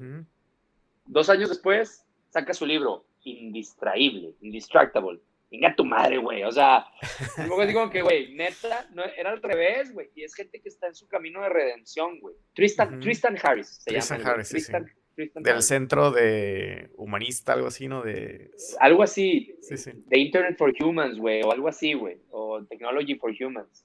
Dos 1.06 1.30
años 1.30 1.48
después, 1.48 2.04
saca 2.28 2.52
su 2.52 2.66
libro, 2.66 3.06
indistraíble, 3.24 4.34
indistractable. 4.40 5.20
Venga 5.50 5.74
tu 5.74 5.84
madre, 5.84 6.18
güey. 6.18 6.44
O 6.44 6.52
sea, 6.52 6.84
digo 7.66 7.88
que, 7.88 8.02
güey, 8.02 8.34
neta, 8.34 8.86
no, 8.92 9.02
era 9.02 9.30
al 9.30 9.42
revés, 9.42 9.92
güey. 9.92 10.10
Y 10.14 10.22
es 10.22 10.34
gente 10.34 10.60
que 10.60 10.68
está 10.68 10.88
en 10.88 10.94
su 10.94 11.08
camino 11.08 11.40
de 11.40 11.48
redención, 11.48 12.20
güey. 12.20 12.36
Tristan, 12.54 13.00
Tristan 13.00 13.38
Harris 13.42 13.80
se 13.82 13.98
llama. 13.98 14.30
Harris, 14.30 14.50
Tristan, 14.50 14.86
Del 15.34 15.62
centro 15.62 16.12
de 16.12 16.90
humanista, 16.96 17.52
algo 17.52 17.66
así, 17.66 17.88
¿no? 17.88 18.02
De... 18.02 18.52
Algo 18.78 19.02
así. 19.02 19.56
Sí, 19.60 19.76
sí. 19.76 19.90
De 20.06 20.18
Internet 20.18 20.56
for 20.56 20.72
Humans, 20.80 21.18
güey, 21.18 21.42
o 21.42 21.50
algo 21.50 21.66
así, 21.66 21.92
güey. 21.94 22.18
O 22.30 22.62
Technology 22.64 23.16
for 23.16 23.32
Humans. 23.32 23.84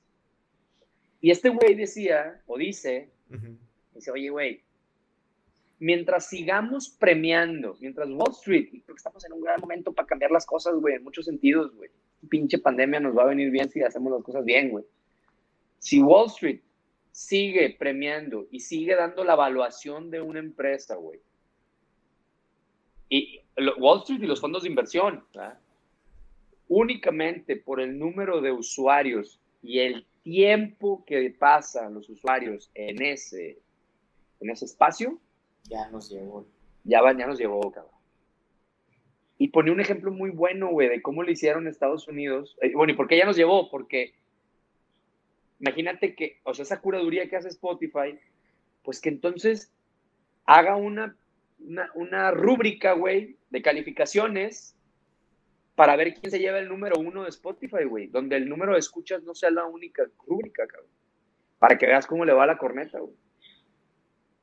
Y 1.22 1.32
este 1.32 1.50
güey 1.50 1.74
decía, 1.74 2.42
o 2.46 2.58
dice, 2.58 3.10
dice, 3.96 4.12
oye, 4.12 4.30
güey, 4.30 4.62
mientras 5.80 6.30
sigamos 6.30 6.90
premiando, 6.90 7.78
mientras 7.80 8.10
Wall 8.10 8.32
Street, 8.32 8.70
porque 8.86 8.98
estamos 8.98 9.26
en 9.26 9.34
un 9.34 9.42
gran 9.42 9.60
momento 9.60 9.92
para 9.92 10.08
cambiar 10.08 10.32
las 10.32 10.46
cosas, 10.46 10.76
güey, 10.76 10.96
en 10.96 11.04
muchos 11.04 11.26
sentidos, 11.26 11.74
güey. 11.76 11.90
Pinche 12.30 12.60
pandemia 12.60 13.00
nos 13.00 13.18
va 13.18 13.24
a 13.24 13.28
venir 13.28 13.50
bien 13.50 13.70
si 13.70 13.82
hacemos 13.82 14.14
las 14.14 14.24
cosas 14.24 14.46
bien, 14.46 14.70
güey. 14.70 14.86
Si 15.80 16.02
Wall 16.02 16.28
Street 16.28 16.62
sigue 17.14 17.70
premiando 17.78 18.48
y 18.50 18.60
sigue 18.60 18.96
dando 18.96 19.24
la 19.24 19.34
evaluación 19.34 20.10
de 20.10 20.20
una 20.20 20.40
empresa, 20.40 20.96
güey. 20.96 21.20
Y 23.08 23.40
Wall 23.78 24.00
Street 24.00 24.24
y 24.24 24.26
los 24.26 24.42
fondos 24.42 24.64
de 24.64 24.70
inversión, 24.70 25.24
únicamente 26.68 27.56
por 27.56 27.80
el 27.80 28.00
número 28.00 28.42
de 28.42 28.52
usuarios 28.52 29.40
y 29.62 29.80
el 29.80 30.08
tiempo 30.24 31.06
que 31.06 31.30
pasan 31.30 31.94
los 31.94 32.10
usuarios 32.10 32.72
en 32.74 33.04
ese, 33.04 33.60
en 34.40 34.50
ese 34.50 34.66
espacio, 34.66 35.20
ya 35.66 35.88
nos 35.92 36.10
llevó. 36.10 36.48
Ya, 36.84 37.00
ya 37.16 37.28
nos 37.28 37.38
llevó, 37.38 37.72
cabrón. 37.72 37.94
Y 39.38 39.50
pone 39.50 39.72
un 39.72 39.82
ejemplo 39.82 40.12
muy 40.12 40.32
bueno, 40.32 40.70
güey, 40.70 40.90
de 40.90 41.02
cómo 41.04 41.22
lo 41.22 41.32
hicieron 41.32 41.64
en 41.64 41.70
Estados 41.70 42.08
Unidos. 42.08 42.58
Eh, 42.62 42.74
bueno, 42.74 42.94
¿y 42.94 42.96
por 42.96 43.08
qué 43.08 43.18
ya 43.18 43.26
nos 43.26 43.38
llevó? 43.38 43.70
Porque 43.70 44.16
imagínate 45.60 46.16
que, 46.16 46.40
o 46.44 46.54
sea, 46.54 46.64
esa 46.64 46.82
curaduría 46.82 47.30
que 47.30 47.36
hace 47.36 47.50
Spotify, 47.50 48.20
pues 48.84 49.00
que 49.00 49.10
entonces 49.10 49.72
haga 50.46 50.76
una, 50.76 51.16
una, 51.96 52.32
rúbrica, 52.32 52.94
güey, 52.94 53.38
de 53.50 53.62
calificaciones 53.62 54.76
para 55.76 55.96
ver 55.96 56.14
quién 56.14 56.32
se 56.32 56.40
lleva 56.40 56.60
el 56.60 56.70
número 56.70 57.00
uno 57.00 57.24
de 57.24 57.30
Spotify, 57.30 57.86
güey, 57.86 58.08
donde 58.08 58.36
el 58.36 58.48
número 58.48 58.74
de 58.74 58.80
escuchas 58.80 59.24
no 59.24 59.34
sea 59.34 59.52
la 59.52 59.66
única 59.66 60.04
rúbrica, 60.28 60.68
cabrón. 60.68 60.90
Para 61.60 61.78
que 61.78 61.88
veas 61.88 62.06
cómo 62.06 62.26
le 62.26 62.34
va 62.34 62.46
la 62.46 62.58
corneta, 62.58 63.00
güey. 63.00 63.16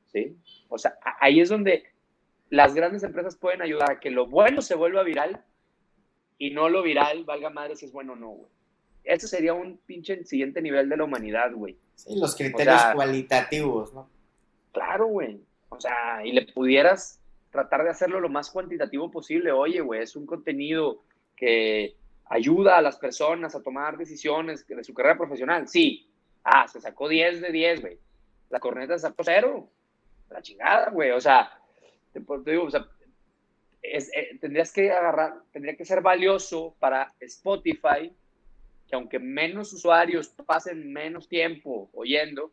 ¿Sí? 0.07 0.37
O 0.67 0.77
sea, 0.77 0.97
ahí 1.19 1.39
es 1.39 1.49
donde 1.49 1.85
las 2.49 2.73
grandes 2.73 3.03
empresas 3.03 3.37
pueden 3.37 3.61
ayudar 3.61 3.91
a 3.91 3.99
que 3.99 4.11
lo 4.11 4.27
bueno 4.27 4.61
se 4.61 4.75
vuelva 4.75 5.03
viral 5.03 5.41
y 6.37 6.51
no 6.51 6.67
lo 6.67 6.81
viral 6.81 7.23
valga 7.23 7.49
madre 7.49 7.75
si 7.75 7.85
es 7.85 7.91
bueno 7.91 8.13
o 8.13 8.15
no, 8.17 8.29
güey. 8.29 8.51
Eso 9.03 9.27
sería 9.27 9.53
un 9.53 9.77
pinche 9.85 10.23
siguiente 10.25 10.61
nivel 10.61 10.89
de 10.89 10.97
la 10.97 11.03
humanidad, 11.03 11.51
güey. 11.53 11.77
Sí, 11.95 12.19
los 12.19 12.35
criterios 12.35 12.81
cualitativos, 12.93 13.93
¿no? 13.93 14.09
Claro, 14.71 15.07
güey. 15.07 15.41
O 15.69 15.79
sea, 15.79 16.25
y 16.25 16.31
le 16.31 16.45
pudieras 16.45 17.19
tratar 17.49 17.83
de 17.83 17.89
hacerlo 17.89 18.19
lo 18.19 18.29
más 18.29 18.49
cuantitativo 18.49 19.09
posible. 19.11 19.51
Oye, 19.51 19.81
güey, 19.81 20.01
es 20.01 20.15
un 20.15 20.25
contenido 20.25 21.03
que 21.35 21.95
ayuda 22.25 22.77
a 22.77 22.81
las 22.81 22.97
personas 22.97 23.55
a 23.55 23.61
tomar 23.61 23.97
decisiones 23.97 24.65
de 24.67 24.83
su 24.83 24.93
carrera 24.93 25.17
profesional. 25.17 25.67
Sí. 25.67 26.07
Ah, 26.43 26.67
se 26.67 26.79
sacó 26.79 27.07
10 27.07 27.41
de 27.41 27.51
10, 27.51 27.81
güey. 27.81 27.99
La 28.49 28.59
corneta 28.59 28.97
se 28.97 29.07
sacó 29.07 29.23
cero. 29.23 29.69
La 30.29 30.41
chingada, 30.41 30.89
güey. 30.89 31.11
O 31.11 31.21
sea, 31.21 31.51
te, 32.13 32.21
digo, 32.45 32.63
o 32.63 32.71
sea, 32.71 32.87
eh, 33.81 34.37
tendrías 34.39 34.71
que 34.71 34.91
agarrar, 34.91 35.41
tendría 35.51 35.75
que 35.75 35.85
ser 35.85 36.01
valioso 36.01 36.75
para 36.79 37.13
Spotify 37.19 38.13
que 38.91 38.97
aunque 38.97 39.19
menos 39.19 39.71
usuarios 39.71 40.27
pasen 40.45 40.91
menos 40.91 41.29
tiempo 41.29 41.89
oyendo, 41.93 42.51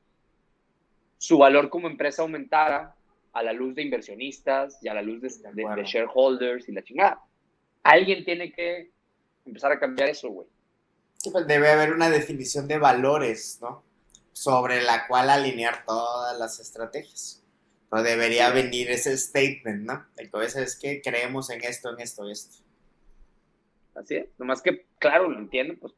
su 1.18 1.36
valor 1.36 1.68
como 1.68 1.88
empresa 1.88 2.22
aumentara 2.22 2.94
a 3.32 3.42
la 3.42 3.52
luz 3.52 3.74
de 3.74 3.82
inversionistas 3.82 4.78
y 4.80 4.88
a 4.88 4.94
la 4.94 5.02
luz 5.02 5.20
de, 5.20 5.84
shareholders 5.84 6.68
y 6.68 6.72
la 6.72 6.84
chingada. 6.84 7.20
Alguien 7.82 8.24
tiene 8.24 8.52
que 8.52 8.92
empezar 9.44 9.72
a 9.72 9.80
cambiar 9.80 10.10
eso, 10.10 10.28
güey. 10.30 10.46
Pues 11.32 11.44
debe 11.48 11.70
haber 11.70 11.92
una 11.92 12.08
definición 12.08 12.68
de 12.68 12.78
valores, 12.78 13.58
¿no? 13.60 13.82
Sobre 14.32 14.80
la 14.82 15.08
cual 15.08 15.30
alinear 15.30 15.84
todas 15.84 16.38
las 16.38 16.60
estrategias. 16.60 17.42
Pero 17.90 18.04
debería 18.04 18.50
venir 18.50 18.92
ese 18.92 19.18
statement, 19.18 19.84
¿no? 19.84 20.06
Entonces 20.16 20.54
es 20.54 20.78
que 20.78 21.02
creemos 21.02 21.50
en 21.50 21.64
esto, 21.64 21.92
en 21.92 22.00
esto, 22.00 22.30
esto. 22.30 22.58
Así 23.96 24.14
es. 24.14 24.26
Nomás 24.38 24.62
que, 24.62 24.86
claro, 25.00 25.28
lo 25.28 25.38
entiendo, 25.38 25.74
pues 25.80 25.94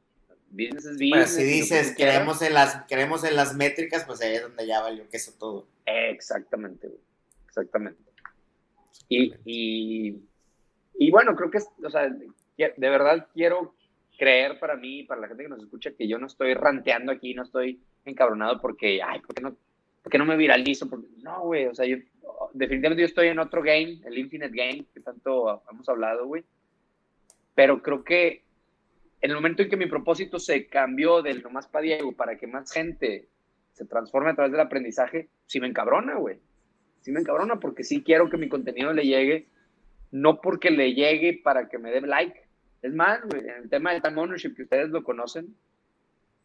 business 0.51 0.85
es 0.85 0.99
business. 0.99 1.35
si 1.35 1.45
dices, 1.45 1.95
creemos 1.97 2.43
en, 2.43 2.55
las, 2.55 2.85
creemos 2.89 3.25
en 3.25 3.37
las 3.37 3.55
métricas, 3.57 4.05
pues 4.05 4.21
ahí 4.21 4.35
es 4.35 4.43
donde 4.43 4.67
ya 4.67 4.81
valió 4.81 5.09
queso 5.09 5.33
todo. 5.39 5.67
Exactamente, 5.87 6.89
güey. 6.89 7.01
Exactamente. 7.47 8.03
Y, 9.09 9.33
y, 9.45 10.23
y, 10.99 11.11
bueno, 11.11 11.35
creo 11.35 11.51
que, 11.51 11.59
o 11.59 11.91
sea, 11.91 12.09
de 12.09 12.73
verdad 12.77 13.27
quiero 13.35 13.75
creer 14.21 14.59
para 14.61 14.77
mí, 14.77 15.03
para 15.03 15.23
la 15.23 15.29
gente 15.29 15.45
que 15.45 15.49
nos 15.49 15.63
escucha, 15.63 15.93
que 15.93 16.07
yo 16.07 16.19
no 16.19 16.27
estoy 16.27 16.55
ranteando 16.55 17.11
aquí, 17.11 17.35
no 17.35 17.43
estoy 17.43 17.81
encabronado 18.05 18.61
porque, 18.61 19.01
ay, 19.03 19.21
¿por 19.21 19.35
qué 19.35 19.43
no, 19.43 19.57
por 20.03 20.13
qué 20.13 20.19
no 20.19 20.27
me 20.27 20.37
viralizo? 20.37 20.89
Porque, 20.89 21.09
no, 21.23 21.41
güey, 21.41 21.67
o 21.67 21.75
sea, 21.75 21.87
yo, 21.87 21.97
definitivamente 22.53 23.01
yo 23.01 23.07
estoy 23.07 23.29
en 23.29 23.39
otro 23.39 23.63
game, 23.63 24.01
el 24.05 24.19
Infinite 24.19 24.55
Game, 24.55 24.85
que 24.93 25.01
tanto 25.01 25.63
hemos 25.71 25.89
hablado, 25.89 26.27
güey. 26.27 26.45
Pero 27.55 27.83
creo 27.83 28.05
que 28.05 28.45
en 29.21 29.31
el 29.31 29.37
momento 29.37 29.63
en 29.63 29.69
que 29.69 29.77
mi 29.77 29.87
propósito 29.87 30.39
se 30.39 30.67
cambió 30.67 31.23
del 31.23 31.43
nomás 31.43 31.67
para 31.67 31.83
Diego 31.83 32.13
para 32.13 32.37
que 32.37 32.47
más 32.47 32.73
gente 32.73 33.29
se 33.73 33.85
transforme 33.85 34.31
a 34.31 34.35
través 34.35 34.53
del 34.53 34.61
aprendizaje, 34.61 35.29
sí 35.47 35.61
me 35.61 35.67
encabrona, 35.67 36.17
güey. 36.17 36.39
Sí 37.01 37.13
me 37.13 37.21
encabrona 37.21 37.61
porque 37.61 37.85
sí 37.85 38.03
quiero 38.03 38.29
que 38.29 38.37
mi 38.37 38.49
contenido 38.49 38.93
le 38.93 39.05
llegue, 39.05 39.49
no 40.11 40.41
porque 40.41 40.71
le 40.71 40.95
llegue 40.95 41.41
para 41.43 41.69
que 41.69 41.79
me 41.79 41.91
dé 41.91 42.01
like. 42.03 42.43
Es 42.83 42.95
más, 42.95 43.21
güey, 43.25 43.43
en 43.43 43.63
el 43.63 43.71
tema 43.71 43.93
de 43.93 44.01
time 44.01 44.21
ownership 44.21 44.55
que 44.55 44.63
ustedes 44.63 44.91
lo 44.91 45.03
conocen, 45.05 45.55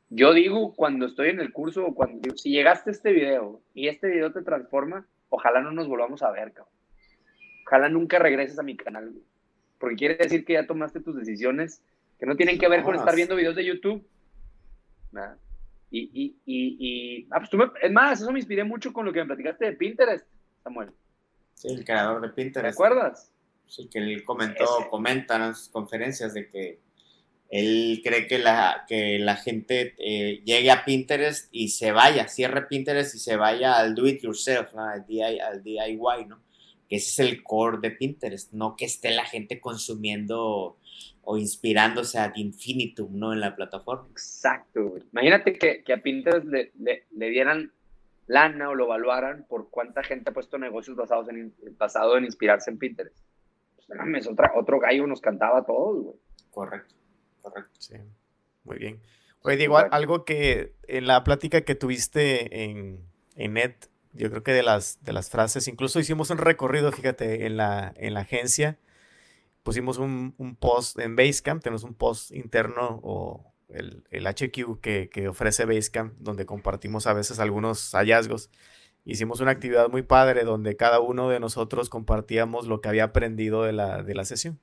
yo 0.09 0.33
digo 0.33 0.73
cuando 0.75 1.07
estoy 1.07 1.29
en 1.29 1.39
el 1.39 1.51
curso, 1.51 1.93
cuando 1.93 2.35
si 2.37 2.51
llegaste 2.51 2.89
a 2.89 2.93
este 2.93 3.11
video 3.11 3.61
y 3.73 3.87
este 3.87 4.07
video 4.07 4.31
te 4.31 4.43
transforma, 4.43 5.07
ojalá 5.29 5.61
no 5.61 5.71
nos 5.71 5.87
volvamos 5.87 6.23
a 6.23 6.31
ver, 6.31 6.51
cabrón. 6.53 6.73
Ojalá 7.65 7.89
nunca 7.89 8.19
regreses 8.19 8.59
a 8.59 8.63
mi 8.63 8.77
canal, 8.77 9.09
güey. 9.09 9.23
Porque 9.79 9.95
quiere 9.95 10.15
decir 10.15 10.45
que 10.45 10.53
ya 10.53 10.67
tomaste 10.67 11.01
tus 11.01 11.15
decisiones 11.15 11.81
que 12.19 12.25
no 12.25 12.35
tienen 12.35 12.57
que 12.57 12.67
ver 12.67 12.83
con 12.83 12.95
estar 12.95 13.15
viendo 13.15 13.35
videos 13.35 13.55
de 13.55 13.65
YouTube. 13.65 14.05
Y, 15.91 16.09
y, 16.13 16.35
y, 16.45 17.27
ah, 17.31 17.39
pues 17.39 17.49
tú 17.49 17.57
me, 17.57 17.65
es 17.81 17.91
más, 17.91 18.21
eso 18.21 18.31
me 18.31 18.39
inspiré 18.39 18.63
mucho 18.63 18.91
con 18.91 19.05
lo 19.05 19.13
que 19.13 19.19
me 19.19 19.27
platicaste 19.27 19.65
de 19.65 19.73
Pinterest, 19.73 20.27
Samuel. 20.63 20.91
Sí, 21.53 21.69
el 21.69 21.85
creador 21.85 22.21
de 22.21 22.29
Pinterest. 22.29 22.77
¿Te 22.77 22.83
acuerdas? 22.83 23.31
Sí, 23.67 23.89
que 23.89 23.99
él 23.99 24.23
comentó, 24.23 24.65
comenta 24.89 25.35
en 25.37 25.55
sus 25.55 25.69
conferencias 25.69 26.33
de 26.33 26.49
que 26.49 26.79
él 27.49 28.01
cree 28.03 28.27
que 28.27 28.39
la, 28.39 28.85
que 28.87 29.19
la 29.19 29.35
gente 29.35 29.95
eh, 29.97 30.41
llegue 30.43 30.71
a 30.71 30.83
Pinterest 30.83 31.47
y 31.51 31.69
se 31.69 31.91
vaya, 31.91 32.27
cierre 32.27 32.63
Pinterest 32.63 33.15
y 33.15 33.19
se 33.19 33.35
vaya 33.37 33.77
al 33.77 33.95
do 33.95 34.07
it 34.07 34.21
yourself, 34.21 34.75
al, 34.75 35.05
DIY, 35.05 35.39
al 35.39 35.63
DIY, 35.63 36.25
¿no? 36.27 36.41
Que 36.89 36.97
ese 36.97 37.23
es 37.23 37.29
el 37.29 37.43
core 37.43 37.79
de 37.81 37.91
Pinterest, 37.91 38.53
no 38.53 38.75
que 38.75 38.85
esté 38.85 39.11
la 39.11 39.25
gente 39.25 39.59
consumiendo 39.59 40.77
o 41.25 41.37
inspirándose 41.37 42.19
ad 42.19 42.35
infinitum, 42.35 43.17
¿no? 43.17 43.33
En 43.33 43.39
la 43.39 43.55
plataforma. 43.55 44.07
Exacto, 44.11 44.95
Imagínate 45.11 45.53
que, 45.53 45.93
a 45.93 45.97
Pinterest 45.97 46.45
le, 46.45 46.71
dieran 47.11 47.71
lana 48.27 48.69
o 48.69 48.75
lo 48.75 48.85
evaluaran 48.85 49.45
por 49.49 49.69
cuánta 49.69 50.03
gente 50.03 50.29
ha 50.29 50.33
puesto 50.33 50.57
negocios 50.57 50.95
basados 50.95 51.29
en, 51.29 51.53
basado 51.77 52.17
en 52.17 52.25
inspirarse 52.25 52.69
en 52.69 52.77
Pinterest. 52.77 53.17
Pues, 53.87 54.27
otra, 54.27 54.51
otro 54.55 54.79
gallo 54.79 55.05
nos 55.07 55.21
cantaba 55.21 55.59
a 55.59 55.65
todos, 55.65 56.03
güey. 56.03 56.15
Correcto, 56.51 56.95
correcto. 57.41 57.71
Sí, 57.79 57.95
muy 58.63 58.77
bien. 58.77 59.01
Oye, 59.41 59.57
Diego, 59.57 59.77
algo 59.77 60.25
que 60.25 60.73
en 60.87 61.05
la 61.05 61.23
plática 61.23 61.61
que 61.61 61.75
tuviste 61.75 62.63
en, 62.63 62.99
en 63.35 63.53
Net, 63.53 63.75
yo 64.15 64.29
creo 64.29 64.43
que 64.43 64.53
de 64.53 64.63
las, 64.63 65.03
de 65.03 65.13
las 65.13 65.29
frases, 65.29 65.67
incluso 65.67 65.99
hicimos 65.99 66.29
un 66.29 66.37
recorrido, 66.37 66.91
fíjate, 66.91 67.45
en 67.45 67.57
la, 67.57 67.93
en 67.97 68.13
la 68.13 68.21
agencia 68.21 68.77
pusimos 69.65 69.97
un, 69.97 70.57
post 70.59 70.99
en 70.99 71.15
Basecamp, 71.15 71.63
tenemos 71.63 71.83
un 71.83 71.95
post 71.95 72.31
interno 72.31 72.99
o 73.01 73.51
el, 73.69 74.27
HQ 74.27 74.79
que, 74.79 75.27
ofrece 75.27 75.65
Basecamp, 75.65 76.13
donde 76.19 76.45
compartimos 76.45 77.07
a 77.07 77.13
veces 77.13 77.39
algunos 77.39 77.91
hallazgos. 77.95 78.51
Hicimos 79.05 79.39
una 79.39 79.49
actividad 79.49 79.89
muy 79.89 80.03
padre 80.03 80.43
donde 80.43 80.77
cada 80.77 80.99
uno 80.99 81.29
de 81.29 81.39
nosotros 81.39 81.89
compartíamos 81.89 82.67
lo 82.67 82.79
que 82.79 82.89
había 82.89 83.05
aprendido 83.05 83.63
de 83.63 83.73
la, 83.73 84.03
de 84.03 84.13
la 84.13 84.23
sesión. 84.23 84.59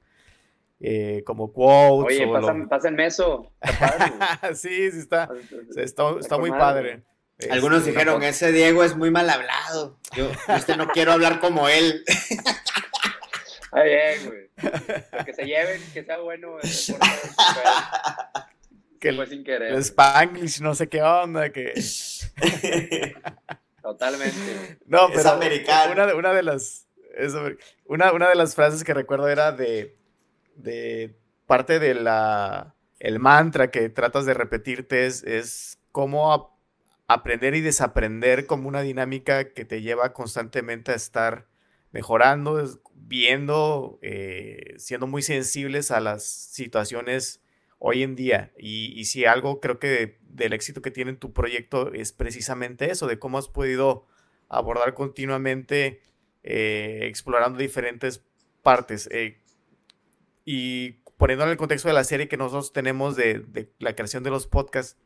Eh, 0.79 1.25
como 1.27 1.53
quotes. 1.53 2.21
Oye, 2.21 2.27
o 2.27 2.69
pásenme 2.69 3.07
eso. 3.07 3.53
sí, 4.55 4.89
sí, 4.93 4.99
está. 4.99 5.29
Está, 5.77 6.39
muy 6.39 6.51
padre. 6.51 7.03
Algunos 7.51 7.81
este, 7.81 7.91
dijeron, 7.91 8.23
ese 8.23 8.53
Diego 8.53 8.85
es 8.85 8.97
muy 8.97 9.11
mal 9.11 9.29
hablado. 9.29 9.99
Yo 10.15 10.31
este 10.49 10.77
no 10.77 10.89
quiero 10.89 11.13
hablar 11.13 11.41
como 11.41 11.69
él. 11.69 12.05
Está 13.65 13.83
bien, 13.83 14.27
güey. 14.27 14.51
que 15.25 15.35
se 15.35 15.45
lleven, 15.45 15.83
que 15.93 16.05
sea 16.05 16.19
bueno. 16.19 16.59
que 19.01 19.13
fue 19.15 19.27
sin 19.27 19.45
querer. 19.45 19.73
El 19.73 19.81
Spanglish, 19.81 20.61
no 20.61 20.75
sé 20.75 20.89
qué 20.89 21.03
onda, 21.03 21.51
que. 21.51 21.73
Totalmente. 23.83 24.79
No, 24.87 25.09
pero. 25.09 25.21
Es 25.21 25.27
americano. 25.27 25.93
Una, 25.93 26.15
una 26.15 26.33
de 26.33 26.43
las. 26.43 26.87
una, 27.87 28.13
una 28.13 28.29
de 28.29 28.35
las 28.35 28.55
frases 28.55 28.85
que 28.85 28.95
recuerdo 28.95 29.29
era 29.29 29.53
de, 29.53 29.97
de 30.55 31.17
parte 31.47 31.79
de 31.79 31.95
la 31.95 32.75
el 33.03 33.19
mantra 33.19 33.71
que 33.73 33.89
tratas 33.89 34.27
de 34.27 34.35
repetirte 34.35 35.07
es, 35.07 35.25
es 35.25 35.79
cómo 35.91 36.57
aprender 37.13 37.55
y 37.55 37.61
desaprender 37.61 38.47
como 38.47 38.69
una 38.69 38.83
dinámica 38.83 39.53
que 39.53 39.65
te 39.65 39.83
lleva 39.83 40.13
constantemente 40.13 40.93
a 40.93 40.97
estar 40.97 41.47
mejorando, 41.91 42.81
viendo, 42.95 43.99
eh, 44.03 44.75
siendo 44.79 45.07
muy 45.07 45.23
sensibles 45.23 45.91
a 45.91 46.01
las 46.01 46.25
situaciones 46.25 47.43
hoy 47.79 48.03
en 48.03 48.15
día. 48.15 48.53
Y, 48.59 49.05
si 49.05 49.25
algo 49.25 49.61
creo 49.61 49.79
que 49.79 50.19
del 50.23 50.53
éxito 50.53 50.83
que 50.83 50.91
tiene 50.91 51.15
tu 51.15 51.33
proyecto 51.33 51.93
es 51.93 52.13
precisamente 52.13 52.91
eso, 52.91 53.07
de 53.07 53.19
cómo 53.19 53.39
has 53.39 53.49
podido 53.49 54.07
abordar 54.49 54.95
continuamente, 54.95 56.01
eh, 56.45 57.01
explorando 57.03 57.59
diferentes 57.59 58.25
partes. 58.63 59.09
Eh, 59.11 59.39
y 60.45 61.03
poniendo 61.17 61.45
en 61.45 61.51
el 61.51 61.57
contexto 61.57 61.89
de 61.89 61.95
la 61.95 62.05
serie 62.05 62.29
que 62.29 62.37
nosotros 62.37 62.73
tenemos 62.73 63.17
de, 63.17 63.45
la 63.79 63.95
creación 63.95 64.23
de 64.23 64.31
los 64.31 64.47
podcasts, 64.47 64.97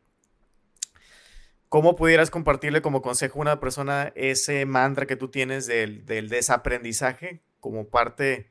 ¿cómo 1.69 1.97
pudieras 1.97 2.31
compartirle 2.31 2.83
como 2.83 3.03
consejo 3.03 3.39
a 3.39 3.43
una 3.43 3.61
persona 3.61 4.13
ese 4.15 4.67
mantra 4.67 5.07
que 5.07 5.17
tú 5.17 5.29
tienes 5.29 5.67
del, 5.67 6.05
desaprendizaje 6.07 7.41
como 7.61 7.89
parte 7.89 8.47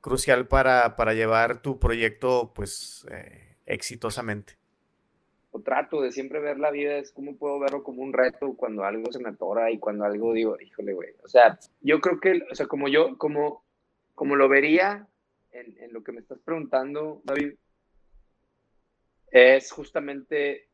crucial 0.00 0.48
para, 0.48 1.14
llevar 1.14 1.62
tu 1.62 1.78
proyecto 1.78 2.52
pues 2.54 3.06
eh, 3.10 3.56
exitosamente? 3.66 4.54
O 5.50 5.60
trato 5.60 6.02
de 6.02 6.12
siempre 6.12 6.40
ver 6.40 6.58
la 6.58 6.70
vida, 6.70 6.98
es 6.98 7.12
como 7.12 7.36
puedo 7.36 7.58
verlo 7.58 7.82
como 7.82 8.02
un 8.02 8.12
reto 8.12 8.54
cuando 8.56 8.84
algo 8.84 9.10
se 9.10 9.20
me 9.20 9.30
atora 9.30 9.70
y 9.70 9.78
cuando 9.78 10.04
algo 10.04 10.34
digo, 10.34 10.60
híjole, 10.60 10.92
güey. 10.92 11.10
O 11.24 11.28
sea, 11.28 11.58
yo 11.80 12.00
creo 12.00 12.20
que, 12.20 12.42
o 12.50 12.54
sea, 12.54 12.66
como 12.66 12.88
yo, 12.88 13.16
como, 13.16 13.64
como 14.14 14.36
lo 14.36 14.48
vería 14.48 15.08
en, 15.52 15.92
lo 15.92 16.02
que 16.02 16.12
me 16.12 16.20
estás 16.20 16.38
preguntando, 16.40 17.22
David, 17.24 17.54
es 19.30 19.70
justamente 19.72 20.68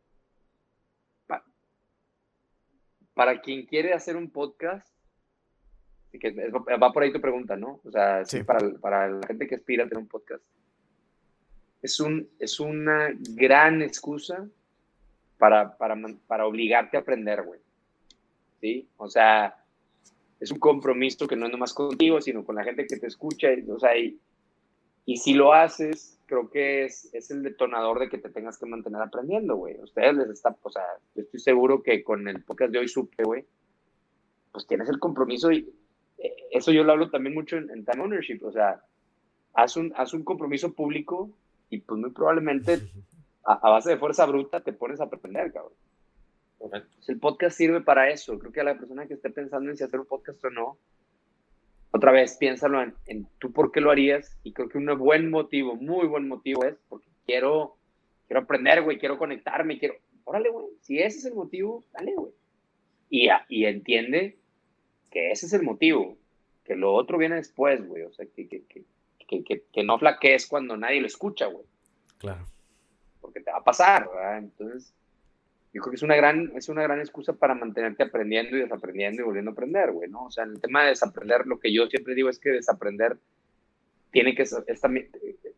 para 3.14 3.40
quien 3.40 3.66
quiere 3.66 3.93
hacer 3.93 4.16
un 4.16 4.30
podcast, 4.30 4.89
que 6.12 6.30
va 6.30 6.93
por 6.93 7.02
ahí 7.02 7.12
tu 7.12 7.20
pregunta, 7.20 7.56
¿no? 7.56 7.80
O 7.84 7.90
sea, 7.90 8.22
para, 8.80 9.09
la 9.09 9.26
gente 9.26 9.47
que 9.47 9.55
aspira 9.55 9.84
a 9.84 9.89
tener 9.89 10.02
un 10.02 10.09
podcast. 10.09 10.44
Es, 11.80 11.98
un, 12.01 12.28
es 12.39 12.60
una 12.60 13.10
gran 13.30 13.82
excusa 13.82 14.47
para, 15.39 15.76
para, 15.76 15.97
para 16.26 16.47
obligarte 16.47 16.97
a 16.97 17.01
aprender, 17.01 17.43
güey. 17.43 17.60
¿Sí? 18.60 18.89
O 18.97 19.09
sea, 19.09 19.56
es 20.39 20.51
un 20.51 20.59
compromiso 20.59 21.26
que 21.26 21.34
no 21.34 21.47
es 21.47 21.52
nomás 21.52 21.72
contigo, 21.72 22.20
sino 22.20 22.44
con 22.44 22.56
la 22.56 22.64
gente 22.64 22.86
que 22.86 22.98
te 22.98 23.06
escucha. 23.06 23.48
O 23.68 23.78
sea, 23.78 23.97
y, 23.97 24.20
y 25.06 25.16
si 25.16 25.34
lo 25.34 25.52
haces, 25.52 26.18
creo 26.33 26.49
que 26.49 26.87
es, 26.87 27.13
es 27.13 27.31
el 27.31 27.43
detonador 27.43 27.99
de 27.99 28.09
que 28.09 28.17
te 28.17 28.31
tengas 28.31 28.57
que 28.57 28.65
mantener 28.65 29.03
aprendiendo, 29.03 29.57
güey. 29.57 29.79
Ustedes 29.83 30.17
les 30.17 30.31
está, 30.31 30.57
o 30.63 30.71
sea, 30.71 30.83
yo 31.15 31.23
estoy 31.23 31.41
seguro 31.41 31.83
que 31.83 32.03
con 32.03 32.27
el 32.27 32.43
podcast 32.43 32.73
de 32.73 32.79
hoy 32.79 32.89
supe, 32.89 33.23
güey, 33.23 33.45
pues 34.51 34.67
tienes 34.67 34.89
el 34.89 34.99
compromiso 34.99 35.53
y 35.53 35.71
eh, 36.17 36.35
eso 36.53 36.73
yo 36.73 36.85
lo 36.85 36.93
hablo 36.93 37.11
también 37.11 37.35
mucho 37.35 37.59
en, 37.59 37.85
Time 37.85 38.03
Ownership, 38.03 38.41
o 38.45 38.51
sea, 38.51 38.83
haz 39.53 39.77
un, 39.77 39.93
haz 39.95 40.15
un 40.15 40.25
compromiso 40.25 40.73
público 40.73 41.29
y 41.69 41.81
pues 41.81 42.01
muy 42.01 42.13
probablemente 42.13 42.81
a, 43.45 43.69
base 43.69 43.91
de 43.91 43.99
fuerza 43.99 44.25
bruta 44.25 44.63
te 44.63 44.73
pones 44.73 45.01
a 45.01 45.05
aprender, 45.05 45.53
cabrón. 45.53 45.75
el 47.09 47.19
podcast 47.19 47.59
sirve 47.59 47.83
para 47.83 48.09
eso. 48.09 48.39
Creo 48.39 48.53
que 48.53 48.63
a 48.63 48.65
la 48.65 48.79
persona 48.79 49.07
que 49.07 49.15
esté 49.15 49.29
pensando 49.29 49.71
en 49.71 49.77
si 49.77 49.85
hacer 49.85 50.01
un 50.01 50.07
podcast 50.07 50.43
o 50.47 50.51
no, 50.51 50.79
otra 51.93 52.10
vez 52.10 52.36
piénsalo 52.39 52.82
en, 53.06 53.27
tú 53.39 53.52
por 53.52 53.70
qué 53.70 53.81
lo 53.81 53.90
harías 53.90 54.36
y 54.43 54.52
creo 54.52 54.69
que 54.69 54.78
un 54.78 54.86
buen 54.98 55.31
motivo, 55.31 55.77
muy 55.77 56.06
buen 56.06 56.27
motivo 56.27 56.64
es 56.64 56.74
porque 56.89 57.09
quiero, 57.27 57.77
quiero 58.27 58.40
aprender, 58.40 58.82
güey, 58.82 58.98
quiero 58.98 59.19
conectarme, 59.19 59.78
quiero, 59.78 59.94
órale, 60.24 60.48
güey, 60.48 60.66
si 60.81 60.98
ese 60.98 61.19
es 61.19 61.24
el 61.27 61.35
motivo, 61.35 61.85
dale, 61.93 62.14
güey. 62.14 62.32
Y, 63.10 63.28
y 63.51 63.66
entiende 63.66 64.39
que 65.10 65.31
ese 65.31 65.44
es 65.44 65.52
el 65.52 65.62
motivo, 65.62 66.16
que 66.64 66.77
lo 66.77 66.94
otro 66.94 67.19
viene 67.19 67.36
después, 67.36 67.86
güey, 67.86 68.02
o 68.05 68.12
sea, 68.12 68.24
que, 68.24 68.48
que, 68.48 68.62
que, 68.64 69.44
que, 69.44 69.64
que 69.70 69.85
no 69.85 69.98
flaquees 69.98 70.47
cuando 70.47 70.78
nadie 70.78 71.02
lo 71.02 71.06
escucha, 71.06 71.47
güey. 71.47 71.66
Claro. 72.16 72.47
Porque 73.20 73.40
te 73.40 73.51
va 73.51 73.59
a 73.59 73.64
pasar, 73.64 74.09
¿verdad? 74.09 74.39
Entonces, 74.39 74.94
yo 75.73 75.81
creo 75.81 75.90
que 75.90 75.97
es 75.97 76.03
una 76.03 76.16
gran, 76.16 76.53
es 76.55 76.69
una 76.69 76.82
gran 76.82 77.01
excusa 77.01 77.32
para 77.32 77.55
mantenerte 77.55 78.03
aprendiendo 78.03 78.57
y 78.57 78.61
desaprendiendo 78.61 79.23
y 79.23 79.24
volviendo 79.24 79.51
a 79.51 79.55
aprender, 79.55 79.90
güey, 79.90 80.11
¿no? 80.11 80.24
O 80.24 80.31
sea, 80.31 80.44
el 80.44 80.61
tema 80.61 80.82
de 80.82 80.90
desaprender, 80.90 81.47
lo 81.47 81.59
que 81.59 81.73
yo 81.73 81.86
siempre 81.86 82.15
digo 82.15 82.28
es 82.28 82.39
que 82.39 82.51
desaprender 82.51 83.16
tiene 84.11 84.35
que, 84.35 84.43
es 84.43 84.81
también, 84.81 85.09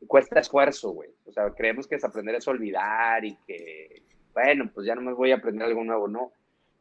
cuesta 0.07 0.39
esfuerzo, 0.39 0.91
güey. 0.91 1.11
O 1.27 1.33
sea, 1.33 1.51
creemos 1.51 1.89
que 1.89 1.97
desaprender 1.97 2.37
es 2.37 2.47
olvidar 2.47 3.25
y 3.25 3.37
que, 3.47 4.03
bueno, 4.33 4.71
pues 4.73 4.87
ya 4.87 4.95
no 4.95 5.01
me 5.01 5.13
voy 5.13 5.33
a 5.33 5.37
aprender 5.37 5.67
algo 5.67 5.83
nuevo, 5.83 6.07
no. 6.07 6.31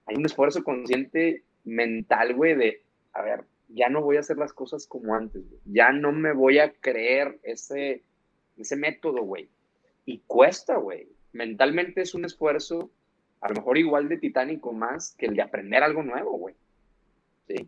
Hay 0.05 0.15
un 0.15 0.25
esfuerzo 0.25 0.63
consciente 0.63 1.41
mental, 1.63 2.35
güey, 2.35 2.55
de, 2.55 2.83
a 3.13 3.23
ver, 3.23 3.45
ya 3.69 3.89
no 3.89 4.01
voy 4.01 4.17
a 4.17 4.19
hacer 4.19 4.37
las 4.37 4.53
cosas 4.53 4.85
como 4.85 5.15
antes, 5.15 5.41
güey. 5.49 5.59
Ya 5.65 5.91
no 5.91 6.11
me 6.11 6.33
voy 6.33 6.59
a 6.59 6.71
creer 6.71 7.39
ese, 7.41 8.03
ese 8.57 8.75
método, 8.75 9.23
güey. 9.23 9.49
Y 10.05 10.19
cuesta, 10.27 10.77
güey. 10.77 11.07
Mentalmente 11.31 12.01
es 12.01 12.13
un 12.13 12.25
esfuerzo 12.25 12.91
a 13.43 13.49
lo 13.49 13.55
mejor 13.55 13.77
igual 13.77 14.07
de 14.07 14.17
titánico 14.17 14.71
más 14.71 15.15
que 15.17 15.25
el 15.25 15.35
de 15.35 15.41
aprender 15.41 15.83
algo 15.83 16.01
nuevo, 16.01 16.37
güey. 16.37 16.55
Sí. 17.45 17.67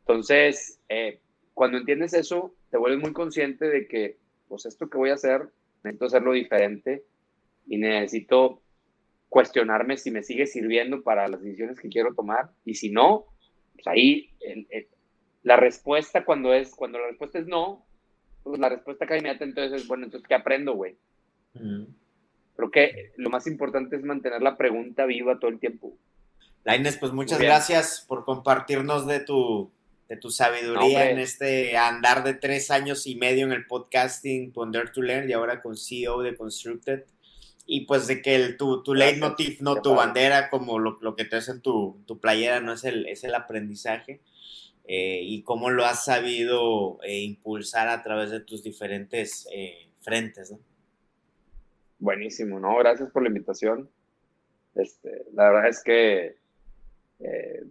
Entonces, 0.00 0.80
eh, 0.88 1.20
cuando 1.52 1.76
entiendes 1.76 2.14
eso, 2.14 2.54
te 2.70 2.78
vuelves 2.78 3.02
muy 3.02 3.12
consciente 3.12 3.68
de 3.68 3.86
que, 3.86 4.16
pues 4.48 4.64
esto 4.64 4.88
que 4.88 4.96
voy 4.96 5.10
a 5.10 5.14
hacer, 5.14 5.50
necesito 5.84 6.06
hacerlo 6.06 6.32
diferente 6.32 7.04
y 7.66 7.76
necesito 7.76 8.62
cuestionarme 9.28 9.98
si 9.98 10.10
me 10.10 10.22
sigue 10.22 10.46
sirviendo 10.46 11.02
para 11.02 11.28
las 11.28 11.42
decisiones 11.42 11.78
que 11.78 11.90
quiero 11.90 12.14
tomar 12.14 12.50
y 12.64 12.74
si 12.74 12.90
no, 12.90 13.26
pues 13.74 13.86
ahí 13.86 14.30
la 15.42 15.56
respuesta 15.56 16.24
cuando 16.24 16.54
es, 16.54 16.74
cuando 16.74 16.98
la 16.98 17.08
respuesta 17.08 17.38
es 17.38 17.46
no, 17.46 17.84
pues 18.42 18.58
la 18.58 18.70
respuesta 18.70 19.06
que 19.06 19.18
inmediata 19.18 19.44
entonces 19.44 19.82
es, 19.82 19.88
bueno, 19.88 20.06
entonces, 20.06 20.26
¿qué 20.26 20.34
aprendo, 20.34 20.74
güey? 20.74 20.96
Creo 22.56 22.70
que 22.70 23.12
lo 23.16 23.30
más 23.30 23.46
importante 23.46 23.96
es 23.96 24.02
mantener 24.02 24.42
la 24.42 24.56
pregunta 24.56 25.06
viva 25.06 25.38
todo 25.38 25.50
el 25.50 25.58
tiempo. 25.58 25.96
Laines, 26.64 26.96
pues 26.96 27.12
muchas 27.12 27.38
gracias 27.38 28.04
por 28.06 28.24
compartirnos 28.24 29.06
de 29.06 29.20
tu, 29.20 29.72
de 30.08 30.16
tu 30.16 30.30
sabiduría 30.30 31.10
en 31.10 31.18
este 31.18 31.76
andar 31.76 32.22
de 32.22 32.34
tres 32.34 32.70
años 32.70 33.06
y 33.06 33.16
medio 33.16 33.46
en 33.46 33.52
el 33.52 33.66
podcasting 33.66 34.52
con 34.52 34.70
Dare 34.70 34.90
to 34.90 35.02
Learn 35.02 35.28
y 35.28 35.32
ahora 35.32 35.60
con 35.60 35.76
CEO 35.76 36.22
de 36.22 36.36
Constructed. 36.36 37.04
Y 37.64 37.86
pues 37.86 38.06
de 38.06 38.22
que 38.22 38.34
el, 38.34 38.56
tu, 38.56 38.82
tu 38.82 38.94
leitmotiv, 38.94 39.62
no 39.62 39.80
tu 39.80 39.94
bandera, 39.94 40.50
como 40.50 40.78
lo, 40.78 40.98
lo, 41.00 41.16
que 41.16 41.24
te 41.24 41.36
hace 41.36 41.52
en 41.52 41.62
tu, 41.62 42.02
tu, 42.06 42.20
playera, 42.20 42.60
no 42.60 42.72
es 42.72 42.84
el, 42.84 43.06
es 43.06 43.24
el 43.24 43.34
aprendizaje. 43.34 44.20
Eh, 44.84 45.20
y 45.22 45.42
cómo 45.42 45.70
lo 45.70 45.84
has 45.84 46.04
sabido 46.04 46.98
eh, 47.04 47.20
impulsar 47.20 47.88
a 47.88 48.02
través 48.02 48.30
de 48.30 48.40
tus 48.40 48.62
diferentes 48.62 49.46
eh, 49.52 49.88
frentes, 50.00 50.50
¿no? 50.50 50.58
Buenísimo, 52.02 52.58
¿no? 52.58 52.76
Gracias 52.78 53.10
por 53.10 53.22
la 53.22 53.28
invitación. 53.28 53.88
Este, 54.74 55.24
la 55.32 55.50
verdad 55.50 55.68
es 55.68 55.82
que 55.82 56.36
eh, 57.20 57.62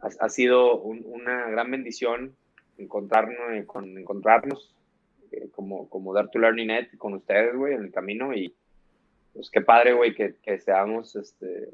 ha, 0.00 0.28
sido 0.28 0.80
una 0.80 1.48
gran 1.50 1.70
bendición 1.70 2.36
encontrarnos, 2.78 3.36
eh, 3.52 3.66
con, 3.66 3.98
encontrarnos 3.98 4.74
eh, 5.32 5.48
como, 5.50 5.88
como 5.88 6.14
Dare 6.14 6.28
to 6.32 6.38
Learning 6.38 6.68
Net 6.68 6.96
con 6.98 7.14
ustedes, 7.14 7.56
güey, 7.56 7.74
en 7.74 7.82
el 7.82 7.92
camino. 7.92 8.32
Y 8.32 8.54
pues 9.32 9.50
qué 9.50 9.60
padre, 9.60 9.92
güey, 9.92 10.14
que, 10.14 10.58
seamos 10.60 11.16
este, 11.16 11.70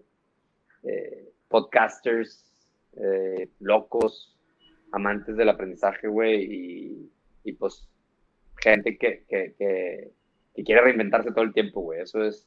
podcasters 1.49 2.47
locos, 3.59 4.39
amantes 4.93 5.37
del 5.37 5.51
aprendizaje, 5.51 6.09
güey, 6.09 6.45
y, 6.45 7.13
y, 7.45 7.53
pues 7.53 7.87
gente 8.57 8.97
que, 8.97 9.25
que 9.29 10.13
y 10.61 10.65
quiere 10.65 10.83
reinventarse 10.83 11.31
todo 11.31 11.43
el 11.43 11.55
tiempo, 11.55 11.81
güey. 11.81 12.03
Eso 12.03 12.23
es, 12.23 12.47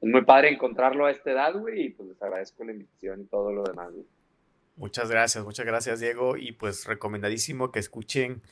es 0.00 0.08
muy 0.08 0.24
padre 0.24 0.48
encontrarlo 0.48 1.06
a 1.06 1.12
esta 1.12 1.30
edad, 1.30 1.54
güey, 1.54 1.82
y 1.82 1.90
pues 1.90 2.08
les 2.08 2.20
agradezco 2.20 2.64
la 2.64 2.72
invitación 2.72 3.20
y 3.20 3.24
todo 3.26 3.52
lo 3.52 3.62
demás, 3.62 3.92
güey. 3.92 4.04
Muchas 4.74 5.08
gracias, 5.08 5.44
muchas 5.44 5.64
gracias, 5.64 6.00
Diego. 6.00 6.36
Y 6.36 6.50
pues 6.50 6.84
recomendadísimo 6.84 7.70
que 7.70 7.78
escuchen 7.78 8.42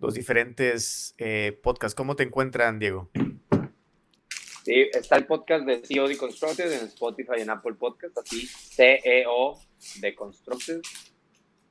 los 0.00 0.14
diferentes 0.14 1.14
eh, 1.18 1.56
podcasts. 1.62 1.94
¿Cómo 1.94 2.16
te 2.16 2.24
encuentran, 2.24 2.80
Diego? 2.80 3.10
Sí, 4.64 4.88
está 4.92 5.18
el 5.18 5.26
podcast 5.26 5.64
de 5.64 5.82
CEO 5.84 6.08
Deconstructed 6.08 6.72
en 6.72 6.86
Spotify 6.86 7.34
y 7.38 7.42
en 7.42 7.50
Apple 7.50 7.74
Podcast, 7.74 8.18
así 8.18 8.48
CEO 8.48 9.60
Deconstructed. 10.00 10.80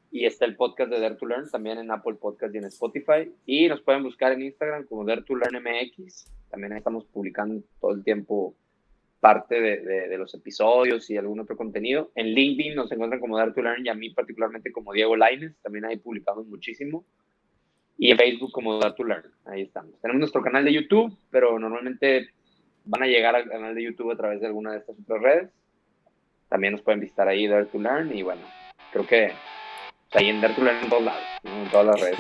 Y 0.10 0.26
está 0.26 0.45
el 0.45 0.56
podcast 0.56 0.89
de 0.89 1.02
Dare 1.02 1.15
to 1.15 1.26
Learn 1.26 1.52
también 1.52 1.80
en 1.80 1.91
Apple 1.91 2.15
Podcast 2.15 2.56
y 2.56 2.60
en 2.60 2.65
Spotify. 2.65 3.30
Y 3.45 3.68
nos 3.68 3.81
pueden 3.81 4.03
buscar 4.03 4.31
en 4.31 4.43
Instagram 4.43 4.85
como 4.85 5.03
Dare 5.03 5.23
to 5.23 5.35
Learn 5.35 5.61
MX. 5.61 6.31
También 6.51 6.73
estamos 6.73 7.05
publicando 7.05 7.63
todo 7.79 7.93
el 7.93 8.03
tiempo 8.03 8.55
parte 9.21 9.61
de, 9.61 9.77
de, 10.09 10.17
los 10.17 10.33
episodios 10.33 11.09
y 11.09 11.15
algún 11.15 11.39
otro 11.39 11.55
contenido. 11.55 12.11
En 12.15 12.33
LinkedIn 12.33 12.75
nos 12.75 12.91
encuentran 12.91 13.21
como 13.21 13.37
Dare 13.37 13.53
to 13.53 13.61
Learn 13.61 13.85
y 13.85 13.89
a 13.89 13.93
mí 13.93 14.09
particularmente 14.09 14.71
como 14.71 14.93
Diego 14.93 15.15
Laines. 15.15 15.55
También 15.61 15.85
ahí 15.85 15.97
publicamos 15.97 16.47
muchísimo. 16.47 17.05
Y 17.97 18.09
en 18.09 18.17
Facebook 18.17 18.51
como 18.51 18.79
Dare 18.79 18.95
to 18.95 19.03
Learn. 19.03 19.31
Ahí 19.45 19.61
estamos. 19.61 19.93
Tenemos 20.01 20.19
nuestro 20.19 20.41
canal 20.41 20.65
de 20.65 20.73
YouTube, 20.73 21.15
pero 21.29 21.57
normalmente 21.59 22.29
van 22.85 23.03
a 23.03 23.07
llegar 23.07 23.35
al 23.35 23.47
canal 23.47 23.75
de 23.75 23.83
YouTube 23.83 24.11
a 24.11 24.17
través 24.17 24.41
de 24.41 24.47
alguna 24.47 24.71
de 24.71 24.79
estas 24.79 24.99
otras 24.99 25.21
redes. 25.21 25.49
También 26.49 26.73
nos 26.73 26.81
pueden 26.81 26.99
visitar 26.99 27.27
ahí, 27.27 27.47
Dare 27.47 27.65
to 27.65 27.79
Learn. 27.79 28.17
Y 28.17 28.23
bueno, 28.23 28.41
creo 28.91 29.05
que 29.05 29.31
ahí 30.13 30.29
en 30.29 30.41
Dare 30.41 30.55
to 30.55 30.63
Learn 30.63 30.83
en 30.83 30.89
todos 30.89 31.03
lados, 31.03 31.23
en 31.43 31.69
todas 31.69 31.85
las 31.85 32.01
redes. 32.01 32.19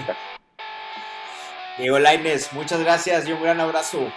Diego 1.77 1.99
Laines, 1.99 2.51
muchas 2.53 2.79
gracias 2.81 3.27
y 3.27 3.31
un 3.31 3.41
gran 3.41 3.59
abrazo. 3.59 4.11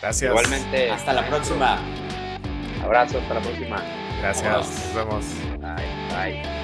Gracias. 0.00 0.30
Igualmente. 0.30 0.90
Hasta 0.90 1.12
la 1.12 1.26
próxima. 1.26 1.78
Abrazo, 2.82 3.18
hasta 3.18 3.34
la 3.34 3.40
próxima. 3.40 3.82
Gracias. 4.20 4.54
Nos 4.54 4.94
vemos. 4.94 5.24
Bye. 5.60 6.42
Bye. 6.42 6.59